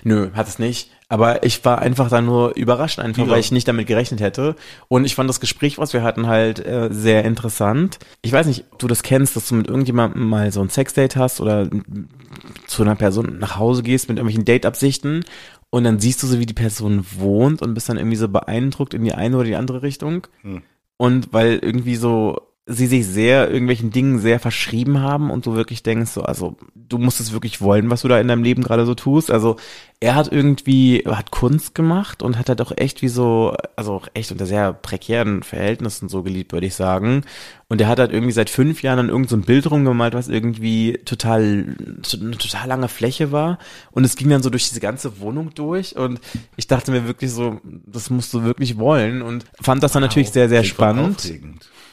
Nö, 0.04 0.30
hat 0.34 0.48
es 0.48 0.58
nicht. 0.58 0.90
Aber 1.08 1.42
ich 1.44 1.64
war 1.64 1.80
einfach 1.80 2.08
dann 2.08 2.26
nur 2.26 2.54
überrascht, 2.56 3.00
einfach 3.00 3.24
Ja. 3.24 3.30
weil 3.32 3.40
ich 3.40 3.50
nicht 3.50 3.66
damit 3.66 3.88
gerechnet 3.88 4.20
hätte. 4.20 4.54
Und 4.88 5.04
ich 5.04 5.16
fand 5.16 5.28
das 5.28 5.40
Gespräch, 5.40 5.76
was 5.78 5.92
wir 5.92 6.02
hatten, 6.04 6.26
halt 6.28 6.64
äh, 6.64 6.88
sehr 6.92 7.24
interessant. 7.24 7.98
Ich 8.22 8.32
weiß 8.32 8.46
nicht, 8.46 8.66
ob 8.70 8.78
du 8.78 8.86
das 8.86 9.02
kennst, 9.02 9.34
dass 9.34 9.48
du 9.48 9.56
mit 9.56 9.66
irgendjemandem 9.66 10.28
mal 10.28 10.52
so 10.52 10.60
ein 10.60 10.68
Sexdate 10.70 11.16
hast 11.16 11.40
oder 11.40 11.68
zu 12.68 12.82
einer 12.82 12.94
Person 12.94 13.38
nach 13.40 13.56
Hause 13.58 13.82
gehst 13.82 14.08
mit 14.08 14.18
irgendwelchen 14.18 14.44
Date-Absichten 14.44 15.24
und 15.70 15.84
dann 15.84 15.98
siehst 15.98 16.22
du 16.22 16.26
so, 16.28 16.38
wie 16.38 16.46
die 16.46 16.54
Person 16.54 17.04
wohnt 17.18 17.60
und 17.62 17.74
bist 17.74 17.88
dann 17.88 17.96
irgendwie 17.96 18.16
so 18.16 18.28
beeindruckt 18.28 18.94
in 18.94 19.02
die 19.04 19.14
eine 19.14 19.36
oder 19.36 19.44
die 19.46 19.56
andere 19.56 19.82
Richtung. 19.82 20.26
Hm. 20.42 20.62
Und 20.96 21.32
weil 21.32 21.58
irgendwie 21.58 21.96
so 21.96 22.40
sie 22.70 22.86
sich 22.86 23.06
sehr 23.06 23.50
irgendwelchen 23.50 23.90
Dingen 23.90 24.20
sehr 24.20 24.38
verschrieben 24.38 25.00
haben 25.00 25.30
und 25.30 25.44
du 25.44 25.54
wirklich 25.54 25.82
denkst 25.82 26.12
so, 26.12 26.22
also 26.22 26.56
du 26.74 26.98
musst 26.98 27.20
es 27.20 27.32
wirklich 27.32 27.60
wollen, 27.60 27.90
was 27.90 28.02
du 28.02 28.08
da 28.08 28.20
in 28.20 28.28
deinem 28.28 28.44
Leben 28.44 28.62
gerade 28.62 28.86
so 28.86 28.94
tust. 28.94 29.30
Also 29.30 29.56
er 29.98 30.14
hat 30.14 30.32
irgendwie, 30.32 31.04
hat 31.06 31.32
Kunst 31.32 31.74
gemacht 31.74 32.22
und 32.22 32.38
hat 32.38 32.48
halt 32.48 32.60
auch 32.60 32.72
echt 32.76 33.02
wie 33.02 33.08
so, 33.08 33.56
also 33.74 33.92
auch 33.94 34.08
echt 34.14 34.30
unter 34.30 34.46
sehr 34.46 34.72
prekären 34.72 35.42
Verhältnissen 35.42 36.08
so 36.08 36.22
geliebt, 36.22 36.52
würde 36.52 36.66
ich 36.66 36.74
sagen. 36.74 37.22
Und 37.68 37.80
er 37.80 37.88
hat 37.88 37.98
halt 37.98 38.12
irgendwie 38.12 38.32
seit 38.32 38.50
fünf 38.50 38.82
Jahren 38.82 38.98
dann 38.98 39.08
irgend 39.08 39.28
so 39.28 39.36
ein 39.36 39.42
Bild 39.42 39.70
rumgemalt, 39.70 40.14
was 40.14 40.28
irgendwie 40.28 41.00
total, 41.04 41.76
eine 42.20 42.38
total 42.38 42.68
lange 42.68 42.88
Fläche 42.88 43.32
war. 43.32 43.58
Und 43.90 44.04
es 44.04 44.16
ging 44.16 44.28
dann 44.30 44.42
so 44.42 44.50
durch 44.50 44.68
diese 44.68 44.80
ganze 44.80 45.20
Wohnung 45.20 45.54
durch. 45.54 45.96
Und 45.96 46.20
ich 46.56 46.66
dachte 46.68 46.92
mir 46.92 47.06
wirklich 47.06 47.32
so, 47.32 47.60
das 47.64 48.10
musst 48.10 48.32
du 48.32 48.44
wirklich 48.44 48.78
wollen. 48.78 49.22
Und 49.22 49.44
fand 49.60 49.82
das 49.82 49.92
dann 49.92 50.02
natürlich 50.02 50.30
sehr, 50.30 50.48
sehr 50.48 50.60
Klingt 50.60 50.74
spannend. 50.74 51.32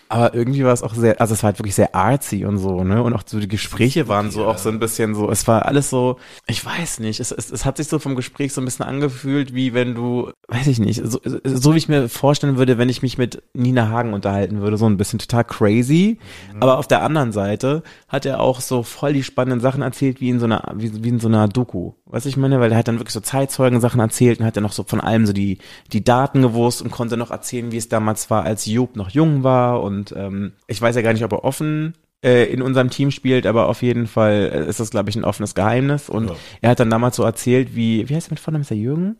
Aber 0.09 0.33
irgendwie 0.33 0.63
war 0.63 0.73
es 0.73 0.83
auch 0.83 0.93
sehr, 0.93 1.19
also 1.19 1.33
es 1.33 1.43
war 1.43 1.49
halt 1.49 1.59
wirklich 1.59 1.75
sehr 1.75 1.93
artsy 1.93 2.45
und 2.45 2.57
so, 2.57 2.83
ne? 2.83 3.03
Und 3.03 3.13
auch 3.13 3.23
so 3.25 3.39
die 3.39 3.47
Gespräche 3.47 4.07
waren 4.07 4.31
so 4.31 4.45
auch 4.45 4.57
so 4.57 4.69
ein 4.69 4.79
bisschen 4.79 5.15
so, 5.15 5.29
es 5.29 5.47
war 5.47 5.65
alles 5.65 5.89
so, 5.89 6.17
ich 6.45 6.65
weiß 6.65 6.99
nicht, 6.99 7.19
es, 7.19 7.31
es, 7.31 7.51
es 7.51 7.65
hat 7.65 7.77
sich 7.77 7.87
so 7.87 7.99
vom 7.99 8.15
Gespräch 8.15 8.53
so 8.53 8.61
ein 8.61 8.65
bisschen 8.65 8.85
angefühlt, 8.85 9.53
wie 9.53 9.73
wenn 9.73 9.95
du, 9.95 10.31
weiß 10.47 10.67
ich 10.67 10.79
nicht, 10.79 11.01
so, 11.03 11.19
so 11.43 11.73
wie 11.73 11.77
ich 11.77 11.89
mir 11.89 12.09
vorstellen 12.09 12.57
würde, 12.57 12.77
wenn 12.77 12.89
ich 12.89 13.01
mich 13.01 13.17
mit 13.17 13.43
Nina 13.53 13.89
Hagen 13.89 14.13
unterhalten 14.13 14.61
würde, 14.61 14.77
so 14.77 14.85
ein 14.85 14.97
bisschen 14.97 15.19
total 15.19 15.43
crazy. 15.43 16.19
Aber 16.59 16.77
auf 16.77 16.87
der 16.87 17.01
anderen 17.03 17.31
Seite 17.31 17.83
hat 18.07 18.25
er 18.25 18.39
auch 18.39 18.61
so 18.61 18.83
voll 18.83 19.13
die 19.13 19.23
spannenden 19.23 19.59
Sachen 19.59 19.81
erzählt, 19.81 20.21
wie 20.21 20.29
in 20.29 20.39
so 20.39 20.45
einer, 20.45 20.73
wie, 20.75 21.03
wie 21.03 21.09
in 21.09 21.19
so 21.19 21.27
einer 21.27 21.47
Doku. 21.47 21.93
Weißt 22.05 22.25
du, 22.25 22.29
ich 22.29 22.37
meine, 22.37 22.59
weil 22.59 22.71
er 22.71 22.77
hat 22.77 22.87
dann 22.87 22.99
wirklich 22.99 23.13
so 23.13 23.19
Zeitzeugen-Sachen 23.19 23.99
erzählt 23.99 24.39
und 24.39 24.45
hat 24.45 24.55
dann 24.55 24.63
noch 24.63 24.71
so 24.71 24.83
von 24.83 25.01
allem 25.01 25.25
so 25.25 25.33
die, 25.33 25.57
die 25.91 26.03
Daten 26.03 26.41
gewusst 26.41 26.81
und 26.81 26.91
konnte 26.91 27.17
noch 27.17 27.31
erzählen, 27.31 27.71
wie 27.71 27.77
es 27.77 27.89
damals 27.89 28.29
war, 28.29 28.43
als 28.43 28.65
Job 28.65 28.95
noch 28.95 29.09
jung 29.09 29.43
war 29.43 29.81
und 29.81 29.96
ähm, 30.15 30.53
ich 30.67 30.81
weiß 30.81 30.95
ja 30.95 31.01
gar 31.01 31.13
nicht, 31.13 31.23
ob 31.23 31.31
er 31.31 31.43
offen 31.43 31.93
äh, 32.23 32.45
in 32.51 32.61
unserem 32.61 32.89
Team 32.89 33.11
spielt, 33.11 33.45
aber 33.45 33.67
auf 33.67 33.81
jeden 33.81 34.07
Fall 34.07 34.51
äh, 34.53 34.69
ist 34.69 34.79
das, 34.79 34.89
glaube 34.89 35.09
ich, 35.09 35.15
ein 35.15 35.23
offenes 35.23 35.55
Geheimnis 35.55 36.09
und 36.09 36.29
Ja. 36.29 36.35
er 36.61 36.69
hat 36.71 36.79
dann 36.79 36.89
damals 36.89 37.15
so 37.15 37.23
erzählt, 37.23 37.75
wie, 37.75 38.07
wie 38.09 38.15
heißt 38.15 38.29
er 38.29 38.31
mit 38.33 38.39
Vornamen, 38.39 38.61
ist 38.61 38.71
der 38.71 38.77
Jürgen? 38.77 39.17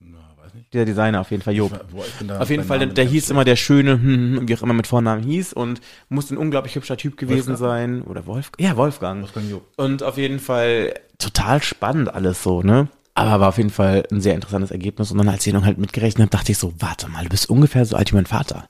Na, 0.00 0.18
weiß 0.42 0.54
nicht. 0.54 0.72
Der 0.74 0.84
Designer 0.84 1.20
auf 1.20 1.30
jeden 1.30 1.42
Fall, 1.42 1.54
Job. 1.56 1.72
Auf 2.38 2.50
jeden 2.50 2.64
Fall, 2.64 2.78
der, 2.78 2.88
der 2.88 3.04
hieß 3.04 3.30
immer 3.30 3.44
der 3.44 3.56
schöne, 3.56 3.92
hm, 3.92 4.36
hm, 4.38 4.48
wie 4.48 4.54
auch 4.56 4.62
immer 4.62 4.74
mit 4.74 4.86
Vornamen 4.86 5.22
hieß 5.22 5.52
und 5.52 5.80
muss 6.08 6.30
ein 6.30 6.36
unglaublich 6.36 6.74
hübscher 6.74 6.96
Typ 6.96 7.16
gewesen 7.16 7.58
Wolfgang? 7.58 7.58
sein. 7.58 8.02
Oder 8.02 8.26
Wolf, 8.26 8.50
ja, 8.58 8.76
Wolfgang. 8.76 9.22
Wolfgang 9.22 9.50
Job. 9.50 9.62
Und 9.76 10.02
auf 10.02 10.16
jeden 10.18 10.38
Fall 10.38 10.94
total 11.18 11.62
spannend 11.62 12.14
alles 12.14 12.42
so, 12.42 12.62
ne? 12.62 12.88
Aber 13.14 13.40
war 13.40 13.48
auf 13.48 13.56
jeden 13.58 13.70
Fall 13.70 14.04
ein 14.12 14.20
sehr 14.20 14.36
interessantes 14.36 14.70
Ergebnis. 14.70 15.10
Und 15.10 15.18
dann, 15.18 15.28
als 15.28 15.44
ich 15.44 15.52
noch 15.52 15.64
halt 15.64 15.78
mitgerechnet 15.78 16.20
habe, 16.22 16.30
dachte 16.30 16.52
ich 16.52 16.58
so, 16.58 16.72
warte 16.78 17.08
mal, 17.08 17.24
du 17.24 17.30
bist 17.30 17.50
ungefähr 17.50 17.84
so 17.84 17.96
alt 17.96 18.12
wie 18.12 18.16
mein 18.16 18.26
Vater. 18.26 18.68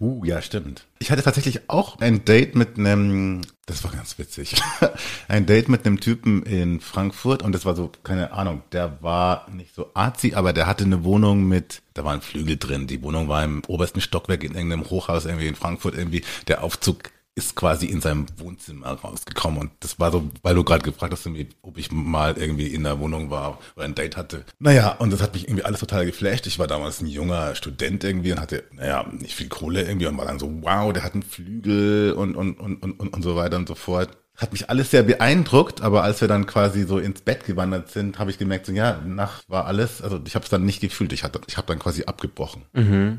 Uh, 0.00 0.24
ja, 0.24 0.40
stimmt. 0.40 0.86
Ich 0.98 1.10
hatte 1.10 1.22
tatsächlich 1.22 1.68
auch 1.68 2.00
ein 2.00 2.24
Date 2.24 2.54
mit 2.54 2.78
einem, 2.78 3.42
das 3.66 3.84
war 3.84 3.90
ganz 3.90 4.18
witzig, 4.18 4.54
ein 5.28 5.44
Date 5.44 5.68
mit 5.68 5.84
einem 5.84 6.00
Typen 6.00 6.42
in 6.44 6.80
Frankfurt 6.80 7.42
und 7.42 7.52
das 7.52 7.66
war 7.66 7.76
so, 7.76 7.92
keine 8.02 8.32
Ahnung, 8.32 8.62
der 8.72 9.02
war 9.02 9.46
nicht 9.50 9.74
so 9.74 9.90
arzi, 9.92 10.32
aber 10.32 10.54
der 10.54 10.66
hatte 10.66 10.84
eine 10.84 11.04
Wohnung 11.04 11.46
mit, 11.46 11.82
da 11.92 12.02
war 12.02 12.14
ein 12.14 12.22
Flügel 12.22 12.56
drin, 12.56 12.86
die 12.86 13.02
Wohnung 13.02 13.28
war 13.28 13.44
im 13.44 13.62
obersten 13.68 14.00
Stockwerk 14.00 14.42
in 14.42 14.54
irgendeinem 14.54 14.88
Hochhaus 14.88 15.26
irgendwie 15.26 15.48
in 15.48 15.54
Frankfurt 15.54 15.94
irgendwie, 15.94 16.24
der 16.48 16.64
Aufzug 16.64 17.10
ist 17.34 17.54
quasi 17.54 17.86
in 17.86 18.00
seinem 18.00 18.26
Wohnzimmer 18.38 18.88
rausgekommen 18.88 19.60
und 19.60 19.70
das 19.80 19.98
war 20.00 20.10
so, 20.10 20.30
weil 20.42 20.54
du 20.54 20.64
gerade 20.64 20.82
gefragt 20.82 21.12
hast, 21.12 21.28
ob 21.62 21.78
ich 21.78 21.92
mal 21.92 22.36
irgendwie 22.36 22.66
in 22.66 22.84
der 22.84 22.98
Wohnung 22.98 23.30
war 23.30 23.58
oder 23.76 23.84
ein 23.84 23.94
Date 23.94 24.16
hatte. 24.16 24.44
Naja, 24.58 24.96
und 24.98 25.12
das 25.12 25.22
hat 25.22 25.32
mich 25.32 25.46
irgendwie 25.46 25.64
alles 25.64 25.80
total 25.80 26.04
geflasht. 26.04 26.46
Ich 26.46 26.58
war 26.58 26.66
damals 26.66 27.00
ein 27.00 27.06
junger 27.06 27.54
Student 27.54 28.04
irgendwie 28.04 28.32
und 28.32 28.40
hatte, 28.40 28.64
naja, 28.72 29.06
nicht 29.12 29.34
viel 29.34 29.48
Kohle 29.48 29.82
irgendwie 29.82 30.06
und 30.06 30.18
war 30.18 30.26
dann 30.26 30.38
so, 30.38 30.50
wow, 30.62 30.92
der 30.92 31.04
hat 31.04 31.14
einen 31.14 31.22
Flügel 31.22 32.12
und, 32.12 32.36
und, 32.36 32.58
und, 32.58 32.82
und, 32.82 33.08
und 33.08 33.22
so 33.22 33.36
weiter 33.36 33.56
und 33.56 33.68
so 33.68 33.74
fort. 33.74 34.16
Hat 34.40 34.52
mich 34.52 34.70
alles 34.70 34.90
sehr 34.90 35.02
beeindruckt, 35.02 35.82
aber 35.82 36.02
als 36.02 36.20
wir 36.22 36.28
dann 36.28 36.46
quasi 36.46 36.84
so 36.84 36.98
ins 36.98 37.20
Bett 37.20 37.44
gewandert 37.44 37.90
sind, 37.90 38.18
habe 38.18 38.30
ich 38.30 38.38
gemerkt, 38.38 38.64
so 38.64 38.72
ja, 38.72 38.98
Nacht 39.04 39.44
war 39.48 39.66
alles, 39.66 40.00
also 40.00 40.18
ich 40.24 40.34
habe 40.34 40.44
es 40.44 40.50
dann 40.50 40.64
nicht 40.64 40.80
gefühlt, 40.80 41.12
ich 41.12 41.24
hatte, 41.24 41.40
ich 41.46 41.58
habe 41.58 41.66
dann 41.66 41.78
quasi 41.78 42.04
abgebrochen. 42.04 42.62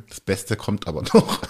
Das 0.10 0.20
Beste 0.20 0.56
kommt 0.56 0.88
aber 0.88 1.02
noch. 1.14 1.42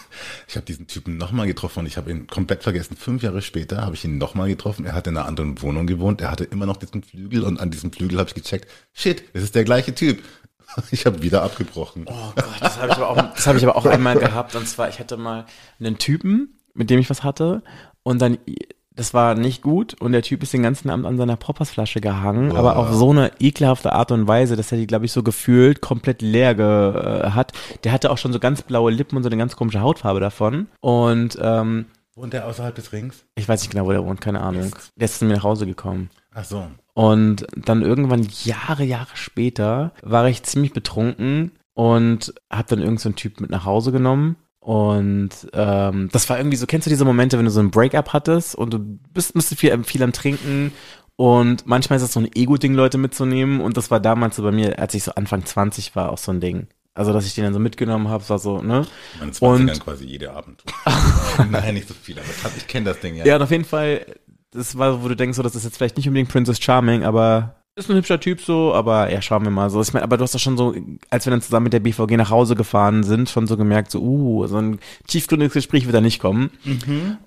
Ich 0.47 0.57
habe 0.57 0.65
diesen 0.65 0.87
Typen 0.87 1.15
nochmal 1.17 1.47
getroffen 1.47 1.79
und 1.79 1.85
ich 1.85 1.95
habe 1.95 2.11
ihn 2.11 2.27
komplett 2.27 2.63
vergessen. 2.63 2.97
Fünf 2.97 3.23
Jahre 3.23 3.41
später 3.41 3.81
habe 3.81 3.95
ich 3.95 4.03
ihn 4.03 4.17
nochmal 4.17 4.49
getroffen. 4.49 4.85
Er 4.85 4.93
hat 4.93 5.07
in 5.07 5.15
einer 5.15 5.25
anderen 5.25 5.61
Wohnung 5.61 5.87
gewohnt. 5.87 6.19
Er 6.19 6.31
hatte 6.31 6.43
immer 6.43 6.65
noch 6.65 6.77
diesen 6.77 7.01
Flügel 7.01 7.43
und 7.43 7.59
an 7.59 7.71
diesem 7.71 7.93
Flügel 7.93 8.19
habe 8.19 8.27
ich 8.27 8.35
gecheckt, 8.35 8.69
shit, 8.91 9.23
das 9.33 9.43
ist 9.43 9.55
der 9.55 9.63
gleiche 9.63 9.95
Typ. 9.95 10.21
Ich 10.91 11.05
habe 11.05 11.21
wieder 11.21 11.43
abgebrochen. 11.43 12.05
Oh 12.07 12.31
Gott, 12.33 12.45
das 12.61 12.77
habe 12.77 12.87
ich 12.91 12.95
aber 12.95 13.09
auch, 13.09 13.33
das 13.35 13.45
habe 13.45 13.57
ich 13.57 13.63
aber 13.65 13.75
auch 13.75 13.85
einmal 13.85 14.17
gehabt. 14.17 14.55
Und 14.55 14.67
zwar, 14.67 14.87
ich 14.87 14.99
hatte 14.99 15.17
mal 15.17 15.45
einen 15.79 15.97
Typen, 15.97 16.59
mit 16.73 16.89
dem 16.89 16.99
ich 16.99 17.09
was 17.09 17.23
hatte, 17.23 17.61
und 18.03 18.21
dann, 18.21 18.37
das 19.01 19.15
war 19.15 19.33
nicht 19.33 19.63
gut, 19.63 19.99
und 19.99 20.11
der 20.11 20.21
Typ 20.21 20.43
ist 20.43 20.53
den 20.53 20.61
ganzen 20.61 20.91
Abend 20.91 21.07
an 21.07 21.17
seiner 21.17 21.35
Proppersflasche 21.35 22.01
gehangen, 22.01 22.55
aber 22.55 22.77
auf 22.77 22.93
so 22.93 23.09
eine 23.09 23.31
ekelhafte 23.39 23.93
Art 23.93 24.11
und 24.11 24.27
Weise, 24.27 24.55
dass 24.55 24.71
er 24.71 24.77
die, 24.77 24.85
glaube 24.85 25.05
ich, 25.05 25.11
so 25.11 25.23
gefühlt 25.23 25.81
komplett 25.81 26.21
leer 26.21 26.53
ge, 26.53 26.65
äh, 26.65 27.31
hat. 27.31 27.53
Der 27.83 27.93
hatte 27.93 28.11
auch 28.11 28.19
schon 28.19 28.31
so 28.31 28.37
ganz 28.37 28.61
blaue 28.61 28.91
Lippen 28.91 29.17
und 29.17 29.23
so 29.23 29.29
eine 29.29 29.37
ganz 29.37 29.55
komische 29.55 29.81
Hautfarbe 29.81 30.19
davon. 30.19 30.67
Und 30.81 31.35
ähm, 31.41 31.85
Wohnt 32.13 32.35
er 32.35 32.45
außerhalb 32.45 32.75
des 32.75 32.93
Rings? 32.93 33.25
ich 33.33 33.49
weiß 33.49 33.61
nicht 33.61 33.71
genau, 33.71 33.87
wo 33.87 33.91
der 33.91 34.05
wohnt, 34.05 34.21
keine 34.21 34.41
Ahnung. 34.41 34.75
Der 34.95 35.05
ist 35.05 35.17
zu 35.17 35.25
mir 35.25 35.33
nach 35.33 35.43
Hause 35.43 35.65
gekommen. 35.65 36.11
Ach 36.35 36.45
so. 36.45 36.67
Und 36.93 37.47
dann 37.55 37.81
irgendwann 37.81 38.27
Jahre, 38.43 38.83
Jahre 38.83 39.15
später 39.15 39.93
war 40.03 40.27
ich 40.27 40.43
ziemlich 40.43 40.73
betrunken 40.73 41.53
und 41.73 42.35
habe 42.51 42.67
dann 42.69 42.79
irgendeinen 42.79 42.97
so 42.99 43.09
einen 43.09 43.15
Typ 43.15 43.41
mit 43.41 43.49
nach 43.49 43.65
Hause 43.65 43.91
genommen. 43.91 44.35
Und 44.61 45.29
ähm, 45.53 46.09
das 46.11 46.29
war 46.29 46.37
irgendwie 46.37 46.55
so, 46.57 46.67
kennst 46.67 46.85
du 46.85 46.89
diese 46.91 47.03
Momente, 47.03 47.37
wenn 47.37 47.45
du 47.45 47.51
so 47.51 47.59
ein 47.59 47.71
Breakup 47.71 48.13
hattest 48.13 48.53
und 48.55 48.71
du 48.73 48.79
bist, 49.11 49.33
bist 49.33 49.53
viel, 49.55 49.83
viel 49.83 50.03
am 50.03 50.13
Trinken 50.13 50.71
und 51.15 51.65
manchmal 51.65 51.97
ist 51.97 52.03
es 52.03 52.13
so 52.13 52.19
ein 52.19 52.29
Ego-Ding, 52.33 52.75
Leute 52.75 52.99
mitzunehmen 52.99 53.59
und 53.59 53.75
das 53.75 53.89
war 53.89 53.99
damals 53.99 54.35
so 54.35 54.43
bei 54.43 54.51
mir, 54.51 54.77
als 54.77 54.93
ich 54.93 55.03
so 55.03 55.13
Anfang 55.15 55.43
20 55.45 55.95
war, 55.95 56.11
auch 56.11 56.19
so 56.19 56.31
ein 56.31 56.39
Ding. 56.39 56.67
Also, 56.93 57.11
dass 57.11 57.25
ich 57.25 57.33
den 57.33 57.43
dann 57.45 57.53
so 57.53 57.59
mitgenommen 57.59 58.07
habe, 58.09 58.27
war 58.29 58.37
so, 58.37 58.61
ne? 58.61 58.85
Man 59.19 59.33
20 59.33 59.69
Und- 59.77 59.79
quasi 59.83 60.05
jede 60.05 60.31
Abend. 60.31 60.61
Nein, 61.49 61.73
nicht 61.73 61.87
so 61.87 61.93
viel, 61.93 62.19
aber 62.19 62.27
ich 62.55 62.67
kenne 62.67 62.85
das 62.85 62.99
Ding 62.99 63.15
ja. 63.15 63.25
Ja, 63.25 63.37
und 63.37 63.41
auf 63.41 63.51
jeden 63.51 63.65
Fall, 63.65 64.05
das 64.51 64.77
war, 64.77 65.01
wo 65.01 65.07
du 65.07 65.15
denkst, 65.15 65.37
so, 65.37 65.41
das 65.43 65.55
ist 65.55 65.63
jetzt 65.63 65.77
vielleicht 65.77 65.97
nicht 65.97 66.07
unbedingt 66.07 66.29
Princess 66.29 66.59
Charming, 66.61 67.03
aber 67.03 67.55
ist 67.75 67.89
ein 67.89 67.95
hübscher 67.95 68.19
Typ 68.19 68.41
so, 68.41 68.73
aber 68.73 69.11
ja, 69.11 69.21
schauen 69.21 69.43
wir 69.43 69.51
mal 69.51 69.69
so. 69.69 69.81
Ich 69.81 69.93
meine, 69.93 70.03
aber 70.03 70.17
du 70.17 70.23
hast 70.23 70.35
doch 70.35 70.39
schon 70.39 70.57
so, 70.57 70.75
als 71.09 71.25
wir 71.25 71.31
dann 71.31 71.41
zusammen 71.41 71.65
mit 71.65 71.73
der 71.73 71.79
BVG 71.79 72.17
nach 72.17 72.29
Hause 72.29 72.55
gefahren 72.55 73.03
sind, 73.03 73.29
schon 73.29 73.47
so 73.47 73.55
gemerkt, 73.55 73.91
so, 73.91 74.01
uh, 74.01 74.45
so 74.47 74.57
ein 74.57 74.79
tiefgründiges 75.07 75.53
Gespräch 75.53 75.85
wird 75.85 75.95
da 75.95 76.01
nicht 76.01 76.19
kommen. 76.19 76.51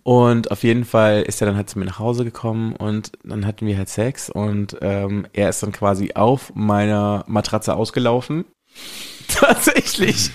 Und 0.03 0.51
auf 0.51 0.63
jeden 0.63 0.85
Fall 0.85 1.23
ist 1.23 1.41
er 1.41 1.47
dann 1.47 1.57
halt 1.57 1.71
zu 1.71 1.79
mir 1.79 1.87
nach 1.87 1.99
Hause 1.99 2.25
gekommen 2.25 2.77
und 2.77 3.13
dann 3.25 3.47
hatten 3.47 3.67
wir 3.67 3.79
halt 3.79 3.89
Sex 3.89 4.29
und 4.29 4.77
ähm, 4.83 5.27
er 5.33 5.49
ist 5.49 5.63
dann 5.63 5.73
quasi 5.73 6.13
auf 6.15 6.53
meiner 6.55 7.25
Matratze 7.27 7.75
ausgelaufen. 7.75 8.45
Tatsächlich. 9.29 10.31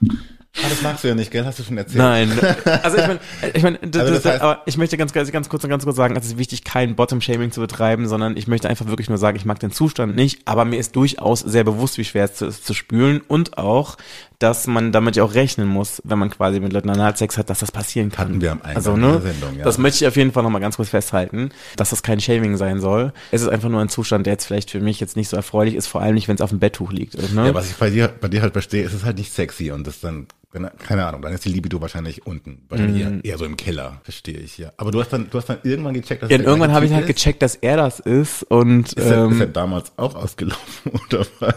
Ah, 0.62 0.66
das 0.70 0.82
magst 0.82 1.02
du 1.04 1.08
ja 1.08 1.14
nicht, 1.14 1.30
gell? 1.30 1.44
Hast 1.44 1.58
du 1.58 1.62
schon 1.64 1.76
erzählt. 1.78 1.98
Nein. 1.98 2.30
Also 2.82 2.96
ich 2.98 3.06
meine, 3.06 3.20
ich 3.54 3.62
meine, 3.62 3.78
das, 3.82 4.02
Also 4.02 4.14
das 4.14 4.24
heißt- 4.24 4.40
aber 4.40 4.62
ich 4.66 4.76
möchte 4.76 4.96
ganz, 4.96 5.12
ganz, 5.12 5.48
kurz, 5.48 5.66
ganz 5.66 5.84
kurz 5.84 5.96
sagen, 5.96 6.16
es 6.16 6.26
ist 6.26 6.38
wichtig, 6.38 6.64
kein 6.64 6.94
Bottom-Shaming 6.94 7.50
zu 7.50 7.60
betreiben, 7.60 8.06
sondern 8.08 8.36
ich 8.36 8.46
möchte 8.46 8.68
einfach 8.68 8.86
wirklich 8.86 9.08
nur 9.08 9.18
sagen, 9.18 9.36
ich 9.36 9.44
mag 9.44 9.58
den 9.58 9.72
Zustand 9.72 10.14
nicht, 10.16 10.40
aber 10.44 10.64
mir 10.64 10.78
ist 10.78 10.94
durchaus 10.96 11.40
sehr 11.40 11.64
bewusst, 11.64 11.98
wie 11.98 12.04
schwer 12.04 12.24
es 12.24 12.40
ist 12.40 12.66
zu 12.66 12.74
spülen 12.74 13.20
und 13.26 13.58
auch, 13.58 13.96
dass 14.38 14.66
man 14.66 14.92
damit 14.92 15.16
ja 15.16 15.24
auch 15.24 15.34
rechnen 15.34 15.66
muss, 15.68 16.02
wenn 16.04 16.18
man 16.18 16.30
quasi 16.30 16.60
mit 16.60 16.72
Leuten 16.72 16.90
Analsex 16.90 17.38
hat, 17.38 17.50
dass 17.50 17.60
das 17.60 17.72
passieren 17.72 18.10
kann. 18.10 18.28
Hatten 18.28 18.40
wir 18.40 18.52
am 18.52 18.58
Eingang 18.62 18.76
also, 18.76 18.96
ne, 18.96 19.20
Sendung, 19.22 19.56
ja. 19.58 19.64
Das 19.64 19.78
möchte 19.78 20.04
ich 20.04 20.08
auf 20.08 20.16
jeden 20.16 20.32
Fall 20.32 20.42
nochmal 20.42 20.60
ganz 20.60 20.76
kurz 20.76 20.88
festhalten, 20.90 21.50
dass 21.76 21.90
das 21.90 22.02
kein 22.02 22.20
Shaming 22.20 22.56
sein 22.56 22.80
soll. 22.80 23.12
Es 23.30 23.42
ist 23.42 23.48
einfach 23.48 23.68
nur 23.68 23.80
ein 23.80 23.88
Zustand, 23.88 24.26
der 24.26 24.34
jetzt 24.34 24.46
vielleicht 24.46 24.70
für 24.70 24.80
mich 24.80 25.00
jetzt 25.00 25.16
nicht 25.16 25.28
so 25.28 25.36
erfreulich 25.36 25.74
ist, 25.74 25.86
vor 25.86 26.00
allem 26.02 26.14
nicht, 26.14 26.28
wenn 26.28 26.34
es 26.36 26.40
auf 26.42 26.50
dem 26.50 26.58
Betttuch 26.58 26.92
liegt. 26.92 27.14
Ne? 27.34 27.46
Ja, 27.46 27.54
was 27.54 27.70
ich 27.70 27.76
bei 27.76 27.90
dir, 27.90 28.08
bei 28.20 28.28
dir 28.28 28.42
halt 28.42 28.52
verstehe, 28.52 28.84
ist 28.84 28.92
es 28.92 29.04
halt 29.04 29.18
nicht 29.18 29.32
sexy 29.32 29.70
und 29.70 29.86
das 29.86 30.00
dann, 30.00 30.26
wenn- 30.54 30.70
keine 30.78 31.04
Ahnung, 31.04 31.20
dann 31.20 31.32
ist 31.34 31.44
die 31.44 31.50
Libido 31.50 31.80
wahrscheinlich 31.80 32.26
unten. 32.26 32.62
Wahrscheinlich 32.68 33.02
eher, 33.02 33.12
eher 33.22 33.36
so 33.38 33.44
im 33.44 33.56
Keller, 33.56 34.00
verstehe 34.04 34.38
ich, 34.38 34.56
ja. 34.56 34.72
Aber 34.78 34.90
du 34.90 35.00
hast 35.00 35.12
dann, 35.12 35.28
du 35.28 35.36
hast 35.36 35.48
dann 35.48 35.58
irgendwann 35.64 35.92
gecheckt, 35.94 36.22
dass 36.22 36.30
ja, 36.30 36.38
der 36.38 36.46
irgendwann 36.46 36.72
habe 36.72 36.86
ich 36.86 36.92
halt 36.92 37.08
ist? 37.08 37.16
gecheckt, 37.16 37.42
dass 37.42 37.56
er 37.56 37.76
das 37.76 38.00
ist 38.00 38.44
und 38.44 38.92
Ist, 38.94 38.96
er, 38.98 39.26
ist 39.26 39.32
ähm, 39.32 39.40
er 39.40 39.46
damals 39.48 39.92
auch 39.98 40.14
ausgelaufen 40.14 40.92
oder 41.10 41.26
was? 41.40 41.54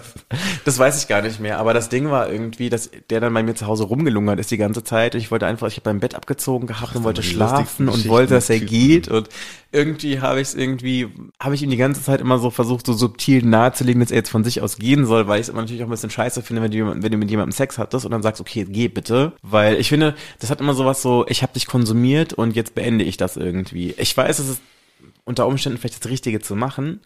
Das 0.66 0.78
weiß 0.80 1.02
ich 1.02 1.08
gar 1.08 1.22
nicht 1.22 1.40
mehr, 1.40 1.60
aber 1.60 1.74
das 1.74 1.90
Ding 1.90 2.10
war 2.10 2.30
irgendwie, 2.30 2.70
dass 2.70 2.90
der 3.10 3.22
dann 3.22 3.34
bei 3.34 3.44
mir 3.44 3.56
zu 3.56 3.68
Hause 3.68 3.84
rumgelungert 3.86 4.40
ist 4.40 4.52
die 4.52 4.58
ganze 4.58 4.84
Zeit. 4.84 5.16
Ich 5.16 5.32
wollte 5.32 5.46
einfach, 5.46 5.68
ich 5.68 5.78
habe 5.78 5.90
mein 5.90 6.00
Bett 6.00 6.16
abgezogen 6.16 6.68
gehabt 6.68 6.96
und 6.96 7.04
wollte 7.04 7.24
schlafen 7.24 7.88
und 7.90 8.08
wollte, 8.08 8.34
dass 8.34 8.50
er 8.50 8.60
geht 8.60 9.08
und 9.08 9.30
irgendwie 9.72 10.22
habe 10.22 10.40
ich 10.42 10.48
es 10.50 10.56
irgendwie, 10.56 11.08
habe 11.40 11.54
ich 11.54 11.62
ihm 11.62 11.70
die 11.70 11.78
ganze 11.78 12.02
Zeit 12.02 12.22
immer 12.22 12.40
so 12.40 12.50
versucht, 12.50 12.86
so 12.86 12.94
subtil 12.94 13.46
nahezulegen, 13.46 14.00
dass 14.00 14.12
er 14.12 14.18
jetzt 14.18 14.30
von 14.30 14.44
sich 14.44 14.62
aus 14.62 14.78
gehen 14.78 15.06
soll, 15.06 15.28
weil 15.28 15.40
ich 15.42 15.48
es 15.48 15.50
immer 15.50 15.62
natürlich 15.62 15.84
auch 15.84 15.88
ein 15.88 15.92
bisschen 15.92 16.10
scheiße 16.10 16.42
finde, 16.42 16.62
wenn 16.64 16.72
du, 16.72 17.04
wenn 17.04 17.12
du 17.12 17.18
mit 17.18 17.30
jemandem 17.30 17.52
Sex 17.52 17.78
hattest 17.78 18.06
und 18.06 18.12
dann 18.12 18.24
sagst, 18.24 18.40
okay, 18.42 18.66
geh 18.68 18.87
bitte, 18.90 19.34
weil 19.42 19.76
ich 19.76 19.90
finde, 19.90 20.16
das 20.40 20.50
hat 20.50 20.62
immer 20.62 20.74
sowas 20.74 21.02
so, 21.02 21.26
ich 21.28 21.44
habe 21.44 21.54
dich 21.54 21.68
konsumiert 21.68 22.34
und 22.34 22.56
jetzt 22.56 22.76
beende 22.76 23.04
ich 23.04 23.18
das 23.18 23.38
irgendwie. 23.38 23.94
Ich 23.98 24.16
weiß, 24.16 24.40
es 24.40 24.50
ist 24.50 24.62
unter 25.26 25.48
Umständen 25.48 25.78
vielleicht 25.78 26.04
das 26.04 26.12
Richtige 26.12 26.40
zu 26.40 26.56
machen, 26.56 27.02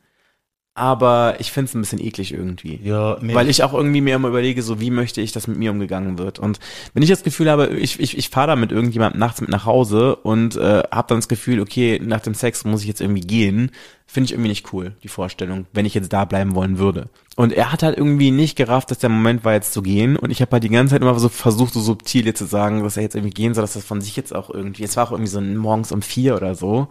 aber 0.74 1.36
ich 1.40 1.52
finde 1.52 1.68
es 1.68 1.76
ein 1.76 1.82
bisschen 1.82 2.00
eklig 2.00 2.34
irgendwie. 2.34 2.80
Ja, 2.82 3.18
nee. 3.22 3.36
Weil 3.36 3.50
ich 3.50 3.62
auch 3.62 3.74
irgendwie 3.74 4.00
mir 4.00 4.16
immer 4.16 4.30
überlege, 4.30 4.64
so 4.64 4.80
wie 4.80 4.90
möchte 4.90 5.20
ich, 5.20 5.34
dass 5.34 5.48
mit 5.48 5.58
mir 5.58 5.70
umgegangen 5.72 6.18
wird. 6.18 6.40
Und 6.40 6.60
wenn 6.94 7.04
ich 7.04 7.10
das 7.10 7.24
Gefühl 7.24 7.50
habe, 7.52 7.68
ich, 7.68 8.00
ich, 8.00 8.18
ich 8.18 8.30
fahre 8.30 8.48
da 8.48 8.56
mit 8.56 8.72
irgendjemandem 8.72 9.20
nachts 9.20 9.42
mit 9.42 9.50
nach 9.50 9.66
Hause 9.66 10.16
und 10.16 10.56
äh, 10.56 10.84
habe 10.90 11.08
dann 11.10 11.18
das 11.18 11.28
Gefühl, 11.28 11.60
okay, 11.60 12.00
nach 12.02 12.22
dem 12.22 12.34
Sex 12.34 12.64
muss 12.64 12.82
ich 12.82 12.88
jetzt 12.88 13.02
irgendwie 13.02 13.22
gehen, 13.22 13.72
finde 14.08 14.26
ich 14.26 14.32
irgendwie 14.32 14.50
nicht 14.50 14.72
cool, 14.72 14.94
die 15.04 15.10
Vorstellung, 15.10 15.66
wenn 15.74 15.86
ich 15.86 15.94
jetzt 15.94 16.14
da 16.14 16.24
bleiben 16.24 16.56
wollen 16.56 16.78
würde. 16.78 17.10
Und 17.36 17.52
er 17.52 17.74
hat 17.74 17.84
halt 17.84 17.98
irgendwie 17.98 18.32
nicht 18.32 18.56
gerafft, 18.56 18.92
dass 18.92 19.00
der 19.00 19.10
Moment 19.10 19.44
war 19.44 19.54
jetzt 19.54 19.74
zu 19.74 19.82
gehen. 19.82 20.16
Und 20.16 20.32
ich 20.32 20.42
habe 20.42 20.52
halt 20.52 20.64
die 20.64 20.70
ganze 20.70 20.94
Zeit 20.94 21.02
immer 21.02 21.20
so 21.20 21.28
versucht, 21.28 21.74
so 21.74 21.82
subtil 21.82 22.26
jetzt 22.26 22.40
zu 22.40 22.46
sagen, 22.46 22.82
dass 22.82 22.96
er 22.96 23.04
jetzt 23.04 23.16
irgendwie 23.16 23.34
gehen 23.34 23.54
soll, 23.54 23.64
dass 23.64 23.74
das 23.74 23.84
von 23.84 24.00
sich 24.00 24.16
jetzt 24.16 24.34
auch 24.34 24.50
irgendwie, 24.50 24.84
es 24.86 24.96
war 24.96 25.06
auch 25.06 25.12
irgendwie 25.12 25.32
so 25.32 25.42
morgens 25.42 25.92
um 25.92 26.02
vier 26.02 26.38
oder 26.38 26.56
so. 26.56 26.88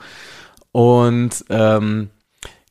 Und 0.73 1.45
ähm, 1.49 2.11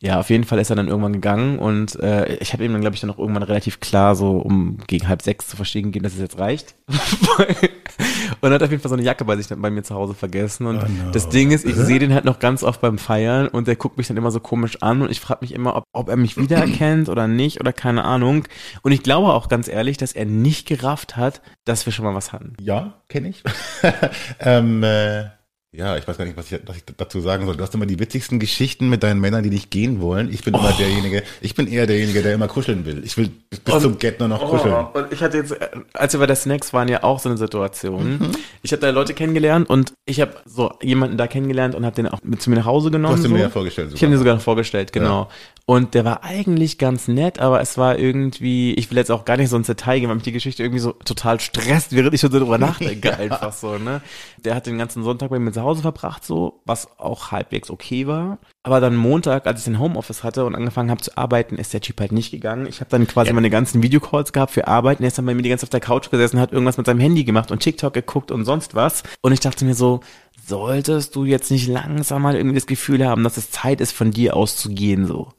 ja, 0.02 0.18
auf 0.20 0.30
jeden 0.30 0.45
Fall 0.45 0.60
ist 0.60 0.70
er 0.70 0.78
dann 0.78 0.88
irgendwann 0.88 1.14
gegangen 1.14 1.60
und 1.60 2.00
äh, 2.00 2.36
ich 2.36 2.54
habe 2.54 2.64
ihm 2.64 2.72
dann, 2.72 2.80
glaube 2.80 2.95
ich, 2.95 3.02
dann 3.02 3.10
auch 3.10 3.18
irgendwann 3.18 3.43
relativ 3.43 3.82
klar 3.82 4.16
so 4.16 4.38
um 4.38 4.78
gegen 4.88 5.10
halb 5.10 5.22
sechs 5.22 5.47
zu 5.47 5.58
verstehen 5.58 5.86
gegeben, 5.86 6.04
dass 6.04 6.14
es 6.14 6.20
jetzt 6.20 6.39
reicht. 6.39 6.76
und 8.41 8.52
hat 8.52 8.64
auf 8.64 8.72
jeden 8.72 8.82
Fall 8.82 8.89
so 8.89 8.95
eine 8.95 9.04
Jacke 9.04 9.26
bei 9.26 9.36
sich 9.36 9.47
dann 9.47 9.62
bei 9.62 9.70
mir 9.70 9.84
zu 9.84 9.95
Hause 9.95 10.14
vergessen. 10.14 10.68
Und 10.68 10.78
Oh 10.78 10.88
no. 10.88 11.12
das 11.12 11.28
Ding 11.28 11.52
ist, 11.52 11.66
ich 11.66 11.76
sehe 11.76 12.00
den 12.00 12.14
halt 12.14 12.24
noch 12.24 12.39
ganz 12.39 12.64
oft 12.64 12.80
beim 12.80 12.97
Feiern 12.97 13.50
und 13.50 13.68
der 13.68 13.76
guckt 13.76 13.97
mich 13.97 14.08
dann 14.08 14.16
immer 14.16 14.32
so 14.32 14.39
komisch 14.39 14.82
an 14.82 15.02
und 15.02 15.12
ich 15.12 15.20
frage 15.20 15.39
mich 15.41 15.54
immer, 15.54 15.76
ob, 15.76 15.84
ob 15.91 16.08
er 16.08 16.16
mich 16.16 16.38
wiedererkennt 16.38 17.10
oder 17.10 17.28
nicht 17.28 17.60
oder 17.60 17.74
keine 17.74 18.06
Ahnung. 18.06 18.45
Und 18.82 18.93
ich 18.93 19.04
glaube 19.04 19.34
auch 19.34 19.50
ganz 19.50 19.68
ehrlich, 19.68 19.97
dass 19.97 20.14
er 20.14 20.26
nicht 20.26 20.66
gerafft 20.66 21.18
hat, 21.18 21.41
dass 21.66 21.86
wir 21.86 21.91
schon 21.91 22.06
mal 22.06 22.16
was 22.16 22.32
hatten. 22.32 22.54
Ja, 22.62 23.02
kenne 23.10 23.28
ich. 23.30 23.43
ähm, 24.39 24.82
äh, 24.84 25.26
ja, 25.72 25.97
ich 25.97 26.07
weiß 26.07 26.17
gar 26.17 26.26
nicht, 26.26 26.36
was 26.36 26.51
ich, 26.51 26.59
was 26.65 26.78
ich 26.78 26.84
dazu 26.97 27.22
sagen 27.22 27.45
soll. 27.45 27.55
Du 27.55 27.61
hast 27.63 27.76
immer 27.76 27.86
die 27.86 27.99
witzigsten 27.99 28.39
Geschichten 28.39 28.89
mit 28.89 29.03
deinen 29.03 29.20
Männern, 29.20 29.43
die 29.43 29.51
nicht 29.51 29.70
gehen 29.70 30.01
wollen. 30.01 30.34
Ich 30.34 30.43
bin 30.43 30.55
immer 30.55 30.72
derjenige, 30.74 31.22
ich 31.41 31.53
bin 31.53 31.67
eher 31.67 31.86
derjenige, 31.86 32.24
der 32.24 32.34
immer 32.34 32.47
kuscheln 32.47 32.86
will. 32.86 33.03
Ich 33.05 33.17
will 33.17 33.30
bis 33.51 33.76
Und- 33.76 33.82
zum 33.82 33.97
Get 33.99 34.20
nur 34.20 34.30
noch 34.30 34.49
kuscheln. 34.49 34.74
Oh, 34.74 34.97
und 34.97 35.13
ich 35.13 35.22
hatte 35.22 35.38
jetzt, 35.38 35.51
äh, 35.51 35.70
als 35.93 36.13
wir 36.13 36.20
bei 36.20 36.26
der 36.26 36.36
Snacks 36.36 36.74
waren, 36.74 36.88
ja 36.88 37.03
auch 37.03 37.20
so 37.20 37.30
eine 37.30 37.38
Situation. 37.38 38.17
Mhm. 38.17 38.32
Ich 38.63 38.72
habe 38.72 38.82
da 38.82 38.89
Leute 38.89 39.13
kennengelernt 39.13 39.70
und 39.70 39.93
ich 40.05 40.20
habe 40.22 40.34
so 40.45 40.72
jemanden 40.82 41.17
da 41.17 41.28
kennengelernt 41.28 41.76
und 41.76 41.86
habe 41.86 41.95
den 41.95 42.07
auch 42.07 42.20
mit 42.24 42.41
zu 42.41 42.49
mir 42.49 42.55
nach 42.55 42.65
Hause 42.65 42.88
Du 42.89 42.93
genommen. 42.97 43.13
hast 43.15 43.24
ihn 43.26 43.30
so. 43.30 43.36
mir 43.36 43.41
ja 43.41 43.49
vorgestellt. 43.49 43.91
Ich 43.93 44.01
habe 44.01 44.11
mir 44.11 44.17
sogar 44.17 44.36
noch 44.36 44.41
vorgestellt, 44.41 44.91
genau. 44.91 45.30
Und 45.70 45.93
der 45.93 46.03
war 46.03 46.24
eigentlich 46.24 46.80
ganz 46.80 47.07
nett, 47.07 47.38
aber 47.38 47.61
es 47.61 47.78
war 47.78 47.99
irgendwie, 47.99 48.74
ich 48.74 48.89
will 48.89 48.97
jetzt 48.97 49.11
auch 49.11 49.24
gar 49.24 49.38
nicht 49.38 49.49
so 49.49 49.55
ins 49.55 49.67
Detail 49.67 49.99
gehen, 49.99 50.09
weil 50.09 50.15
mich 50.15 50.24
die 50.24 50.32
Geschichte 50.32 50.63
irgendwie 50.63 50.80
so 50.80 50.93
total 50.93 51.39
stresst, 51.39 51.95
während 51.95 52.11
ich 52.15 52.22
schon 52.22 52.32
so 52.32 52.39
drüber 52.39 52.57
nachdenke, 52.57 53.15
einfach 53.15 53.53
so, 53.53 53.78
ne. 53.78 54.01
Der 54.43 54.55
hat 54.55 54.65
den 54.65 54.80
ganzen 54.80 55.03
Sonntag 55.03 55.30
bei 55.30 55.38
mir 55.38 55.51
zu 55.51 55.61
Hause 55.61 55.84
verbracht, 55.84 56.26
so, 56.26 56.63
was 56.65 56.97
auch 56.97 57.30
halbwegs 57.30 57.70
okay 57.70 58.07
war. 58.07 58.39
Aber 58.63 58.80
dann 58.80 58.95
Montag, 58.95 59.45
als 59.45 59.59
ich 59.59 59.65
den 59.65 59.78
Homeoffice 59.78 60.24
hatte 60.24 60.43
und 60.43 60.55
angefangen 60.55 60.89
habe 60.89 61.01
zu 61.01 61.15
arbeiten, 61.15 61.55
ist 61.57 61.72
der 61.72 61.82
Typ 61.82 61.99
halt 61.99 62.13
nicht 62.13 62.32
gegangen. 62.32 62.65
Ich 62.65 62.80
habe 62.80 62.89
dann 62.89 63.05
quasi 63.05 63.32
meine 63.32 63.51
ganzen 63.51 63.84
Videocalls 63.84 64.34
gehabt 64.34 64.53
für 64.53 64.67
Arbeit 64.67 64.97
und 64.97 65.03
er 65.03 65.09
ist 65.09 65.20
dann 65.20 65.28
bei 65.28 65.36
mir 65.36 65.43
die 65.43 65.49
ganze 65.49 65.67
Zeit 65.67 65.67
auf 65.67 65.82
der 65.82 65.88
Couch 65.88 66.09
gesessen, 66.09 66.39
hat 66.39 66.51
irgendwas 66.51 66.78
mit 66.78 66.88
seinem 66.88 66.99
Handy 66.99 67.26
gemacht 67.26 67.51
und 67.51 67.59
TikTok 67.59 67.93
geguckt 67.93 68.32
und 68.32 68.43
sonst 68.43 68.74
was. 68.74 69.03
Und 69.22 69.34
ich 69.34 69.39
dachte 69.39 69.65
mir 69.65 69.76
so, 69.76 69.99
solltest 70.47 71.15
du 71.15 71.26
jetzt 71.26 71.51
nicht 71.51 71.67
langsam 71.67 72.24
mal 72.24 72.36
irgendwie 72.36 72.55
das 72.55 72.65
Gefühl 72.65 73.05
haben, 73.05 73.24
dass 73.24 73.38
es 73.38 73.51
Zeit 73.51 73.82
ist, 73.82 73.91
von 73.91 74.09
dir 74.09 74.36
auszugehen, 74.36 75.05
so. 75.05 75.30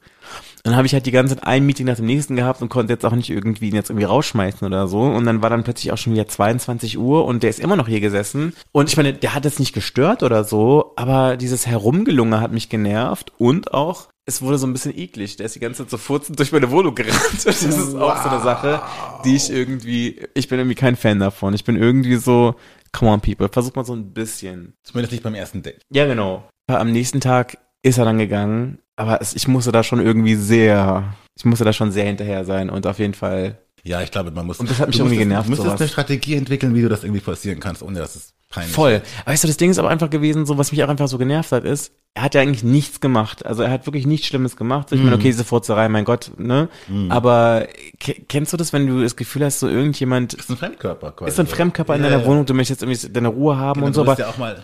Dann 0.63 0.75
habe 0.75 0.85
ich 0.85 0.93
halt 0.93 1.05
die 1.05 1.11
ganze 1.11 1.35
Zeit 1.35 1.45
ein 1.45 1.65
Meeting 1.65 1.85
nach 1.85 1.95
dem 1.95 2.05
nächsten 2.05 2.35
gehabt 2.35 2.61
und 2.61 2.69
konnte 2.69 2.93
jetzt 2.93 3.05
auch 3.05 3.13
nicht 3.13 3.29
irgendwie 3.29 3.69
ihn 3.69 3.75
jetzt 3.75 3.89
irgendwie 3.89 4.05
rausschmeißen 4.05 4.65
oder 4.65 4.87
so. 4.87 5.01
Und 5.01 5.25
dann 5.25 5.41
war 5.41 5.49
dann 5.49 5.63
plötzlich 5.63 5.91
auch 5.91 5.97
schon 5.97 6.13
wieder 6.13 6.27
22 6.27 6.97
Uhr 6.97 7.25
und 7.25 7.43
der 7.43 7.49
ist 7.49 7.59
immer 7.59 7.75
noch 7.75 7.87
hier 7.87 7.99
gesessen. 7.99 8.53
Und 8.71 8.89
ich 8.89 8.97
meine, 8.97 9.13
der 9.13 9.33
hat 9.33 9.45
es 9.45 9.59
nicht 9.59 9.73
gestört 9.73 10.23
oder 10.23 10.43
so, 10.43 10.93
aber 10.95 11.37
dieses 11.37 11.67
Herumgelunge 11.67 12.39
hat 12.39 12.51
mich 12.51 12.69
genervt 12.69 13.31
und 13.37 13.73
auch, 13.73 14.09
es 14.25 14.41
wurde 14.41 14.57
so 14.57 14.67
ein 14.67 14.73
bisschen 14.73 14.97
eklig. 14.97 15.35
Der 15.37 15.47
ist 15.47 15.55
die 15.55 15.59
ganze 15.59 15.83
Zeit 15.83 15.89
so 15.89 15.97
furzend 15.97 16.37
durch 16.39 16.51
meine 16.51 16.69
Wohnung 16.71 16.95
gerannt. 16.95 17.17
Das 17.43 17.63
ist 17.63 17.95
auch 17.95 18.23
so 18.23 18.29
eine 18.29 18.41
Sache, 18.41 18.81
die 19.25 19.35
ich 19.35 19.49
irgendwie, 19.49 20.21
ich 20.35 20.47
bin 20.47 20.59
irgendwie 20.59 20.75
kein 20.75 20.95
Fan 20.95 21.19
davon. 21.19 21.53
Ich 21.53 21.63
bin 21.63 21.75
irgendwie 21.75 22.17
so, 22.17 22.55
come 22.91 23.11
on 23.11 23.21
people, 23.21 23.49
versuch 23.49 23.73
mal 23.75 23.85
so 23.85 23.93
ein 23.93 24.13
bisschen. 24.13 24.73
Zumindest 24.83 25.11
nicht 25.11 25.23
beim 25.23 25.35
ersten 25.35 25.63
Date. 25.63 25.81
Ja, 25.89 26.05
genau. 26.05 26.47
Am 26.67 26.91
nächsten 26.91 27.19
Tag 27.19 27.57
ist 27.83 27.97
er 27.97 28.05
dann 28.05 28.19
gegangen, 28.19 28.77
aber 29.01 29.21
es, 29.21 29.35
ich 29.35 29.47
musste 29.47 29.71
da 29.71 29.83
schon 29.83 29.99
irgendwie 30.05 30.35
sehr, 30.35 31.13
ich 31.35 31.45
musste 31.45 31.65
da 31.65 31.73
schon 31.73 31.91
sehr 31.91 32.05
hinterher 32.05 32.45
sein 32.45 32.69
und 32.69 32.85
auf 32.87 32.99
jeden 32.99 33.13
Fall. 33.13 33.57
Ja, 33.83 34.01
ich 34.01 34.11
glaube, 34.11 34.29
man 34.31 34.45
muss. 34.45 34.59
Und 34.59 34.69
das 34.69 34.79
hat 34.79 34.87
mich 34.89 34.99
irgendwie 34.99 35.15
es- 35.15 35.19
genervt, 35.19 35.47
Du 35.47 35.51
musst 35.51 35.63
sowas. 35.63 35.81
eine 35.81 35.89
Strategie 35.89 36.35
entwickeln, 36.35 36.75
wie 36.75 36.81
du 36.83 36.89
das 36.89 37.03
irgendwie 37.03 37.19
forcieren 37.21 37.59
kannst, 37.59 37.81
ohne 37.81 37.99
dass 37.99 38.15
es 38.15 38.33
peinlich 38.49 38.73
Voll. 38.75 38.91
wird. 38.91 39.05
Weißt 39.25 39.43
du, 39.43 39.47
das 39.47 39.57
Ding 39.57 39.71
ist 39.71 39.79
aber 39.79 39.89
einfach 39.89 40.09
gewesen, 40.09 40.45
so 40.45 40.57
was 40.57 40.71
mich 40.71 40.83
auch 40.83 40.89
einfach 40.89 41.07
so 41.07 41.17
genervt 41.17 41.51
hat, 41.51 41.63
ist, 41.63 41.91
er 42.13 42.23
hat 42.23 42.35
ja 42.35 42.41
eigentlich 42.41 42.63
nichts 42.63 42.99
gemacht. 42.99 43.45
Also 43.45 43.63
er 43.63 43.71
hat 43.71 43.85
wirklich 43.87 44.05
nichts 44.05 44.27
Schlimmes 44.27 44.57
gemacht. 44.57 44.89
So, 44.89 44.95
Ich 44.97 45.01
meine, 45.01 45.15
okay, 45.15 45.29
diese 45.29 45.45
Furzerei, 45.45 45.87
mein 45.87 46.03
Gott, 46.03 46.31
ne? 46.37 46.67
Aber 47.09 47.67
ke- 47.99 48.21
kennst 48.27 48.51
du 48.51 48.57
das, 48.57 48.73
wenn 48.73 48.85
du 48.85 49.01
das 49.01 49.15
Gefühl 49.15 49.45
hast, 49.45 49.59
so 49.61 49.69
irgendjemand 49.69 50.33
ist 50.33 50.49
ein 50.49 50.57
Fremdkörper 50.57 51.11
quasi. 51.13 51.29
ist 51.31 51.39
ein 51.39 51.47
Fremdkörper 51.47 51.95
in 51.95 52.03
Ja, 52.03 52.09
deiner 52.09 52.21
ja. 52.23 52.27
Wohnung, 52.27 52.45
du 52.45 52.53
möchtest 52.53 52.81
jetzt 52.81 52.89
irgendwie 52.89 53.13
deine 53.13 53.29
Ruhe 53.29 53.55
haben 53.57 53.79
Genau, 53.79 53.87
und 53.87 53.93
so, 53.93 54.01
aber 54.01 54.15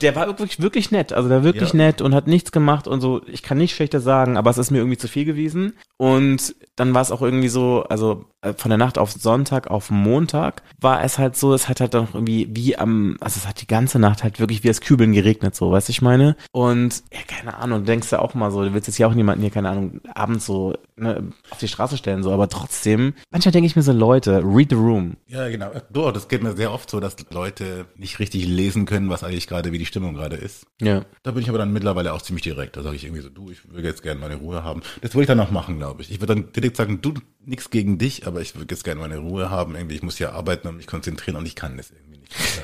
der 0.01 0.15
war 0.15 0.27
wirklich, 0.27 0.61
wirklich 0.61 0.91
nett, 0.91 1.13
also 1.13 1.29
der 1.29 1.37
war 1.39 1.43
wirklich 1.45 1.71
Ja. 1.71 1.77
nett 1.77 2.01
und 2.01 2.13
hat 2.13 2.27
nichts 2.27 2.51
gemacht 2.51 2.85
und 2.87 2.99
so, 2.99 3.21
ich 3.27 3.43
kann 3.43 3.57
nicht 3.57 3.73
schlechter 3.75 4.01
sagen, 4.01 4.35
aber 4.35 4.49
es 4.49 4.57
ist 4.57 4.71
mir 4.71 4.79
irgendwie 4.79 4.97
zu 4.97 5.07
viel 5.07 5.23
gewesen 5.23 5.73
und 5.95 6.53
dann 6.75 6.93
war 6.93 7.01
es 7.01 7.11
auch 7.11 7.21
irgendwie 7.21 7.47
so, 7.47 7.83
also 7.89 8.25
äh, 8.41 8.53
von 8.53 8.69
der 8.69 8.77
Nacht 8.77 8.97
auf 8.97 9.11
Sonntag 9.11 9.67
auf 9.71 9.89
Montag 9.89 10.63
war 10.79 11.01
es 11.03 11.17
halt 11.17 11.35
so, 11.37 11.53
es 11.53 11.69
hat 11.69 11.79
halt 11.79 11.93
dann 11.93 12.07
auch 12.07 12.13
irgendwie 12.13 12.47
wie 12.51 12.77
am, 12.77 13.15
also 13.21 13.39
es 13.39 13.47
hat 13.47 13.61
die 13.61 13.67
ganze 13.67 13.99
Nacht 13.99 14.23
halt 14.23 14.39
wirklich 14.39 14.63
wie 14.63 14.67
das 14.67 14.81
Kübeln 14.81 15.13
geregnet, 15.13 15.55
so, 15.55 15.71
weißt 15.71 15.87
du, 15.87 15.91
ich 15.91 16.01
meine? 16.01 16.35
Und 16.51 17.03
ja, 17.13 17.19
keine 17.37 17.55
Ahnung, 17.57 17.79
du 17.81 17.85
denkst 17.85 18.11
ja 18.11 18.19
auch 18.19 18.33
mal 18.33 18.49
so, 18.51 18.63
du 18.63 18.73
willst 18.73 18.87
jetzt 18.87 18.97
ja 18.97 19.07
auch 19.07 19.13
niemanden 19.13 19.41
hier, 19.41 19.51
keine 19.51 19.69
Ahnung, 19.69 20.01
abends 20.15 20.47
so 20.47 20.73
ne, 20.95 21.31
auf 21.51 21.59
die 21.59 21.67
Straße 21.67 21.95
stellen, 21.95 22.23
so, 22.23 22.31
aber 22.31 22.49
trotzdem, 22.49 23.13
manchmal 23.29 23.51
denke 23.51 23.67
ich 23.67 23.75
mir 23.75 23.83
so, 23.83 23.91
Leute, 23.91 24.41
read 24.43 24.71
the 24.71 24.75
room. 24.75 25.17
Ja, 25.27 25.47
genau. 25.47 25.71
Du, 25.91 26.09
das 26.11 26.27
geht 26.27 26.41
mir 26.41 26.55
sehr 26.55 26.71
oft 26.71 26.89
so, 26.89 26.99
dass 26.99 27.15
Leute 27.31 27.85
nicht 27.95 28.17
richtig 28.17 28.47
lesen 28.47 28.85
können, 28.85 29.09
was 29.09 29.23
eigentlich 29.23 29.47
gerade, 29.47 29.71
wie 29.71 29.77
die 29.77 29.85
Stimmung 29.85 30.15
gerade 30.15 30.35
ist. 30.35 30.65
Ja. 30.81 31.05
Da 31.21 31.31
bin 31.31 31.43
ich 31.43 31.49
aber 31.49 31.59
dann 31.59 31.71
mittlerweile 31.71 32.13
auch 32.13 32.23
ziemlich 32.23 32.43
direkt. 32.43 32.75
Da 32.75 32.81
sage 32.81 32.95
ich 32.95 33.03
irgendwie 33.03 33.21
so, 33.21 33.29
du, 33.29 33.51
ich 33.51 33.69
würde 33.69 33.87
jetzt 33.87 34.01
gerne 34.01 34.19
meine 34.19 34.35
Ruhe 34.35 34.63
haben. 34.63 34.81
Das 35.01 35.13
würde 35.13 35.23
ich 35.23 35.27
dann 35.27 35.39
auch 35.39 35.51
machen, 35.51 35.77
glaube 35.77 36.01
ich. 36.01 36.11
Ich 36.11 36.19
würde 36.19 36.33
dann 36.33 36.51
direkt 36.53 36.75
sagen, 36.75 37.01
du, 37.01 37.13
nichts 37.45 37.69
gegen 37.69 37.99
dich, 37.99 38.25
aber 38.25 38.41
ich 38.41 38.55
würde 38.55 38.73
jetzt 38.73 38.83
gerne 38.83 38.99
meine 38.99 39.19
Ruhe 39.19 39.51
haben. 39.51 39.75
Irgendwie, 39.75 39.95
ich 39.95 40.03
muss 40.03 40.17
hier 40.17 40.33
arbeiten 40.33 40.67
und 40.67 40.77
mich 40.77 40.87
konzentrieren 40.87 41.37
und 41.37 41.45
ich 41.45 41.55
kann 41.55 41.77
das 41.77 41.91
irgendwie. 41.91 42.16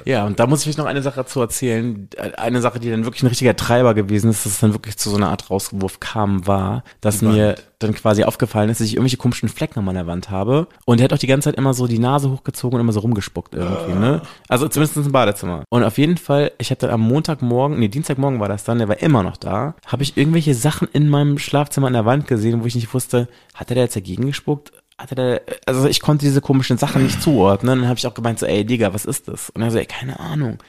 Ja, 0.05 0.25
und 0.25 0.39
da 0.39 0.47
muss 0.47 0.65
ich 0.65 0.77
noch 0.77 0.85
eine 0.85 1.01
Sache 1.01 1.17
dazu 1.17 1.39
erzählen. 1.41 2.09
Eine 2.37 2.61
Sache, 2.61 2.79
die 2.79 2.89
dann 2.89 3.05
wirklich 3.05 3.23
ein 3.23 3.27
richtiger 3.27 3.55
Treiber 3.55 3.93
gewesen 3.93 4.29
ist, 4.29 4.45
dass 4.45 4.53
es 4.53 4.59
dann 4.59 4.73
wirklich 4.73 4.97
zu 4.97 5.09
so 5.09 5.15
einer 5.15 5.29
Art 5.29 5.49
Rauswurf 5.49 5.99
kam, 5.99 6.45
war, 6.47 6.83
dass 7.01 7.19
Die 7.19 7.25
Wand. 7.25 7.35
mir 7.35 7.55
dann 7.79 7.93
quasi 7.93 8.23
aufgefallen 8.23 8.69
ist, 8.69 8.79
dass 8.79 8.87
ich 8.87 8.93
irgendwelche 8.93 9.17
komischen 9.17 9.49
Flecken 9.49 9.79
an 9.79 9.85
meiner 9.85 10.07
Wand 10.07 10.29
habe. 10.29 10.67
Und 10.85 10.99
er 10.99 11.05
hat 11.05 11.13
auch 11.13 11.17
die 11.17 11.27
ganze 11.27 11.49
Zeit 11.49 11.57
immer 11.57 11.73
so 11.73 11.87
die 11.87 11.99
Nase 11.99 12.31
hochgezogen 12.31 12.75
und 12.75 12.81
immer 12.81 12.93
so 12.93 13.01
rumgespuckt 13.01 13.55
irgendwie, 13.55 13.93
ne? 13.93 14.21
Also 14.47 14.67
zumindest 14.67 14.97
im 14.97 15.11
Badezimmer. 15.11 15.63
Und 15.69 15.83
auf 15.83 15.97
jeden 15.97 16.17
Fall, 16.17 16.51
ich 16.57 16.71
hatte 16.71 16.91
am 16.91 17.01
Montagmorgen, 17.01 17.79
nee, 17.79 17.89
Dienstagmorgen 17.89 18.39
war 18.39 18.47
das 18.47 18.63
dann, 18.63 18.79
der 18.79 18.87
war 18.87 19.01
immer 19.01 19.23
noch 19.23 19.37
da, 19.37 19.75
habe 19.85 20.03
ich 20.03 20.17
irgendwelche 20.17 20.53
Sachen 20.55 20.87
in 20.93 21.09
meinem 21.09 21.37
Schlafzimmer 21.37 21.87
an 21.87 21.93
der 21.93 22.05
Wand 22.05 22.27
gesehen, 22.27 22.61
wo 22.63 22.65
ich 22.67 22.75
nicht 22.75 22.93
wusste, 22.93 23.27
hat 23.53 23.69
er 23.69 23.75
da 23.75 23.81
jetzt 23.81 23.95
dagegen 23.95 24.25
gespuckt? 24.27 24.71
Hatte 24.97 25.15
der, 25.15 25.41
also 25.65 25.87
ich 25.87 26.01
konnte 26.01 26.25
diese 26.25 26.41
komischen 26.41 26.77
Sachen 26.77 27.03
nicht 27.03 27.21
zuordnen. 27.21 27.79
Dann 27.79 27.89
habe 27.89 27.97
ich 27.97 28.07
auch 28.07 28.13
gemeint 28.13 28.39
so, 28.39 28.45
ey 28.45 28.65
Digga, 28.65 28.93
was 28.93 29.05
ist 29.05 29.27
das? 29.27 29.49
Und 29.49 29.61
er 29.61 29.71
so, 29.71 29.77
ey, 29.77 29.85
keine 29.85 30.19
Ahnung. 30.19 30.59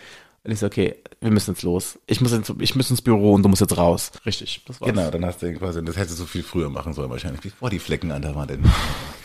Und 0.45 0.51
ich 0.51 0.59
so, 0.59 0.66
okay, 0.66 0.97
wir 1.20 1.31
müssen 1.31 1.53
jetzt 1.53 1.62
los. 1.62 1.99
Ich 2.07 2.20
muss 2.20 2.33
jetzt, 2.33 2.53
ich 2.59 2.77
muss 2.77 2.91
ins 2.91 3.01
Büro 3.01 3.33
und 3.33 3.43
du 3.43 3.49
musst 3.49 3.62
jetzt 3.62 3.77
raus. 3.77 4.12
Richtig, 4.27 4.62
das 4.66 4.81
war's. 4.81 4.91
Genau, 4.91 5.11
dann 5.11 5.25
hast 5.25 5.43
du 5.43 5.53
quasi, 5.55 5.83
das 5.83 5.97
hättest 5.97 6.20
du 6.20 6.27
viel 6.27 6.43
früher 6.43 6.68
machen 6.68 6.93
sollen 6.93 7.11
wahrscheinlich, 7.11 7.41
bevor 7.41 7.70
die 7.70 7.79
Flecken 7.79 8.12
an 8.12 8.22
der 8.22 8.35
Wand 8.35 8.51
entstanden 8.51 8.75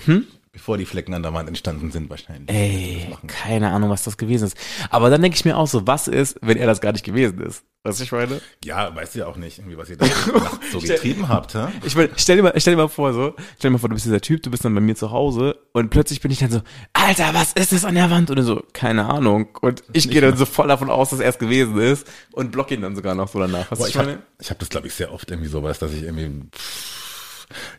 hm? 0.05 0.27
Bevor 0.51 0.77
die 0.79 0.85
Flecken 0.85 1.13
an 1.13 1.21
der 1.21 1.33
Wand 1.33 1.47
entstanden 1.47 1.91
sind 1.91 2.09
wahrscheinlich. 2.09 2.49
Ey, 2.49 3.15
keine 3.27 3.69
Ahnung, 3.69 3.91
was 3.91 4.03
das 4.03 4.17
gewesen 4.17 4.45
ist. 4.45 4.57
Aber 4.89 5.11
dann 5.11 5.21
denke 5.21 5.35
ich 5.35 5.45
mir 5.45 5.55
auch 5.55 5.67
so, 5.67 5.85
was 5.85 6.07
ist, 6.07 6.39
wenn 6.41 6.57
er 6.57 6.65
das 6.65 6.81
gar 6.81 6.91
nicht 6.91 7.05
gewesen 7.05 7.39
ist? 7.41 7.63
Weißt 7.83 7.99
du, 7.99 8.03
ich 8.03 8.11
meine? 8.11 8.41
Ja, 8.65 8.93
weißt 8.93 9.15
du 9.15 9.19
ja 9.19 9.27
auch 9.27 9.37
nicht, 9.37 9.59
irgendwie, 9.59 9.77
was 9.77 9.89
ihr 9.89 9.97
da 9.97 10.05
so 10.71 10.79
getrieben 10.79 11.29
habt, 11.29 11.53
hä? 11.53 11.67
Ich 11.85 11.95
meine, 11.95 12.09
stell 12.17 12.35
dir 12.35 12.43
mal, 12.43 12.53
stell 12.57 12.73
dir 12.73 12.81
mal 12.81 12.89
vor, 12.89 13.13
so, 13.13 13.35
stell 13.57 13.69
dir 13.69 13.73
mal 13.73 13.77
vor, 13.77 13.89
du 13.89 13.95
bist 13.95 14.05
dieser 14.05 14.19
Typ, 14.19 14.43
du 14.43 14.51
bist 14.51 14.65
dann 14.65 14.75
bei 14.75 14.81
mir 14.81 14.95
zu 14.95 15.11
Hause 15.11 15.55
und 15.71 15.89
plötzlich 15.89 16.19
bin 16.19 16.29
ich 16.31 16.39
dann 16.39 16.51
so, 16.51 16.61
Alter, 16.91 17.33
was 17.33 17.53
ist 17.53 17.71
das 17.71 17.85
an 17.85 17.95
der 17.95 18.09
Wand? 18.09 18.31
Und 18.31 18.41
so, 18.43 18.61
keine 18.73 19.05
Ahnung. 19.05 19.57
Und 19.61 19.83
ich 19.93 20.09
gehe 20.09 20.19
dann 20.19 20.35
so 20.35 20.45
voll 20.45 20.67
davon 20.67 20.89
aus, 20.89 21.11
dass 21.11 21.19
er 21.19 21.29
es 21.29 21.37
gewesen 21.37 21.77
ist 21.77 22.05
und 22.33 22.51
block 22.51 22.71
ihn 22.71 22.81
dann 22.81 22.95
sogar 22.95 23.15
noch 23.15 23.29
so 23.29 23.39
danach. 23.39 23.69
Du, 23.69 23.77
Boah, 23.77 23.87
ich 23.87 23.97
habe 23.97 24.23
ich 24.41 24.49
hab 24.49 24.59
das, 24.59 24.69
glaube 24.69 24.87
ich, 24.87 24.93
sehr 24.93 25.13
oft 25.13 25.31
irgendwie 25.31 25.49
sowas, 25.49 25.79
dass 25.79 25.93
ich 25.93 26.03
irgendwie, 26.03 26.49
pff, 26.53 27.08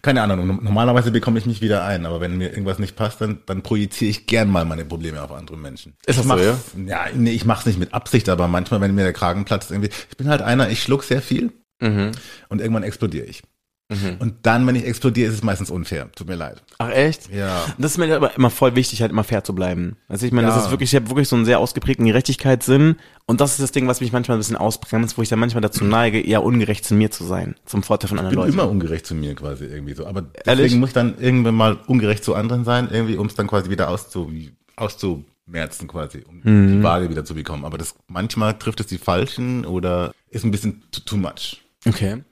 keine 0.03 0.23
Ahnung, 0.23 0.47
no- 0.47 0.59
normalerweise 0.63 1.11
bekomme 1.11 1.39
ich 1.39 1.47
mich 1.47 1.61
wieder 1.61 1.85
ein, 1.85 2.07
aber 2.07 2.21
wenn 2.21 2.37
mir 2.37 2.51
irgendwas 2.51 2.79
nicht 2.79 2.97
passt, 2.97 3.21
dann, 3.21 3.41
dann 3.47 3.63
projiziere 3.63 4.11
ich 4.11 4.27
gern 4.27 4.51
mal 4.51 4.65
meine 4.65 4.85
Probleme 4.85 5.23
auf 5.23 5.33
andere 5.33 5.57
Menschen. 5.57 5.95
Ist 6.07 6.19
das 6.19 6.27
ich 6.27 6.33
so, 6.33 6.39
ja? 6.39 6.59
Ja, 6.87 7.07
nee, 7.15 7.31
ich 7.33 7.45
mach's 7.45 7.67
nicht 7.67 7.79
mit 7.79 7.95
Absicht, 7.95 8.29
aber 8.29 8.49
manchmal, 8.49 8.81
wenn 8.81 8.95
mir 8.95 9.05
der 9.05 9.13
Kragen 9.13 9.45
platzt, 9.45 9.71
irgendwie, 9.71 9.91
ich 10.11 10.17
bin 10.17 10.29
halt 10.29 10.43
einer, 10.43 10.69
ich 10.71 10.83
schluck 10.83 11.05
sehr 11.05 11.23
viel 11.23 11.53
Mhm. 11.83 12.13
und 12.51 12.61
irgendwann 12.61 12.83
explodiere 12.83 13.25
ich. 13.25 13.43
Und 14.21 14.35
dann, 14.43 14.67
wenn 14.69 14.77
ich 14.77 14.85
explodiere, 14.87 15.29
ist 15.29 15.35
es 15.35 15.43
meistens 15.43 15.69
unfair. 15.69 16.09
Tut 16.15 16.29
mir 16.29 16.37
leid. 16.37 16.63
Ach 16.79 16.91
echt? 16.91 17.29
Ja. 17.33 17.65
Das 17.77 17.91
ist 17.93 17.99
mir 17.99 18.15
aber 18.15 18.37
immer 18.37 18.51
voll 18.51 18.77
wichtig, 18.77 19.03
halt 19.03 19.11
immer 19.11 19.25
fair 19.25 19.43
zu 19.43 19.53
bleiben. 19.55 19.97
Also 20.09 20.27
ich 20.27 20.33
meine, 20.33 20.47
das 20.47 20.57
Ja. 20.57 20.65
ist 20.65 20.71
wirklich, 20.71 20.91
ich 20.93 20.97
habe 20.97 21.09
wirklich 21.11 21.29
so 21.29 21.35
einen 21.35 21.45
sehr 21.45 21.59
ausgeprägten 21.59 22.07
Gerechtigkeitssinn 22.07 22.97
und 23.27 23.41
das 23.41 23.53
ist 23.53 23.61
das 23.61 23.73
Ding, 23.73 23.89
was 23.89 24.01
mich 24.01 24.13
manchmal 24.13 24.37
ein 24.37 24.41
bisschen 24.41 24.57
ausbremst, 24.57 25.19
wo 25.19 25.23
ich 25.23 25.29
dann 25.29 25.41
manchmal 25.41 25.61
dazu 25.61 25.85
neige, 25.85 26.21
eher 26.21 26.45
ungerecht 26.45 26.85
zu 26.85 26.95
mir 26.95 27.11
zu 27.11 27.25
sein, 27.25 27.57
zum 27.67 27.83
Vorteil 27.83 28.09
von 28.09 28.19
anderen 28.19 28.33
Ich 28.33 28.37
bin 28.39 28.47
Leuten. 28.47 28.59
immer 28.61 28.71
ungerecht 28.71 29.07
zu 29.07 29.15
mir 29.17 29.35
quasi 29.35 29.65
irgendwie 29.65 29.95
so. 29.95 30.07
Aber 30.07 30.23
deswegen 30.23 30.47
Ehrlich? 30.61 30.75
muss 30.77 30.91
ich 30.91 30.95
dann 30.95 31.19
irgendwann 31.19 31.57
mal 31.57 31.77
ungerecht 31.89 32.23
zu 32.23 32.35
anderen 32.37 32.65
sein, 32.65 32.89
irgendwie, 32.93 33.17
um 33.17 33.27
es 33.27 33.35
dann 33.35 33.49
quasi 33.49 33.71
wieder 33.71 33.89
auszu, 33.91 34.31
auszumerzen 34.77 35.89
quasi, 35.89 36.25
um 36.29 36.41
Mhm. 36.45 36.69
die 36.79 36.83
Waage 36.83 37.11
wieder 37.11 37.25
zu 37.25 37.35
bekommen. 37.35 37.65
Aber 37.65 37.79
das 37.79 37.95
manchmal 38.09 38.59
trifft 38.59 38.81
es 38.81 38.87
die 38.87 38.99
Falschen 38.99 39.65
oder 39.67 40.13
ist 40.29 40.45
ein 40.45 40.51
bisschen 40.51 40.83
too, 40.91 41.01
too 41.05 41.17
much. 41.17 41.61
Okay. 41.87 42.23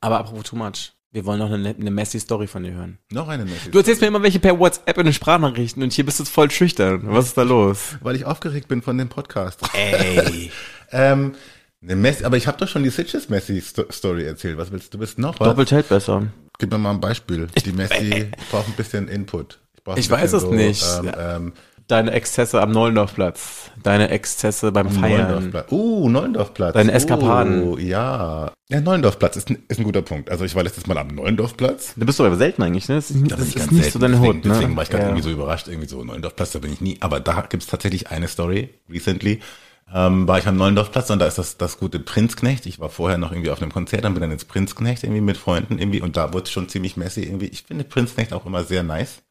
Aber 0.00 0.18
apropos 0.18 0.44
too 0.44 0.56
much. 0.56 0.92
Wir 1.16 1.24
wollen 1.24 1.38
noch 1.38 1.50
eine, 1.50 1.70
eine 1.70 1.90
Messi-Story 1.90 2.46
von 2.46 2.62
dir 2.62 2.74
hören. 2.74 2.98
Noch 3.10 3.28
eine 3.28 3.46
Message. 3.46 3.70
Du 3.70 3.78
erzählst 3.78 4.02
mir 4.02 4.08
immer 4.08 4.22
welche 4.22 4.38
per 4.38 4.58
WhatsApp 4.58 4.98
in 4.98 5.04
den 5.04 5.14
Sprachnachrichten 5.14 5.82
und 5.82 5.90
hier 5.90 6.04
bist 6.04 6.20
du 6.20 6.26
voll 6.26 6.50
schüchtern. 6.50 7.04
Was 7.04 7.28
ist 7.28 7.38
da 7.38 7.42
los? 7.42 7.96
Weil 8.02 8.16
ich 8.16 8.26
aufgeregt 8.26 8.68
bin 8.68 8.82
von 8.82 8.98
dem 8.98 9.08
Podcast. 9.08 9.60
Ey. 9.72 10.50
ähm, 10.92 11.32
eine 11.82 11.96
Messi, 11.96 12.22
aber 12.22 12.36
ich 12.36 12.46
habe 12.46 12.58
doch 12.58 12.68
schon 12.68 12.82
die 12.82 12.90
Sitches 12.90 13.30
Messi 13.30 13.62
Sto- 13.62 13.90
Story 13.90 14.26
erzählt. 14.26 14.58
Was 14.58 14.70
willst 14.70 14.92
du? 14.92 14.98
Du 14.98 15.00
bist 15.00 15.18
noch 15.18 15.40
was? 15.40 15.48
Doppelt 15.48 15.70
hält 15.70 15.88
besser. 15.88 16.26
Gib 16.58 16.70
mir 16.70 16.76
mal 16.76 16.90
ein 16.90 17.00
Beispiel. 17.00 17.46
Die 17.64 17.72
Messi 17.72 18.30
braucht 18.50 18.68
ein 18.68 18.74
bisschen 18.74 19.08
Input. 19.08 19.58
ein 19.86 19.96
Ich 19.96 20.10
weiß 20.10 20.34
es 20.34 20.44
nicht. 20.44 20.84
Ähm, 21.02 21.12
ähm, 21.18 21.52
Deine 21.88 22.10
Exzesse 22.12 22.60
am 22.60 22.72
Neulendorfplatz. 22.72 23.70
Deine 23.82 24.10
Exzesse 24.10 24.72
beim 24.72 24.90
Feiern. 24.90 25.28
Neulendorfplatz. 25.28 25.70
Uh, 25.70 26.08
Neulendorfplatz. 26.08 26.74
Deine 26.74 26.92
Eskapaden. 26.92 27.62
Oh, 27.62 27.78
ja. 27.78 28.50
Ja, 28.68 28.80
Neulendorfplatz 28.80 29.36
ist 29.36 29.50
ein, 29.50 29.58
ist 29.68 29.78
ein 29.78 29.84
guter 29.84 30.02
Punkt. 30.02 30.28
Also 30.28 30.44
ich 30.44 30.56
war 30.56 30.64
letztes 30.64 30.88
Mal 30.88 30.98
am 30.98 31.08
Neulendorfplatz. 31.08 31.94
Du 31.96 32.04
bist 32.04 32.18
doch 32.18 32.24
aber 32.24 32.36
selten 32.36 32.62
eigentlich, 32.64 32.88
ne? 32.88 32.96
Das 32.96 33.10
ist, 33.12 33.30
das 33.30 33.38
bin 33.38 33.46
ist 33.46 33.56
ganz 33.56 33.70
nicht 33.70 33.82
selten. 33.82 33.92
so 33.92 33.98
deine 34.00 34.14
deswegen, 34.16 34.34
Hut, 34.34 34.44
ne? 34.44 34.50
Deswegen 34.52 34.76
war 34.76 34.82
ich 34.82 34.90
gerade 34.90 35.02
Ja. 35.04 35.08
irgendwie 35.10 35.22
so 35.22 35.30
überrascht, 35.30 35.68
irgendwie 35.68 35.88
so 35.88 36.02
Neulendorfplatz, 36.02 36.50
da 36.52 36.58
bin 36.58 36.72
ich 36.72 36.80
nie. 36.80 36.96
Aber 37.00 37.20
da 37.20 37.42
gibt's 37.48 37.68
tatsächlich 37.68 38.08
eine 38.10 38.26
Story, 38.26 38.70
recently. 38.90 39.40
Ähm, 39.94 40.26
war 40.26 40.38
ich 40.40 40.48
am 40.48 40.56
Neulendorfplatz 40.56 41.10
und 41.10 41.20
da 41.20 41.26
ist 41.26 41.38
das, 41.38 41.56
das 41.56 41.78
gute 41.78 42.00
Prinzknecht. 42.00 42.66
Ich 42.66 42.80
war 42.80 42.88
vorher 42.88 43.18
noch 43.18 43.30
irgendwie 43.30 43.50
auf 43.50 43.62
einem 43.62 43.70
Konzert, 43.72 44.02
dann 44.04 44.14
bin 44.14 44.20
dann 44.22 44.32
ins 44.32 44.44
Prinzknecht 44.44 45.04
irgendwie 45.04 45.20
mit 45.20 45.36
Freunden 45.36 45.78
irgendwie 45.78 46.00
und 46.00 46.16
da 46.16 46.32
wurde 46.32 46.50
schon 46.50 46.68
ziemlich 46.68 46.96
messy 46.96 47.22
irgendwie. 47.22 47.46
Ich 47.46 47.62
finde 47.62 47.84
Prinzknecht 47.84 48.32
auch 48.32 48.44
immer 48.46 48.64
sehr 48.64 48.82
nice. 48.82 49.22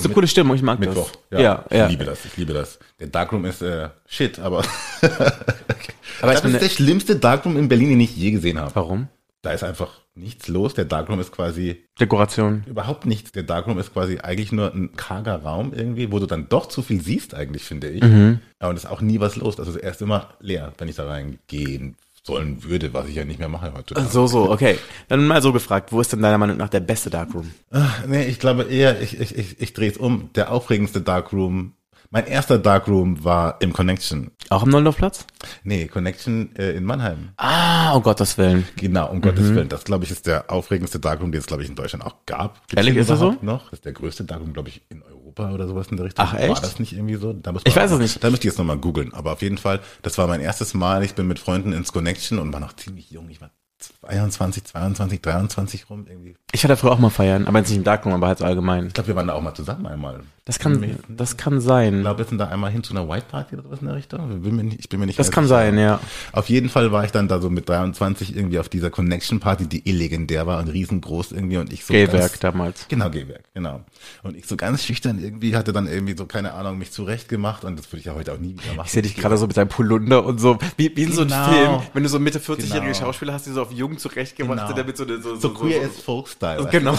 Ist 0.00 0.06
eine 0.06 0.14
coole 0.14 0.28
Stimmung, 0.28 0.56
ich 0.56 0.62
mag 0.62 0.78
Mittwoch. 0.78 1.10
das. 1.30 1.40
Ja, 1.40 1.64
ich 1.70 1.76
ja. 1.76 1.86
liebe 1.86 2.04
das, 2.04 2.24
ich 2.24 2.36
liebe 2.36 2.52
das. 2.52 2.78
Der 2.98 3.08
Darkroom 3.08 3.44
ist 3.44 3.62
äh, 3.62 3.88
shit, 4.06 4.38
aber, 4.38 4.64
Aber 6.22 6.32
das 6.32 6.44
ist 6.44 6.60
der 6.60 6.68
schlimmste 6.68 7.16
Darkroom 7.16 7.56
in 7.56 7.68
Berlin, 7.68 7.90
den 7.90 8.00
ich 8.00 8.16
je 8.16 8.30
gesehen 8.30 8.58
habe. 8.58 8.74
warum? 8.74 9.08
Da 9.42 9.52
ist 9.52 9.64
einfach 9.64 10.00
nichts 10.14 10.48
los. 10.48 10.74
Der 10.74 10.84
Darkroom 10.84 11.18
ist 11.18 11.32
quasi 11.32 11.82
Dekoration. 11.98 12.64
überhaupt 12.66 13.06
nichts. 13.06 13.32
Der 13.32 13.42
Darkroom 13.42 13.78
ist 13.78 13.92
quasi 13.92 14.18
eigentlich 14.18 14.52
nur 14.52 14.74
ein 14.74 14.94
karger 14.96 15.36
Raum 15.36 15.72
irgendwie, 15.74 16.12
wo 16.12 16.18
du 16.18 16.26
dann 16.26 16.48
doch 16.50 16.66
zu 16.66 16.82
viel 16.82 17.00
siehst 17.00 17.34
eigentlich, 17.34 17.62
finde 17.62 17.88
ich. 17.88 18.02
Mhm. 18.02 18.40
Ja, 18.60 18.68
und 18.68 18.76
es 18.76 18.84
ist 18.84 18.90
auch 18.90 19.00
nie 19.00 19.18
was 19.18 19.36
los. 19.36 19.58
Also 19.58 19.78
er 19.78 19.92
ist 19.92 20.02
immer 20.02 20.34
leer, 20.40 20.74
wenn 20.76 20.88
ich 20.88 20.96
da 20.96 21.06
reingehen 21.06 21.96
sollen 22.22 22.62
würde, 22.64 22.92
was 22.92 23.08
ich 23.08 23.14
ja 23.14 23.24
nicht 23.24 23.38
mehr 23.38 23.48
mache 23.48 23.72
heutzutage. 23.74 24.08
So, 24.08 24.26
so, 24.26 24.50
okay. 24.50 24.78
Dann 25.08 25.26
mal 25.26 25.42
so 25.42 25.52
gefragt, 25.52 25.92
wo 25.92 26.00
ist 26.00 26.12
denn 26.12 26.22
deiner 26.22 26.38
Meinung 26.38 26.56
nach 26.56 26.68
der 26.68 26.80
beste 26.80 27.10
Darkroom? 27.10 27.50
Ach, 27.70 28.06
nee, 28.06 28.24
ich 28.24 28.38
glaube 28.38 28.64
eher, 28.64 29.00
ich, 29.00 29.18
ich, 29.18 29.36
ich, 29.36 29.60
ich 29.60 29.72
drehe 29.72 29.90
es 29.90 29.96
um. 29.96 30.30
Der 30.34 30.52
aufregendste 30.52 31.00
Darkroom. 31.00 31.74
Mein 32.12 32.26
erster 32.26 32.58
Darkroom 32.58 33.22
war 33.24 33.60
im 33.60 33.72
Connection. 33.72 34.32
Auch 34.48 34.64
am 34.64 34.70
Neulendorfplatz? 34.70 35.26
Nee, 35.62 35.86
Connection 35.86 36.54
äh, 36.56 36.72
in 36.72 36.84
Mannheim. 36.84 37.30
Ah, 37.36 37.92
um 37.92 38.02
Gottes 38.02 38.36
Willen. 38.36 38.66
Genau, 38.74 39.08
um 39.10 39.20
Gottes 39.20 39.54
Willen. 39.54 39.68
Das, 39.68 39.84
glaube 39.84 40.04
ich, 40.04 40.10
ist 40.10 40.26
der 40.26 40.50
aufregendste 40.50 40.98
Darkroom, 40.98 41.30
den 41.30 41.38
es, 41.38 41.46
glaube 41.46 41.62
ich, 41.62 41.68
in 41.68 41.76
Deutschland 41.76 42.04
auch 42.04 42.16
gab. 42.26 42.66
Gibt's 42.66 42.74
Ehrlich, 42.84 42.96
ist 42.96 43.10
das 43.10 43.20
so? 43.20 43.36
noch? 43.42 43.70
Das 43.70 43.74
ist 43.74 43.84
der 43.84 43.92
größte 43.92 44.24
Darkroom, 44.24 44.52
glaube 44.52 44.70
ich, 44.70 44.82
in 44.88 45.02
Europa 45.04 45.19
oder 45.52 45.66
sowas 45.66 45.88
in 45.88 45.96
der 45.96 46.06
Richtung. 46.06 46.24
Ach, 46.26 46.34
echt? 46.34 46.48
War 46.48 46.60
das 46.60 46.78
nicht 46.78 46.92
irgendwie 46.92 47.16
so? 47.16 47.32
Da 47.32 47.52
muss 47.52 47.62
Ich 47.64 47.74
weiß 47.74 47.92
auch 47.92 47.96
es 47.96 48.00
nicht. 48.00 48.24
Da 48.24 48.30
müsste 48.30 48.46
ich 48.46 48.52
jetzt 48.52 48.58
nochmal 48.58 48.78
googeln. 48.78 49.14
Aber 49.14 49.32
auf 49.32 49.42
jeden 49.42 49.58
Fall, 49.58 49.80
das 50.02 50.18
war 50.18 50.26
mein 50.26 50.40
erstes 50.40 50.74
Mal. 50.74 51.02
Ich 51.04 51.14
bin 51.14 51.26
mit 51.26 51.38
Freunden 51.38 51.72
ins 51.72 51.92
Connection 51.92 52.38
und 52.38 52.52
war 52.52 52.60
noch 52.60 52.74
ziemlich 52.74 53.10
jung. 53.10 53.28
Ich 53.30 53.40
war 53.40 53.50
22, 53.80 54.64
22, 54.64 55.20
23 55.22 55.90
rum 55.90 56.06
irgendwie. 56.08 56.36
Ich 56.52 56.64
war 56.64 56.68
da 56.68 56.76
früher 56.76 56.92
auch 56.92 56.98
mal 56.98 57.10
feiern, 57.10 57.46
aber 57.46 57.58
jetzt 57.58 57.68
nicht 57.68 57.78
im 57.78 57.84
Darkroom, 57.84 58.12
aber 58.14 58.26
halt 58.28 58.38
so 58.38 58.44
allgemein. 58.44 58.88
Ich 58.88 58.94
glaube, 58.94 59.08
wir 59.08 59.16
waren 59.16 59.26
da 59.26 59.34
auch 59.34 59.42
mal 59.42 59.54
zusammen 59.54 59.86
einmal. 59.86 60.20
Das 60.46 60.58
kann, 60.58 60.98
das 61.08 61.36
kann 61.36 61.60
sein. 61.60 61.96
Ich 61.98 62.00
glaube, 62.00 62.18
wir 62.18 62.24
sind 62.24 62.38
da 62.38 62.48
einmal 62.48 62.72
hin 62.72 62.82
zu 62.82 62.92
einer 62.92 63.08
White 63.08 63.26
Party 63.30 63.54
oder 63.54 63.62
sowas 63.64 63.80
in 63.82 63.86
der 63.86 63.94
Richtung. 63.94 64.36
Ich 64.36 64.42
bin 64.42 64.56
mir 64.56 64.64
nicht, 64.64 64.80
ich 64.80 64.88
bin 64.88 64.98
mir 64.98 65.06
nicht 65.06 65.18
Das 65.18 65.30
kann 65.30 65.46
sein, 65.46 65.78
ja. 65.78 66.00
Auf 66.32 66.48
jeden 66.48 66.68
Fall 66.68 66.90
war 66.90 67.04
ich 67.04 67.12
dann 67.12 67.28
da 67.28 67.40
so 67.40 67.50
mit 67.50 67.68
23 67.68 68.34
irgendwie 68.34 68.58
auf 68.58 68.68
dieser 68.68 68.90
Connection 68.90 69.38
Party, 69.38 69.66
die 69.68 69.86
eh 69.88 69.92
legendär 69.92 70.48
war 70.48 70.58
und 70.58 70.68
riesengroß 70.68 71.32
irgendwie 71.32 71.58
und 71.58 71.72
ich 71.72 71.84
so 71.84 71.94
ganz, 71.94 72.38
damals. 72.40 72.88
Genau, 72.88 73.10
Gehwerk, 73.10 73.44
genau. 73.54 73.82
Und 74.24 74.36
ich 74.36 74.46
so 74.46 74.56
ganz 74.56 74.82
schüchtern 74.82 75.22
irgendwie 75.22 75.54
hatte 75.54 75.72
dann 75.72 75.86
irgendwie 75.86 76.16
so, 76.16 76.26
keine 76.26 76.54
Ahnung, 76.54 76.78
mich 76.78 76.90
zurecht 76.90 77.28
gemacht 77.28 77.64
und 77.64 77.78
das 77.78 77.86
würde 77.92 78.00
ich 78.00 78.06
ja 78.06 78.14
heute 78.14 78.32
auch 78.32 78.38
nie 78.38 78.54
wieder 78.54 78.74
machen. 78.74 78.86
Ich 78.86 78.92
sehe 78.92 79.02
dich 79.02 79.14
gerade 79.16 79.36
so 79.36 79.46
mit 79.46 79.56
deinem 79.56 79.68
Polunder 79.68 80.24
und 80.24 80.40
so, 80.40 80.58
wie, 80.76 80.90
wie 80.96 81.02
in 81.04 81.12
so 81.12 81.20
einem 81.20 81.30
Genau. 81.30 81.48
Film, 81.78 81.82
wenn 81.92 82.02
du 82.02 82.08
so 82.08 82.18
Mitte 82.18 82.40
40-jährige 82.40 82.86
Genau. 82.92 82.94
Schauspieler 82.94 83.34
hast, 83.34 83.46
die 83.46 83.50
so 83.52 83.62
auf 83.62 83.69
jung 83.72 83.98
zurechtgemacht 83.98 84.66
Genau. 84.66 84.76
damit 84.76 84.96
so 84.96 85.04
eine, 85.04 85.20
so, 85.20 85.36
so 85.36 85.50
queer 85.50 85.82
as 85.82 86.00
folk 86.00 86.28
style. 86.28 86.66
Genau. 86.70 86.94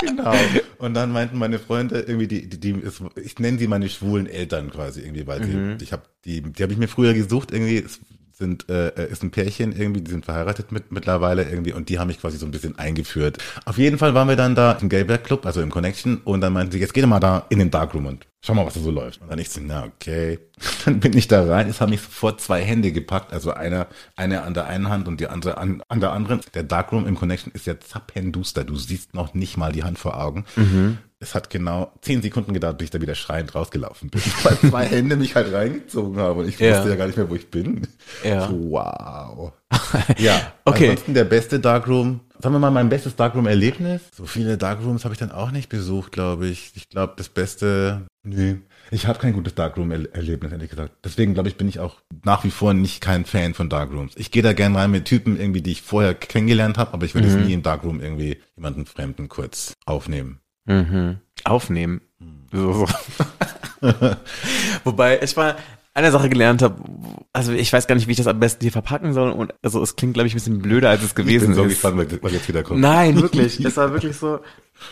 genau. 0.00 0.34
Und 0.78 0.94
dann 0.94 1.12
meinten 1.12 1.38
meine 1.38 1.58
Freunde 1.58 2.00
irgendwie 2.00 2.26
die, 2.26 2.48
die, 2.48 2.60
die 2.60 2.70
ist, 2.80 3.02
ich 3.22 3.38
nenne 3.38 3.58
sie 3.58 3.66
meine 3.68 3.88
schwulen 3.88 4.26
Eltern 4.26 4.70
quasi 4.70 5.00
irgendwie, 5.00 5.26
weil 5.26 5.40
Mhm. 5.40 5.78
sie, 5.78 5.84
ich 5.84 5.92
habe 5.92 6.02
die, 6.24 6.40
die 6.42 6.62
habe 6.62 6.72
ich 6.72 6.78
mir 6.78 6.88
früher 6.88 7.14
gesucht 7.14 7.52
irgendwie. 7.52 7.78
Es 7.78 8.00
sind 8.32 8.68
äh, 8.68 9.08
ist 9.10 9.22
ein 9.22 9.30
Pärchen 9.30 9.72
irgendwie, 9.78 10.00
die 10.00 10.10
sind 10.10 10.24
verheiratet 10.24 10.72
mit 10.72 10.90
mittlerweile 10.90 11.44
irgendwie 11.44 11.72
und 11.72 11.88
die 11.88 11.98
haben 11.98 12.08
mich 12.08 12.20
quasi 12.20 12.38
so 12.38 12.46
ein 12.46 12.50
bisschen 12.50 12.78
eingeführt. 12.78 13.38
Auf 13.66 13.78
jeden 13.78 13.98
Fall 13.98 14.14
waren 14.14 14.28
wir 14.28 14.36
dann 14.36 14.54
da 14.54 14.72
im 14.72 14.88
Gayberg 14.88 15.22
Club, 15.24 15.46
also 15.46 15.60
im 15.60 15.70
Connection 15.70 16.20
und 16.24 16.40
dann 16.40 16.52
meinten 16.52 16.72
sie, 16.72 16.78
jetzt 16.80 16.94
geh 16.94 17.02
doch 17.02 17.08
mal 17.08 17.20
da 17.20 17.46
in 17.50 17.58
den 17.60 17.70
Darkroom 17.70 18.06
und 18.06 18.26
schau 18.44 18.54
mal, 18.54 18.66
was 18.66 18.74
da 18.74 18.80
so 18.80 18.90
läuft. 18.90 19.20
Und 19.22 19.30
dann 19.30 19.38
ich 19.38 19.48
so, 19.50 19.60
na 19.62 19.84
okay. 19.84 20.38
Dann 20.84 21.00
bin 21.00 21.16
ich 21.16 21.28
da 21.28 21.44
rein, 21.44 21.68
es 21.68 21.80
haben 21.80 21.90
mich 21.90 22.00
sofort 22.02 22.40
zwei 22.40 22.62
Hände 22.62 22.92
gepackt, 22.92 23.32
also 23.32 23.52
einer, 23.52 23.86
eine 24.16 24.42
an 24.42 24.54
der 24.54 24.66
einen 24.66 24.88
Hand 24.88 25.08
und 25.08 25.18
die 25.20 25.26
andere 25.28 25.58
an, 25.58 25.82
an 25.88 26.00
der 26.00 26.12
anderen. 26.12 26.40
Der 26.54 26.62
Darkroom 26.62 27.06
im 27.06 27.16
Connection 27.16 27.52
ist 27.52 27.66
ja 27.66 27.78
zappenduster, 27.80 28.64
du 28.64 28.76
siehst 28.76 29.14
noch 29.14 29.34
nicht 29.34 29.56
mal 29.56 29.72
die 29.72 29.82
Hand 29.84 29.98
vor 29.98 30.20
Augen. 30.20 30.44
Es 31.18 31.34
hat 31.36 31.50
genau 31.50 31.92
zehn 32.00 32.20
Sekunden 32.22 32.52
gedauert, 32.52 32.78
bis 32.78 32.86
ich 32.86 32.90
da 32.90 33.00
wieder 33.00 33.14
schreiend 33.14 33.54
rausgelaufen 33.54 34.10
bin, 34.10 34.20
weil 34.42 34.58
zwei 34.58 34.86
Hände 34.86 35.16
mich 35.16 35.34
halt 35.36 35.52
reingezogen 35.52 36.16
haben 36.18 36.40
und 36.40 36.48
ich 36.48 36.58
Ja. 36.58 36.76
wusste 36.76 36.90
ja 36.90 36.96
gar 36.96 37.06
nicht 37.06 37.16
mehr, 37.16 37.30
wo 37.30 37.34
ich 37.36 37.48
bin. 37.50 37.86
Ja. 38.24 38.48
So, 38.48 38.70
wow. 38.70 39.52
Ja, 40.18 40.52
Okay. 40.64 40.90
Ansonsten 40.90 41.14
der 41.14 41.24
beste 41.24 41.58
Darkroom. 41.60 42.20
Sagen 42.40 42.54
wir 42.54 42.58
mal, 42.58 42.70
mein 42.72 42.88
bestes 42.88 43.14
Darkroom-Erlebnis. 43.14 44.00
So 44.16 44.26
viele 44.26 44.58
Darkrooms 44.58 45.04
habe 45.04 45.14
ich 45.14 45.18
dann 45.20 45.30
auch 45.32 45.50
nicht 45.52 45.68
besucht, 45.68 46.10
glaube 46.12 46.48
ich. 46.48 46.72
Ich 46.74 46.88
glaube, 46.88 47.14
das 47.16 47.28
Beste, 47.28 48.02
nee. 48.22 48.56
Ich 48.90 49.06
habe 49.06 49.18
kein 49.18 49.32
gutes 49.32 49.54
Darkroom-Erlebnis, 49.54 50.52
ehrlich 50.52 50.70
gesagt. 50.70 50.94
Deswegen, 51.04 51.34
glaube 51.34 51.48
ich, 51.48 51.56
bin 51.56 51.68
ich 51.68 51.80
auch 51.80 52.02
nach 52.24 52.44
wie 52.44 52.50
vor 52.50 52.74
nicht 52.74 53.00
kein 53.00 53.24
Fan 53.24 53.54
von 53.54 53.68
Darkrooms. 53.68 54.14
Ich 54.16 54.30
gehe 54.30 54.42
da 54.42 54.52
gern 54.52 54.76
rein 54.76 54.90
mit 54.90 55.04
Typen 55.06 55.38
irgendwie, 55.38 55.62
die 55.62 55.72
ich 55.72 55.82
vorher 55.82 56.14
kennengelernt 56.14 56.78
habe, 56.78 56.92
aber 56.92 57.04
ich 57.04 57.14
würde 57.14 57.28
jetzt 57.28 57.38
nie 57.38 57.52
im 57.52 57.62
Darkroom 57.62 58.00
irgendwie 58.00 58.38
jemanden 58.56 58.86
Fremden 58.86 59.28
kurz 59.28 59.74
aufnehmen. 59.86 60.40
Mhm. 60.66 61.18
Aufnehmen. 61.44 62.02
So, 62.52 62.86
so. 62.86 62.86
Wobei 64.84 65.20
ich 65.22 65.34
mal 65.36 65.56
eine 65.94 66.10
Sache 66.10 66.28
gelernt 66.30 66.62
habe, 66.62 66.76
also 67.32 67.52
ich 67.52 67.72
weiß 67.72 67.86
gar 67.86 67.94
nicht, 67.94 68.06
wie 68.08 68.12
ich 68.12 68.16
das 68.18 68.26
am 68.26 68.40
besten 68.40 68.62
hier 68.62 68.72
verpacken 68.72 69.12
soll 69.12 69.30
und 69.30 69.52
also 69.62 69.82
es 69.82 69.96
klingt 69.96 70.14
glaube 70.14 70.26
ich 70.26 70.32
ein 70.34 70.36
bisschen 70.36 70.62
blöder 70.62 70.88
als 70.90 71.02
es 71.02 71.08
Ich 71.10 71.14
gewesen 71.14 71.48
bin 71.48 71.54
so 71.54 71.64
ist. 71.64 71.68
gespannt, 71.70 71.98
was- 71.98 72.22
was 72.22 72.32
jetzt 72.32 72.48
wieder 72.48 72.62
kommt. 72.62 72.80
Nein, 72.80 73.16
wirklich. 73.20 73.62
es 73.64 73.76
war 73.76 73.92
wirklich 73.92 74.16
so. 74.16 74.40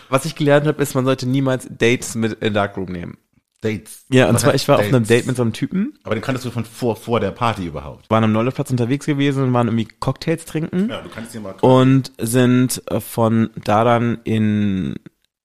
Was 0.08 0.24
ich 0.24 0.34
gelernt 0.36 0.66
habe, 0.66 0.80
ist, 0.82 0.94
man 0.94 1.04
sollte 1.04 1.26
niemals 1.28 1.66
Dates 1.70 2.14
mit 2.14 2.34
in 2.42 2.52
Darkroom 2.54 2.92
nehmen. 2.92 3.16
Dates. 3.62 4.04
Ja, 4.10 4.28
und 4.28 4.34
Was 4.36 4.42
zwar 4.42 4.54
ich 4.54 4.66
war 4.68 4.76
auf 4.76 4.82
einem 4.82 4.92
Dates? 4.92 5.08
Date 5.08 5.26
mit 5.26 5.36
so 5.36 5.42
einem 5.42 5.52
Typen, 5.52 5.98
Aber 6.04 6.14
den 6.14 6.22
kanntest 6.22 6.46
du 6.46 6.50
von 6.50 6.64
vor, 6.64 6.96
vor 6.96 7.20
der 7.20 7.30
Party 7.30 7.66
überhaupt. 7.66 8.08
waren 8.08 8.24
am 8.24 8.32
Neulefplatz 8.32 8.70
unterwegs 8.70 9.04
gewesen 9.04 9.42
und 9.42 9.52
waren 9.52 9.68
irgendwie 9.68 9.88
Cocktails 10.00 10.44
trinken 10.46 10.88
Ja, 10.88 11.02
du 11.02 11.08
kannst 11.10 11.34
dir 11.34 11.40
mal 11.40 11.54
und 11.60 12.12
sind 12.18 12.82
äh, 12.90 13.00
von 13.00 13.50
da 13.64 13.84
dann 13.84 14.20
in, 14.24 14.94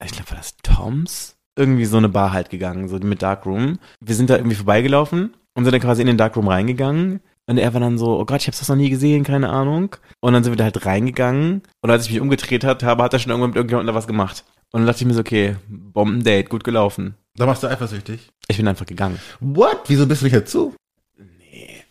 ich 0.03 0.11
glaube, 0.13 0.29
war 0.31 0.37
das 0.37 0.55
Toms? 0.63 1.35
Irgendwie 1.57 1.85
so 1.85 1.97
eine 1.97 2.09
Bar 2.09 2.31
halt 2.33 2.49
gegangen, 2.49 2.87
so 2.89 2.97
mit 2.99 3.21
Darkroom. 3.21 3.79
Wir 4.01 4.15
sind 4.15 4.29
da 4.29 4.35
irgendwie 4.37 4.55
vorbeigelaufen 4.57 5.33
und 5.55 5.63
sind 5.63 5.73
dann 5.73 5.81
quasi 5.81 6.01
in 6.01 6.07
den 6.07 6.17
Darkroom 6.17 6.47
reingegangen. 6.47 7.21
Und 7.47 7.57
er 7.57 7.73
war 7.73 7.81
dann 7.81 7.97
so, 7.97 8.19
oh 8.19 8.25
Gott, 8.25 8.41
ich 8.41 8.47
hab's 8.47 8.59
das 8.59 8.69
noch 8.69 8.75
nie 8.75 8.89
gesehen, 8.89 9.23
keine 9.23 9.49
Ahnung. 9.49 9.95
Und 10.19 10.33
dann 10.33 10.43
sind 10.43 10.53
wir 10.53 10.57
da 10.57 10.63
halt 10.65 10.85
reingegangen. 10.85 11.61
Und 11.81 11.89
als 11.89 12.05
ich 12.05 12.11
mich 12.11 12.21
umgedreht 12.21 12.63
hat, 12.63 12.83
habe, 12.83 13.03
hat 13.03 13.13
er 13.13 13.19
schon 13.19 13.29
irgendwann 13.29 13.51
mit 13.51 13.57
irgendjemandem 13.57 13.93
da 13.93 13.97
was 13.97 14.07
gemacht. 14.07 14.43
Und 14.71 14.81
dann 14.81 14.87
dachte 14.87 15.01
ich 15.01 15.07
mir 15.07 15.13
so, 15.13 15.21
okay, 15.21 15.55
Bombendate, 15.67 16.49
gut 16.49 16.63
gelaufen. 16.63 17.15
Da 17.35 17.45
machst 17.45 17.63
du 17.63 17.67
eifersüchtig. 17.67 18.29
Ich 18.47 18.57
bin 18.57 18.67
einfach 18.67 18.85
gegangen. 18.85 19.19
What? 19.39 19.83
Wieso 19.87 20.07
bist 20.07 20.21
du 20.21 20.25
nicht 20.25 20.35
dazu? 20.35 20.73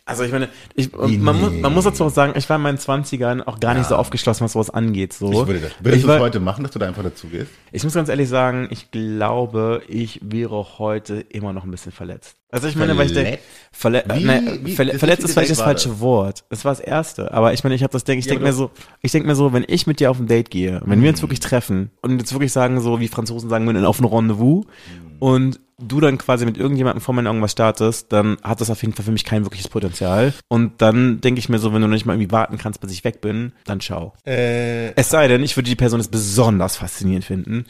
Also 0.07 0.23
ich 0.23 0.31
meine, 0.31 0.49
ich, 0.75 0.91
man, 0.93 1.39
muss, 1.41 1.49
nee. 1.51 1.61
man 1.61 1.73
muss 1.73 1.83
dazu 1.85 2.03
auch 2.05 2.11
sagen, 2.11 2.33
ich 2.35 2.47
war 2.47 2.57
in 2.57 2.61
meinen 2.61 2.77
Zwanzigern 2.77 3.41
auch 3.41 3.59
gar 3.59 3.73
nicht 3.73 3.83
Ja. 3.85 3.89
so 3.89 3.95
aufgeschlossen, 3.95 4.43
was 4.45 4.51
sowas 4.53 4.69
angeht. 4.69 5.13
So. 5.13 5.31
Ich 5.31 5.47
würde 5.47 5.59
das. 5.61 5.71
Würdest 5.79 6.03
du 6.05 6.11
es 6.11 6.19
heute 6.19 6.39
machen, 6.39 6.63
dass 6.63 6.71
du 6.73 6.77
da 6.77 6.87
einfach 6.87 7.01
dazu 7.01 7.25
gehst? 7.27 7.47
Ich 7.71 7.83
muss 7.83 7.95
ganz 7.95 8.07
ehrlich 8.09 8.29
sagen, 8.29 8.67
ich 8.69 8.91
glaube, 8.91 9.81
ich 9.87 10.19
wäre 10.23 10.77
heute 10.77 11.21
immer 11.29 11.53
noch 11.53 11.63
ein 11.63 11.71
bisschen 11.71 11.91
verletzt. 11.91 12.35
Also 12.51 12.67
ich 12.67 12.75
meine, 12.75 12.95
weil 12.95 13.07
ich 13.07 13.13
denke, 13.13 13.39
verle 13.71 14.03
Wie- 14.13 14.23
nein, 14.23 14.59
wie- 14.63 14.75
verle 14.75 14.97
verletzt 14.99 15.23
ist 15.25 15.33
vielleicht 15.33 15.49
das 15.51 15.59
falsche 15.61 15.89
das? 15.89 15.99
Wort. 15.99 16.43
Das 16.49 16.63
war 16.63 16.71
das 16.71 16.79
erste. 16.81 17.33
Aber 17.33 17.53
ich 17.53 17.63
meine, 17.63 17.75
ich 17.75 17.81
habe 17.81 17.91
das 17.91 18.03
denke, 18.03 18.19
ich 18.19 18.25
Ja, 18.25 18.33
denke 18.33 18.45
mir 18.45 18.53
so, 18.53 18.69
ich 19.01 19.11
denke 19.11 19.27
mir 19.27 19.35
so, 19.35 19.53
wenn 19.53 19.65
ich 19.67 19.87
mit 19.87 19.99
dir 19.99 20.11
auf 20.11 20.19
ein 20.19 20.27
Date 20.27 20.51
gehe, 20.51 20.81
wenn 20.85 20.99
Mhm. 20.99 21.03
wir 21.03 21.09
uns 21.09 21.21
wirklich 21.23 21.39
treffen 21.39 21.89
und 22.03 22.19
jetzt 22.19 22.31
wirklich 22.31 22.53
sagen, 22.53 22.79
so 22.79 22.99
wie 22.99 23.07
Franzosen 23.07 23.49
sagen 23.49 23.65
würden, 23.65 23.83
auf 23.85 23.99
ein 23.99 24.05
Rendezvous 24.05 24.65
Mhm. 24.65 25.14
Und 25.19 25.59
du 25.77 25.99
dann 25.99 26.17
quasi 26.17 26.45
mit 26.45 26.57
irgendjemandem 26.57 27.01
vor 27.01 27.13
meinen 27.13 27.27
Augen 27.27 27.41
was 27.41 27.51
startest, 27.51 28.13
dann 28.13 28.37
hat 28.43 28.61
das 28.61 28.69
auf 28.69 28.81
jeden 28.81 28.93
Fall 28.93 29.05
für 29.05 29.11
mich 29.11 29.25
kein 29.25 29.43
wirkliches 29.43 29.67
Potenzial. 29.67 30.33
Und 30.47 30.81
dann 30.81 31.19
denke 31.21 31.39
ich 31.39 31.49
mir 31.49 31.59
so, 31.59 31.73
wenn 31.73 31.81
du 31.81 31.87
nicht 31.87 32.05
mal 32.05 32.13
irgendwie 32.13 32.31
warten 32.31 32.57
kannst, 32.57 32.79
bis 32.81 32.91
ich 32.91 33.03
weg 33.03 33.21
bin, 33.21 33.51
dann 33.65 33.81
schau. 33.81 34.13
Äh, 34.25 34.93
Es 34.95 35.09
sei 35.09 35.27
denn, 35.27 35.43
ich 35.43 35.55
würde 35.57 35.69
die 35.69 35.75
Person 35.75 35.99
jetzt 35.99 36.11
besonders 36.11 36.77
faszinierend 36.77 37.25
finden. 37.25 37.65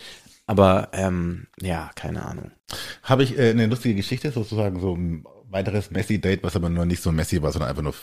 Aber 0.46 0.90
ähm, 0.94 1.48
ja, 1.60 1.90
keine 1.96 2.24
Ahnung. 2.26 2.52
Habe 3.02 3.24
ich 3.24 3.38
äh, 3.38 3.50
eine 3.50 3.66
lustige 3.66 3.96
Geschichte, 3.96 4.32
sozusagen 4.32 4.80
so 4.80 4.96
ein 4.96 5.26
weiteres 5.50 5.90
Messi-Date, 5.90 6.44
was 6.44 6.56
aber 6.56 6.70
nur 6.70 6.86
nicht 6.86 7.02
so 7.02 7.12
Messi 7.12 7.42
war, 7.42 7.52
sondern 7.52 7.70
einfach 7.70 7.82
nur 7.82 7.96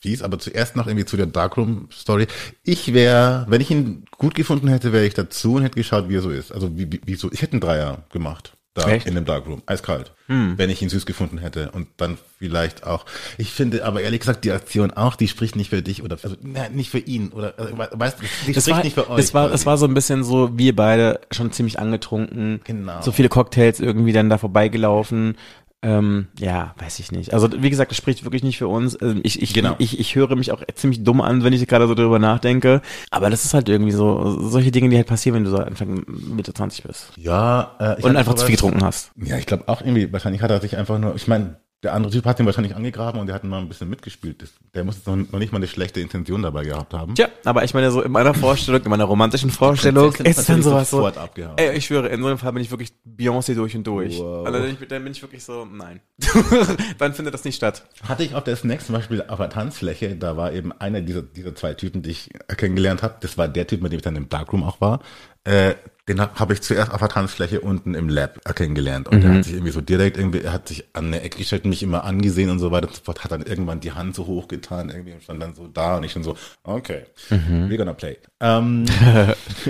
fies. 0.00 0.22
Aber 0.22 0.40
zuerst 0.40 0.74
noch 0.74 0.88
irgendwie 0.88 1.04
zu 1.04 1.16
der 1.16 1.26
Darkroom-Story. 1.26 2.26
Ich 2.64 2.92
wäre, 2.92 3.46
wenn 3.48 3.60
ich 3.60 3.70
ihn 3.70 4.04
gut 4.18 4.34
gefunden 4.34 4.66
hätte, 4.66 4.92
wäre 4.92 5.06
ich 5.06 5.14
dazu 5.14 5.54
und 5.54 5.62
hätte 5.62 5.76
geschaut, 5.76 6.08
wie 6.08 6.16
er 6.16 6.22
so 6.22 6.30
ist. 6.30 6.50
Also 6.50 6.76
wie, 6.76 6.90
wie, 6.90 7.00
wie 7.04 7.14
so, 7.14 7.30
ich 7.30 7.42
hätte 7.42 7.52
einen 7.52 7.60
Dreier 7.60 8.04
gemacht. 8.10 8.56
Da 8.74 8.88
Echt? 8.88 9.08
in 9.08 9.16
dem 9.16 9.24
Darkroom, 9.24 9.62
eiskalt, 9.66 10.12
wenn 10.28 10.70
ich 10.70 10.80
ihn 10.80 10.88
süß 10.88 11.04
gefunden 11.04 11.38
hätte 11.38 11.72
und 11.72 11.88
dann 11.96 12.18
vielleicht 12.38 12.84
auch. 12.86 13.04
Ich 13.36 13.50
finde 13.50 13.84
aber 13.84 14.00
ehrlich 14.00 14.20
gesagt 14.20 14.44
die 14.44 14.52
Aktion 14.52 14.92
auch, 14.92 15.16
die 15.16 15.26
spricht 15.26 15.56
nicht 15.56 15.70
für 15.70 15.82
dich 15.82 16.04
oder 16.04 16.16
also 16.22 16.36
na, 16.40 16.68
nicht 16.68 16.88
für 16.88 17.00
ihn 17.00 17.30
oder 17.30 17.54
also, 17.56 17.76
we- 17.76 17.88
weißt 17.92 18.18
du, 18.20 18.24
die 18.46 18.52
Das 18.52 18.62
spricht 18.62 18.76
war, 18.76 18.84
nicht 18.84 18.94
für 18.94 19.10
euch. 19.10 19.16
das 19.16 19.34
war, 19.34 19.48
das 19.48 19.66
war 19.66 19.76
so 19.76 19.86
ein 19.86 19.94
bisschen 19.94 20.22
so, 20.22 20.56
wir 20.56 20.76
beide 20.76 21.20
schon 21.32 21.50
ziemlich 21.50 21.80
angetrunken. 21.80 22.60
Genau. 22.62 23.02
So 23.02 23.10
viele 23.10 23.28
Cocktails 23.28 23.80
irgendwie 23.80 24.12
dann 24.12 24.30
da 24.30 24.38
vorbeigelaufen. 24.38 25.36
Ähm, 25.82 26.28
ja, 26.38 26.74
weiß 26.78 26.98
ich 26.98 27.10
nicht. 27.10 27.32
Also 27.32 27.48
wie 27.62 27.70
gesagt, 27.70 27.90
das 27.90 27.96
spricht 27.96 28.22
wirklich 28.24 28.42
nicht 28.42 28.58
für 28.58 28.68
uns. 28.68 28.98
Ähm, 29.00 29.20
Ich, 29.22 29.40
ich, 29.40 29.54
Genau. 29.54 29.76
ich, 29.78 29.98
ich 29.98 30.14
höre 30.14 30.36
mich 30.36 30.52
auch 30.52 30.62
ziemlich 30.74 31.02
dumm 31.04 31.20
an, 31.22 31.42
wenn 31.42 31.52
ich 31.54 31.66
gerade 31.66 31.86
so 31.88 31.94
drüber 31.94 32.18
nachdenke. 32.18 32.82
Aber 33.10 33.30
das 33.30 33.44
ist 33.46 33.54
halt 33.54 33.68
irgendwie 33.68 33.92
so, 33.92 34.38
solche 34.40 34.70
Dinge, 34.70 34.90
die 34.90 34.96
halt 34.96 35.06
passieren, 35.06 35.36
wenn 35.36 35.44
du 35.44 35.50
so 35.50 35.56
Anfang 35.58 36.04
Mitte 36.06 36.52
20 36.52 36.84
bist. 36.84 37.12
ja, 37.16 37.76
äh, 37.80 37.98
ich 37.98 38.04
Und 38.04 38.16
einfach 38.16 38.34
zu 38.34 38.44
viel 38.44 38.56
getrunken 38.56 38.84
hast. 38.84 39.12
Ja, 39.16 39.38
ich 39.38 39.46
glaube 39.46 39.68
auch 39.68 39.80
irgendwie, 39.80 40.12
wahrscheinlich 40.12 40.42
hat 40.42 40.50
er 40.50 40.60
sich 40.60 40.76
einfach 40.76 40.98
nur, 40.98 41.14
ich 41.14 41.26
meine, 41.28 41.56
der 41.82 41.94
andere 41.94 42.12
Typ 42.12 42.26
hat 42.26 42.38
ihn 42.38 42.44
wahrscheinlich 42.44 42.76
angegraben 42.76 43.20
und 43.20 43.26
der 43.26 43.34
hat 43.34 43.44
mal 43.44 43.58
ein 43.58 43.68
bisschen 43.68 43.88
mitgespielt. 43.88 44.42
Das, 44.42 44.52
der 44.74 44.84
muss 44.84 44.96
jetzt 44.96 45.06
noch, 45.06 45.16
noch 45.16 45.38
nicht 45.38 45.50
mal 45.50 45.56
eine 45.56 45.66
schlechte 45.66 46.00
Intention 46.00 46.42
dabei 46.42 46.64
gehabt 46.64 46.92
haben. 46.92 47.14
Tja, 47.14 47.28
aber 47.44 47.64
ich 47.64 47.72
meine, 47.72 47.90
so 47.90 48.02
in 48.02 48.12
meiner 48.12 48.34
Vorstellung, 48.34 48.82
in 48.82 48.90
meiner 48.90 49.04
romantischen 49.04 49.50
Vorstellung, 49.50 50.12
ist 50.12 50.46
dann 50.48 50.62
sowas 50.62 50.90
so, 50.90 50.98
sofort 50.98 51.16
abgehauen. 51.16 51.56
Ey, 51.56 51.76
ich 51.76 51.86
schwöre, 51.86 52.08
in 52.08 52.20
so 52.20 52.26
einem 52.26 52.36
Fall 52.36 52.52
bin 52.52 52.62
ich 52.62 52.70
wirklich 52.70 52.92
Beyoncé 53.06 53.54
durch 53.54 53.74
und 53.74 53.86
durch. 53.86 54.18
Wow. 54.18 54.46
Also 54.46 54.58
dann 54.58 54.66
bin, 54.66 54.76
ich, 54.78 54.88
dann 54.88 55.04
bin 55.04 55.12
ich 55.12 55.22
wirklich 55.22 55.42
so, 55.42 55.64
nein. 55.64 56.00
dann 56.98 57.14
findet 57.14 57.32
das 57.32 57.44
nicht 57.44 57.56
statt. 57.56 57.86
Hatte 58.06 58.24
ich 58.24 58.34
auf 58.34 58.44
der 58.44 58.56
Snacks 58.56 58.84
zum 58.84 58.94
Beispiel 58.94 59.24
auf 59.26 59.38
der 59.38 59.48
Tanzfläche, 59.48 60.16
da 60.16 60.36
war 60.36 60.52
eben 60.52 60.72
einer 60.72 61.00
dieser, 61.00 61.22
dieser 61.22 61.54
zwei 61.54 61.72
Typen, 61.72 62.02
die 62.02 62.10
ich 62.10 62.30
kennengelernt 62.58 63.02
habe. 63.02 63.14
Das 63.20 63.38
war 63.38 63.48
der 63.48 63.66
Typ, 63.66 63.80
mit 63.80 63.92
dem 63.92 63.96
ich 63.96 64.02
dann 64.02 64.16
im 64.16 64.28
Darkroom 64.28 64.64
auch 64.64 64.82
war. 64.82 65.00
Äh, 65.44 65.74
den 66.08 66.20
habe 66.20 66.38
hab 66.38 66.50
ich 66.50 66.60
zuerst 66.62 66.92
auf 66.92 66.98
der 66.98 67.08
Tanzfläche 67.08 67.60
unten 67.60 67.94
im 67.94 68.08
Lab 68.08 68.40
kennengelernt. 68.54 69.08
Und 69.08 69.22
er 69.22 69.34
hat 69.34 69.44
sich 69.44 69.54
irgendwie 69.54 69.72
so 69.72 69.80
direkt 69.80 70.16
irgendwie, 70.16 70.40
er 70.40 70.52
hat 70.52 70.68
sich 70.68 70.84
an 70.92 71.06
eine 71.06 71.22
Ecke 71.22 71.38
gestellt, 71.38 71.64
mich 71.64 71.82
immer 71.82 72.04
angesehen 72.04 72.50
und 72.50 72.58
so 72.58 72.70
weiter 72.70 72.88
und 72.88 72.96
so 72.96 73.02
fort, 73.02 73.24
hat 73.24 73.32
dann 73.32 73.42
irgendwann 73.42 73.80
die 73.80 73.92
Hand 73.92 74.14
so 74.14 74.26
hoch 74.26 74.48
getan, 74.48 74.90
irgendwie 74.90 75.12
und 75.12 75.22
stand 75.22 75.42
dann 75.42 75.54
so 75.54 75.66
da 75.68 75.96
und 75.96 76.04
ich 76.04 76.12
schon 76.12 76.24
so, 76.24 76.36
okay, 76.64 77.04
we're 77.30 77.76
gonna 77.76 77.92
play. 77.92 78.16
Ähm, 78.40 78.86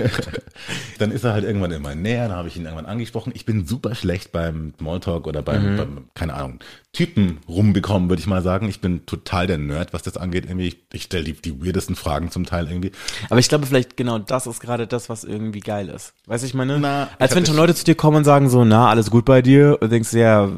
dann 0.99 1.11
ist 1.11 1.23
er 1.23 1.33
halt 1.33 1.43
irgendwann 1.43 1.71
immer 1.71 1.95
näher, 1.95 2.27
dann 2.27 2.37
habe 2.37 2.47
ich 2.47 2.55
ihn 2.55 2.63
irgendwann 2.63 2.85
angesprochen. 2.85 3.33
Ich 3.35 3.45
bin 3.45 3.67
super 3.67 3.95
schlecht 3.95 4.31
beim 4.31 4.73
Smalltalk 4.77 5.27
oder 5.27 5.41
beim, 5.41 5.77
beim 5.77 6.05
keine 6.15 6.33
Ahnung, 6.33 6.59
Typen 6.93 7.39
rumbekommen, 7.47 8.09
würde 8.09 8.19
ich 8.19 8.27
mal 8.27 8.41
sagen. 8.41 8.67
Ich 8.67 8.81
bin 8.81 9.05
total 9.05 9.47
der 9.47 9.57
Nerd, 9.57 9.93
was 9.93 10.03
das 10.03 10.17
angeht. 10.17 10.45
Irgendwie, 10.45 10.67
ich, 10.67 10.77
ich 10.91 11.03
stelle 11.03 11.23
die, 11.23 11.33
die 11.33 11.65
weirdesten 11.65 11.95
Fragen 11.95 12.31
zum 12.31 12.45
Teil 12.45 12.67
irgendwie. 12.67 12.91
Aber 13.29 13.39
ich 13.39 13.47
glaube 13.47 13.65
vielleicht 13.65 13.95
genau 13.95 14.19
das 14.19 14.45
ist 14.45 14.59
gerade 14.59 14.87
das, 14.87 15.07
was 15.07 15.23
irgendwie 15.23 15.61
geil 15.61 15.87
ist. 15.87 16.13
Weißt 16.27 16.43
du, 16.43 16.47
ich 16.47 16.53
meine? 16.53 16.79
Na, 16.79 17.03
ich 17.05 17.09
Als 17.21 17.31
hab 17.31 17.37
wenn 17.37 17.45
schon 17.45 17.55
Leute 17.55 17.73
zu 17.75 17.83
dir 17.83 17.95
kommen 17.95 18.17
und 18.17 18.23
sagen 18.23 18.49
so, 18.49 18.63
na, 18.63 18.89
alles 18.89 19.09
gut 19.11 19.25
bei 19.25 19.41
dir, 19.41 19.73
und 19.73 19.83
du 19.83 19.87
denkst, 19.89 20.13
ja, 20.13 20.49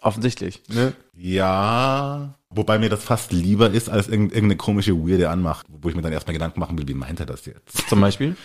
offensichtlich, 0.00 0.62
ne? 0.68 0.92
Ja, 1.16 2.34
wobei 2.50 2.78
mir 2.78 2.88
das 2.88 3.04
fast 3.04 3.32
lieber 3.32 3.70
ist, 3.70 3.88
als 3.88 4.08
irgend- 4.08 4.32
irgendeine 4.32 4.56
komische, 4.56 4.94
weirde 4.96 5.30
Anmacht, 5.30 5.66
wo 5.68 5.88
ich 5.88 5.94
mir 5.94 6.02
dann 6.02 6.12
erstmal 6.12 6.32
Gedanken 6.34 6.58
machen 6.60 6.76
will, 6.78 6.88
wie 6.88 6.94
meint 6.94 7.20
er 7.20 7.26
das 7.26 7.44
jetzt? 7.46 7.88
Zum 7.88 8.00
Beispiel. 8.00 8.36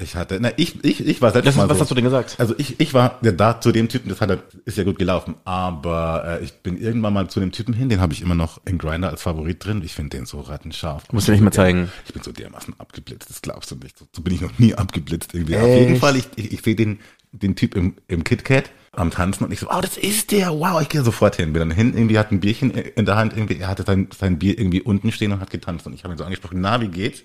Ich 0.00 0.14
hatte, 0.14 0.38
na, 0.40 0.52
ich, 0.56 0.84
ich, 0.84 1.04
ich 1.04 1.20
war 1.20 1.32
selbst 1.32 1.56
mal 1.56 1.68
was 1.68 1.78
so. 1.78 1.82
hast 1.82 1.90
du 1.90 1.96
denn 1.96 2.04
gesagt? 2.04 2.36
Also 2.38 2.54
ich, 2.56 2.78
ich 2.78 2.94
war 2.94 3.18
ja 3.20 3.32
da 3.32 3.60
zu 3.60 3.72
dem 3.72 3.88
Typen, 3.88 4.08
das 4.08 4.20
hat 4.20 4.30
er, 4.30 4.38
ist 4.64 4.78
ja 4.78 4.84
gut 4.84 4.96
gelaufen. 4.96 5.34
Aber 5.44 6.38
äh, 6.40 6.44
ich 6.44 6.52
bin 6.62 6.80
irgendwann 6.80 7.12
mal 7.12 7.28
zu 7.28 7.40
dem 7.40 7.50
Typen 7.50 7.74
hin, 7.74 7.88
den 7.88 8.00
habe 8.00 8.12
ich 8.12 8.22
immer 8.22 8.36
noch 8.36 8.60
in 8.64 8.78
Grinder 8.78 9.08
als 9.08 9.22
Favorit 9.22 9.64
drin. 9.64 9.82
Ich 9.84 9.94
finde 9.94 10.16
den 10.16 10.24
so 10.24 10.40
rattenscharf. 10.40 11.12
Musst 11.12 11.26
du 11.26 11.32
nicht 11.32 11.40
mal 11.40 11.50
zeigen. 11.50 11.90
Ich 12.06 12.12
bin 12.12 12.22
so 12.22 12.30
dermaßen 12.30 12.78
abgeblitzt, 12.78 13.28
das 13.28 13.42
glaubst 13.42 13.72
du 13.72 13.74
nicht. 13.74 13.98
So, 13.98 14.06
so 14.14 14.22
bin 14.22 14.34
ich 14.34 14.40
noch 14.40 14.56
nie 14.60 14.72
abgeblitzt 14.72 15.34
irgendwie. 15.34 15.56
Auf 15.56 15.64
Echt? 15.64 15.80
jeden 15.80 15.96
Fall, 15.96 16.14
ich, 16.14 16.28
ich, 16.36 16.52
ich 16.52 16.62
sehe 16.62 16.76
den, 16.76 17.00
den 17.32 17.56
Typ 17.56 17.74
im, 17.74 17.96
im 18.06 18.22
KitKat 18.22 18.70
am 18.92 19.10
Tanzen 19.10 19.44
und 19.46 19.52
ich 19.52 19.58
so, 19.58 19.68
oh, 19.68 19.80
das 19.80 19.96
ist 19.96 20.30
der, 20.30 20.50
wow, 20.50 20.80
ich 20.80 20.88
gehe 20.88 21.02
sofort 21.02 21.34
hin. 21.34 21.52
Bin 21.52 21.60
dann 21.60 21.70
hin, 21.72 21.92
irgendwie 21.94 22.20
hat 22.20 22.30
ein 22.30 22.38
Bierchen 22.38 22.70
in 22.70 23.04
der 23.04 23.16
Hand, 23.16 23.32
irgendwie, 23.36 23.58
er 23.58 23.66
hatte 23.66 23.82
sein, 23.82 24.08
sein 24.16 24.38
Bier 24.38 24.56
irgendwie 24.56 24.80
unten 24.80 25.10
stehen 25.10 25.32
und 25.32 25.40
hat 25.40 25.50
getanzt 25.50 25.88
und 25.88 25.92
ich 25.92 26.04
habe 26.04 26.14
ihn 26.14 26.18
so 26.18 26.24
angesprochen, 26.24 26.60
na, 26.60 26.80
wie 26.80 26.88
geht's? 26.88 27.24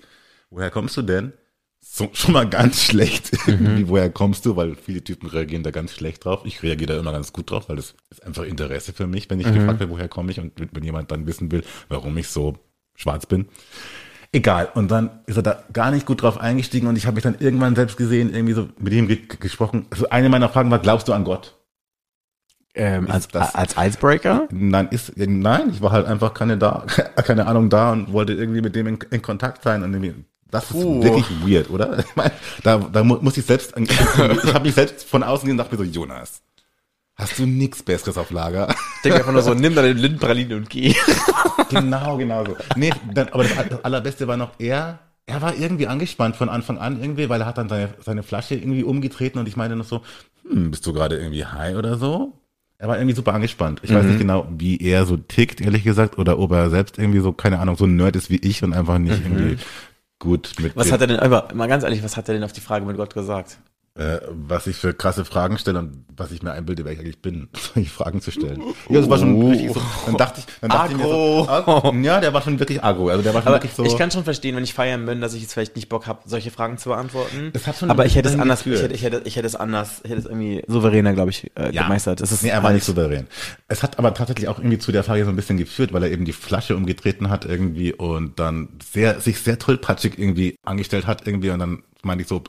Woher 0.50 0.70
kommst 0.70 0.96
du 0.96 1.02
denn? 1.02 1.32
So, 1.86 2.08
schon 2.14 2.32
mal 2.32 2.48
ganz 2.48 2.82
schlecht. 2.82 3.30
Irgendwie, 3.46 3.88
woher 3.88 4.08
kommst 4.10 4.46
du? 4.46 4.56
Weil 4.56 4.74
viele 4.74 5.04
Typen 5.04 5.28
reagieren 5.28 5.62
da 5.62 5.70
ganz 5.70 5.92
schlecht 5.92 6.24
drauf. 6.24 6.40
Ich 6.44 6.62
reagiere 6.62 6.94
da 6.94 6.98
immer 6.98 7.12
ganz 7.12 7.32
gut 7.32 7.50
drauf, 7.50 7.68
weil 7.68 7.76
das 7.76 7.94
ist 8.10 8.24
einfach 8.24 8.44
Interesse 8.44 8.92
für 8.94 9.06
mich, 9.06 9.28
wenn 9.28 9.38
ich 9.38 9.46
gefragt 9.52 9.80
werde, 9.80 9.90
woher 9.92 10.08
komme 10.08 10.30
ich 10.32 10.40
und 10.40 10.52
wenn 10.56 10.82
jemand 10.82 11.10
dann 11.12 11.26
wissen 11.26 11.52
will, 11.52 11.62
warum 11.88 12.16
ich 12.16 12.28
so 12.28 12.56
schwarz 12.96 13.26
bin. 13.26 13.46
Egal. 14.32 14.68
Und 14.74 14.90
dann 14.90 15.20
ist 15.26 15.36
er 15.36 15.42
da 15.42 15.62
gar 15.72 15.90
nicht 15.90 16.06
gut 16.06 16.22
drauf 16.22 16.38
eingestiegen 16.38 16.88
und 16.88 16.96
ich 16.96 17.06
habe 17.06 17.14
mich 17.16 17.22
dann 17.22 17.36
irgendwann 17.38 17.76
selbst 17.76 17.96
gesehen, 17.96 18.34
irgendwie 18.34 18.54
so 18.54 18.68
mit 18.78 18.92
ihm 18.92 19.06
ge 19.06 19.18
gesprochen. 19.38 19.86
Also 19.90 20.08
eine 20.08 20.28
meiner 20.30 20.48
Fragen 20.48 20.70
war, 20.70 20.78
glaubst 20.80 21.06
du 21.08 21.12
an 21.12 21.22
Gott? 21.24 21.56
Ähm, 22.74 23.08
als, 23.08 23.28
das- 23.28 23.54
als 23.54 23.76
Icebreaker? 23.78 24.48
Nein, 24.50 24.88
ist, 24.90 25.12
nein, 25.16 25.70
ich 25.70 25.80
war 25.80 25.92
halt 25.92 26.06
einfach 26.06 26.34
keine 26.34 26.56
da, 26.58 26.86
keine 27.16 27.46
Ahnung 27.46 27.70
da 27.70 27.92
und 27.92 28.12
wollte 28.12 28.32
irgendwie 28.32 28.62
mit 28.62 28.74
dem 28.74 28.86
in, 28.88 28.98
in 29.10 29.22
Kontakt 29.22 29.62
sein 29.62 29.84
und 29.84 29.92
irgendwie, 29.92 30.14
das 30.54 30.64
ist 30.64 30.70
Puh. 30.72 31.02
wirklich 31.02 31.26
weird, 31.46 31.68
oder? 31.70 31.98
Ich 32.08 32.16
mein, 32.16 32.30
da, 32.62 32.78
da 32.78 33.04
mu- 33.04 33.18
muss 33.20 33.36
ich 33.36 33.44
selbst, 33.44 33.74
ich 33.78 34.54
habe 34.54 34.64
mich 34.64 34.74
selbst 34.74 35.04
von 35.06 35.22
außen 35.22 35.42
gesehen 35.46 35.52
und 35.52 35.58
dachte 35.58 35.76
mir 35.76 35.84
so, 35.84 35.90
Jonas, 35.90 36.40
hast 37.16 37.38
du 37.38 37.46
nix 37.46 37.82
Besseres 37.82 38.16
auf 38.18 38.30
Lager? 38.30 38.68
Ich 38.96 39.02
denke 39.02 39.18
einfach 39.18 39.32
nur 39.32 39.42
so, 39.42 39.54
nimm 39.54 39.74
deine 39.74 39.92
Lindenpraline 39.92 40.56
und 40.56 40.70
geh. 40.70 40.94
genau, 41.70 42.16
genau 42.16 42.44
so. 42.44 42.56
Nee, 42.76 42.90
dann, 43.12 43.28
aber 43.28 43.44
das, 43.44 43.52
das 43.68 43.84
Allerbeste 43.84 44.26
war 44.28 44.36
noch, 44.36 44.52
er, 44.58 44.98
er 45.26 45.42
war 45.42 45.54
irgendwie 45.56 45.86
angespannt 45.86 46.36
von 46.36 46.48
Anfang 46.48 46.78
an 46.78 47.00
irgendwie, 47.00 47.28
weil 47.28 47.40
er 47.40 47.46
hat 47.46 47.58
dann 47.58 47.68
seine, 47.68 47.94
seine 48.04 48.22
Flasche 48.22 48.54
irgendwie 48.54 48.82
umgetreten 48.84 49.38
und 49.38 49.48
ich 49.48 49.56
meine 49.56 49.76
noch 49.76 49.84
so, 49.84 50.02
hm, 50.48 50.70
bist 50.70 50.86
du 50.86 50.92
gerade 50.92 51.16
irgendwie 51.16 51.44
high 51.44 51.76
oder 51.76 51.96
so? 51.98 52.32
Er 52.76 52.88
war 52.88 52.98
irgendwie 52.98 53.14
super 53.14 53.32
angespannt. 53.32 53.80
Ich 53.82 53.90
Mhm. 53.90 53.94
weiß 53.94 54.06
nicht 54.06 54.18
genau, 54.18 54.46
wie 54.58 54.76
er 54.78 55.06
so 55.06 55.16
tickt, 55.16 55.60
ehrlich 55.60 55.84
gesagt, 55.84 56.18
oder 56.18 56.38
ob 56.38 56.50
er 56.52 56.68
selbst 56.70 56.98
irgendwie 56.98 57.20
so, 57.20 57.32
keine 57.32 57.60
Ahnung, 57.60 57.76
so 57.76 57.84
ein 57.86 57.96
Nerd 57.96 58.16
ist 58.16 58.30
wie 58.30 58.36
ich 58.36 58.62
und 58.64 58.74
einfach 58.74 58.98
nicht 58.98 59.22
irgendwie 59.24 59.56
gut 60.18 60.54
mit. 60.60 60.76
Was 60.76 60.92
hat 60.92 61.00
er 61.00 61.06
denn, 61.06 61.18
aber 61.18 61.48
mal 61.54 61.68
ganz 61.68 61.84
ehrlich, 61.84 62.02
was 62.02 62.16
hat 62.16 62.28
er 62.28 62.34
denn 62.34 62.44
auf 62.44 62.52
die 62.52 62.60
Frage 62.60 62.84
mit 62.84 62.96
Gott 62.96 63.14
gesagt? 63.14 63.58
Äh, 63.96 64.18
was 64.28 64.66
ich 64.66 64.76
für 64.76 64.92
krasse 64.92 65.24
Fragen 65.24 65.56
stelle 65.56 65.78
und 65.78 66.04
was 66.16 66.32
ich 66.32 66.42
mir 66.42 66.50
einbilde, 66.52 66.84
wer 66.84 66.92
ich 66.92 66.98
eigentlich 66.98 67.22
bin, 67.22 67.48
solche 67.74 67.88
Fragen 67.90 68.20
zu 68.20 68.32
stellen. 68.32 68.60
Ja, 68.88 69.00
das 69.00 69.08
war 69.08 69.18
schon 69.18 69.40
richtig 69.50 69.72
so. 69.72 69.80
Dann 70.06 70.16
dachte 70.16 70.40
ich, 70.40 70.46
dann 70.60 70.70
dachte 70.70 70.92
ich 70.92 70.98
mir 70.98 71.04
so, 71.04 71.46
ah, 71.48 71.92
ja, 72.02 72.20
der 72.20 72.32
war 72.34 72.42
schon 72.42 72.58
wirklich 72.58 72.82
agro. 72.82 73.08
Also 73.08 73.22
der 73.22 73.34
war 73.34 73.42
schon 73.42 73.48
Aber 73.48 73.56
wirklich 73.56 73.72
so. 73.72 73.84
ich 73.84 73.96
kann 73.96 74.10
schon 74.10 74.24
verstehen, 74.24 74.56
wenn 74.56 74.64
ich 74.64 74.74
feiern 74.74 75.06
bin, 75.06 75.20
dass 75.20 75.34
ich 75.34 75.42
jetzt 75.42 75.52
vielleicht 75.54 75.76
nicht 75.76 75.88
Bock 75.88 76.08
habe, 76.08 76.20
solche 76.26 76.50
Fragen 76.50 76.76
zu 76.78 76.88
beantworten. 76.88 77.50
Es 77.52 77.68
hat 77.68 77.76
schon 77.78 77.90
aber 77.90 78.04
ich 78.04 78.16
hätte 78.16 78.28
es 78.28 78.38
anders, 78.38 78.66
ich 78.66 78.82
hätte, 78.82 78.94
ich 78.94 79.02
hätte, 79.04 79.22
ich 79.24 79.36
hätte 79.36 79.46
es 79.46 79.54
anders, 79.54 80.00
ich 80.02 80.10
hätte 80.10 80.20
es 80.20 80.26
irgendwie 80.26 80.64
souveräner, 80.66 81.12
glaube 81.12 81.30
ich, 81.30 81.52
äh, 81.54 81.70
gemeistert. 81.70 82.20
Es 82.20 82.32
ist 82.32 82.42
nee, 82.42 82.48
er 82.48 82.58
war 82.58 82.64
halt- 82.64 82.74
nicht 82.74 82.84
souverän. 82.84 83.28
Es 83.68 83.84
hat 83.84 83.98
aber 84.00 84.12
tatsächlich 84.12 84.48
auch 84.48 84.58
irgendwie 84.58 84.78
zu 84.78 84.90
der 84.90 85.04
Frage 85.04 85.24
so 85.24 85.30
ein 85.30 85.36
bisschen 85.36 85.56
geführt, 85.56 85.92
weil 85.92 86.02
er 86.02 86.10
eben 86.10 86.24
die 86.24 86.32
Flasche 86.32 86.76
umgetreten 86.76 87.30
hat 87.30 87.44
irgendwie 87.44 87.92
und 87.92 88.40
dann 88.40 88.68
sehr, 88.92 89.20
sich 89.20 89.38
sehr 89.40 89.58
tollpatschig 89.58 90.18
irgendwie 90.18 90.56
angestellt 90.64 91.06
hat 91.06 91.26
irgendwie 91.28 91.50
und 91.50 91.60
dann 91.60 91.82
meinte 92.04 92.22
ich 92.22 92.28
so, 92.28 92.42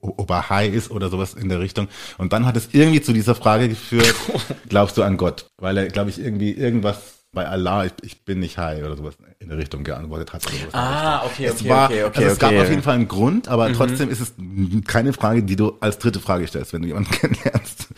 ob 0.00 0.30
er 0.30 0.48
high 0.50 0.72
ist 0.72 0.90
oder 0.90 1.08
sowas 1.08 1.34
in 1.34 1.48
der 1.48 1.60
Richtung. 1.60 1.88
Und 2.18 2.32
dann 2.32 2.46
hat 2.46 2.56
es 2.56 2.68
irgendwie 2.72 3.00
zu 3.02 3.12
dieser 3.12 3.34
Frage 3.34 3.68
geführt, 3.68 4.14
glaubst 4.68 4.96
du 4.96 5.02
an 5.02 5.16
Gott? 5.16 5.46
Weil 5.58 5.76
er, 5.78 5.86
glaube 5.88 6.10
ich, 6.10 6.18
irgendwie 6.20 6.52
irgendwas 6.52 6.98
bei 7.32 7.48
Allah, 7.48 7.84
ich, 7.84 7.92
ich 8.02 8.24
bin 8.24 8.38
nicht 8.38 8.58
high 8.58 8.84
oder 8.84 8.96
sowas 8.96 9.14
in 9.40 9.48
der 9.48 9.58
Richtung 9.58 9.82
geantwortet 9.82 10.32
hat. 10.32 10.42
Ah, 10.72 11.24
okay, 11.26 11.46
es 11.46 11.60
okay, 11.60 11.68
war, 11.68 11.86
okay, 11.90 12.04
okay, 12.04 12.18
also 12.18 12.30
es 12.30 12.38
gab 12.38 12.50
okay. 12.50 12.58
Mhm. 12.58 12.62
auf 12.62 12.70
jeden 12.70 12.82
Fall 12.82 12.94
einen 12.94 13.08
Grund, 13.08 13.48
aber 13.48 13.72
trotzdem 13.72 14.08
ist 14.08 14.20
es 14.20 14.34
keine 14.86 15.12
Frage, 15.12 15.42
die 15.42 15.56
du 15.56 15.72
als 15.80 15.98
dritte 15.98 16.20
Frage 16.20 16.46
stellst, 16.46 16.72
wenn 16.72 16.82
du 16.82 16.88
jemanden 16.88 17.10
kennenlernst. 17.14 17.88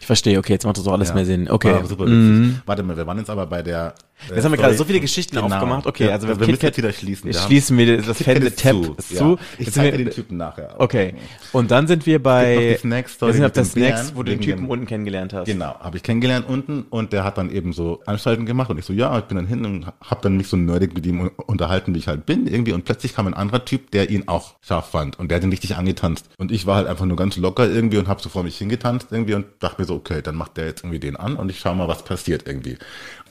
Ich 0.00 0.06
verstehe, 0.06 0.38
okay, 0.38 0.52
jetzt 0.52 0.64
macht 0.64 0.78
das 0.78 0.86
auch 0.86 0.92
alles 0.92 1.08
Ja. 1.08 1.14
mehr 1.16 1.26
Sinn. 1.26 1.50
Okay. 1.50 1.72
War 1.72 1.84
super 1.84 2.06
witzig. 2.06 2.60
Warte 2.64 2.84
mal, 2.84 2.96
wir 2.96 3.08
waren 3.08 3.18
jetzt 3.18 3.28
aber 3.28 3.46
bei 3.46 3.62
der. 3.62 3.92
Äh, 4.30 4.34
Jetzt 4.34 4.44
haben 4.44 4.52
wir 4.52 4.58
gerade 4.58 4.74
so 4.74 4.84
viele 4.84 5.00
Geschichten 5.00 5.38
aufgemacht. 5.38 5.86
Okay, 5.86 6.10
also 6.10 6.26
wir 6.28 6.38
wir 6.40 6.46
müssen 6.46 6.64
jetzt 6.64 6.78
wieder 6.78 6.92
schließen. 6.92 7.26
Wir 7.26 7.34
Schließen 7.38 7.76
wir 7.78 8.02
das 8.02 8.16
Fende 8.22 8.54
Tab 8.54 8.72
zu. 8.72 8.94
ist 8.98 9.10
Ja. 9.12 9.18
zu. 9.18 9.38
Ich 9.58 9.70
zeige 9.72 9.98
wir- 9.98 10.04
den 10.06 10.14
Typen 10.14 10.36
nachher. 10.36 10.74
Okay. 10.78 11.14
Und 11.52 11.70
dann 11.70 11.86
sind 11.86 12.06
wir 12.06 12.22
bei, 12.22 12.78
wir 12.82 13.32
sind 13.32 13.44
auf 13.44 13.52
der 13.52 13.64
Snacks, 13.64 14.12
wo 14.14 14.22
du 14.22 14.30
den 14.32 14.40
Typen 14.40 14.68
unten 14.68 14.86
kennengelernt 14.86 15.32
hast. 15.32 15.46
Genau, 15.46 15.78
habe 15.80 15.96
ich 15.96 16.02
kennengelernt 16.02 16.46
unten 16.48 16.82
und 16.90 17.12
der 17.12 17.24
hat 17.24 17.38
dann 17.38 17.50
eben 17.50 17.72
so 17.72 18.00
Anstalten 18.06 18.46
gemacht 18.46 18.70
und 18.70 18.78
ich 18.78 18.84
so, 18.84 18.92
ja, 18.92 19.16
ich 19.18 19.24
bin 19.24 19.36
dann 19.36 19.46
hin 19.46 19.64
und 19.64 19.86
habe 20.02 20.20
dann 20.22 20.36
mich 20.36 20.48
so 20.48 20.56
nerdig 20.56 20.94
mit 20.94 21.04
ihm 21.06 21.20
un- 21.20 21.30
unterhalten, 21.46 21.94
wie 21.94 21.98
ich 21.98 22.08
halt 22.08 22.26
bin 22.26 22.46
irgendwie 22.46 22.72
und 22.72 22.84
plötzlich 22.84 23.14
kam 23.14 23.26
ein 23.26 23.34
anderer 23.34 23.64
Typ, 23.64 23.90
der 23.90 24.10
ihn 24.10 24.28
auch 24.28 24.54
scharf 24.60 24.90
fand 24.90 25.18
und 25.18 25.30
der 25.30 25.36
hat 25.36 25.44
ihn 25.44 25.50
richtig 25.50 25.76
angetanzt 25.76 26.26
und 26.38 26.50
ich 26.52 26.66
war 26.66 26.76
halt 26.76 26.86
einfach 26.88 27.04
nur 27.06 27.16
ganz 27.16 27.36
locker 27.36 27.68
irgendwie 27.68 27.98
und 27.98 28.08
habe 28.08 28.20
so 28.22 28.28
vor 28.28 28.42
mich 28.42 28.56
hingetanzt 28.58 29.08
irgendwie 29.10 29.34
und 29.34 29.46
dachte 29.60 29.80
mir 29.80 29.86
so, 29.86 29.94
okay, 29.94 30.22
dann 30.22 30.34
macht 30.36 30.56
der 30.56 30.66
jetzt 30.66 30.82
irgendwie 30.84 30.98
den 31.00 31.16
an 31.16 31.36
und 31.36 31.50
ich 31.50 31.58
schau 31.60 31.74
mal, 31.74 31.88
was 31.88 32.02
passiert 32.04 32.44
irgendwie. 32.46 32.76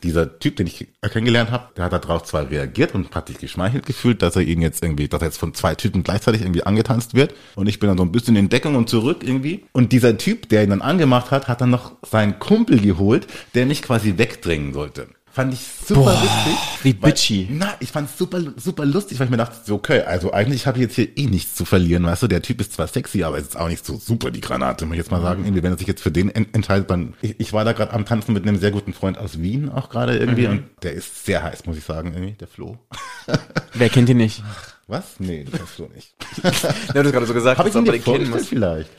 Dieser 0.05 0.37
Typ, 0.37 0.55
den 0.57 0.67
ich 0.67 0.87
kennengelernt 1.01 1.49
habe, 1.49 1.69
der 1.75 1.85
hat 1.85 1.93
darauf 1.93 2.23
zwar 2.23 2.49
reagiert 2.49 2.93
und 2.93 3.13
hat 3.15 3.27
sich 3.27 3.39
geschmeichelt 3.39 3.87
gefühlt, 3.87 4.21
dass 4.21 4.35
er 4.35 4.43
ihn 4.43 4.61
jetzt 4.61 4.83
irgendwie, 4.83 5.07
dass 5.07 5.21
er 5.21 5.27
jetzt 5.27 5.39
von 5.39 5.55
zwei 5.55 5.73
Typen 5.73 6.03
gleichzeitig 6.03 6.41
irgendwie 6.41 6.63
angetanzt 6.63 7.15
wird. 7.15 7.33
Und 7.55 7.67
ich 7.67 7.79
bin 7.79 7.87
dann 7.87 7.97
so 7.97 8.03
ein 8.03 8.11
bisschen 8.11 8.35
in 8.35 8.49
Deckung 8.49 8.75
und 8.75 8.87
zurück 8.87 9.23
irgendwie. 9.23 9.65
Und 9.71 9.91
dieser 9.91 10.17
Typ, 10.17 10.47
der 10.49 10.63
ihn 10.63 10.69
dann 10.69 10.81
angemacht 10.81 11.31
hat, 11.31 11.47
hat 11.47 11.61
dann 11.61 11.71
noch 11.71 11.93
seinen 12.03 12.37
Kumpel 12.37 12.79
geholt, 12.79 13.25
der 13.55 13.65
mich 13.65 13.81
quasi 13.81 14.17
wegdrängen 14.17 14.73
sollte. 14.73 15.07
Fand 15.35 15.53
ich 15.53 15.59
super 15.85 16.13
witzig. 16.13 16.57
wie 16.83 17.01
weil- 17.01 17.11
bitchy. 17.11 17.47
Na, 17.51 17.73
ich 17.81 17.91
fand's 17.91 18.17
super, 18.17 18.39
super 18.55 18.85
lustig, 18.85 19.19
weil 19.19 19.25
ich 19.27 19.31
mir 19.31 19.35
dachte, 19.35 19.57
so, 19.65 19.75
okay, 19.75 19.99
also 20.03 20.31
eigentlich 20.31 20.65
habe 20.65 20.77
ich 20.77 20.83
jetzt 20.83 20.95
hier 20.95 21.17
eh 21.17 21.25
nichts 21.25 21.55
zu 21.55 21.65
verlieren, 21.65 22.05
weißt 22.05 22.23
du, 22.23 22.27
der 22.27 22.41
Typ 22.41 22.61
ist 22.61 22.71
zwar 22.71 22.87
sexy, 22.87 23.21
aber 23.25 23.37
es 23.37 23.47
ist 23.49 23.57
auch 23.57 23.67
nicht 23.67 23.85
so 23.85 23.97
super 23.97 24.31
die 24.31 24.39
Granate, 24.39 24.85
muss 24.85 24.93
ich 24.93 24.99
jetzt 24.99 25.11
mal 25.11 25.21
sagen. 25.21 25.43
Irgendwie, 25.43 25.61
wenn 25.61 25.73
er 25.73 25.77
sich 25.77 25.87
jetzt 25.87 26.01
für 26.01 26.09
den 26.11 26.29
en 26.29 26.47
entscheidet, 26.53 26.89
dann, 26.89 27.15
ich, 27.21 27.37
ich 27.37 27.51
war 27.51 27.65
da 27.65 27.73
gerade 27.73 27.91
am 27.91 28.05
Tanzen 28.05 28.31
mit 28.31 28.47
einem 28.47 28.57
sehr 28.57 28.71
guten 28.71 28.93
Freund 28.93 29.17
aus 29.17 29.41
Wien 29.41 29.67
auch 29.69 29.89
gerade 29.89 30.17
irgendwie 30.17 30.47
und 30.47 30.63
der 30.83 30.93
ist 30.93 31.25
sehr 31.25 31.43
heiß, 31.43 31.65
muss 31.65 31.75
ich 31.75 31.83
sagen, 31.83 32.13
irgendwie, 32.13 32.31
der 32.35 32.47
Flo. 32.47 32.77
Wer 33.73 33.89
kennt 33.89 34.07
ihn 34.07 34.15
nicht? 34.17 34.41
Was? 34.87 35.19
Nee, 35.19 35.43
das 35.43 35.59
kennst 35.59 35.79
du 35.79 35.87
nicht. 35.93 36.15
Ja, 36.93 37.01
du 37.01 37.07
hast 37.09 37.11
gerade 37.11 37.25
so 37.25 37.33
gesagt, 37.33 37.57
Habe 37.59 37.67
ich 37.67 37.75
ihn 37.75 37.83
dir 37.83 37.99
vorgestellt 37.99 38.45
vielleicht? 38.45 38.89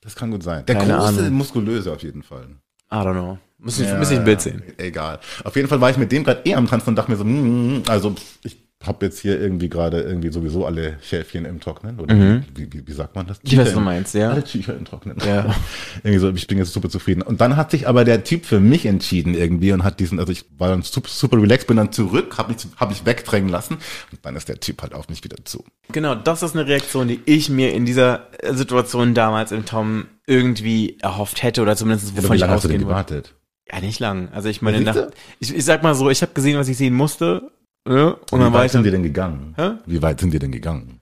Das 0.00 0.14
kann 0.16 0.30
gut 0.30 0.42
sein. 0.42 0.64
Der 0.64 0.76
Keine 0.76 0.94
große, 0.96 1.18
Ahnung. 1.20 1.32
muskulöse 1.34 1.92
auf 1.92 2.02
jeden 2.02 2.22
Fall. 2.22 2.46
I 2.90 2.94
don't 2.94 3.12
know. 3.12 3.38
Muss 3.58 3.80
ich, 3.80 3.88
Ja, 3.88 3.98
muss 3.98 4.10
ich 4.10 4.18
ein 4.18 4.24
Bild 4.24 4.40
sehen. 4.40 4.62
Egal. 4.76 5.18
Auf 5.44 5.56
jeden 5.56 5.68
Fall 5.68 5.80
war 5.80 5.90
ich 5.90 5.96
mit 5.96 6.12
dem 6.12 6.24
gerade 6.24 6.42
eh 6.44 6.54
am 6.54 6.66
Tanzen 6.66 6.90
und 6.90 6.96
dachte 6.96 7.10
mir 7.10 7.16
so, 7.16 7.24
mm, 7.24 7.82
also 7.88 8.14
ich 8.44 8.56
habe 8.84 9.06
jetzt 9.06 9.18
hier 9.18 9.40
irgendwie 9.40 9.68
gerade 9.68 10.00
irgendwie 10.00 10.30
sowieso 10.30 10.64
alle 10.64 10.98
Schäfchen 11.02 11.44
im 11.44 11.58
Trocknen. 11.58 11.98
Oder 11.98 12.14
wie, 12.54 12.72
wie, 12.72 12.86
wie 12.86 12.92
sagt 12.92 13.16
man 13.16 13.26
das? 13.26 13.38
Mhm. 13.38 13.42
Ich 13.44 13.58
weiß, 13.58 13.66
was 13.66 13.74
du 13.74 13.80
meinst, 13.80 14.14
ja. 14.14 14.30
Alle 14.30 14.44
Tücher 14.44 14.76
im 14.76 14.84
Trocknen. 14.84 15.16
Ja. 15.26 15.52
irgendwie 16.04 16.18
so, 16.18 16.30
ich 16.30 16.46
bin 16.46 16.58
jetzt 16.58 16.72
super 16.72 16.88
zufrieden. 16.88 17.22
Und 17.22 17.40
dann 17.40 17.56
hat 17.56 17.72
sich 17.72 17.88
aber 17.88 18.04
der 18.04 18.22
Typ 18.22 18.46
für 18.46 18.60
mich 18.60 18.86
entschieden 18.86 19.34
irgendwie 19.34 19.72
und 19.72 19.82
hat 19.82 19.98
diesen, 19.98 20.20
also 20.20 20.30
ich 20.30 20.44
war 20.56 20.68
dann 20.68 20.82
super, 20.82 21.08
super 21.10 21.38
relaxed, 21.38 21.66
bin 21.66 21.76
dann 21.76 21.90
zurück, 21.90 22.38
habe 22.38 22.52
mich, 22.52 22.66
hab 22.76 22.90
mich 22.90 23.04
wegdrängen 23.04 23.48
lassen 23.48 23.74
und 24.12 24.20
dann 24.22 24.36
ist 24.36 24.48
der 24.48 24.60
Typ 24.60 24.80
halt 24.82 24.94
auf 24.94 25.08
mich 25.08 25.24
wieder 25.24 25.44
zu. 25.44 25.64
Genau, 25.90 26.14
das 26.14 26.44
ist 26.44 26.54
eine 26.54 26.68
Reaktion, 26.68 27.08
die 27.08 27.20
ich 27.24 27.48
mir 27.48 27.74
in 27.74 27.84
dieser 27.84 28.28
Situation 28.52 29.14
damals 29.14 29.50
im 29.50 29.64
Tom 29.64 30.06
irgendwie 30.26 30.98
erhofft 31.00 31.42
hätte 31.42 31.62
oder 31.62 31.74
zumindest 31.74 32.16
wovon 32.16 32.30
wie 32.30 32.34
ich 32.36 32.40
lange 32.42 32.52
hast 32.52 32.64
du 32.64 32.68
denn 32.68 32.76
ausgehen 32.76 32.88
gewartet? 32.88 33.34
Ja, 33.70 33.80
nicht 33.80 34.00
lang. 34.00 34.28
Also 34.32 34.48
ich 34.48 34.62
meine, 34.62 34.80
nach, 34.80 34.96
ich, 35.40 35.54
ich 35.54 35.64
sag 35.64 35.82
mal 35.82 35.94
so, 35.94 36.10
ich 36.10 36.22
habe 36.22 36.32
gesehen, 36.32 36.58
was 36.58 36.68
ich 36.68 36.76
sehen 36.76 36.94
musste. 36.94 37.50
Ne? 37.86 38.14
Und 38.30 38.40
Wie 38.40 38.44
dann 38.44 38.52
weit 38.52 38.66
ich 38.66 38.72
sind 38.72 38.84
wir 38.84 38.90
denn 38.90 39.02
gegangen? 39.02 39.54
Hä? 39.56 39.72
Wie 39.86 40.02
weit 40.02 40.20
sind 40.20 40.32
wir 40.32 40.40
denn 40.40 40.52
gegangen? 40.52 41.00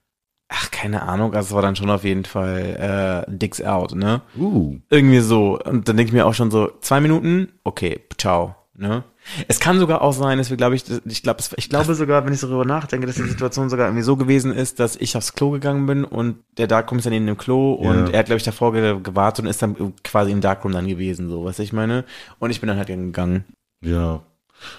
ach, 0.49 0.71
keine 0.71 1.03
Ahnung, 1.03 1.35
also 1.35 1.49
es 1.49 1.55
war 1.55 1.63
dann 1.63 1.77
schon 1.77 1.91
auf 1.91 2.05
jeden 2.05 2.25
Fall 2.25 3.25
äh, 3.29 3.31
Dicks 3.31 3.63
out, 3.63 3.95
ne? 3.95 4.23
Uh. 4.39 4.77
Irgendwie 4.91 5.21
so. 5.21 5.59
Und 5.59 5.89
dann 5.89 5.97
denke 5.97 6.11
ich 6.11 6.15
mir 6.15 6.27
auch 6.27 6.35
schon 6.35 6.51
so, 6.51 6.71
zwei 6.81 7.01
Minuten, 7.01 7.53
okay, 7.65 8.01
ciao. 8.17 8.55
Ne? 8.79 9.05
Es 9.49 9.59
kann 9.59 9.79
sogar 9.79 10.03
auch 10.03 10.13
sein, 10.13 10.37
dass 10.37 10.51
wir, 10.51 10.57
glaube 10.59 10.75
ich, 10.77 10.85
ich 11.07 11.23
glaube, 11.23 11.43
ich 11.57 11.69
glaube 11.71 11.95
sogar, 11.95 12.27
wenn 12.27 12.33
ich 12.35 12.41
darüber 12.41 12.65
nachdenke, 12.67 13.07
dass 13.07 13.17
die 13.17 13.23
Situation 13.23 13.71
sogar 13.71 13.87
irgendwie 13.87 14.03
so 14.03 14.17
gewesen 14.17 14.53
ist, 14.53 14.81
dass 14.81 14.97
ich 14.97 15.17
aufs 15.17 15.33
Klo 15.33 15.51
gegangen 15.51 15.87
bin 15.87 16.05
und 16.05 16.37
der 16.59 16.67
Darkroom 16.67 16.99
ist 16.99 17.05
dann 17.07 17.15
in 17.15 17.27
dem 17.27 17.39
Klo 17.39 17.73
und 17.73 18.09
Ja. 18.09 18.13
er 18.13 18.19
hat, 18.19 18.27
glaube 18.27 18.37
ich, 18.37 18.45
davor 18.45 18.73
ge 18.73 19.01
gewartet 19.03 19.45
und 19.45 19.51
ist 19.51 19.63
dann 19.63 19.95
quasi 20.05 20.31
im 20.31 20.43
Darkroom 20.43 20.73
dann 20.73 20.87
gewesen, 20.87 21.31
so, 21.31 21.45
was 21.45 21.59
ich 21.59 21.73
meine. 21.73 22.05
Und 22.39 22.51
ich 22.51 22.61
bin 22.61 22.69
dann 22.69 22.77
halt 22.77 22.89
gegangen. 22.89 23.45
Ja. 23.83 24.23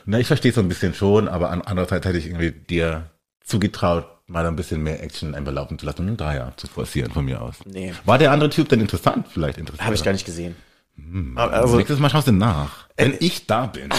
Na, 0.05 0.19
ich 0.19 0.27
verstehe 0.27 0.51
so 0.51 0.61
ein 0.61 0.69
bisschen 0.69 0.93
schon, 0.93 1.27
aber 1.27 1.49
an 1.49 1.61
andererseits 1.63 2.05
hätte 2.05 2.17
ich 2.17 2.27
irgendwie 2.27 2.51
dir 2.51 3.09
zugetraut, 3.43 4.05
mal 4.27 4.45
ein 4.45 4.55
bisschen 4.55 4.83
mehr 4.83 5.01
Action 5.01 5.33
einfach 5.33 5.53
laufen 5.53 5.79
zu 5.79 5.85
lassen 5.85 6.07
und 6.09 6.19
da 6.21 6.35
ja 6.35 6.53
zu 6.57 6.67
forcieren 6.67 7.11
von 7.11 7.25
mir 7.25 7.41
aus. 7.41 7.55
Nee. 7.65 7.93
War 8.05 8.17
der 8.17 8.31
andere 8.31 8.49
Typ 8.49 8.69
denn 8.69 8.81
interessant? 8.81 9.27
Vielleicht 9.29 9.57
interessant. 9.57 9.85
Habe 9.85 9.95
ich 9.95 10.03
gar 10.03 10.11
nicht 10.11 10.25
gesehen. 10.25 10.55
Also, 11.35 11.55
Also, 11.55 11.77
nächstes 11.77 11.99
Mal 11.99 12.09
schaust 12.09 12.27
du 12.27 12.31
nach. 12.31 12.87
Wenn 12.97 13.15
ich 13.19 13.45
da 13.45 13.67
bin. 13.67 13.89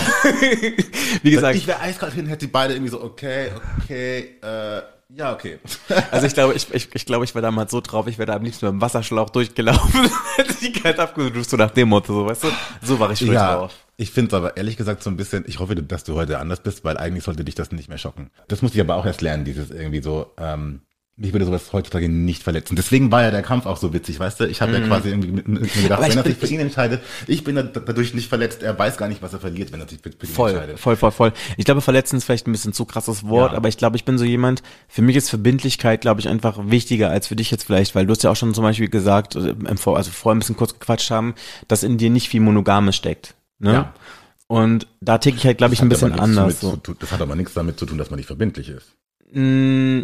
wie 1.23 1.31
gesagt, 1.31 1.57
ich 1.57 1.67
wäre 1.67 1.81
eiskalt 1.81 2.15
hin, 2.15 2.27
hätte 2.27 2.47
die 2.47 2.53
beide 2.53 2.75
irgendwie 2.75 2.91
so, 2.91 3.03
okay, 3.03 3.51
okay, 3.81 4.37
äh, 4.43 4.83
ja, 5.15 5.33
okay. 5.33 5.59
Also 6.11 6.27
ich 6.27 6.35
glaube, 6.35 6.55
ich, 6.55 6.73
ich, 6.75 6.95
ich 6.95 7.07
glaube, 7.07 7.25
ich 7.25 7.35
wäre 7.35 7.43
damals 7.43 7.71
so 7.71 7.81
drauf, 7.81 8.07
ich 8.09 8.19
wäre 8.19 8.27
da 8.27 8.35
am 8.35 8.43
liebsten 8.43 8.67
mit 8.67 8.73
dem 8.73 8.81
Wasserschlauch 8.81 9.31
durchgelaufen, 9.31 10.11
hätte 10.37 10.55
die 10.61 10.73
kalt 10.73 10.99
abgeduscht, 10.99 11.49
so 11.49 11.57
nach 11.57 11.71
dem 11.71 11.89
Motto, 11.89 12.13
so, 12.13 12.27
weißt 12.27 12.45
du? 12.45 12.49
So 12.83 12.99
war 12.99 13.11
ich 13.13 13.21
früher 13.21 13.33
ja, 13.33 13.57
drauf. 13.57 13.75
ich 13.97 14.11
finde 14.11 14.29
es 14.29 14.35
aber 14.35 14.57
ehrlich 14.57 14.77
gesagt 14.77 15.03
so 15.03 15.09
ein 15.09 15.17
bisschen, 15.17 15.45
ich 15.47 15.61
hoffe, 15.61 15.77
dass 15.77 16.05
du 16.05 16.15
heute 16.15 16.39
anders 16.39 16.61
bist, 16.61 16.85
weil 16.85 16.99
eigentlich 16.99 17.25
sollte 17.25 17.45
dich 17.45 17.55
das 17.55 17.73
nicht 17.73 17.89
mehr 17.89 17.99
schocken. 17.99 18.31
Das 18.49 18.61
muss 18.61 18.75
ich 18.75 18.81
aber 18.81 18.97
auch 18.97 19.07
erst 19.07 19.23
lernen, 19.23 19.45
dieses 19.45 19.71
irgendwie 19.71 20.03
so, 20.03 20.33
ähm, 20.37 20.83
mich 21.21 21.33
würde 21.33 21.45
sowas 21.45 21.73
heutzutage 21.73 22.09
nicht 22.09 22.43
verletzen. 22.45 22.77
Deswegen 22.77 23.11
war 23.11 23.23
ja 23.23 23.31
der 23.33 23.43
Kampf 23.43 23.67
auch 23.67 23.77
so 23.77 23.93
witzig, 23.93 24.21
weißt 24.21 24.39
du? 24.41 24.45
Ich 24.47 24.63
habe 24.63 24.73
ja 24.73 24.81
quasi 24.87 25.09
irgendwie 25.09 25.33
mit, 25.33 25.49
mit 25.49 25.63
mir 25.77 25.83
gedacht, 25.83 26.01
Mhm. 26.01 26.07
Ich 26.07 26.11
wenn 26.13 26.19
er 26.19 26.25
sich 26.25 26.37
für 26.37 26.47
ihn 26.47 26.61
entscheidet, 26.61 27.03
ich 27.27 27.43
bin 27.45 27.57
da- 27.57 27.63
dadurch 27.65 28.15
nicht 28.15 28.29
verletzt, 28.29 28.63
er 28.63 28.79
weiß 28.79 28.97
gar 28.97 29.09
nicht, 29.09 29.21
was 29.21 29.33
er 29.33 29.41
verliert, 29.41 29.73
wenn 29.73 29.81
er 29.81 29.89
sich 29.89 29.99
für, 30.01 30.11
für 30.11 30.27
ihn 30.27 30.33
Voll, 30.33 30.51
entscheidet. 30.51 30.79
voll, 30.79 30.97
voll, 30.97 31.11
voll. 31.11 31.33
Ich 31.57 31.65
glaube, 31.65 31.81
verletzen 31.81 32.17
ist 32.17 32.25
vielleicht 32.25 32.47
ein 32.47 32.53
bisschen 32.53 32.73
zu 32.73 32.85
krasses 32.85 33.25
Wort, 33.27 33.51
Ja. 33.53 33.57
aber 33.59 33.69
ich 33.69 33.77
glaube, 33.77 33.97
ich 33.97 34.05
bin 34.05 34.17
so 34.17 34.25
jemand, 34.25 34.63
für 34.89 35.03
mich 35.03 35.17
ist 35.17 35.29
Verbindlichkeit, 35.29 36.01
glaube 36.01 36.21
ich, 36.21 36.29
einfach 36.29 36.59
wichtiger 36.67 37.11
als 37.11 37.27
für 37.27 37.37
dich 37.37 37.51
jetzt 37.51 37.65
vielleicht, 37.65 37.95
weil 37.95 38.07
du 38.07 38.13
hast 38.13 38.23
ja 38.23 38.31
auch 38.31 38.37
schon 38.37 38.55
zum 38.55 38.63
Beispiel 38.65 38.89
gesagt, 38.89 39.35
äh, 39.37 39.55
also 39.67 40.11
vorher 40.13 40.37
ein 40.37 40.39
bisschen 40.39 40.57
kurz 40.57 40.73
gequatscht 40.79 41.11
haben, 41.11 41.35
dass 41.67 41.83
in 41.83 41.99
dir 41.99 42.11
nicht 42.11 42.29
viel 42.29 42.41
Monogames 42.41 42.95
steckt. 42.95 43.35
Ne? 43.59 43.73
Ja. 43.73 43.95
Und 44.47 44.87
da 45.01 45.19
ticke 45.19 45.37
ich 45.37 45.45
halt, 45.45 45.59
glaube 45.59 45.75
ich, 45.75 45.83
ein 45.83 45.91
Das 45.91 46.01
bisschen 46.01 46.19
anders. 46.19 46.61
So. 46.61 46.77
zu 46.77 46.95
Das 46.95 47.13
hat 47.13 47.21
aber 47.21 47.35
nichts 47.37 47.53
damit 47.55 47.79
zu 47.79 47.85
tun, 47.87 47.99
dass 47.99 48.09
man 48.11 48.19
nicht 48.19 48.27
verbindlich 48.29 48.69
ist. 48.71 48.87
Mm, 49.33 50.01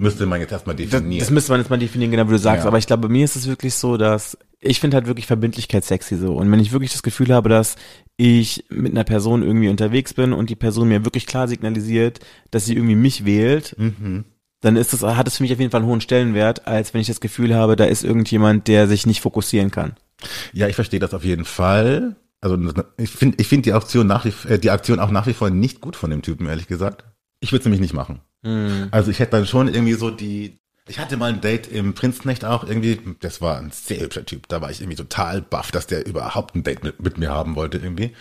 Müsste 0.00 0.26
man 0.26 0.40
jetzt 0.40 0.52
erstmal 0.52 0.76
Das, 0.76 0.88
definieren. 0.88 1.18
das 1.20 1.30
müsste 1.30 1.52
man 1.52 1.60
jetzt 1.60 1.70
mal 1.70 1.78
definieren, 1.78 2.10
genau 2.10 2.26
wie 2.28 2.32
du 2.32 2.38
sagst. 2.38 2.64
Ja. 2.64 2.68
Aber 2.68 2.78
ich 2.78 2.86
glaube, 2.86 3.08
bei 3.08 3.12
mir 3.12 3.24
ist 3.24 3.36
es 3.36 3.46
wirklich 3.46 3.74
so, 3.74 3.96
dass 3.96 4.38
ich 4.60 4.78
finde 4.80 4.96
halt 4.96 5.06
wirklich 5.06 5.26
Verbindlichkeit 5.26 5.84
sexy 5.84 6.16
so. 6.16 6.34
Und 6.36 6.50
wenn 6.52 6.60
ich 6.60 6.72
wirklich 6.72 6.92
das 6.92 7.02
Gefühl 7.02 7.32
habe, 7.34 7.48
dass 7.48 7.76
ich 8.16 8.64
mit 8.70 8.92
einer 8.92 9.04
Person 9.04 9.42
irgendwie 9.42 9.68
unterwegs 9.68 10.14
bin 10.14 10.32
und 10.32 10.50
die 10.50 10.54
Person 10.56 10.88
mir 10.88 11.04
wirklich 11.04 11.26
klar 11.26 11.48
signalisiert, 11.48 12.20
dass 12.50 12.64
sie 12.66 12.74
irgendwie 12.76 12.94
mich 12.94 13.24
wählt, 13.24 13.74
Mhm. 13.78 14.24
dann 14.60 14.76
ist 14.76 14.92
das, 14.92 15.02
hat 15.02 15.26
es 15.26 15.38
für 15.38 15.42
mich 15.42 15.52
auf 15.52 15.58
jeden 15.58 15.72
Fall 15.72 15.80
einen 15.80 15.90
hohen 15.90 16.00
Stellenwert, 16.00 16.66
als 16.68 16.94
wenn 16.94 17.00
ich 17.00 17.08
das 17.08 17.20
Gefühl 17.20 17.54
habe, 17.54 17.74
da 17.74 17.84
ist 17.86 18.04
irgendjemand, 18.04 18.68
der 18.68 18.86
sich 18.86 19.06
nicht 19.06 19.20
fokussieren 19.20 19.72
kann. 19.72 19.94
Ja, 20.52 20.68
ich 20.68 20.76
verstehe 20.76 21.00
das 21.00 21.14
auf 21.14 21.24
jeden 21.24 21.44
Fall. 21.44 22.14
Also 22.40 22.56
ich 22.98 23.10
finde 23.10 23.36
ich 23.40 23.48
finde 23.48 23.62
die 23.64 23.72
Aktion 23.72 24.06
nach 24.06 24.24
wie 24.24 24.32
äh, 24.48 24.58
die 24.58 24.70
Aktion 24.70 25.00
auch 25.00 25.10
nach 25.10 25.26
wie 25.26 25.32
vor 25.32 25.50
nicht 25.50 25.80
gut 25.80 25.96
von 25.96 26.10
dem 26.10 26.22
Typen, 26.22 26.46
ehrlich 26.46 26.66
gesagt. 26.68 27.04
Ich 27.42 27.52
würde 27.52 27.60
es 27.60 27.64
nämlich 27.66 27.80
nicht 27.80 27.92
machen. 27.94 28.20
Also 28.90 29.10
ich 29.10 29.18
hätte 29.18 29.32
dann 29.32 29.46
schon 29.46 29.68
irgendwie 29.68 29.92
so 29.94 30.10
die. 30.10 30.58
Ich 30.88 30.98
hatte 30.98 31.16
mal 31.16 31.32
ein 31.32 31.40
Date 31.40 31.68
im 31.70 31.94
Prinzknecht 31.94 32.44
auch 32.44 32.64
irgendwie. 32.64 32.98
Das 33.20 33.40
war 33.40 33.58
ein 33.58 33.70
sehr 33.70 34.00
hübscher 34.00 34.24
Typ. 34.24 34.48
Da 34.48 34.60
war 34.60 34.70
ich 34.70 34.80
irgendwie 34.80 34.96
total 34.96 35.40
baff, 35.42 35.70
dass 35.70 35.86
der 35.86 36.06
überhaupt 36.06 36.54
ein 36.56 36.64
Date 36.64 36.82
mit, 36.82 37.00
mit 37.02 37.18
mir 37.18 37.30
haben 37.30 37.54
wollte 37.54 37.78
irgendwie. 37.78 38.12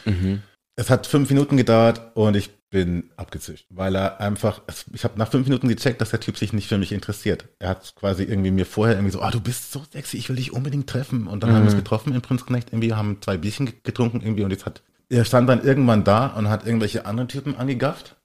Es 0.75 0.89
hat 0.89 1.07
fünf 1.07 1.29
Minuten 1.29 1.57
gedauert 1.57 2.15
und 2.15 2.35
ich 2.35 2.49
bin 2.69 3.09
abgezischt, 3.17 3.65
weil 3.69 3.95
er 3.95 4.21
einfach, 4.21 4.61
ich 4.93 5.03
habe 5.03 5.19
nach 5.19 5.29
fünf 5.29 5.45
Minuten 5.47 5.67
gecheckt, 5.67 5.99
dass 5.99 6.11
der 6.11 6.21
Typ 6.21 6.37
sich 6.37 6.53
nicht 6.53 6.67
für 6.69 6.77
mich 6.77 6.93
interessiert. 6.93 7.45
Er 7.59 7.69
hat 7.69 7.95
quasi 7.95 8.23
irgendwie 8.23 8.51
mir 8.51 8.65
vorher 8.65 8.95
irgendwie 8.95 9.11
so, 9.11 9.21
ah, 9.21 9.29
du 9.31 9.41
bist 9.41 9.71
so 9.73 9.83
sexy, 9.91 10.17
ich 10.17 10.29
will 10.29 10.37
dich 10.37 10.53
unbedingt 10.53 10.87
treffen. 10.87 11.27
Und 11.27 11.43
dann 11.43 11.49
haben 11.51 11.63
wir 11.63 11.65
uns 11.65 11.75
getroffen 11.75 12.13
im 12.13 12.21
Prinzknecht 12.21 12.69
irgendwie, 12.71 12.93
haben 12.93 13.17
zwei 13.21 13.37
Bierchen 13.37 13.65
ge- 13.65 13.75
getrunken 13.83 14.21
irgendwie 14.21 14.43
und 14.43 14.51
jetzt 14.51 14.65
hat, 14.65 14.81
er 15.09 15.25
stand 15.25 15.49
dann 15.49 15.63
irgendwann 15.63 16.03
da 16.05 16.27
und 16.27 16.47
hat 16.47 16.65
irgendwelche 16.65 17.05
anderen 17.05 17.27
Typen 17.27 17.57
angegafft. 17.57 18.15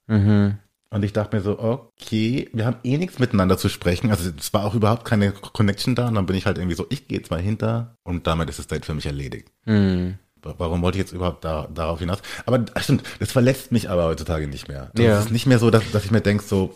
Und 0.89 1.03
ich 1.03 1.11
dachte 1.11 1.35
mir 1.35 1.41
so, 1.41 1.59
okay, 1.59 2.49
wir 2.53 2.65
haben 2.65 2.77
eh 2.83 2.97
nichts 2.97 3.19
miteinander 3.19 3.57
zu 3.57 3.67
sprechen. 3.67 4.09
Also 4.09 4.29
es 4.37 4.53
war 4.53 4.65
auch 4.65 4.73
überhaupt 4.73 5.03
keine 5.05 5.31
Connection 5.33 5.95
da. 5.95 6.07
Und 6.07 6.15
dann 6.15 6.25
bin 6.25 6.35
ich 6.37 6.45
halt 6.45 6.57
irgendwie 6.57 6.75
so, 6.77 6.85
ich 6.89 7.07
gehe 7.09 7.17
jetzt 7.17 7.29
mal 7.29 7.41
hinter 7.41 7.97
und 8.03 8.25
damit 8.25 8.49
ist 8.49 8.57
das 8.59 8.67
Date 8.67 8.85
für 8.85 8.93
mich 8.93 9.05
erledigt. 9.05 9.49
Warum 9.65 10.81
wollte 10.81 10.97
ich 10.97 11.03
jetzt 11.03 11.11
überhaupt 11.11 11.43
da, 11.43 11.67
darauf 11.73 11.99
hinaus? 11.99 12.19
Aber 12.45 12.63
stimmt, 12.77 13.03
das 13.19 13.31
verletzt 13.33 13.71
mich 13.73 13.89
aber 13.89 14.05
heutzutage 14.05 14.47
nicht 14.47 14.69
mehr. 14.69 14.91
Das 14.93 15.05
Ja. 15.05 15.19
ist 15.19 15.31
nicht 15.31 15.45
mehr 15.45 15.59
so, 15.59 15.69
dass, 15.71 15.83
dass 15.91 16.05
ich 16.05 16.11
mir 16.11 16.21
denke, 16.21 16.43
so, 16.43 16.73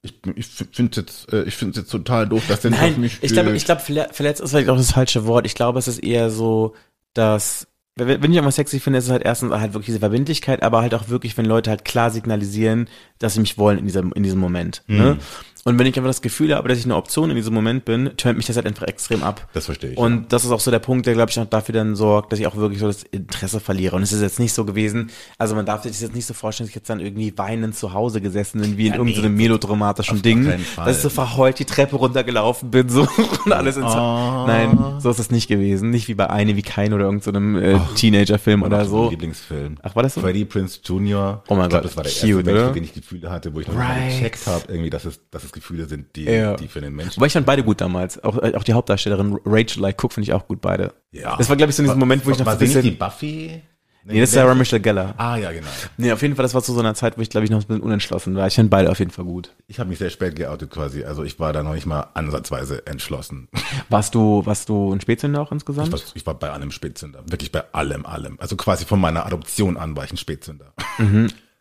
ich, 0.00 0.14
ich 0.34 0.46
finde 0.72 1.00
jetzt, 1.02 1.30
äh, 1.32 1.42
ich 1.42 1.54
finde 1.54 1.78
jetzt 1.80 1.90
total 1.90 2.26
doof, 2.26 2.42
dass 2.48 2.62
der 2.62 2.70
nicht 2.70 2.82
auf 2.82 2.96
mich 2.96 3.18
ich 3.22 3.32
glaube, 3.32 3.54
ich 3.54 3.64
verle- 3.64 4.12
verletzt 4.12 4.40
ist 4.40 4.50
vielleicht 4.50 4.70
auch 4.70 4.76
das 4.78 4.92
falsche 4.92 5.26
Wort. 5.26 5.44
Ich 5.46 5.54
glaube, 5.54 5.78
es 5.78 5.88
ist 5.88 5.98
eher 6.02 6.30
so, 6.30 6.74
dass 7.12 7.68
wenn 7.96 8.30
ich 8.30 8.36
irgendwas 8.36 8.56
sexy 8.56 8.80
finde, 8.80 8.98
ist 8.98 9.06
es 9.06 9.10
halt 9.10 9.22
erstens 9.22 9.52
halt 9.52 9.74
wirklich 9.74 9.86
diese 9.86 9.98
Verbindlichkeit, 9.98 10.62
aber 10.62 10.80
halt 10.80 10.94
auch 10.94 11.08
wirklich, 11.08 11.36
wenn 11.36 11.44
Leute 11.44 11.70
halt 11.70 11.84
klar 11.84 12.10
signalisieren, 12.10 12.88
dass 13.18 13.34
sie 13.34 13.40
mich 13.40 13.58
wollen 13.58 13.78
in 13.78 13.86
diesem, 13.86 14.12
in 14.12 14.22
diesem 14.22 14.40
Moment. 14.40 14.82
Mhm. 14.86 14.96
Ne? 14.96 15.18
Und 15.64 15.78
wenn 15.78 15.86
ich 15.86 15.96
einfach 15.96 16.10
das 16.10 16.22
Gefühl 16.22 16.52
habe, 16.56 16.68
dass 16.68 16.78
ich 16.78 16.84
eine 16.84 16.96
Option 16.96 17.30
in 17.30 17.36
diesem 17.36 17.54
Moment 17.54 17.84
bin, 17.84 18.10
turnt 18.16 18.36
mich 18.36 18.46
das 18.46 18.56
halt 18.56 18.66
einfach 18.66 18.86
extrem 18.88 19.22
ab. 19.22 19.46
Das 19.52 19.66
verstehe 19.66 19.92
ich. 19.92 19.96
Und 19.96 20.32
das 20.32 20.44
ist 20.44 20.50
auch 20.50 20.58
so 20.58 20.72
der 20.72 20.80
Punkt, 20.80 21.06
der, 21.06 21.14
glaube 21.14 21.30
ich, 21.30 21.38
auch 21.38 21.44
dafür 21.46 21.72
dann 21.72 21.94
sorgt, 21.94 22.32
dass 22.32 22.40
ich 22.40 22.48
auch 22.48 22.56
wirklich 22.56 22.80
so 22.80 22.88
das 22.88 23.04
Interesse 23.04 23.60
verliere. 23.60 23.94
Und 23.94 24.02
es 24.02 24.12
ist 24.12 24.22
jetzt 24.22 24.40
nicht 24.40 24.52
so 24.52 24.64
gewesen, 24.64 25.10
also 25.38 25.54
man 25.54 25.64
darf 25.64 25.84
sich 25.84 25.92
das 25.92 26.00
jetzt 26.00 26.14
nicht 26.16 26.26
so 26.26 26.34
vorstellen, 26.34 26.66
dass 26.66 26.70
ich 26.70 26.74
jetzt 26.74 26.90
dann 26.90 26.98
irgendwie 26.98 27.32
weinend 27.36 27.76
zu 27.76 27.92
Hause 27.92 28.20
gesessen 28.20 28.60
bin, 28.60 28.76
wie 28.76 28.88
in 28.88 28.94
irgendeinem 28.94 29.36
melodramatischen 29.36 30.20
Ding, 30.20 30.52
dass 30.76 30.96
ich 30.96 31.02
so 31.02 31.10
verheult 31.10 31.60
die 31.60 31.64
Treppe 31.64 31.94
runtergelaufen 31.94 32.70
bin, 32.72 32.88
so, 32.88 33.02
und 33.44 33.52
alles 33.52 33.76
ins, 33.76 33.86
Oh. 33.92 34.44
nein, 34.46 34.96
so 34.98 35.10
ist 35.10 35.20
es 35.20 35.30
nicht 35.30 35.46
gewesen. 35.46 35.90
Nicht 35.90 36.08
wie 36.08 36.14
bei 36.14 36.28
Eine 36.28 36.56
wie 36.56 36.62
Kein 36.62 36.92
oder 36.92 37.04
irgendeinem 37.04 37.54
so 37.54 37.60
äh, 37.60 37.78
Teenager-Film 37.94 38.62
oder 38.64 38.78
Mein 38.78 38.88
so. 38.88 39.10
Lieblingsfilm. 39.10 39.76
Ach, 39.82 39.94
war 39.94 40.02
das 40.02 40.14
so? 40.14 40.22
Freddie 40.22 40.44
Prince 40.44 40.80
Jr. 40.82 41.42
Oh 41.48 41.54
mein 41.54 41.64
ich 41.64 41.68
glaub, 41.70 41.82
Gott, 41.82 41.84
das 41.84 41.96
war 41.96 42.02
der 42.02 42.12
cute, 42.12 42.46
erste 42.48 42.52
Mensch, 42.52 42.72
dem 42.74 42.84
ich 42.84 42.94
Gefühle 42.94 43.30
hatte, 43.30 43.54
wo 43.54 43.60
ich 43.60 43.68
noch 43.68 43.76
Right. 43.76 44.08
gecheckt 44.10 44.46
habe, 44.46 44.64
irgendwie, 44.68 44.90
dass 44.90 45.04
es, 45.04 45.20
dass 45.30 45.44
es 45.44 45.51
Gefühle 45.52 45.86
sind, 45.86 46.16
die, 46.16 46.24
Ja. 46.24 46.54
die 46.56 46.68
für 46.68 46.80
den 46.80 46.94
Menschen. 46.94 47.18
Aber 47.18 47.26
ich 47.26 47.32
fand 47.32 47.46
beide 47.46 47.62
gut 47.62 47.80
damals. 47.80 48.22
Auch, 48.24 48.38
äh, 48.42 48.54
auch 48.54 48.64
die 48.64 48.72
Hauptdarstellerin 48.72 49.38
Rachel 49.44 49.80
Like 49.82 50.02
Cook 50.02 50.12
finde 50.12 50.24
ich 50.28 50.32
auch 50.32 50.46
gut, 50.46 50.60
beide. 50.60 50.92
Ja. 51.12 51.36
Das 51.36 51.48
war, 51.48 51.56
glaube 51.56 51.70
ich, 51.70 51.76
so 51.76 51.82
in 51.82 51.88
diesem 51.88 52.00
Moment, 52.00 52.24
wo 52.26 52.30
ich 52.30 52.38
noch 52.38 52.46
ein 52.46 52.58
nicht 52.58 52.72
die 52.74 52.80
bisschen, 52.80 52.98
Buffy? 52.98 53.62
nee, 54.04 54.18
das 54.20 54.30
ist 54.30 54.34
Sarah 54.34 54.54
Michelle 54.54 54.80
Gellar. 54.82 55.14
Ah, 55.16 55.36
ja, 55.36 55.52
genau. 55.52 55.68
Nee, 55.96 56.10
auf 56.10 56.20
jeden 56.22 56.34
Fall, 56.34 56.42
das 56.42 56.54
war 56.54 56.62
zu 56.62 56.72
so 56.72 56.80
einer 56.80 56.94
Zeit, 56.94 57.16
wo 57.18 57.22
ich, 57.22 57.30
glaube 57.30 57.44
ich, 57.44 57.50
noch 57.50 57.58
ein 57.60 57.66
bisschen 57.66 57.82
unentschlossen 57.82 58.34
war. 58.34 58.46
Ich 58.48 58.56
fand 58.56 58.68
beide 58.70 58.90
auf 58.90 58.98
jeden 58.98 59.12
Fall 59.12 59.24
gut. 59.24 59.54
Ich 59.68 59.78
habe 59.78 59.88
mich 59.90 59.98
sehr 59.98 60.10
spät 60.10 60.34
geoutet 60.34 60.70
quasi. 60.70 61.04
Also 61.04 61.22
ich 61.22 61.38
war 61.38 61.52
da 61.52 61.62
noch 61.62 61.74
nicht 61.74 61.86
mal 61.86 62.08
ansatzweise 62.14 62.84
entschlossen. 62.86 63.48
Warst 63.88 64.14
du, 64.16 64.44
warst 64.44 64.68
du 64.68 64.92
ein 64.92 65.00
Spätzünder 65.00 65.40
auch 65.40 65.52
insgesamt? 65.52 65.88
Ich 65.88 65.92
war, 65.94 66.00
ich 66.14 66.26
war 66.26 66.34
bei 66.34 66.50
allem 66.50 66.70
Spätzünder. 66.72 67.22
Wirklich 67.26 67.52
bei 67.52 67.62
allem, 67.72 68.04
allem. 68.06 68.38
Also 68.40 68.56
quasi 68.56 68.84
von 68.86 69.00
meiner 69.00 69.24
Adoption 69.26 69.76
an 69.76 69.96
war 69.96 70.04
ich 70.04 70.12
ein 70.12 70.16
Spätzünder. 70.16 70.72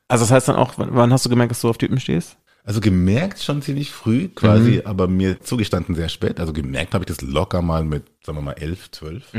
Also 0.08 0.24
das 0.24 0.32
heißt 0.32 0.48
dann 0.50 0.56
auch, 0.56 0.74
wann 0.78 1.14
hast 1.14 1.26
du 1.26 1.30
gemerkt, 1.30 1.52
dass 1.52 1.62
du 1.62 1.70
auf 1.70 1.78
Typen 1.78 2.00
stehst? 2.00 2.38
Also 2.64 2.80
gemerkt 2.82 3.40
schon 3.42 3.62
ziemlich 3.62 3.92
früh 3.92 4.28
quasi, 4.28 4.82
aber 4.86 5.08
mir 5.08 5.40
zugestanden 5.42 5.96
sehr 5.96 6.10
spät. 6.10 6.40
Also 6.40 6.54
gemerkt 6.54 6.94
habe 6.94 7.04
ich 7.04 7.08
das 7.08 7.22
locker 7.22 7.62
mal 7.62 7.84
mit, 7.84 8.04
sagen 8.24 8.38
wir 8.38 8.44
mal, 8.44 8.54
elf, 8.54 8.92
zwölf. 8.92 9.34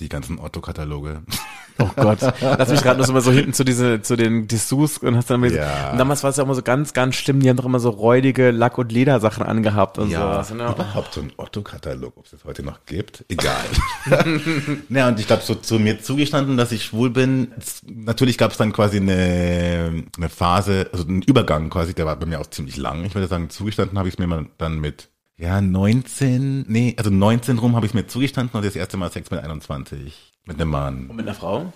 Die 0.00 0.08
ganzen 0.08 0.38
Otto-Kataloge. 0.38 1.22
Oh 1.76 1.90
Gott. 1.96 2.20
Lass 2.40 2.68
mich 2.68 2.82
gerade 2.82 3.00
noch 3.00 3.06
so 3.08 3.12
mal 3.12 3.20
so 3.20 3.32
hinten 3.32 3.52
zu 3.52 3.64
diese, 3.64 4.00
zu 4.00 4.14
den 4.14 4.46
Dessous 4.46 4.98
und 4.98 5.16
hast 5.16 5.28
dann 5.28 5.42
immer 5.42 5.52
Ja. 5.52 5.90
und 5.90 5.98
damals 5.98 6.22
war 6.22 6.30
es 6.30 6.36
ja 6.36 6.44
immer 6.44 6.54
so 6.54 6.62
ganz, 6.62 6.92
ganz 6.92 7.16
schlimm, 7.16 7.40
die 7.40 7.48
haben 7.48 7.56
doch 7.56 7.64
immer 7.64 7.80
so 7.80 7.90
räudige 7.90 8.52
Lack- 8.52 8.78
und 8.78 8.92
Ledersachen 8.92 9.42
angehabt 9.44 9.98
und 9.98 10.08
sowas. 10.12 10.54
ne? 10.54 10.68
überhaupt 10.70 11.14
so 11.14 11.20
ein 11.22 11.32
Otto-Katalog, 11.36 12.12
ob 12.16 12.26
es 12.26 12.30
das 12.30 12.44
heute 12.44 12.62
noch 12.62 12.86
gibt, 12.86 13.24
egal. 13.28 13.64
naja, 14.88 15.08
und 15.08 15.18
ich 15.18 15.26
glaube, 15.26 15.42
so 15.42 15.56
zu 15.56 15.80
mir 15.80 16.00
zugestanden, 16.00 16.56
dass 16.56 16.70
ich 16.70 16.84
schwul 16.84 17.10
bin. 17.10 17.50
Natürlich 17.84 18.38
gab 18.38 18.52
es 18.52 18.56
dann 18.56 18.72
quasi 18.72 18.98
eine, 18.98 20.04
eine 20.16 20.28
Phase, 20.28 20.88
also 20.92 21.04
einen 21.08 21.22
Übergang 21.22 21.70
quasi, 21.70 21.92
der 21.92 22.06
war 22.06 22.14
bei 22.14 22.26
mir 22.26 22.38
auch 22.40 22.46
ziemlich 22.46 22.76
lang. 22.76 23.04
Ich 23.04 23.16
würde 23.16 23.26
sagen, 23.26 23.50
zugestanden 23.50 23.98
habe 23.98 24.06
ich 24.08 24.14
es 24.14 24.18
mir 24.24 24.46
dann 24.58 24.78
mit, 24.78 25.08
ja, 25.36 25.60
19, 25.60 26.64
nee, 26.68 26.94
also 26.96 27.10
19 27.10 27.58
rum 27.58 27.76
habe 27.76 27.86
ich 27.86 27.94
mir 27.94 28.06
zugestanden 28.06 28.56
und 28.56 28.64
das 28.64 28.76
erste 28.76 28.96
Mal 28.96 29.10
Sex 29.10 29.30
mit 29.30 29.40
21. 29.40 30.32
Mit 30.46 30.60
einem 30.60 30.70
Mann. 30.70 31.06
Und 31.08 31.16
mit 31.16 31.26
einer 31.26 31.34
Frau? 31.34 31.72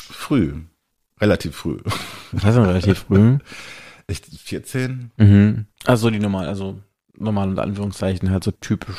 Früh. 0.00 0.54
Relativ 1.20 1.56
früh. 1.56 1.78
Das 2.32 2.44
heißt 2.44 2.56
noch 2.58 2.66
relativ 2.66 2.98
früh. 2.98 3.38
Ich, 4.08 4.20
14? 4.20 5.10
Mhm. 5.16 5.66
Also 5.84 6.10
die 6.10 6.20
normal, 6.20 6.46
also 6.46 6.78
normal 7.16 7.48
unter 7.48 7.62
Anführungszeichen 7.62 8.30
halt 8.30 8.44
so 8.44 8.52
typisch. 8.52 8.96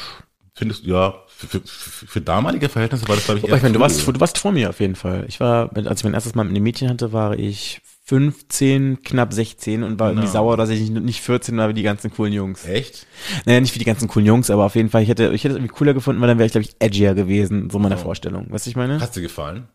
Findest 0.54 0.86
du, 0.86 0.90
ja, 0.90 1.14
für, 1.28 1.48
für, 1.48 1.62
für 1.66 2.20
damalige 2.20 2.68
Verhältnisse 2.68 3.08
war 3.08 3.16
das, 3.16 3.24
glaube 3.24 3.40
ich, 3.40 3.46
Aber 3.46 3.56
ich 3.56 3.64
meine, 3.64 3.76
du 3.76 3.80
warst, 3.80 4.06
du 4.06 4.20
warst 4.20 4.38
vor 4.38 4.52
mir 4.52 4.70
auf 4.70 4.82
jeden 4.82 4.96
Fall. 4.96 5.24
Ich 5.30 5.40
war, 5.40 5.70
als 5.74 6.02
ich 6.02 6.04
mein 6.04 6.14
erstes 6.14 6.36
Mal 6.36 6.44
mit 6.44 6.56
einem 6.56 6.64
Mädchen 6.64 6.90
hatte, 6.90 7.14
war 7.14 7.40
ich 7.40 7.80
15, 8.08 9.04
knapp 9.04 9.34
16 9.34 9.84
und 9.84 10.00
war 10.00 10.10
irgendwie 10.12 10.28
No. 10.28 10.32
sauer, 10.34 10.56
dass 10.58 10.70
ich 10.70 10.90
nicht, 10.90 11.04
nicht 11.04 11.22
14 11.22 11.58
war 11.58 11.68
wie 11.68 11.74
die 11.74 11.84
ganzen 11.84 12.10
coolen 12.10 12.32
Jungs. 12.32 12.64
Echt? 12.66 13.06
Naja, 13.46 13.60
nicht 13.60 13.76
wie 13.76 13.80
die 13.80 13.86
ganzen 13.86 14.08
coolen 14.08 14.26
Jungs, 14.26 14.50
aber 14.50 14.66
auf 14.66 14.76
jeden 14.76 14.90
Fall, 14.90 15.04
ich 15.04 15.10
hätte, 15.10 15.34
ich 15.34 15.44
hätte 15.44 15.54
es 15.56 15.58
irgendwie 15.58 15.74
cooler 15.76 15.94
gefunden, 15.94 16.22
weil 16.22 16.30
dann 16.30 16.38
wäre 16.38 16.46
ich, 16.46 16.54
glaube 16.54 16.66
ich, 16.66 16.76
edgier 16.80 17.16
gewesen, 17.16 17.70
so 17.70 17.80
meine 17.80 17.98
Vorstellung. 17.98 18.50
Weißt 18.50 18.66
du, 18.66 18.70
ich 18.70 18.76
meine? 18.78 19.02
Hast 19.02 19.16
dir 19.18 19.22
gefallen? 19.22 19.68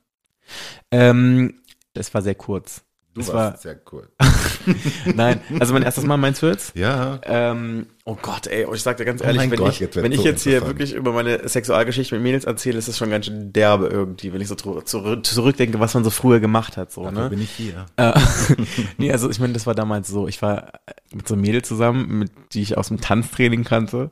Ähm, 0.90 1.60
es 1.92 2.12
war 2.14 2.22
sehr 2.22 2.34
kurz. 2.34 2.82
Du 3.14 3.20
Es 3.20 3.30
warst 3.32 3.62
sehr 3.62 3.78
cool. 3.92 4.08
Nein, 5.14 5.40
also 5.58 5.72
mein 5.72 5.82
erstes 5.82 6.04
Mal 6.04 6.16
meinst 6.16 6.42
du 6.42 6.46
jetzt? 6.46 6.76
Ja. 6.76 7.20
Ähm, 7.24 7.86
oh 8.04 8.16
Gott, 8.20 8.46
ey, 8.46 8.64
und 8.64 8.74
ich 8.74 8.82
sag 8.82 8.96
dir 8.96 9.04
ganz 9.04 9.20
Oh 9.20 9.24
ehrlich, 9.24 9.40
mein 9.40 9.50
wenn 9.50 9.58
Gott, 9.58 9.80
ich, 9.80 9.96
wenn 9.96 10.12
ich 10.12 10.20
so 10.20 10.24
jetzt 10.24 10.42
hier 10.42 10.66
wirklich 10.66 10.94
über 10.94 11.12
meine 11.12 11.48
Sexualgeschichte 11.48 12.14
mit 12.14 12.22
Mädels 12.22 12.44
erzähle, 12.44 12.78
ist 12.78 12.88
das 12.88 12.98
schon 12.98 13.10
ganz 13.10 13.26
schön 13.26 13.52
derbe 13.52 13.86
irgendwie, 13.86 14.32
wenn 14.32 14.40
ich 14.40 14.48
so 14.48 14.54
zurück, 14.54 14.88
zurück, 14.88 15.26
zurückdenke, 15.26 15.80
was 15.80 15.94
man 15.94 16.04
so 16.04 16.10
früher 16.10 16.40
gemacht 16.40 16.76
hat, 16.76 16.92
so, 16.92 17.04
Dafür 17.04 17.22
ne? 17.24 17.30
bin 17.30 17.40
ich 17.40 17.50
hier. 17.50 17.86
Äh, 17.96 18.12
nee, 18.98 19.12
also 19.12 19.30
ich 19.30 19.40
meine, 19.40 19.52
das 19.52 19.66
war 19.66 19.74
damals 19.74 20.08
so, 20.08 20.28
ich 20.28 20.42
war 20.42 20.72
mit 21.12 21.28
so 21.28 21.34
einem 21.34 21.42
Mädel 21.42 21.62
zusammen, 21.62 22.18
mit, 22.18 22.30
die 22.52 22.62
ich 22.62 22.78
aus 22.78 22.88
dem 22.88 23.00
Tanztraining 23.00 23.64
kannte 23.64 24.10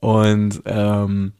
und 0.00 0.62
ähm, 0.66 1.32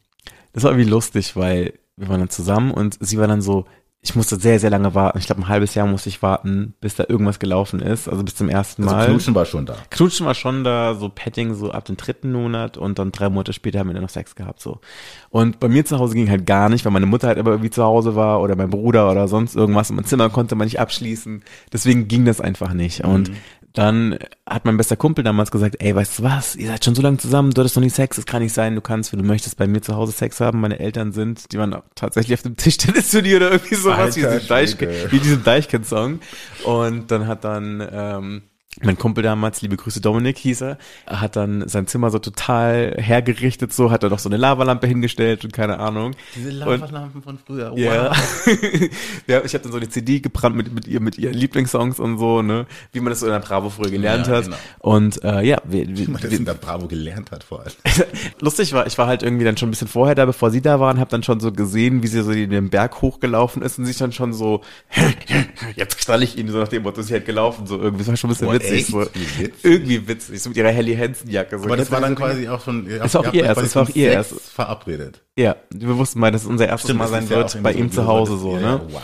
das 0.53 0.63
war 0.63 0.71
irgendwie 0.71 0.89
lustig, 0.89 1.35
weil 1.35 1.73
wir 1.97 2.09
waren 2.09 2.19
dann 2.19 2.29
zusammen 2.29 2.71
und 2.71 2.97
sie 2.99 3.17
war 3.17 3.27
dann 3.27 3.41
so, 3.41 3.65
ich 4.03 4.15
musste 4.15 4.37
sehr, 4.37 4.59
sehr 4.59 4.71
lange 4.71 4.95
warten. 4.95 5.19
Ich 5.19 5.27
glaube, 5.27 5.41
ein 5.41 5.47
halbes 5.47 5.75
Jahr 5.75 5.85
musste 5.85 6.09
ich 6.09 6.23
warten, 6.23 6.73
bis 6.81 6.95
da 6.95 7.05
irgendwas 7.07 7.37
gelaufen 7.37 7.79
ist, 7.79 8.09
also 8.09 8.23
bis 8.23 8.35
zum 8.35 8.49
ersten 8.49 8.81
Also 8.83 8.95
Mal. 8.95 9.05
Knutschen 9.05 9.35
war 9.35 9.45
schon 9.45 9.67
da. 9.67 9.75
Knutschen 9.91 10.25
war 10.25 10.33
schon 10.33 10.63
da, 10.63 10.95
so 10.95 11.07
Petting 11.07 11.53
so 11.53 11.71
ab 11.71 11.85
dem 11.85 11.97
dritten 11.97 12.31
Monat 12.31 12.77
und 12.77 12.97
dann 12.97 13.11
drei 13.11 13.29
Monate 13.29 13.53
später 13.53 13.77
haben 13.77 13.89
wir 13.89 13.93
dann 13.93 14.01
noch 14.01 14.09
Sex 14.09 14.33
gehabt, 14.33 14.59
so. 14.59 14.79
Und 15.29 15.59
bei 15.59 15.67
mir 15.67 15.85
zu 15.85 15.99
Hause 15.99 16.15
ging 16.15 16.31
halt 16.31 16.47
gar 16.47 16.67
nicht, 16.69 16.83
weil 16.83 16.91
meine 16.91 17.05
Mutter 17.05 17.27
halt 17.27 17.37
aber 17.37 17.51
irgendwie 17.51 17.69
zu 17.69 17.83
Hause 17.83 18.15
war 18.15 18.41
oder 18.41 18.55
mein 18.55 18.71
Bruder 18.71 19.11
oder 19.11 19.27
sonst 19.27 19.55
irgendwas 19.55 19.91
und 19.91 19.97
mein 19.97 20.05
Zimmer 20.05 20.29
konnte 20.31 20.55
man 20.55 20.65
nicht 20.65 20.79
abschließen. 20.79 21.43
Deswegen 21.71 22.07
ging 22.07 22.25
das 22.25 22.41
einfach 22.41 22.73
nicht. 22.73 23.03
Und 23.03 23.31
dann 23.73 24.19
hat 24.45 24.65
mein 24.65 24.77
bester 24.77 24.95
Kumpel 24.95 25.23
damals 25.23 25.51
gesagt, 25.51 25.77
ey, 25.79 25.95
weißt 25.95 26.19
du 26.19 26.23
was, 26.23 26.55
ihr 26.55 26.67
seid 26.67 26.83
schon 26.83 26.95
so 26.95 27.01
lange 27.01 27.17
zusammen, 27.17 27.51
du 27.51 27.61
hattest 27.61 27.75
noch 27.75 27.83
nie 27.83 27.89
Sex, 27.89 28.17
das 28.17 28.25
kann 28.25 28.41
nicht 28.41 28.53
sein, 28.53 28.75
du 28.75 28.81
kannst, 28.81 29.11
wenn 29.11 29.19
du 29.19 29.25
möchtest, 29.25 29.57
bei 29.57 29.67
mir 29.67 29.81
zu 29.81 29.95
Hause 29.95 30.11
Sex 30.11 30.39
haben. 30.41 30.59
Meine 30.59 30.79
Eltern 30.79 31.11
sind, 31.11 31.51
die 31.51 31.57
waren 31.57 31.75
tatsächlich 31.95 32.33
auf 32.33 32.43
dem 32.43 32.57
Tischtennisturnier 32.57 33.37
oder 33.37 33.51
irgendwie 33.51 33.75
sowas, 33.75 34.15
wie, 34.15 34.25
Alter 34.25 34.39
diese 34.39 34.47
Deichke, 34.49 34.85
Schwede. 34.85 35.11
wie 35.11 35.19
diesen 35.19 35.43
Deichkind-Song. 35.43 36.19
Und 36.65 37.11
dann 37.11 37.27
hat 37.27 37.43
dann, 37.43 37.87
ähm, 37.91 38.41
mein 38.79 38.97
Kumpel 38.97 39.21
damals, 39.21 39.61
liebe 39.61 39.75
Grüße 39.75 39.99
Dominik 39.99 40.37
hieß 40.37 40.61
er, 40.61 40.77
hat 41.05 41.35
dann 41.35 41.67
sein 41.67 41.87
Zimmer 41.87 42.09
so 42.09 42.19
total 42.19 42.95
hergerichtet, 42.97 43.73
so 43.73 43.91
hat 43.91 44.03
er 44.03 44.09
doch 44.09 44.19
so 44.19 44.29
eine 44.29 44.37
Lavalampe 44.37 44.87
hingestellt 44.87 45.43
und 45.43 45.51
keine 45.51 45.77
Ahnung. 45.79 46.15
Diese 46.35 46.51
Lavalampen 46.51 47.21
von 47.21 47.37
früher. 47.37 47.73
Ja. 47.75 48.13
ja, 49.27 49.43
ich 49.43 49.53
habe 49.53 49.63
dann 49.63 49.71
so 49.73 49.77
eine 49.77 49.89
CD 49.89 50.21
gebrannt 50.21 50.55
mit, 50.55 50.73
mit 50.73 50.87
ihr, 50.87 51.01
mit 51.01 51.17
ihren 51.17 51.33
Lieblingssongs 51.33 51.99
und 51.99 52.17
so, 52.17 52.41
ne, 52.41 52.65
wie 52.93 53.01
man 53.01 53.09
das 53.09 53.19
so 53.19 53.25
in 53.25 53.33
der 53.33 53.39
Bravo 53.39 53.69
früher 53.69 53.89
gelernt 53.91 54.27
Ja, 54.27 54.35
hat. 54.37 54.45
genau. 54.45 54.57
Und 54.79 55.21
äh, 55.23 55.41
ja, 55.41 55.57
wir, 55.65 55.85
Wie 55.89 56.07
man 56.07 56.21
das 56.21 56.31
wir, 56.31 56.39
in 56.39 56.45
der 56.45 56.53
Bravo 56.53 56.87
gelernt 56.87 57.31
hat 57.31 57.43
vor 57.43 57.59
allem. 57.59 57.71
lustig 58.39 58.71
war, 58.71 58.87
ich 58.87 58.97
war 58.97 59.07
halt 59.07 59.21
irgendwie 59.21 59.43
dann 59.43 59.57
schon 59.57 59.67
ein 59.67 59.71
bisschen 59.71 59.89
vorher 59.89 60.15
da, 60.15 60.25
bevor 60.25 60.49
sie 60.49 60.61
da 60.61 60.79
waren, 60.79 60.97
habe 60.97 61.11
dann 61.11 61.23
schon 61.23 61.41
so 61.41 61.51
gesehen, 61.51 62.03
wie 62.03 62.07
sie 62.07 62.23
so 62.23 62.31
den 62.31 62.69
Berg 62.69 63.01
hochgelaufen 63.01 63.61
ist 63.63 63.77
und 63.79 63.85
sich 63.85 63.97
dann 63.97 64.13
schon 64.13 64.31
so, 64.31 64.61
jetzt 65.75 65.97
knall 65.97 66.23
ich 66.23 66.37
ihn, 66.37 66.47
so 66.47 66.57
nach 66.57 66.69
dem 66.69 66.83
Motto, 66.83 67.01
sie 67.01 67.13
halt 67.13 67.25
gelaufen, 67.25 67.67
so 67.67 67.77
irgendwie, 67.77 67.99
das 67.99 68.07
war 68.07 68.15
schon 68.15 68.29
ein 68.29 68.33
bisschen 68.33 68.47
Boah, 68.47 68.60
witzig, 68.63 68.87
so. 68.87 68.99
Witzig. 69.01 69.51
irgendwie 69.63 70.07
witzig, 70.07 70.41
so 70.41 70.49
mit 70.49 70.57
ihrer 70.57 70.69
Helly 70.69 70.95
Hansen 70.95 71.29
Jacke. 71.29 71.57
So. 71.57 71.65
Aber 71.65 71.77
das 71.77 71.91
war 71.91 72.01
dann 72.01 72.15
quasi 72.15 72.47
auch 72.47 72.63
schon. 72.63 72.87
Das 72.87 73.13
war 73.13 73.21
auch 73.21 73.33
ihr 73.33 73.43
erstes, 73.43 73.65
das 73.65 73.75
war 73.75 73.83
auch 73.83 73.95
ihr 73.95 74.11
erstes. 74.11 74.49
verabredet. 74.49 75.21
Ja, 75.37 75.55
wir 75.73 75.97
wussten 75.97 76.19
mal, 76.19 76.31
dass 76.31 76.41
es 76.41 76.47
unser 76.47 76.67
erstes 76.67 76.93
Mal 76.93 77.03
das 77.05 77.11
sein 77.11 77.23
ist 77.23 77.29
wird 77.29 77.63
bei 77.63 77.73
so, 77.73 77.79
ihm 77.79 77.91
zu 77.91 78.07
Hause 78.07 78.37
so, 78.37 78.57
ne? 78.57 78.61
ja, 78.61 78.81
Wow. 78.89 79.01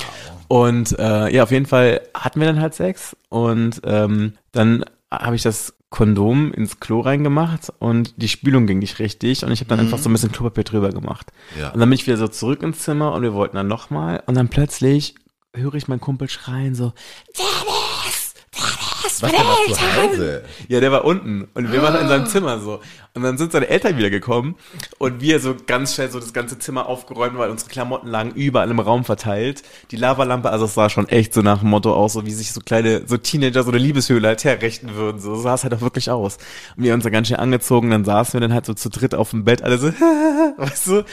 Und 0.47 0.97
äh, 0.97 1.34
ja, 1.34 1.43
auf 1.43 1.51
jeden 1.51 1.65
Fall 1.65 2.01
hatten 2.13 2.39
wir 2.39 2.47
dann 2.47 2.61
halt 2.61 2.73
Sex 2.73 3.17
und 3.29 3.81
ähm, 3.84 4.34
dann 4.53 4.85
habe 5.11 5.35
ich 5.35 5.43
das 5.43 5.73
Kondom 5.89 6.53
ins 6.53 6.79
Klo 6.79 6.99
reingemacht 6.99 7.71
und 7.79 8.21
die 8.21 8.27
Spülung 8.27 8.67
ging 8.67 8.79
nicht 8.79 8.99
richtig 8.99 9.43
und 9.43 9.51
ich 9.51 9.61
habe 9.61 9.69
dann 9.69 9.79
einfach 9.79 9.97
so 9.97 10.09
ein 10.09 10.13
bisschen 10.13 10.31
Klopapier 10.31 10.63
drüber 10.63 10.89
gemacht. 10.89 11.31
Ja. 11.59 11.69
Und 11.69 11.79
dann 11.79 11.89
bin 11.89 11.97
ich 11.97 12.07
wieder 12.07 12.17
so 12.17 12.27
zurück 12.27 12.61
ins 12.61 12.79
Zimmer 12.79 13.13
und 13.13 13.23
wir 13.23 13.34
wollten 13.34 13.55
dann 13.55 13.67
nochmal 13.67 14.21
und 14.25 14.35
dann 14.35 14.49
plötzlich 14.49 15.15
höre 15.53 15.75
ich 15.75 15.88
meinen 15.88 16.01
Kumpel 16.01 16.29
schreien 16.29 16.75
so, 16.75 16.93
Dennis, 17.38 17.63
Was 19.07 19.21
was 19.23 19.77
zu 19.77 19.95
Hause? 19.95 20.43
ja, 20.67 20.79
der 20.79 20.91
war 20.91 21.05
unten 21.05 21.47
und 21.53 21.71
wir 21.71 21.81
waren 21.81 22.01
in 22.01 22.07
seinem 22.07 22.25
Zimmer 22.27 22.59
so. 22.59 22.81
Und 23.13 23.23
dann 23.23 23.38
sind 23.39 23.51
seine 23.51 23.67
Eltern 23.67 23.97
wieder 23.97 24.11
gekommen 24.11 24.55
und 24.99 25.21
wir 25.21 25.39
so 25.39 25.55
ganz 25.65 25.95
schnell 25.95 26.11
so 26.11 26.19
das 26.19 26.34
ganze 26.34 26.59
Zimmer 26.59 26.85
aufgeräumt, 26.85 27.35
weil 27.38 27.49
unsere 27.49 27.69
Klamotten 27.71 28.07
lagen 28.07 28.31
überall 28.31 28.69
im 28.69 28.79
Raum 28.79 29.05
verteilt. 29.05 29.63
Die 29.89 29.95
Lavalampe, 29.95 30.51
also 30.51 30.65
es 30.65 30.75
sah 30.75 30.88
schon 30.89 31.09
echt 31.09 31.34
so 31.34 31.41
nach 31.41 31.61
dem 31.61 31.69
Motto 31.69 31.95
aus, 31.95 32.13
so 32.13 32.27
wie 32.27 32.31
sich 32.31 32.51
so 32.51 32.61
kleine, 32.61 33.07
so 33.07 33.17
Teenager 33.17 33.63
so 33.63 33.71
eine 33.71 33.79
Liebeshöhle 33.79 34.27
halt 34.27 34.43
herrichten 34.43 34.93
würden. 34.93 35.19
So 35.19 35.35
sah 35.35 35.55
es 35.55 35.63
halt 35.63 35.73
auch 35.73 35.81
wirklich 35.81 36.11
aus. 36.11 36.38
Und 36.75 36.84
wir 36.84 36.91
haben 36.91 36.97
uns 36.97 37.05
dann 37.05 37.13
ganz 37.13 37.27
schnell 37.27 37.39
angezogen, 37.39 37.89
dann 37.89 38.05
saßen 38.05 38.34
wir 38.34 38.41
dann 38.41 38.53
halt 38.53 38.67
so 38.67 38.75
zu 38.75 38.89
dritt 38.89 39.15
auf 39.15 39.31
dem 39.31 39.45
Bett, 39.45 39.63
alle 39.63 39.79
so, 39.79 39.88
weißt 40.57 40.88
du? 40.88 41.05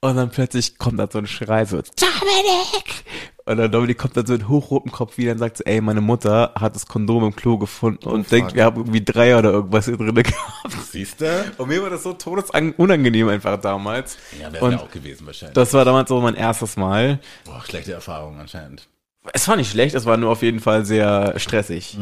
Und 0.00 0.16
dann 0.16 0.30
plötzlich 0.30 0.78
kommt 0.78 0.98
da 0.98 1.08
so 1.08 1.18
ein 1.18 1.28
Schrei 1.28 1.64
so, 1.64 1.76
Dominik! 1.76 3.04
Und 3.44 3.56
dann 3.56 3.72
Dominik 3.72 3.98
kommt 3.98 4.16
dann 4.16 4.26
so 4.26 4.34
mit 4.34 4.48
hochrotem 4.48 4.92
Kopf 4.92 5.18
wieder 5.18 5.32
und 5.32 5.38
sagt 5.38 5.56
so, 5.56 5.64
ey, 5.64 5.80
meine 5.80 6.00
Mutter 6.00 6.52
hat 6.54 6.76
das 6.76 6.86
Kondom 6.86 7.24
im 7.24 7.34
Klo 7.34 7.58
gefunden 7.58 8.08
und 8.08 8.30
denkt, 8.30 8.50
fuck. 8.50 8.56
wir 8.56 8.64
haben 8.64 8.76
irgendwie 8.76 9.04
drei 9.04 9.36
oder 9.36 9.50
irgendwas 9.50 9.86
hier 9.86 9.96
drin 9.96 10.14
gehabt. 10.14 10.72
Siehst 10.90 11.20
du? 11.20 11.44
Und 11.58 11.68
mir 11.68 11.82
war 11.82 11.90
das 11.90 12.04
so 12.04 12.12
todesunangenehm 12.12 13.28
einfach 13.28 13.60
damals. 13.60 14.16
Ja, 14.40 14.52
wäre 14.52 14.80
auch 14.80 14.90
gewesen 14.90 15.26
wahrscheinlich. 15.26 15.54
das 15.54 15.72
war 15.74 15.84
damals 15.84 16.08
so 16.08 16.20
mein 16.20 16.34
erstes 16.34 16.76
Mal. 16.76 17.18
Boah, 17.44 17.62
schlechte 17.66 17.92
Erfahrung 17.92 18.38
anscheinend. 18.38 18.88
Es 19.32 19.46
war 19.46 19.54
nicht 19.54 19.70
schlecht, 19.70 19.94
es 19.94 20.04
war 20.04 20.16
nur 20.16 20.30
auf 20.30 20.42
jeden 20.42 20.58
Fall 20.58 20.84
sehr 20.84 21.38
stressig. 21.38 21.96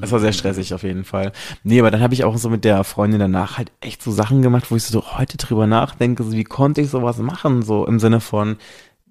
es 0.00 0.10
war 0.10 0.18
sehr 0.18 0.32
stressig 0.32 0.74
auf 0.74 0.82
jeden 0.82 1.04
Fall. 1.04 1.30
Nee, 1.62 1.78
aber 1.78 1.92
dann 1.92 2.00
habe 2.00 2.12
ich 2.12 2.24
auch 2.24 2.36
so 2.38 2.50
mit 2.50 2.64
der 2.64 2.82
Freundin 2.82 3.20
danach 3.20 3.56
halt 3.56 3.70
echt 3.80 4.02
so 4.02 4.10
Sachen 4.10 4.42
gemacht, 4.42 4.68
wo 4.68 4.74
ich 4.74 4.82
so 4.82 5.16
heute 5.16 5.36
drüber 5.36 5.68
nachdenke, 5.68 6.24
so 6.24 6.32
wie 6.32 6.42
konnte 6.42 6.80
ich 6.80 6.90
sowas 6.90 7.18
machen, 7.18 7.62
so 7.62 7.86
im 7.86 8.00
Sinne 8.00 8.20
von, 8.20 8.56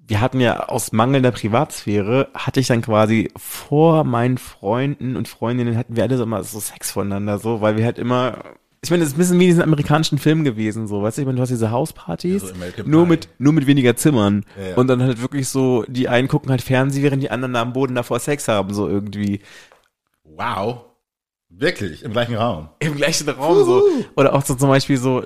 wir 0.09 0.21
hatten 0.21 0.39
ja 0.39 0.67
aus 0.69 0.91
mangelnder 0.91 1.31
Privatsphäre, 1.31 2.29
hatte 2.33 2.59
ich 2.59 2.67
dann 2.67 2.81
quasi 2.81 3.31
vor 3.37 4.03
meinen 4.03 4.39
Freunden 4.39 5.15
und 5.15 5.27
Freundinnen 5.27 5.77
hatten 5.77 5.95
wir 5.95 6.03
alle 6.03 6.17
so 6.17 6.23
immer 6.23 6.43
so 6.43 6.59
Sex 6.59 6.91
voneinander, 6.91 7.37
so, 7.37 7.61
weil 7.61 7.77
wir 7.77 7.85
halt 7.85 7.99
immer, 7.99 8.39
ich 8.83 8.89
meine, 8.89 9.03
das 9.03 9.09
ist 9.09 9.15
ein 9.15 9.19
bisschen 9.19 9.39
wie 9.39 9.43
in 9.43 9.49
diesen 9.49 9.61
amerikanischen 9.61 10.17
Filmen 10.17 10.43
gewesen, 10.43 10.87
so, 10.87 11.03
weißt 11.03 11.17
du, 11.17 11.21
ich 11.21 11.25
meine, 11.27 11.35
du 11.35 11.43
hast 11.43 11.49
diese 11.49 11.69
Hauspartys, 11.69 12.41
Ja, 12.41 12.71
so 12.75 12.83
nur 12.89 13.05
mit, 13.05 13.29
nur 13.37 13.53
mit 13.53 13.67
weniger 13.67 13.95
Zimmern. 13.95 14.45
Ja, 14.59 14.69
ja. 14.69 14.75
Und 14.77 14.87
dann 14.87 15.03
halt 15.03 15.21
wirklich 15.21 15.47
so, 15.47 15.85
die 15.87 16.09
einen 16.09 16.27
gucken 16.27 16.49
halt 16.49 16.63
Fernsehen, 16.63 17.03
während 17.03 17.21
die 17.21 17.29
anderen 17.29 17.53
da 17.53 17.61
am 17.61 17.73
Boden 17.73 17.93
davor 17.93 18.19
Sex 18.19 18.47
haben, 18.47 18.73
so 18.73 18.87
irgendwie. 18.87 19.41
Wow. 20.23 20.85
Wirklich, 21.49 22.01
im 22.03 22.13
gleichen 22.13 22.35
Raum. 22.35 22.69
Im 22.79 22.95
gleichen 22.95 23.29
Raum 23.29 23.63
so. 23.63 23.83
Oder 24.15 24.33
auch 24.33 24.43
so 24.43 24.55
zum 24.55 24.69
Beispiel 24.69 24.97
so, 24.97 25.23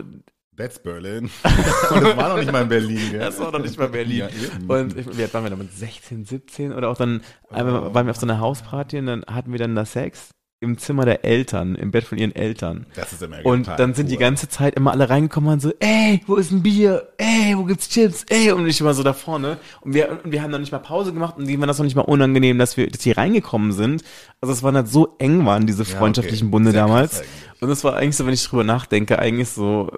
That's 0.56 0.78
Berlin. 0.82 1.32
Und 1.44 2.04
das 2.04 2.18
war 2.18 2.30
noch 2.30 2.38
nicht 2.38 2.52
mal 2.52 2.62
in 2.62 2.70
Berlin, 2.70 3.00
gell? 3.12 3.20
das 3.20 3.40
war 3.40 3.52
noch 3.52 3.60
nicht 3.60 3.78
mal 3.78 3.90
Berlin. 3.90 4.18
Ja, 4.20 4.28
und 4.68 4.96
ich, 4.96 5.18
wie 5.18 5.24
alt 5.24 5.34
waren 5.34 5.44
wir 5.44 5.50
damit? 5.50 5.74
16, 5.74 6.26
17? 6.26 6.74
Oder 6.74 6.90
auch 6.90 6.98
dann 6.98 7.22
einmal 7.50 7.94
waren 7.94 8.06
wir 8.06 8.12
auf 8.12 8.18
so 8.18 8.28
einer 8.28 8.40
Hausparty 8.40 9.00
und 9.00 9.08
dann 9.08 9.26
hatten 9.26 9.52
wir 9.52 9.58
dann 9.60 9.76
da 9.76 9.84
Sex 9.86 10.30
im 10.60 10.78
Zimmer 10.78 11.04
der 11.06 11.26
Eltern, 11.26 11.76
im 11.76 11.92
Bett 11.92 12.06
von 12.06 12.18
ihren 12.18 12.34
Eltern. 12.34 12.86
Das 12.96 13.12
ist 13.12 13.22
American 13.22 13.52
Und 13.52 13.68
dann 13.68 13.94
sind 13.96 14.10
die 14.10 14.16
pur. 14.16 14.22
ganze 14.22 14.48
Zeit 14.48 14.76
immer 14.76 14.92
alle 14.92 15.10
reingekommen 15.10 15.52
und 15.52 15.62
so, 15.62 15.74
ey, 15.80 16.22
wo 16.26 16.36
ist 16.36 16.52
ein 16.52 16.64
Bier? 16.64 17.10
Ey, 17.18 17.58
wo 17.58 17.66
gibt's 17.66 17.90
Chips? 17.90 18.24
Ey, 18.30 18.52
und 18.52 18.66
ich 18.66 18.80
immer 18.80 18.94
so 18.94 19.04
da 19.04 19.12
vorne. 19.12 19.58
Und 19.82 19.94
wir, 19.94 20.22
und 20.24 20.32
wir 20.32 20.42
haben 20.42 20.52
noch 20.52 20.60
nicht 20.60 20.72
mal 20.72 20.80
Pause 20.80 21.12
gemacht 21.12 21.36
und 21.38 21.48
denen 21.48 21.60
war 21.60 21.68
das 21.68 21.80
noch 21.80 21.84
nicht 21.84 21.96
mal 21.96 22.04
unangenehm, 22.04 22.60
dass 22.60 22.78
wir, 22.78 22.88
dass 22.90 23.02
die 23.02 23.12
reingekommen 23.12 23.74
sind. 23.74 24.04
Also 24.40 24.54
es 24.54 24.64
waren 24.64 24.76
halt 24.76 24.88
so 24.88 25.16
eng 25.20 25.46
waren 25.46 25.68
diese 25.68 25.84
Ja, 25.84 25.98
freundschaftlichen 25.98 26.46
okay. 26.48 26.52
Bunde 26.52 26.72
Sehr 26.72 26.82
damals. 26.82 27.24
Und 27.60 27.70
es 27.70 27.84
war 27.84 27.98
eigentlich 27.98 28.16
so, 28.16 28.26
wenn 28.26 28.34
ich 28.34 28.48
drüber 28.48 28.64
nachdenke, 28.64 29.20
eigentlich 29.20 29.50
so 29.50 29.92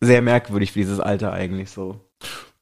sehr 0.00 0.22
merkwürdig 0.22 0.72
für 0.72 0.80
dieses 0.80 1.00
Alter 1.00 1.32
eigentlich 1.32 1.70
so. 1.70 2.00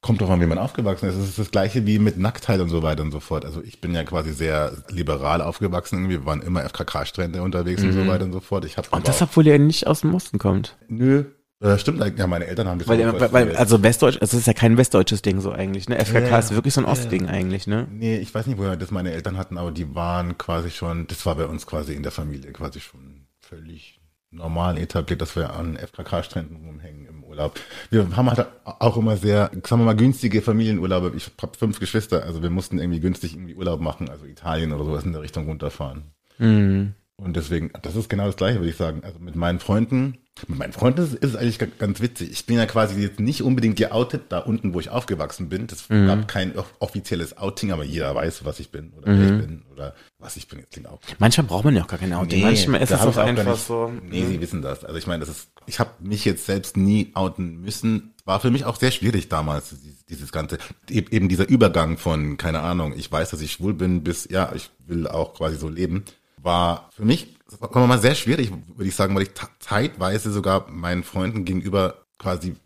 Kommt 0.00 0.20
doch 0.20 0.30
an, 0.30 0.40
wie 0.40 0.46
man 0.46 0.59
aufgewachsen 0.59 1.09
ist. 1.09 1.14
Es 1.14 1.28
ist 1.28 1.38
das 1.38 1.50
gleiche 1.52 1.86
wie 1.86 2.00
mit 2.00 2.18
Nacktheit 2.18 2.60
und 2.60 2.70
so 2.70 2.82
weiter 2.82 3.02
und 3.02 3.12
so 3.12 3.20
fort. 3.20 3.44
Also 3.44 3.62
ich 3.62 3.80
bin 3.80 3.94
ja 3.94 4.02
quasi 4.02 4.32
sehr 4.32 4.72
liberal 4.88 5.40
aufgewachsen. 5.40 5.98
Irgendwie. 5.98 6.18
Wir 6.18 6.26
waren 6.26 6.42
immer 6.42 6.64
FKK-Strände 6.64 7.40
unterwegs 7.40 7.82
und 7.82 7.92
so 7.92 8.06
weiter 8.09 8.24
und 8.24 8.32
so 8.32 8.40
fort. 8.40 8.64
Ich 8.64 8.76
Mhm. 8.76 8.82
Und 8.90 9.06
das, 9.06 9.22
obwohl 9.22 9.46
ihr 9.46 9.59
nicht 9.60 9.86
aus 9.86 10.00
dem 10.00 10.12
Osten 10.14 10.38
kommt. 10.38 10.76
nö. 10.88 11.24
Äh, 11.62 11.78
stimmt. 11.78 12.02
Ja, 12.18 12.26
meine 12.26 12.46
Eltern 12.46 12.66
haben 12.66 12.80
das 12.80 12.88
Weil, 12.88 13.09
auch 13.09 13.20
weil, 13.20 13.32
weil 13.32 13.56
also 13.56 13.80
Westdeutsch, 13.84 14.16
also 14.20 14.36
es 14.36 14.40
ist 14.40 14.46
ja 14.48 14.52
kein 14.52 14.76
westdeutsches 14.76 15.22
Ding 15.22 15.40
so 15.40 15.52
eigentlich, 15.52 15.88
ne? 15.88 15.96
FKK 16.04 16.28
Ja, 16.28 16.38
ist 16.40 16.52
wirklich 16.52 16.74
so 16.74 16.80
ein 16.80 16.84
Ostding 16.86 17.28
eigentlich, 17.28 17.68
ne? 17.68 17.86
Nee, 17.88 18.16
ich 18.16 18.34
weiß 18.34 18.48
nicht, 18.48 18.59
woher 18.59 18.76
das 18.76 18.90
meine 18.90 19.12
Eltern 19.12 19.38
hatten, 19.38 19.56
aber 19.59 19.70
die 19.70 19.94
waren 19.94 20.36
quasi 20.38 20.70
schon, 20.70 21.06
das 21.06 21.24
war 21.24 21.36
bei 21.36 21.46
uns 21.46 21.64
quasi 21.64 21.94
in 21.94 22.02
der 22.02 22.10
Familie 22.10 22.50
quasi 22.52 22.80
schon 22.80 23.28
völlig 23.38 24.00
normal 24.32 24.76
etabliert, 24.76 25.20
dass 25.22 25.36
wir 25.36 25.54
an 25.54 25.76
FKK-Stränden 25.76 26.56
rumhängen 26.56 27.06
im 27.06 27.21
Urlaub. 27.32 27.59
Wir 27.90 28.16
haben 28.16 28.30
halt 28.30 28.46
auch 28.64 28.96
immer 28.96 29.16
sehr, 29.16 29.50
sagen 29.64 29.82
wir 29.82 29.86
mal, 29.86 29.96
günstige 29.96 30.42
Familienurlaube. 30.42 31.12
Ich 31.16 31.30
habe 31.40 31.59
fünf 31.59 31.80
Geschwister, 31.80 32.22
also 32.22 32.42
wir 32.42 32.50
mussten 32.50 32.78
irgendwie 32.78 33.00
günstig 33.00 33.34
irgendwie 33.34 33.54
Urlaub 33.54 33.80
machen, 33.80 34.09
also 34.09 34.24
Italien 34.26 34.72
oder 34.72 34.84
sowas 34.84 35.04
in 35.04 35.12
der 35.12 35.22
Richtung 35.22 35.46
runterfahren. 35.46 36.04
Mhm. 36.38 36.94
Und 37.16 37.36
deswegen, 37.36 37.70
das 37.82 37.94
ist 37.94 38.09
genau 38.09 38.26
das 38.26 38.36
Gleiche, 38.36 38.59
würde 38.59 38.70
ich 38.70 38.76
sagen. 38.76 39.02
Also 39.05 39.18
mit 39.20 39.36
meinen 39.36 39.60
Freunden, 39.60 40.18
mit 40.48 40.59
meinen 40.59 40.72
Freunden 40.72 41.02
ist, 41.02 41.22
es 41.22 41.36
eigentlich 41.36 41.59
ga- 41.60 41.66
ganz 41.78 42.01
witzig. 42.01 42.32
Ich 42.32 42.47
bin 42.47 42.56
ja 42.56 42.66
quasi 42.66 43.01
jetzt 43.01 43.20
nicht 43.20 43.43
unbedingt 43.43 43.76
geoutet, 43.76 44.22
da 44.30 44.39
unten, 44.39 44.74
wo 44.74 44.80
ich 44.80 44.89
aufgewachsen 44.90 45.48
bin. 45.48 45.66
Das 45.68 45.86
gab 45.89 46.26
kein 46.26 46.56
off- 46.59 46.74
offizielles 46.80 47.36
Outing, 47.36 47.70
aber 47.70 47.84
jeder 47.84 48.12
weiß, 48.14 48.44
was 48.44 48.59
ich 48.59 48.70
bin 48.72 48.93
oder 48.94 49.06
wer 49.06 49.24
ich 49.36 49.47
bin 49.47 49.62
oder 49.70 49.94
was 50.18 50.36
ich 50.36 50.48
bin. 50.48 50.59
Jetzt 50.60 50.72
klingt 50.72 50.89
auch. 50.89 51.01
Manchmal 51.18 51.47
braucht 51.47 51.64
man 51.64 51.76
ja 51.76 51.82
auch 51.84 51.86
gar 51.86 51.98
kein 52.01 52.12
Outing. 52.12 52.40
Manchmal 52.43 52.80
ist 52.82 52.90
es 52.90 53.01
auch 53.01 53.16
einfach 53.28 53.44
nicht- 53.52 53.66
so. 53.66 53.93
Nee, 54.02 54.24
sie 54.26 54.40
wissen 54.40 54.62
das. 54.62 54.84
Also 54.84 54.98
ich 54.98 55.06
meine, 55.06 55.20
das 55.24 55.28
ist, 55.28 55.51
ich 55.66 55.78
habe 55.78 55.90
mich 56.01 56.24
jetzt 56.24 56.47
selbst 56.47 56.76
nie 56.76 57.12
outen 57.14 57.60
müssen. 57.60 58.14
War 58.24 58.40
für 58.40 58.51
mich 58.51 58.64
auch 58.64 58.76
sehr 58.76 58.90
schwierig 58.90 59.28
damals, 59.28 59.76
dieses, 60.09 60.32
ganze, 60.32 60.59
eben 60.89 61.28
dieser 61.28 61.48
Übergang 61.48 61.98
von, 61.98 62.36
keine 62.36 62.60
Ahnung, 62.60 62.94
ich 62.97 63.10
weiß, 63.12 63.30
dass 63.30 63.40
ich 63.43 63.52
schwul 63.52 63.74
bin, 63.74 64.02
bis, 64.02 64.28
ja, 64.30 64.52
ich 64.55 64.70
will 64.86 65.06
auch 65.09 65.34
quasi 65.34 65.56
so 65.56 65.68
leben, 65.68 66.05
war 66.43 66.90
für 66.94 67.05
mich, 67.05 67.36
sagen 67.47 67.74
wir 67.74 67.86
mal, 67.86 68.01
sehr 68.01 68.14
schwierig, 68.14 68.51
würde 68.51 68.89
ich 68.89 68.94
sagen, 68.94 69.14
weil 69.14 69.23
ich 69.23 69.31
zeitweise 69.60 70.31
sogar 70.31 70.69
meinen 70.69 71.05
Freunden 71.05 71.44
gegenüber 71.44 72.05
quasi, 72.19 72.56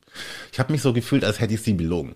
ich 0.53 0.59
habe 0.59 0.73
mich 0.73 0.83
so 0.83 0.93
gefühlt, 0.93 1.25
als 1.25 1.41
hätte 1.41 1.55
ich 1.55 1.63
sie 1.63 1.75
belogen. 1.75 2.15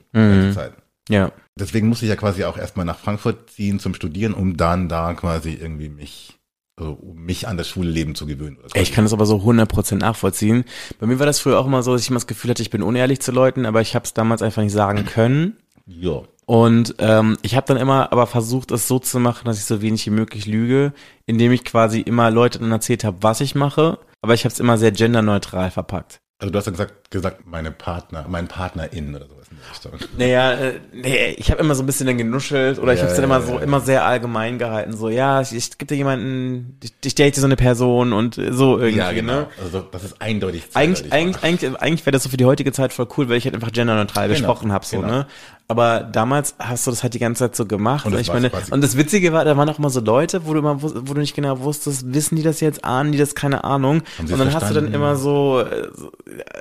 Zeit. 0.54 0.72
Ja. 1.08 1.32
Deswegen 1.58 1.88
musste 1.88 2.06
ich 2.06 2.10
ja 2.10 2.16
quasi 2.16 2.44
auch 2.44 2.56
erstmal 2.56 2.86
nach 2.86 2.98
Frankfurt 2.98 3.50
ziehen 3.50 3.80
zum 3.80 3.94
Studieren, 3.94 4.32
um 4.32 4.56
dann 4.56 4.88
da 4.88 5.12
quasi 5.14 5.52
irgendwie 5.52 5.88
mich, 5.88 6.38
also 6.76 6.92
um 6.92 7.22
mich 7.22 7.48
an 7.48 7.56
das 7.56 7.68
schwule 7.68 7.90
Leben 7.90 8.14
zu 8.14 8.26
gewöhnen. 8.26 8.58
Ich 8.74 8.92
kann 8.92 9.04
das 9.04 9.12
aber 9.12 9.26
so 9.26 9.36
100% 9.36 9.96
nachvollziehen. 9.96 10.64
Bei 10.98 11.06
mir 11.06 11.18
war 11.18 11.26
das 11.26 11.40
früher 11.40 11.58
auch 11.58 11.66
immer 11.66 11.82
so, 11.82 11.92
dass 11.92 12.02
ich 12.02 12.08
immer 12.08 12.20
das 12.20 12.28
Gefühl 12.28 12.50
hatte, 12.50 12.62
ich 12.62 12.70
bin 12.70 12.82
unehrlich 12.82 13.20
zu 13.20 13.32
Leuten, 13.32 13.66
aber 13.66 13.80
ich 13.80 13.94
habe 13.94 14.04
es 14.04 14.14
damals 14.14 14.40
einfach 14.40 14.62
nicht 14.62 14.72
sagen 14.72 15.04
können. 15.04 15.56
ja. 15.86 16.22
Und 16.50 16.96
ähm, 16.98 17.38
ich 17.42 17.54
habe 17.54 17.68
dann 17.68 17.76
immer 17.76 18.10
aber 18.10 18.26
versucht, 18.26 18.72
es 18.72 18.88
so 18.88 18.98
zu 18.98 19.20
machen, 19.20 19.44
dass 19.44 19.58
ich 19.58 19.66
so 19.66 19.82
wenig 19.82 20.04
wie 20.06 20.10
möglich 20.10 20.46
lüge, 20.46 20.92
indem 21.24 21.52
ich 21.52 21.64
quasi 21.64 22.00
immer 22.00 22.28
Leuten 22.32 22.62
dann 22.62 22.72
erzählt 22.72 23.04
habe, 23.04 23.18
was 23.20 23.40
ich 23.40 23.54
mache, 23.54 23.98
aber 24.20 24.34
ich 24.34 24.42
habe 24.42 24.52
es 24.52 24.58
immer 24.58 24.76
sehr 24.76 24.90
genderneutral 24.90 25.70
verpackt. 25.70 26.18
Also 26.40 26.50
du 26.50 26.58
hast 26.58 26.64
ja 26.64 26.72
gesagt, 26.72 27.10
gesagt, 27.10 27.46
meine 27.46 27.70
Partner, 27.70 28.24
mein 28.26 28.48
Partnerin 28.48 29.14
oder 29.14 29.26
sowas 29.28 29.46
in 29.50 29.58
der 29.58 29.92
Richtung. 29.92 30.08
Naja, 30.18 30.52
äh, 30.54 30.80
nee, 30.92 31.34
ich 31.36 31.50
habe 31.52 31.60
immer 31.60 31.74
so 31.74 31.82
ein 31.82 31.86
bisschen 31.86 32.06
dann 32.06 32.16
genuschelt 32.18 32.78
oder 32.78 32.94
ich 32.94 32.98
Ja, 32.98 33.02
habe 33.04 33.10
es 33.12 33.16
dann 33.16 33.26
immer 33.26 33.40
ja, 33.40 33.46
so 33.46 33.52
ja. 33.54 33.60
immer 33.60 33.80
sehr 33.80 34.04
allgemein 34.06 34.58
gehalten, 34.58 34.96
so 34.96 35.10
ja, 35.10 35.42
ich, 35.42 35.54
ich 35.54 35.76
gibt 35.76 35.90
dir 35.90 35.96
jemanden, 35.96 36.78
ich, 36.82 36.94
ich 37.04 37.14
date 37.14 37.36
so 37.36 37.44
eine 37.44 37.56
Person 37.56 38.12
und 38.14 38.36
so 38.36 38.78
irgendwie, 38.78 39.20
ne? 39.22 39.48
Also 39.62 39.82
das 39.82 40.02
ist 40.02 40.20
eindeutig. 40.22 40.64
Eigentlich, 40.74 41.12
eigentlich, 41.12 41.42
eigentlich, 41.44 41.78
eigentlich 41.80 42.06
wäre 42.06 42.12
das 42.12 42.22
so 42.22 42.30
für 42.30 42.38
die 42.38 42.46
heutige 42.46 42.72
Zeit 42.72 42.94
voll 42.94 43.06
cool, 43.18 43.28
weil 43.28 43.36
ich 43.36 43.44
halt 43.44 43.54
einfach 43.54 43.70
genderneutral 43.70 44.26
Genau, 44.28 44.38
gesprochen 44.38 44.72
habe, 44.72 44.86
so, 44.86 44.96
genau. 45.02 45.12
ne? 45.12 45.26
Aber 45.70 46.00
damals 46.00 46.54
hast 46.58 46.86
du 46.86 46.90
das 46.90 47.02
halt 47.02 47.14
die 47.14 47.18
ganze 47.20 47.38
Zeit 47.44 47.54
so 47.56 47.64
gemacht. 47.64 48.04
Und 48.04 48.12
das 48.12 48.22
ich 48.22 48.32
meine, 48.32 48.50
und 48.70 48.82
das 48.82 48.96
Witzige 48.96 49.32
war, 49.32 49.44
da 49.44 49.56
waren 49.56 49.68
auch 49.68 49.78
immer 49.78 49.90
so 49.90 50.00
Leute, 50.00 50.44
wo 50.46 50.52
du 50.52 50.58
immer, 50.58 50.82
wo 50.82 51.14
du 51.14 51.20
nicht 51.20 51.34
genau 51.34 51.60
wusstest, 51.60 52.12
wissen 52.12 52.34
die 52.36 52.42
das 52.42 52.60
jetzt, 52.60 52.84
ahnen 52.84 53.12
die 53.12 53.18
das, 53.18 53.34
keine 53.34 53.62
Ahnung. 53.64 54.02
Und 54.18 54.30
dann 54.30 54.48
es 54.48 54.54
hast 54.54 54.70
du 54.70 54.74
dann 54.74 54.90
verstanden? 54.90 54.94
immer 54.94 55.16
so, 55.16 55.60
äh, 55.60 55.88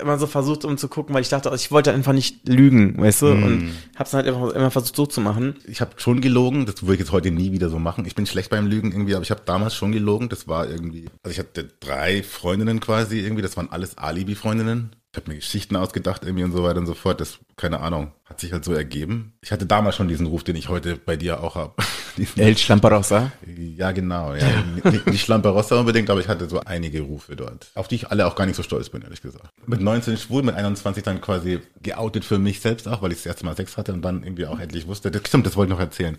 immer 0.02 0.18
so 0.20 0.28
versucht, 0.28 0.64
um 0.66 0.78
zu 0.78 0.88
gucken, 0.88 1.16
weil 1.16 1.22
ich 1.22 1.30
dachte, 1.30 1.52
ich 1.56 1.72
wollte 1.72 1.92
einfach 1.92 2.14
nicht 2.14 2.48
lügen, 2.48 2.98
weißt 3.02 3.24
du, 3.24 3.26
Mhm. 3.28 3.44
und 3.44 3.70
hab's 3.98 4.12
dann 4.12 4.24
halt 4.26 4.36
einfach 4.36 4.54
immer 4.56 4.72
versucht 4.72 4.96
so 4.96 5.06
zu 5.06 5.22
machen. 5.22 5.56
Ich 5.68 5.82
habe 5.82 5.92
schon 5.98 6.22
gelogen, 6.22 6.66
das 6.66 6.84
würde 6.84 6.94
ich 6.94 7.00
jetzt 7.00 7.12
heute 7.12 7.32
nie 7.32 7.52
wieder 7.52 7.70
so 7.70 7.80
machen. 7.80 8.06
Ich 8.06 8.16
bin 8.16 8.26
schlecht 8.26 8.50
beim 8.52 8.68
Lügen 8.68 8.92
irgendwie, 8.92 9.16
aber 9.16 9.24
ich 9.24 9.32
habe 9.32 9.42
damals 9.46 9.74
schon 9.76 9.92
gelogen. 9.92 10.30
Das 10.30 10.48
war 10.48 10.70
irgendwie, 10.70 11.06
also 11.24 11.32
ich 11.34 11.40
hatte 11.40 11.68
drei 11.80 12.22
Freundinnen 12.22 12.80
quasi 12.80 13.20
irgendwie, 13.20 13.42
das 13.42 13.58
waren 13.58 13.70
alles 13.72 13.98
Alibi-Freundinnen. 13.98 14.92
Ich 15.12 15.18
habe 15.18 15.32
mir 15.32 15.38
Geschichten 15.38 15.76
ausgedacht 15.76 16.24
irgendwie 16.24 16.44
und 16.44 16.52
so 16.52 16.62
weiter 16.62 16.80
und 16.80 16.86
so 16.86 16.94
fort. 16.94 17.20
Das, 17.20 17.40
keine 17.56 17.80
Ahnung, 17.80 18.12
hat 18.26 18.40
sich 18.40 18.54
halt 18.54 18.64
so 18.64 18.74
ergeben. 18.74 19.34
Ich 19.42 19.52
hatte 19.52 19.66
damals 19.66 19.96
schon 19.96 20.08
diesen 20.08 20.28
Ruf, 20.28 20.44
den 20.44 20.56
ich 20.56 20.70
heute 20.70 20.98
bei 20.98 21.16
dir 21.16 21.42
auch 21.42 21.56
habe. 21.56 21.74
El 22.36 22.56
Schlamperossa. 22.56 23.32
Ja, 23.58 23.92
genau. 23.92 24.36
Ja. 24.36 24.46
Nicht, 24.84 25.08
nicht 25.08 25.26
Schlamperossa 25.26 25.80
unbedingt, 25.80 26.12
aber 26.12 26.20
ich 26.20 26.28
hatte 26.28 26.48
so 26.48 26.60
einige 26.60 27.02
Rufe 27.02 27.36
dort, 27.36 27.72
auf 27.74 27.88
die 27.88 27.96
ich 27.96 28.12
alle 28.12 28.28
auch 28.28 28.36
gar 28.36 28.46
nicht 28.46 28.56
so 28.56 28.62
stolz 28.62 28.90
bin, 28.90 29.02
ehrlich 29.02 29.24
gesagt. 29.24 29.50
Mit 29.66 29.82
19 29.82 30.18
schwul, 30.18 30.44
mit 30.44 30.54
21 30.54 31.04
dann 31.04 31.22
quasi 31.22 31.60
geoutet 31.82 32.24
für 32.24 32.38
mich 32.38 32.60
selbst 32.60 32.88
auch, 32.88 33.02
weil 33.02 33.12
ich 33.12 33.18
das 33.18 33.26
erste 33.26 33.46
Mal 33.46 33.56
Sex 33.56 33.78
hatte 33.78 33.94
und 33.94 34.04
dann 34.04 34.22
irgendwie 34.22 34.46
auch 34.46 34.60
endlich 34.60 34.86
wusste. 34.86 35.10
Das, 35.10 35.24
stimmt, 35.26 35.48
das 35.48 35.56
wollte 35.56 35.72
ich 35.72 35.78
noch 35.78 35.84
erzählen. 35.84 36.18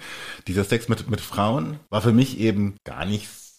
Dieser 0.48 0.64
Sex 0.64 0.88
mit, 0.88 1.08
mit 1.08 1.20
Frauen 1.20 1.78
war 1.90 2.02
für 2.02 2.12
mich 2.12 2.40
eben 2.40 2.74
gar 2.82 3.04
nicht 3.04 3.28
so 3.28 3.49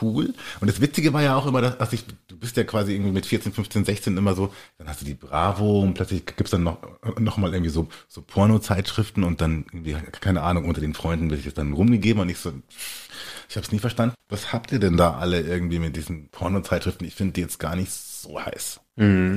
cool. 0.00 0.34
Und 0.60 0.68
das 0.68 0.80
Witzige 0.80 1.12
war 1.12 1.22
ja 1.22 1.36
auch 1.36 1.46
immer, 1.46 1.60
dass, 1.60 1.78
dass 1.78 1.92
ich, 1.92 2.04
du 2.26 2.36
bist 2.36 2.56
ja 2.56 2.64
quasi 2.64 2.92
irgendwie 2.92 3.12
mit 3.12 3.26
14, 3.26 3.52
15, 3.52 3.84
16 3.84 4.16
immer 4.16 4.34
so, 4.34 4.52
dann 4.78 4.88
hast 4.88 5.00
du 5.00 5.04
die 5.04 5.14
Bravo 5.14 5.80
und 5.80 5.94
plötzlich 5.94 6.24
gibt's 6.26 6.50
dann 6.50 6.62
noch, 6.62 6.78
noch 7.18 7.36
mal 7.36 7.52
irgendwie 7.52 7.70
so, 7.70 7.88
so 8.08 8.22
Porno-Zeitschriften 8.22 9.24
und 9.24 9.40
dann 9.40 9.66
irgendwie, 9.72 9.96
keine 10.20 10.42
Ahnung, 10.42 10.64
unter 10.64 10.80
den 10.80 10.94
Freunden 10.94 11.30
wird 11.30 11.44
es 11.44 11.54
dann 11.54 11.72
rumgegeben 11.72 12.22
und 12.22 12.28
ich 12.28 12.38
so, 12.38 12.52
ich 13.48 13.56
habe 13.56 13.64
es 13.64 13.72
nie 13.72 13.78
verstanden. 13.78 14.14
Was 14.28 14.52
habt 14.52 14.72
ihr 14.72 14.78
denn 14.78 14.96
da 14.96 15.18
alle 15.18 15.40
irgendwie 15.40 15.78
mit 15.78 15.96
diesen 15.96 16.28
Porno-Zeitschriften? 16.28 17.06
Ich 17.06 17.14
finde 17.14 17.34
die 17.34 17.40
jetzt 17.40 17.58
gar 17.58 17.76
nicht 17.76 17.90
so 17.90 18.38
heiß. 18.40 18.80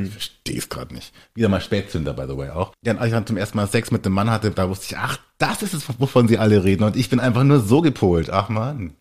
Ich 0.05 0.11
verstehe 0.11 0.57
es 0.57 0.69
gerade 0.69 0.93
nicht. 0.93 1.13
Wieder 1.35 1.47
mal 1.47 1.61
Spätzünder, 1.61 2.13
by 2.13 2.23
the 2.27 2.35
way, 2.35 2.49
auch. 2.49 2.73
Ja, 2.83 2.95
als 2.95 3.07
ich 3.07 3.13
dann 3.13 3.27
zum 3.27 3.37
ersten 3.37 3.57
Mal 3.57 3.67
Sex 3.67 3.91
mit 3.91 4.05
einem 4.05 4.15
Mann 4.15 4.31
hatte, 4.31 4.49
da 4.51 4.67
wusste 4.67 4.87
ich, 4.87 4.97
ach, 4.97 5.19
das 5.37 5.61
ist 5.61 5.73
es, 5.73 5.87
wovon 5.99 6.27
sie 6.27 6.39
alle 6.39 6.63
reden. 6.63 6.83
Und 6.83 6.95
ich 6.95 7.09
bin 7.09 7.19
einfach 7.19 7.43
nur 7.43 7.59
so 7.59 7.81
gepolt. 7.81 8.31
Ach 8.31 8.49
man. 8.49 8.95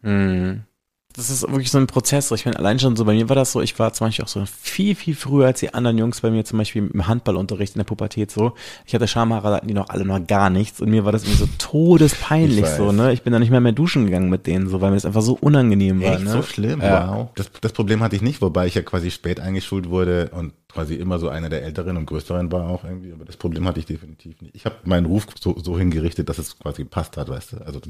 Das 1.16 1.28
ist 1.28 1.43
wirklich 1.43 1.70
so 1.70 1.78
ein 1.78 1.87
Prozess. 1.87 2.28
so. 2.28 2.35
Ich 2.35 2.45
meine, 2.45 2.59
allein 2.59 2.78
schon 2.78 2.97
so, 2.97 3.05
bei 3.05 3.15
mir 3.15 3.28
war 3.28 3.37
das 3.37 3.53
so, 3.53 3.61
ich 3.61 3.78
war 3.78 3.93
zum 3.93 4.07
Beispiel 4.07 4.24
auch 4.24 4.28
so 4.28 4.45
viel, 4.47 4.95
viel 4.95 5.15
früher 5.15 5.47
als 5.47 5.61
die 5.61 5.74
anderen 5.74 5.99
Jungs 5.99 6.20
bei 6.20 6.31
mir 6.31 6.45
zum 6.45 6.59
Beispiel 6.59 6.89
im 6.93 7.07
Handballunterricht 7.07 7.74
in 7.74 7.81
der 7.81 7.85
Pubertät 7.85 8.31
so. 8.31 8.53
Ich 8.87 8.95
hatte 8.95 9.09
Schamhaare, 9.09 9.49
da 9.49 9.57
hatten 9.57 9.69
die 9.69 9.74
noch 9.74 9.89
alle 9.89 10.05
noch 10.05 10.24
gar 10.24 10.51
nichts 10.51 10.81
und 10.81 10.91
mir 10.91 11.05
war 11.05 11.12
das 11.12 11.24
irgendwie 11.24 11.41
so 11.41 11.49
todespeinlich 11.59 12.66
so, 12.66 12.93
ne? 12.93 13.12
Ich 13.12 13.23
bin 13.23 13.32
da 13.32 13.39
nicht 13.39 13.51
mehr 13.51 13.61
mehr 13.61 13.73
duschen 13.73 14.07
gegangen 14.07 14.31
mit 14.31 14.47
denen 14.47 14.69
so, 14.69 14.81
weil 14.81 14.91
mir 14.91 14.97
das 14.97 15.05
einfach 15.05 15.23
so 15.23 15.37
unangenehm 15.41 16.01
war, 16.01 16.15
Echt 16.15 16.24
ne? 16.24 16.31
so 16.31 16.43
schlimm? 16.43 16.81
Ja. 16.81 17.09
Wow. 17.12 17.28
Das, 17.35 17.51
das 17.61 17.73
Problem 17.73 18.01
hatte 18.03 18.16
ich 18.16 18.23
nicht, 18.23 18.41
wobei 18.41 18.66
ich 18.66 18.74
ja 18.74 18.82
quasi 18.82 19.11
spät 19.11 19.41
eingeschult 19.41 19.91
wurde 19.91 20.31
und 20.32 20.53
quasi 20.72 20.94
immer 20.94 21.18
so 21.18 21.28
einer 21.28 21.48
der 21.48 21.62
Älteren 21.62 21.97
und 21.97 22.06
Größeren 22.06 22.51
war 22.52 22.68
auch 22.68 22.84
irgendwie. 22.84 23.12
Aber 23.12 23.24
das 23.24 23.36
Problem 23.36 23.66
hatte 23.66 23.80
ich 23.80 23.86
definitiv 23.86 24.40
nicht. 24.40 24.55
Ich 24.55 24.64
habe 24.64 24.76
meinen 24.84 25.06
Ruf 25.06 25.26
so, 25.38 25.56
so 25.59 25.78
hingerichtet, 25.78 26.28
dass 26.28 26.38
es 26.38 26.59
quasi 26.59 26.82
gepasst 26.84 27.16
hat, 27.16 27.28
weißt 27.28 27.52
du. 27.52 27.56
Also 27.66 27.80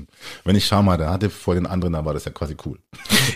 wenn 0.45 0.57
ich 0.57 0.67
Schamhaare 0.67 1.09
hatte 1.11 1.31
vor 1.31 1.55
den 1.55 1.67
anderen, 1.67 1.93
dann 1.95 2.05
war 2.05 2.15
das 2.15 2.25
ja 2.25 2.33
quasi 2.33 2.57
cool. 2.65 2.79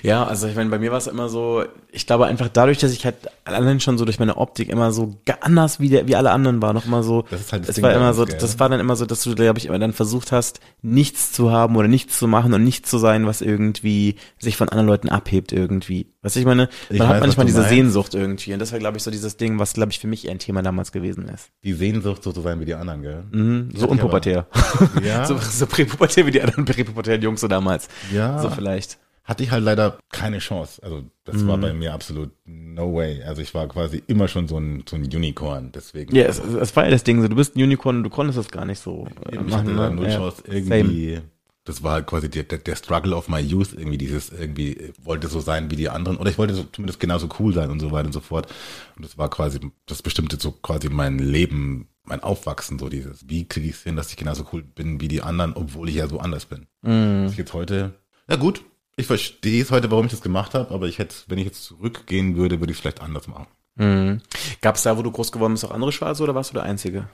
Ja, 0.03 0.25
also 0.27 0.49
ich 0.49 0.55
meine, 0.57 0.69
bei 0.69 0.79
mir 0.79 0.91
war 0.91 0.99
es 0.99 1.07
immer 1.07 1.29
so, 1.31 1.65
ich 1.91 2.07
glaube 2.07 2.27
einfach 2.27 2.49
dadurch, 2.49 2.79
dass 2.79 2.93
ich 2.93 3.05
halt 3.07 3.15
allein 3.45 3.81
schon 3.81 3.97
so 3.97 4.05
durch 4.05 4.19
meine 4.19 4.37
Optik 4.37 4.69
immer 4.69 4.93
so 4.93 5.17
anders 5.41 5.81
wie, 5.81 5.89
der, 5.89 6.07
wie 6.09 6.17
alle 6.17 6.31
anderen 6.31 6.61
war, 6.61 6.73
noch 6.75 6.85
immer 6.85 7.03
so, 7.03 7.23
Das 7.31 7.41
ist 7.41 7.53
halt 7.53 7.63
das 7.63 7.71
es 7.71 7.75
Ding 7.77 7.85
war 7.85 7.95
immer 7.95 8.13
so, 8.13 8.27
gell? 8.27 8.37
das 8.39 8.59
war 8.59 8.69
dann 8.69 8.81
immer 8.81 8.97
so, 8.97 9.07
dass 9.07 9.23
du, 9.23 9.35
glaube 9.35 9.59
ich, 9.59 9.67
immer 9.67 9.79
dann 9.79 9.93
versucht 9.95 10.31
hast, 10.33 10.61
nichts 10.83 11.33
zu 11.33 11.53
haben 11.53 11.77
oder 11.77 11.89
nichts 11.89 12.19
zu 12.19 12.27
machen 12.29 12.53
und 12.53 12.65
nichts 12.65 12.91
zu 12.91 12.99
sein, 12.99 13.27
was 13.27 13.41
irgendwie 13.41 14.17
sich 14.39 14.57
von 14.59 14.69
anderen 14.69 14.87
Leuten 14.89 15.09
abhebt 15.09 15.53
irgendwie. 15.53 16.09
Weißt 16.23 16.37
du, 16.37 16.41
ich 16.41 16.47
meine, 16.47 16.69
Ich 16.91 16.99
man 16.99 17.09
weiß, 17.09 17.15
hat 17.17 17.21
manchmal 17.21 17.29
was 17.31 17.37
du 17.37 17.45
diese 17.47 17.59
meinst. 17.61 17.71
Sehnsucht 17.75 18.15
irgendwie 18.15 18.53
und 18.53 18.59
das 18.59 18.73
war, 18.73 18.79
glaube 18.79 18.97
ich, 18.99 19.03
so 19.03 19.11
dieses 19.11 19.34
Ding, 19.37 19.59
was, 19.59 19.73
glaube 19.75 19.93
ich, 19.93 19.99
für 19.99 20.07
mich 20.07 20.25
eher 20.25 20.33
ein 20.33 20.39
Thema 20.39 20.63
damals 20.63 20.93
gewesen 20.93 21.29
ist. 21.29 21.51
Die 21.63 21.73
Sehnsucht, 21.73 22.23
so 22.23 22.33
zu 22.33 22.41
sein 22.41 22.61
wie 22.61 22.65
die 22.65 22.75
anderen, 22.75 23.03
gell? 23.03 23.25
Mhm, 23.31 23.71
so 23.75 23.89
unpubertär. 23.89 24.47
Ja. 25.05 25.25
so, 25.27 25.37
so 25.39 25.67
präpubertär 25.67 26.27
wie 26.27 26.31
die 26.31 26.43
anderen 26.43 26.65
präpubertären 26.65 27.23
Jungs 27.23 27.41
so 27.41 27.49
damals. 27.49 27.89
Ja. 28.13 28.41
So 28.41 28.51
vielleicht. 28.51 28.99
hatte 29.25 29.43
ich 29.43 29.51
halt 29.51 29.65
leider 29.65 29.99
keine 30.13 30.39
Chance. 30.39 30.83
Also 30.83 31.03
das 31.25 31.47
war 31.47 31.57
bei 31.57 31.73
mir 31.73 31.95
absolut 31.95 32.31
no 32.45 32.95
way. 32.95 33.23
Also 33.23 33.41
ich 33.41 33.55
war 33.55 33.67
quasi 33.69 34.03
immer 34.07 34.29
schon 34.29 34.49
so 34.49 34.59
ein, 34.59 34.85
so 34.89 34.97
ein 34.97 35.05
Unicorn. 35.05 35.73
Deswegen. 35.73 36.15
Ja, 36.15 36.25
es, 36.25 36.39
es 36.39 36.77
war 36.77 36.85
ja 36.85 36.91
das 36.91 37.05
Ding, 37.05 37.23
so, 37.23 37.29
du 37.29 37.37
bist 37.37 37.57
ein 37.57 37.63
Unicorn 37.63 37.99
und 37.99 38.03
du 38.05 38.11
konntest 38.11 38.39
das 38.39 38.51
gar 38.51 38.67
nicht 38.67 38.81
so 38.81 39.07
äh, 39.31 39.39
ich 39.47 39.55
hatte 39.55 39.75
da 39.75 39.89
null 39.91 40.07
Ja. 40.09 40.17
Chance 40.19 40.43
Same. 40.47 41.23
Das 41.65 41.83
war 41.83 41.93
halt 41.93 42.07
quasi 42.07 42.29
der, 42.29 42.43
der, 42.43 42.59
der 42.59 42.77
Struggle 42.77 43.17
of 43.17 43.29
my 43.29 43.41
youth, 43.41 43.73
irgendwie 43.73 43.97
dieses, 43.97 44.31
irgendwie 44.31 44.93
wollte 45.03 45.29
so 45.29 45.41
sein 45.41 45.71
wie 45.71 45.77
die 45.77 45.89
anderen. 45.89 46.19
Oder 46.19 46.31
ich 46.31 46.37
wollte 46.37 46.55
so, 46.55 46.65
zumindest 46.65 47.01
genauso 47.01 47.29
cool 47.39 47.55
sein 47.55 47.71
und 47.71 47.81
so 47.81 47.91
weiter 47.91 48.07
und 48.07 48.13
so 48.13 48.21
fort. 48.21 48.53
Und 48.97 49.05
das 49.05 49.17
war 49.17 49.31
quasi, 49.31 49.61
das 49.87 50.03
bestimmte 50.03 50.39
so 50.39 50.53
quasi 50.53 50.91
mein 50.91 51.19
Leben, 51.19 51.89
mein 52.05 52.23
Aufwachsen, 52.23 52.79
so 52.79 52.89
dieses, 52.89 53.29
wie 53.29 53.49
kriege 53.49 53.69
ich 53.69 53.77
es 53.77 53.83
hin, 53.83 53.97
dass 53.97 54.11
ich 54.11 54.17
genauso 54.17 54.47
cool 54.53 54.63
bin 54.63 55.01
wie 55.01 55.09
die 55.09 55.23
anderen, 55.23 55.55
obwohl 55.55 55.89
ich 55.89 55.95
ja 55.95 56.07
so 56.07 56.21
anders 56.21 56.45
bin. 56.45 56.67
Mhm. 56.83 57.25
Das 57.25 57.37
jetzt 57.37 57.55
heute, 57.55 57.95
ja 58.29 58.37
gut, 58.37 58.63
ich 58.97 59.07
verstehe 59.07 59.63
es 59.63 59.71
heute, 59.71 59.91
warum 59.91 60.07
ich 60.07 60.13
das 60.13 60.21
gemacht 60.21 60.55
habe, 60.55 60.73
aber 60.73 60.87
ich 60.87 60.99
hätte, 60.99 61.17
wenn 61.29 61.39
ich 61.39 61.47
jetzt 61.47 61.65
zurückgehen 61.65 62.37
würde, 62.37 62.61
würde 62.61 62.73
ich 62.73 62.79
es 62.79 62.83
vielleicht 62.83 63.01
anders 63.01 63.27
machen. 63.27 63.47
Mhm. 63.77 64.21
Gab 64.61 64.77
es 64.77 64.83
da, 64.83 64.97
wo 64.97 65.03
du 65.03 65.11
groß 65.11 65.33
geworden 65.33 65.55
bist, 65.55 65.65
auch 65.65 65.73
andere 65.73 65.91
Schwarze 65.91 66.23
oder 66.23 66.35
warst 66.35 66.51
du 66.51 66.55
der 66.55 66.63
Einzige? 66.63 67.09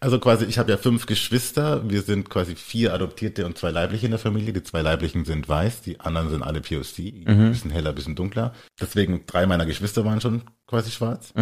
Also 0.00 0.18
quasi, 0.18 0.44
ich 0.46 0.58
habe 0.58 0.70
ja 0.70 0.76
fünf 0.76 1.06
Geschwister. 1.06 1.88
Wir 1.88 2.02
sind 2.02 2.28
quasi 2.28 2.56
vier 2.56 2.92
Adoptierte 2.92 3.46
und 3.46 3.56
zwei 3.56 3.70
Leibliche 3.70 4.06
in 4.06 4.10
der 4.10 4.18
Familie. 4.18 4.52
Die 4.52 4.62
zwei 4.64 4.82
Leiblichen 4.82 5.24
sind 5.24 5.48
weiß, 5.48 5.82
die 5.82 6.00
anderen 6.00 6.28
sind 6.30 6.42
alle 6.42 6.60
POC, 6.60 6.98
ein 7.26 7.50
bisschen 7.52 7.70
heller, 7.70 7.90
ein 7.90 7.94
bisschen 7.94 8.16
dunkler. 8.16 8.52
Deswegen 8.80 9.24
drei 9.26 9.46
meiner 9.46 9.66
Geschwister 9.66 10.04
waren 10.04 10.20
schon 10.20 10.42
quasi 10.66 10.90
schwarz. 10.90 11.32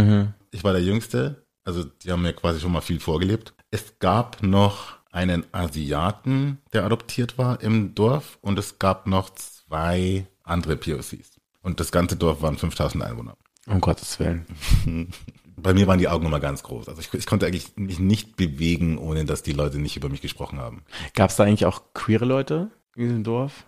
Ich 0.51 0.65
war 0.65 0.73
der 0.73 0.83
Jüngste, 0.83 1.47
also 1.65 1.85
die 1.85 2.13
haben 2.13 2.23
mir 2.23 2.35
quasi 2.35 2.61
schon 2.61 2.73
mal 2.73 2.81
viel 2.83 3.01
vorgelebt. 3.01 3.55
Es 3.71 3.99
gab 3.99 4.43
noch 4.43 4.99
einen 5.11 5.45
Asiaten, 5.53 6.59
der 6.73 6.85
adoptiert 6.85 7.39
war 7.39 7.63
im 7.63 7.95
Dorf 7.95 8.39
und 8.43 8.59
es 8.59 8.79
gab 8.79 9.07
noch 9.07 9.31
zwei 9.31 10.27
andere 10.45 10.77
POCs. 10.77 11.39
Und 11.63 11.81
das 11.81 11.91
ganze 11.91 12.17
Dorf 12.17 12.43
waren 12.43 12.57
5000 12.57 13.03
Einwohner. 13.05 13.37
Um 13.69 13.81
Gottes 13.81 14.19
Willen. 14.19 14.47
Bei 15.57 15.75
mir 15.75 15.87
waren 15.87 15.99
die 15.99 16.09
Augen 16.09 16.27
immer 16.27 16.41
ganz 16.41 16.63
groß. 16.63 16.89
Also 16.89 17.01
ich, 17.01 17.13
ich 17.13 17.27
konnte 17.27 17.47
eigentlich 17.47 17.77
mich 17.77 17.99
nicht 17.99 18.37
bewegen, 18.37 18.97
ohne 18.97 19.25
dass 19.25 19.43
die 19.43 19.53
Leute 19.53 19.79
nicht 19.79 19.97
über 19.97 20.09
mich 20.09 20.21
gesprochen 20.21 20.59
haben. 20.59 20.83
Gab 21.15 21.31
es 21.31 21.37
da 21.37 21.45
eigentlich 21.45 21.67
auch 21.67 21.83
queere 21.95 22.25
Leute 22.25 22.71
in 22.95 23.03
diesem 23.03 23.25
Dorf? 23.25 23.67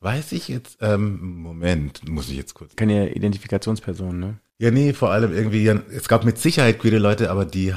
Weiß 0.00 0.32
ich 0.32 0.48
jetzt, 0.48 0.78
ähm, 0.80 1.40
Moment, 1.40 2.06
muss 2.08 2.28
ich 2.28 2.36
jetzt 2.36 2.54
kurz. 2.54 2.74
Keine 2.76 3.14
Identifikationspersonen, 3.14 4.18
ne? 4.18 4.38
Ja, 4.58 4.70
nee, 4.70 4.92
vor 4.92 5.10
allem 5.10 5.32
irgendwie, 5.32 5.66
es 5.66 6.08
gab 6.08 6.24
mit 6.24 6.38
Sicherheit 6.38 6.78
queere 6.78 6.98
Leute, 6.98 7.30
aber 7.30 7.44
die, 7.44 7.74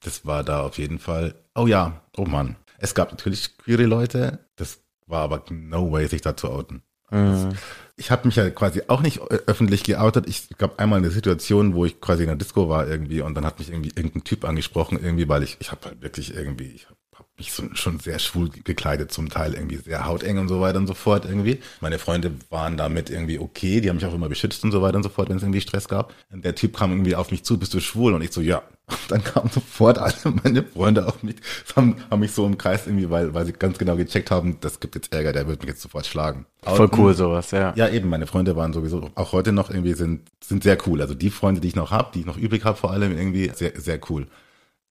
das 0.00 0.24
war 0.24 0.42
da 0.42 0.62
auf 0.62 0.78
jeden 0.78 0.98
Fall. 0.98 1.34
Oh 1.54 1.66
ja, 1.66 2.02
oh 2.16 2.24
Mann. 2.24 2.56
Es 2.78 2.94
gab 2.94 3.10
natürlich 3.10 3.58
queere 3.58 3.84
Leute, 3.84 4.40
das 4.56 4.80
war 5.06 5.22
aber 5.22 5.44
no 5.50 5.92
way, 5.92 6.06
sich 6.06 6.20
da 6.20 6.36
zu 6.36 6.50
outen. 6.50 6.82
Das, 7.10 7.48
ich 7.96 8.10
habe 8.10 8.26
mich 8.26 8.36
ja 8.36 8.50
quasi 8.50 8.82
auch 8.88 9.02
nicht 9.02 9.20
öffentlich 9.20 9.84
geoutet. 9.84 10.28
Ich 10.28 10.48
gab 10.58 10.80
einmal 10.80 10.98
eine 10.98 11.10
Situation, 11.10 11.74
wo 11.74 11.84
ich 11.84 12.00
quasi 12.00 12.22
in 12.22 12.28
der 12.28 12.36
Disco 12.36 12.68
war 12.68 12.88
irgendwie 12.88 13.20
und 13.20 13.34
dann 13.34 13.44
hat 13.44 13.58
mich 13.58 13.70
irgendwie 13.70 13.92
irgendein 13.94 14.24
Typ 14.24 14.44
angesprochen 14.44 14.98
irgendwie, 15.00 15.28
weil 15.28 15.42
ich 15.42 15.56
ich 15.60 15.70
habe 15.70 15.86
halt 15.86 16.02
wirklich 16.02 16.34
irgendwie 16.34 16.72
ich 16.72 16.86
habe 17.14 17.24
hab 17.24 17.38
mich 17.38 17.78
schon 17.78 17.98
sehr 18.00 18.18
schwul 18.18 18.50
gekleidet 18.50 19.12
zum 19.12 19.28
Teil 19.28 19.54
irgendwie 19.54 19.76
sehr 19.76 20.06
hauteng 20.06 20.38
und 20.38 20.48
so 20.48 20.60
weiter 20.60 20.78
und 20.78 20.86
so 20.86 20.94
fort 20.94 21.24
irgendwie. 21.24 21.60
Meine 21.80 21.98
Freunde 21.98 22.32
waren 22.50 22.76
damit 22.76 23.10
irgendwie 23.10 23.38
okay, 23.38 23.80
die 23.80 23.88
haben 23.88 23.96
mich 23.96 24.06
auch 24.06 24.14
immer 24.14 24.28
beschützt 24.28 24.64
und 24.64 24.72
so 24.72 24.82
weiter 24.82 24.96
und 24.96 25.02
so 25.02 25.08
fort, 25.08 25.28
wenn 25.28 25.36
es 25.36 25.42
irgendwie 25.42 25.60
Stress 25.60 25.88
gab. 25.88 26.12
Und 26.30 26.44
der 26.44 26.54
Typ 26.54 26.76
kam 26.76 26.90
irgendwie 26.92 27.16
auf 27.16 27.30
mich 27.30 27.44
zu, 27.44 27.58
bist 27.58 27.74
du 27.74 27.80
schwul? 27.80 28.14
Und 28.14 28.22
ich 28.22 28.32
so 28.32 28.40
ja. 28.40 28.62
Und 28.86 28.98
dann 29.08 29.24
kamen 29.24 29.48
sofort 29.50 29.98
alle 29.98 30.14
meine 30.42 30.62
Freunde 30.62 31.06
auf 31.06 31.22
mich, 31.22 31.36
haben, 31.74 31.96
haben 32.10 32.20
mich 32.20 32.32
so 32.32 32.44
umkreist 32.44 32.86
irgendwie, 32.86 33.08
weil 33.08 33.32
weil 33.32 33.46
sie 33.46 33.52
ganz 33.54 33.78
genau 33.78 33.96
gecheckt 33.96 34.30
haben, 34.30 34.58
das 34.60 34.78
gibt 34.78 34.94
jetzt 34.94 35.12
Ärger, 35.12 35.32
der 35.32 35.46
wird 35.46 35.60
mich 35.60 35.70
jetzt 35.70 35.80
sofort 35.80 36.06
schlagen. 36.06 36.44
Voll 36.62 36.86
Outen- 36.86 36.98
cool 36.98 37.14
sowas, 37.14 37.50
ja. 37.50 37.72
ja, 37.76 37.88
eben, 37.88 38.10
meine 38.10 38.26
Freunde 38.26 38.56
waren 38.56 38.72
sowieso 38.74 39.10
auch 39.14 39.32
heute 39.32 39.52
noch 39.52 39.70
irgendwie 39.70 39.94
sind, 39.94 40.28
sind 40.42 40.62
sehr 40.62 40.76
cool. 40.86 41.00
Also 41.00 41.14
die 41.14 41.30
Freunde, 41.30 41.62
die 41.62 41.68
ich 41.68 41.76
noch 41.76 41.90
habe, 41.92 42.10
die 42.12 42.20
ich 42.20 42.26
noch 42.26 42.36
übrig 42.36 42.64
habe, 42.64 42.76
vor 42.76 42.90
allem 42.90 43.16
irgendwie 43.16 43.50
sehr, 43.54 43.72
sehr 43.80 43.98
cool. 44.10 44.26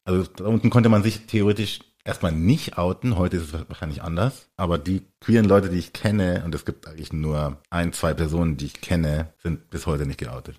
Also 0.05 0.23
da 0.35 0.45
unten 0.45 0.69
konnte 0.69 0.89
man 0.89 1.03
sich 1.03 1.27
theoretisch 1.27 1.79
erstmal 2.05 2.31
nicht 2.31 2.77
outen, 2.77 3.17
heute 3.17 3.37
ist 3.37 3.53
es 3.53 3.67
wahrscheinlich 3.67 4.03
anders, 4.03 4.47
aber 4.57 4.77
die 4.77 5.03
queeren 5.21 5.45
Leute, 5.45 5.69
die 5.69 5.79
ich 5.79 5.93
kenne, 5.93 6.43
und 6.45 6.53
es 6.53 6.65
gibt 6.65 6.87
eigentlich 6.87 7.13
nur 7.13 7.57
ein, 7.69 7.93
zwei 7.93 8.13
Personen, 8.13 8.57
die 8.57 8.65
ich 8.65 8.81
kenne, 8.81 9.29
sind 9.41 9.69
bis 9.69 9.85
heute 9.85 10.05
nicht 10.05 10.19
geoutet. 10.19 10.55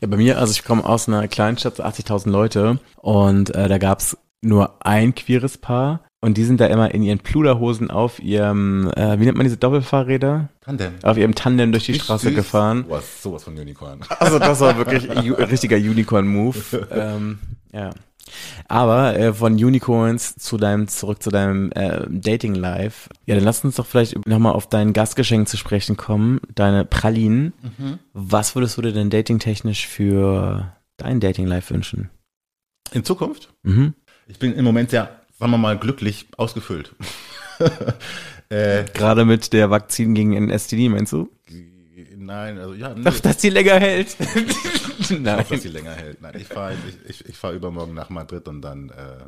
Ja, 0.00 0.08
bei 0.08 0.16
mir, 0.16 0.38
also 0.38 0.52
ich 0.52 0.64
komme 0.64 0.84
aus 0.84 1.08
einer 1.08 1.28
Kleinstadt, 1.28 1.76
so 1.76 1.82
80.000 1.82 2.30
Leute 2.30 2.78
und 2.96 3.54
äh, 3.54 3.68
da 3.68 3.78
gab's 3.78 4.16
nur 4.40 4.86
ein 4.86 5.14
queeres 5.14 5.58
Paar 5.58 6.00
und 6.20 6.36
die 6.36 6.44
sind 6.44 6.60
da 6.60 6.66
immer 6.66 6.92
in 6.94 7.02
ihren 7.02 7.18
Pluderhosen 7.18 7.90
auf 7.90 8.18
ihrem, 8.18 8.90
äh, 8.96 9.20
wie 9.20 9.24
nennt 9.24 9.36
man 9.36 9.44
diese 9.44 9.56
Doppelfahrräder? 9.56 10.48
Tandem. 10.60 10.94
Auf 11.02 11.16
ihrem 11.16 11.34
Tandem 11.34 11.70
durch 11.70 11.86
die 11.86 11.94
Wie 11.94 12.00
Straße 12.00 12.28
süß. 12.28 12.34
gefahren. 12.34 12.86
Boah, 12.88 13.02
sowas 13.02 13.44
von 13.44 13.56
Unicorn. 13.56 14.00
Also 14.18 14.38
das 14.38 14.60
war 14.60 14.76
wirklich 14.78 15.10
ein 15.10 15.30
richtiger 15.32 15.76
Unicorn-Move. 15.76 16.88
ähm, 16.90 17.38
ja. 17.72 17.90
Aber 18.66 19.16
äh, 19.18 19.32
von 19.32 19.52
Unicorns 19.54 20.36
zu 20.36 20.56
deinem, 20.56 20.88
zurück 20.88 21.22
zu 21.22 21.30
deinem 21.30 21.70
äh, 21.72 22.06
Dating 22.08 22.54
Life. 22.54 23.08
Ja, 23.26 23.34
dann 23.34 23.44
lass 23.44 23.64
uns 23.64 23.76
doch 23.76 23.86
vielleicht 23.86 24.26
nochmal 24.26 24.52
auf 24.52 24.68
dein 24.68 24.92
Gastgeschenk 24.92 25.48
zu 25.48 25.56
sprechen 25.56 25.96
kommen, 25.96 26.40
deine 26.54 26.84
Pralinen. 26.84 27.52
Was 28.12 28.54
würdest 28.54 28.76
du 28.76 28.82
dir 28.82 28.92
denn 28.92 29.10
datingtechnisch 29.10 29.86
für 29.86 30.72
dein 30.96 31.20
Dating 31.20 31.46
Life 31.46 31.72
wünschen? 31.72 32.10
In 32.92 33.04
Zukunft? 33.04 33.52
Mhm. 33.62 33.94
Ich 34.26 34.38
bin 34.38 34.54
im 34.54 34.64
Moment 34.64 34.92
ja, 34.92 35.08
sagen 35.38 35.52
wir 35.52 35.58
mal, 35.58 35.78
glücklich 35.78 36.26
ausgefüllt. 36.36 36.94
äh, 38.48 38.84
Gerade 38.94 39.24
mit 39.24 39.52
der 39.52 39.70
Vakzin 39.70 40.14
gegen 40.14 40.32
den 40.32 40.50
STD, 40.50 40.88
meinst 40.88 41.12
du? 41.12 41.28
nein, 42.28 42.58
also 42.58 42.74
ja, 42.74 42.94
nee, 42.94 43.02
Ach, 43.04 43.18
dass 43.20 43.38
die 43.38 43.50
länger 43.50 43.80
hält. 43.80 44.16
Nein. 45.10 45.44
dass 45.48 45.62
sie 45.62 45.68
länger 45.68 45.94
hält. 45.94 46.20
Nein, 46.20 46.34
ich 46.38 46.46
fahre 46.46 46.74
ich, 47.06 47.10
ich, 47.10 47.28
ich 47.28 47.36
fahr 47.36 47.52
übermorgen 47.52 47.94
nach 47.94 48.10
Madrid 48.10 48.48
und 48.48 48.62
dann, 48.62 48.90
äh, 48.90 49.24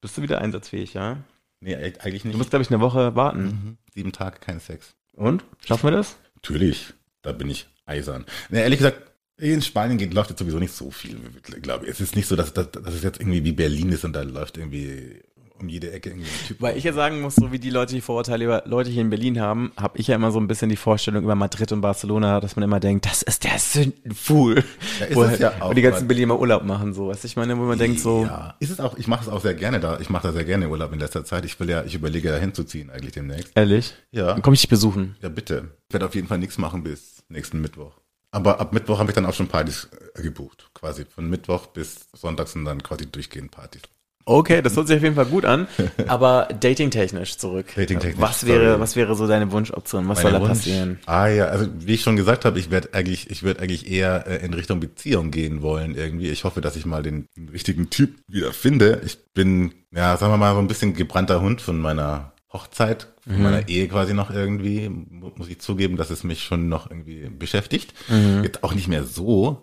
Bist 0.00 0.16
du 0.16 0.22
wieder 0.22 0.40
einsatzfähig, 0.40 0.94
ja? 0.94 1.18
nee, 1.60 1.74
eigentlich 1.74 2.24
nicht. 2.24 2.34
Du 2.34 2.38
musst, 2.38 2.50
glaube 2.50 2.62
ich, 2.62 2.70
eine 2.70 2.80
Woche 2.80 3.14
warten. 3.16 3.44
Mhm. 3.44 3.78
Sieben 3.94 4.12
Tage 4.12 4.38
kein 4.38 4.60
Sex. 4.60 4.94
Und? 5.12 5.44
Schaffen 5.64 5.88
wir 5.88 5.96
das? 5.96 6.16
Natürlich, 6.34 6.92
da 7.22 7.32
bin 7.32 7.48
ich 7.48 7.66
eisern. 7.86 8.26
Nee, 8.50 8.60
ehrlich 8.60 8.78
gesagt, 8.78 9.02
in 9.38 9.62
Spanien 9.62 9.98
geht, 9.98 10.14
läuft 10.14 10.30
jetzt 10.30 10.38
sowieso 10.38 10.58
nicht 10.58 10.72
so 10.72 10.90
viel, 10.90 11.18
glaube 11.42 11.84
ich. 11.84 11.90
Es 11.90 12.00
ist 12.00 12.16
nicht 12.16 12.26
so, 12.26 12.36
dass, 12.36 12.52
dass, 12.52 12.70
dass 12.70 12.94
es 12.94 13.02
jetzt 13.02 13.20
irgendwie 13.20 13.44
wie 13.44 13.52
Berlin 13.52 13.92
ist 13.92 14.04
und 14.04 14.12
da 14.14 14.22
läuft 14.22 14.56
irgendwie 14.56 15.22
um 15.60 15.68
jede 15.68 15.90
Ecke 15.92 16.10
irgendwie 16.10 16.28
ein 16.28 16.46
Typ. 16.46 16.60
Weil 16.60 16.76
ich 16.76 16.84
ja 16.84 16.92
sagen 16.92 17.20
muss, 17.20 17.34
so 17.36 17.52
wie 17.52 17.58
die 17.58 17.70
Leute 17.70 17.94
die 17.94 18.00
Vorurteile 18.00 18.44
über 18.44 18.62
Leute 18.66 18.90
hier 18.90 19.02
in 19.02 19.10
Berlin 19.10 19.40
haben, 19.40 19.72
habe 19.76 19.98
ich 19.98 20.06
ja 20.08 20.14
immer 20.14 20.30
so 20.30 20.38
ein 20.38 20.46
bisschen 20.48 20.68
die 20.68 20.76
Vorstellung 20.76 21.24
über 21.24 21.34
Madrid 21.34 21.72
und 21.72 21.80
Barcelona, 21.80 22.40
dass 22.40 22.56
man 22.56 22.62
immer 22.62 22.80
denkt, 22.80 23.06
das 23.06 23.22
ist 23.22 23.44
der 23.44 23.58
Sündenfuhl. 23.58 24.64
Ja, 25.00 25.06
ist 25.06 25.16
wo, 25.16 25.24
ja 25.24 25.52
auch, 25.60 25.74
die 25.74 25.82
ganzen 25.82 26.08
Berliner 26.08 26.38
Urlaub 26.38 26.64
machen, 26.64 26.94
so. 26.94 27.08
Weißt 27.08 27.24
ich 27.24 27.36
meine, 27.36 27.56
wo 27.58 27.62
man 27.62 27.78
denkt 27.78 28.00
so, 28.00 28.24
Ja, 28.24 28.54
ist 28.60 28.70
es 28.70 28.80
auch, 28.80 28.96
ich 28.98 29.06
mache 29.08 29.22
es 29.24 29.28
auch 29.28 29.40
sehr 29.40 29.54
gerne 29.54 29.80
da. 29.80 29.98
Ich 30.00 30.10
mache 30.10 30.28
da 30.28 30.32
sehr 30.32 30.44
gerne 30.44 30.68
Urlaub 30.68 30.92
in 30.92 31.00
letzter 31.00 31.24
Zeit. 31.24 31.44
Ich 31.44 31.58
will 31.60 31.68
ja, 31.70 31.84
ich 31.84 31.94
überlege 31.94 32.30
da 32.30 32.36
hinzuziehen 32.38 32.90
eigentlich 32.90 33.12
demnächst. 33.12 33.52
ehrlich, 33.54 33.94
Ja. 34.10 34.26
dann 34.28 34.42
komme 34.42 34.54
ich 34.54 34.60
dich 34.60 34.70
besuchen. 34.70 35.16
Ja, 35.22 35.28
bitte. 35.28 35.70
Ich 35.88 35.94
werde 35.94 36.06
auf 36.06 36.14
jeden 36.14 36.28
Fall 36.28 36.38
nichts 36.38 36.58
machen 36.58 36.82
bis 36.82 37.24
nächsten 37.28 37.60
Mittwoch. 37.60 37.92
Aber 38.32 38.60
ab 38.60 38.72
Mittwoch 38.72 38.98
habe 38.98 39.10
ich 39.10 39.14
dann 39.14 39.24
auch 39.24 39.32
schon 39.34 39.48
Partys 39.48 39.88
äh, 40.14 40.20
gebucht. 40.22 40.68
Quasi 40.74 41.04
von 41.06 41.30
Mittwoch 41.30 41.66
bis 41.68 42.06
Sonntags 42.12 42.52
sind 42.52 42.64
dann 42.66 42.82
quasi 42.82 43.06
durchgehend 43.10 43.50
Partys. 43.50 43.82
Okay, 44.28 44.60
das 44.60 44.76
hört 44.76 44.88
sich 44.88 44.96
auf 44.96 45.02
jeden 45.04 45.14
Fall 45.14 45.26
gut 45.26 45.44
an. 45.44 45.68
Aber 46.08 46.48
datingtechnisch 46.60 47.36
zurück. 47.38 47.66
Datingtechnisch, 47.76 48.20
Was 48.20 48.44
wäre, 48.44 48.80
was 48.80 48.96
wäre 48.96 49.14
so 49.14 49.28
deine 49.28 49.52
Wunschoption? 49.52 50.08
Was 50.08 50.20
soll 50.20 50.32
da 50.32 50.40
Wunsch- 50.40 50.48
passieren? 50.48 50.98
Ah 51.06 51.28
ja, 51.28 51.44
also 51.46 51.68
wie 51.78 51.94
ich 51.94 52.02
schon 52.02 52.16
gesagt 52.16 52.44
habe, 52.44 52.58
ich 52.58 52.70
werde 52.72 52.88
eigentlich, 52.92 53.30
ich 53.30 53.44
werde 53.44 53.60
eigentlich 53.60 53.88
eher 53.88 54.26
äh, 54.26 54.44
in 54.44 54.52
Richtung 54.52 54.80
Beziehung 54.80 55.30
gehen 55.30 55.62
wollen 55.62 55.94
irgendwie. 55.94 56.28
Ich 56.30 56.42
hoffe, 56.42 56.60
dass 56.60 56.74
ich 56.74 56.86
mal 56.86 57.04
den, 57.04 57.26
richtigen 57.52 57.88
Typ 57.88 58.16
wieder 58.26 58.52
finde. 58.52 59.00
Ich 59.06 59.18
bin, 59.32 59.72
ja, 59.94 60.16
sagen 60.16 60.32
wir 60.32 60.38
mal, 60.38 60.54
so 60.54 60.58
ein 60.58 60.66
bisschen 60.68 60.94
gebrannter 60.94 61.40
Hund 61.40 61.60
von 61.60 61.78
meiner 61.78 62.32
Hochzeit, 62.52 63.06
von 63.24 63.42
meiner 63.42 63.68
Ehe 63.68 63.86
quasi 63.86 64.12
noch 64.12 64.30
irgendwie. 64.30 64.88
Mu- 64.88 65.30
Muss 65.36 65.48
ich 65.48 65.60
zugeben, 65.60 65.96
dass 65.96 66.10
es 66.10 66.24
mich 66.24 66.42
schon 66.42 66.68
noch 66.68 66.90
irgendwie 66.90 67.28
beschäftigt. 67.28 67.94
Jetzt 68.42 68.64
auch 68.64 68.74
nicht 68.74 68.88
mehr 68.88 69.04
so, 69.04 69.62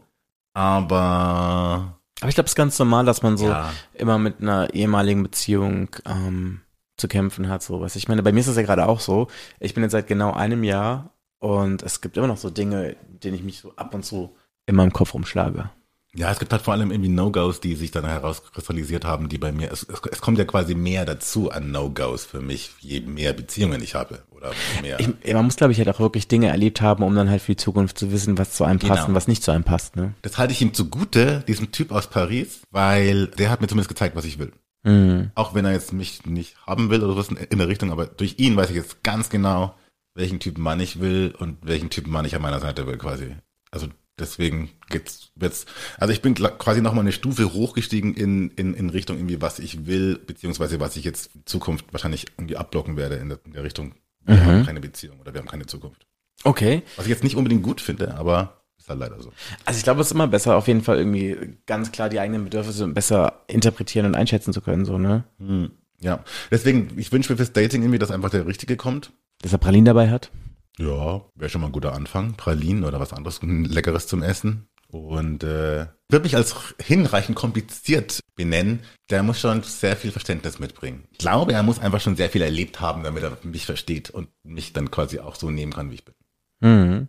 aber 0.53 1.99
Aber 2.23 2.29
ich 2.29 2.35
glaube, 2.35 2.45
es 2.45 2.51
ist 2.51 2.55
ganz 2.57 2.77
normal, 2.79 3.05
dass 3.05 3.21
man 3.21 3.37
so 3.37 3.47
Ja. 3.47 3.71
immer 3.93 4.17
mit 4.17 4.41
einer 4.41 4.73
ehemaligen 4.73 5.23
Beziehung 5.23 5.89
ähm, 6.05 6.61
zu 6.97 7.07
kämpfen 7.07 7.49
hat. 7.49 7.63
So 7.63 7.81
was. 7.81 7.95
Ich 7.95 8.07
meine, 8.07 8.23
bei 8.23 8.31
mir 8.31 8.39
ist 8.39 8.49
das 8.49 8.55
ja 8.55 8.63
gerade 8.63 8.87
auch 8.87 8.99
so. 8.99 9.27
Ich 9.59 9.73
bin 9.73 9.83
jetzt 9.83 9.91
seit 9.93 10.07
genau 10.07 10.31
einem 10.33 10.63
Jahr 10.63 11.11
und 11.39 11.83
es 11.83 12.01
gibt 12.01 12.17
immer 12.17 12.27
noch 12.27 12.37
so 12.37 12.49
Dinge, 12.49 12.95
denen 13.07 13.35
ich 13.35 13.43
mich 13.43 13.59
so 13.59 13.73
ab 13.75 13.93
und 13.93 14.03
zu 14.05 14.35
in 14.65 14.75
meinem 14.75 14.93
Kopf 14.93 15.13
rumschlage. 15.13 15.69
Ja, 16.15 16.31
es 16.31 16.37
gibt 16.37 16.51
halt 16.51 16.61
vor 16.61 16.73
allem 16.75 16.91
irgendwie 16.91 17.09
No-Gos, 17.09 17.59
die 17.59 17.73
sich 17.73 17.89
dann 17.89 18.05
herauskristallisiert 18.05 19.03
haben, 19.03 19.29
die 19.29 19.39
bei 19.39 19.51
mir, 19.51 19.71
es, 19.71 19.81
es, 19.81 19.99
es 20.11 20.21
kommt 20.21 20.37
ja 20.37 20.45
quasi 20.45 20.75
mehr 20.75 21.05
dazu 21.05 21.49
an 21.49 21.71
No-Gos 21.71 22.25
für 22.25 22.39
mich, 22.39 22.71
je 22.81 22.99
mehr 23.01 23.33
Beziehungen 23.33 23.81
ich 23.81 23.95
habe 23.95 24.19
oder 24.29 24.51
mehr. 24.83 24.99
Ich, 24.99 25.33
man 25.33 25.45
muss, 25.45 25.55
glaube 25.55 25.71
ich, 25.73 25.79
halt 25.79 25.89
auch 25.89 25.99
wirklich 25.99 26.27
Dinge 26.27 26.49
erlebt 26.49 26.81
haben, 26.81 27.03
um 27.03 27.15
dann 27.15 27.31
halt 27.31 27.41
für 27.41 27.53
die 27.53 27.57
Zukunft 27.63 27.97
zu 27.97 28.11
wissen, 28.11 28.37
was 28.37 28.51
zu 28.53 28.63
einem 28.63 28.77
passt 28.79 28.91
Genau. 28.93 29.07
und 29.07 29.15
was 29.15 29.27
nicht 29.27 29.41
zu 29.43 29.49
einem 29.51 29.63
passt. 29.63 29.95
Ne? 29.95 30.13
das 30.21 30.37
halte 30.37 30.53
ich 30.53 30.61
ihm 30.61 30.73
zugute, 30.75 31.43
diesem 31.47 31.71
Typ 31.71 31.91
aus 31.91 32.07
Paris, 32.07 32.61
weil 32.69 33.27
der 33.27 33.49
hat 33.49 33.61
mir 33.61 33.67
zumindest 33.67 33.89
gezeigt, 33.89 34.15
was 34.15 34.25
ich 34.25 34.37
will. 34.37 34.51
Mhm. 34.83 35.31
Auch 35.33 35.55
wenn 35.55 35.65
er 35.65 35.71
jetzt 35.71 35.93
mich 35.93 36.25
nicht 36.27 36.57
haben 36.67 36.91
will 36.91 37.03
oder 37.03 37.15
was 37.15 37.29
in, 37.29 37.37
in 37.37 37.57
der 37.57 37.67
Richtung, 37.69 37.91
aber 37.91 38.05
durch 38.05 38.35
ihn 38.37 38.55
weiß 38.55 38.69
ich 38.69 38.75
jetzt 38.75 39.01
ganz 39.01 39.29
genau, 39.31 39.73
welchen 40.13 40.39
Typen 40.39 40.61
Mann 40.61 40.79
ich 40.79 40.99
will 40.99 41.33
und 41.39 41.57
welchen 41.63 41.89
Typen 41.89 42.11
Mann 42.11 42.25
ich 42.25 42.35
an 42.35 42.41
meiner 42.43 42.59
Seite 42.59 42.85
will 42.85 42.97
quasi. 42.99 43.35
Also 43.71 43.87
deswegen 44.19 44.69
geht's 44.89 45.31
jetzt, 45.39 45.67
also 45.97 46.13
ich 46.13 46.21
bin 46.21 46.35
quasi 46.35 46.81
nochmal 46.81 47.03
eine 47.03 47.11
Stufe 47.11 47.53
hochgestiegen 47.53 48.13
in, 48.13 48.49
in, 48.51 48.73
in 48.73 48.89
Richtung 48.89 49.17
irgendwie, 49.17 49.41
was 49.41 49.59
ich 49.59 49.85
will, 49.85 50.17
beziehungsweise 50.17 50.79
was 50.79 50.95
ich 50.95 51.03
jetzt 51.03 51.31
in 51.35 51.45
Zukunft 51.45 51.85
wahrscheinlich 51.91 52.27
irgendwie 52.37 52.57
abblocken 52.57 52.97
werde 52.97 53.15
in 53.15 53.29
der, 53.29 53.39
in 53.45 53.53
der 53.53 53.63
Richtung, 53.63 53.95
wir 54.25 54.45
haben 54.45 54.65
keine 54.65 54.79
Beziehung 54.79 55.19
oder 55.19 55.33
wir 55.33 55.41
haben 55.41 55.47
keine 55.47 55.65
Zukunft. 55.65 56.05
Okay. 56.43 56.83
Was 56.95 57.05
ich 57.05 57.09
jetzt 57.09 57.23
nicht 57.23 57.35
unbedingt 57.35 57.63
gut 57.63 57.81
finde, 57.81 58.15
aber 58.15 58.63
ist 58.83 58.89
halt 58.89 58.99
leider 58.99 59.21
so. 59.21 59.31
Also 59.65 59.77
ich 59.77 59.83
glaube, 59.83 60.01
es 60.01 60.07
ist 60.07 60.13
immer 60.13 60.27
besser, 60.27 60.57
auf 60.57 60.67
jeden 60.67 60.81
Fall 60.81 60.97
irgendwie 60.97 61.55
ganz 61.65 61.91
klar 61.91 62.09
die 62.09 62.19
eigenen 62.19 62.43
Bedürfnisse 62.43 62.87
besser 62.87 63.43
interpretieren 63.47 64.05
und 64.05 64.15
einschätzen 64.15 64.51
zu 64.53 64.61
können, 64.61 64.85
so, 64.85 64.97
ne? 64.97 65.23
Hm. 65.39 65.71
Ja, 66.01 66.21
deswegen, 66.51 66.89
ich 66.97 67.11
wünsche 67.13 67.31
mir 67.31 67.37
fürs 67.37 67.53
Dating 67.53 67.81
irgendwie, 67.81 67.99
dass 67.99 68.11
einfach 68.11 68.29
der 68.29 68.45
Richtige 68.45 68.75
kommt. 68.75 69.13
Dass 69.41 69.53
er 69.53 69.57
Pralinen 69.57 69.85
dabei 69.85 70.09
hat. 70.09 70.31
Ja, 70.77 71.21
wäre 71.35 71.49
schon 71.49 71.61
mal 71.61 71.67
ein 71.67 71.73
guter 71.73 71.93
Anfang. 71.93 72.33
Pralinen 72.33 72.83
oder 72.83 72.99
was 72.99 73.13
anderes 73.13 73.39
Leckeres 73.41 74.07
zum 74.07 74.23
Essen. 74.23 74.67
Und 74.87 75.43
äh, 75.43 75.87
würde 76.09 76.23
mich 76.23 76.35
als 76.35 76.55
hinreichend 76.79 77.35
kompliziert 77.35 78.19
benennen. 78.35 78.81
Der 79.09 79.23
muss 79.23 79.39
schon 79.39 79.63
sehr 79.63 79.95
viel 79.95 80.11
Verständnis 80.11 80.59
mitbringen. 80.59 81.05
Ich 81.11 81.17
glaube, 81.17 81.53
er 81.53 81.63
muss 81.63 81.79
einfach 81.79 81.99
schon 81.99 82.15
sehr 82.15 82.29
viel 82.29 82.43
erlebt 82.43 82.79
haben, 82.79 83.03
damit 83.03 83.23
er 83.23 83.37
mich 83.43 83.65
versteht 83.65 84.11
und 84.11 84.29
mich 84.43 84.73
dann 84.73 84.91
quasi 84.91 85.19
auch 85.19 85.35
so 85.35 85.49
nehmen 85.49 85.73
kann, 85.73 85.89
wie 85.89 85.95
ich 85.95 86.05
bin. 86.05 86.15
Mhm. 86.61 87.07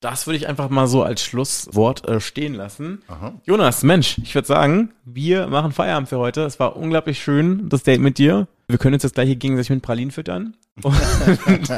Das 0.00 0.28
würde 0.28 0.36
ich 0.36 0.48
einfach 0.48 0.70
mal 0.70 0.86
so 0.86 1.02
als 1.02 1.22
Schlusswort 1.22 2.06
äh, 2.08 2.20
stehen 2.20 2.54
lassen. 2.54 3.02
Aha. 3.08 3.34
Jonas, 3.44 3.82
Mensch, 3.82 4.18
ich 4.22 4.32
würde 4.32 4.46
sagen, 4.46 4.92
wir 5.04 5.48
machen 5.48 5.72
Feierabend 5.72 6.08
für 6.08 6.18
heute. 6.18 6.42
Es 6.42 6.60
war 6.60 6.76
unglaublich 6.76 7.20
schön, 7.20 7.68
das 7.68 7.82
Date 7.82 8.00
mit 8.00 8.18
dir. 8.18 8.46
Wir 8.68 8.78
können 8.78 8.94
uns 8.94 9.02
jetzt 9.02 9.14
gleich 9.14 9.26
hier 9.26 9.36
gegenseitig 9.36 9.70
mit 9.70 9.82
Pralinen 9.82 10.10
füttern. 10.12 10.54
Und 10.82 10.94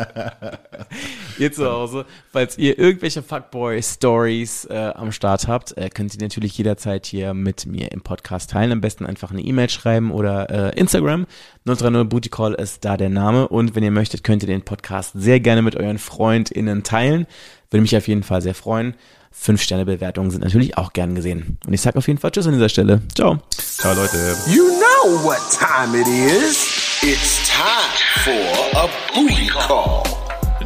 ihr 1.38 1.52
zu 1.52 1.70
Hause, 1.70 2.04
falls 2.30 2.58
ihr 2.58 2.78
irgendwelche 2.78 3.22
Fuckboy-Stories 3.22 4.66
äh, 4.66 4.92
am 4.94 5.12
Start 5.12 5.48
habt, 5.48 5.78
äh, 5.78 5.88
könnt 5.88 6.14
ihr 6.14 6.20
natürlich 6.20 6.58
jederzeit 6.58 7.06
hier 7.06 7.32
mit 7.32 7.64
mir 7.64 7.92
im 7.92 8.02
Podcast 8.02 8.50
teilen. 8.50 8.72
Am 8.72 8.80
besten 8.80 9.06
einfach 9.06 9.30
eine 9.30 9.40
E-Mail 9.40 9.70
schreiben 9.70 10.10
oder 10.10 10.50
äh, 10.74 10.78
Instagram. 10.78 11.26
030 11.64 12.08
Booty 12.08 12.28
Call 12.28 12.54
ist 12.54 12.84
da 12.84 12.96
der 12.96 13.08
Name. 13.08 13.48
Und 13.48 13.74
wenn 13.74 13.84
ihr 13.84 13.90
möchtet, 13.90 14.24
könnt 14.24 14.42
ihr 14.42 14.48
den 14.48 14.62
Podcast 14.62 15.12
sehr 15.14 15.40
gerne 15.40 15.62
mit 15.62 15.76
euren 15.76 15.98
FreundInnen 15.98 16.82
teilen. 16.82 17.26
Würde 17.70 17.82
mich 17.82 17.96
auf 17.96 18.08
jeden 18.08 18.22
Fall 18.22 18.42
sehr 18.42 18.54
freuen. 18.54 18.94
Fünf-Sterne-Bewertungen 19.32 20.30
sind 20.30 20.42
natürlich 20.42 20.76
auch 20.76 20.92
gern 20.92 21.14
gesehen. 21.14 21.58
Und 21.66 21.72
ich 21.72 21.80
sage 21.80 21.98
auf 21.98 22.08
jeden 22.08 22.18
Fall 22.18 22.32
Tschüss 22.32 22.46
an 22.46 22.54
dieser 22.54 22.68
Stelle. 22.68 23.00
Ciao. 23.14 23.38
Ciao 23.78 23.94
Leute. 23.94 24.36
You 24.48 24.64
know 24.64 25.22
what 25.24 25.38
time 25.50 25.96
it 25.98 26.06
is. 26.08 27.00
It's 27.02 27.48
time 27.48 28.24
for 28.24 28.78
a 28.82 28.88
booty 29.14 29.46
call. 29.46 30.02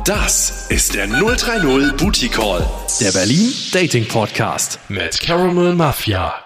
Das 0.05 0.67
ist 0.69 0.95
der 0.95 1.07
030 1.07 1.97
Booty 1.97 2.29
Call, 2.29 2.67
der 3.01 3.13
Berlin 3.13 3.51
Dating 3.73 4.07
Podcast 4.07 4.79
mit 4.89 5.19
Caramel 5.21 5.75
Mafia. 5.75 6.44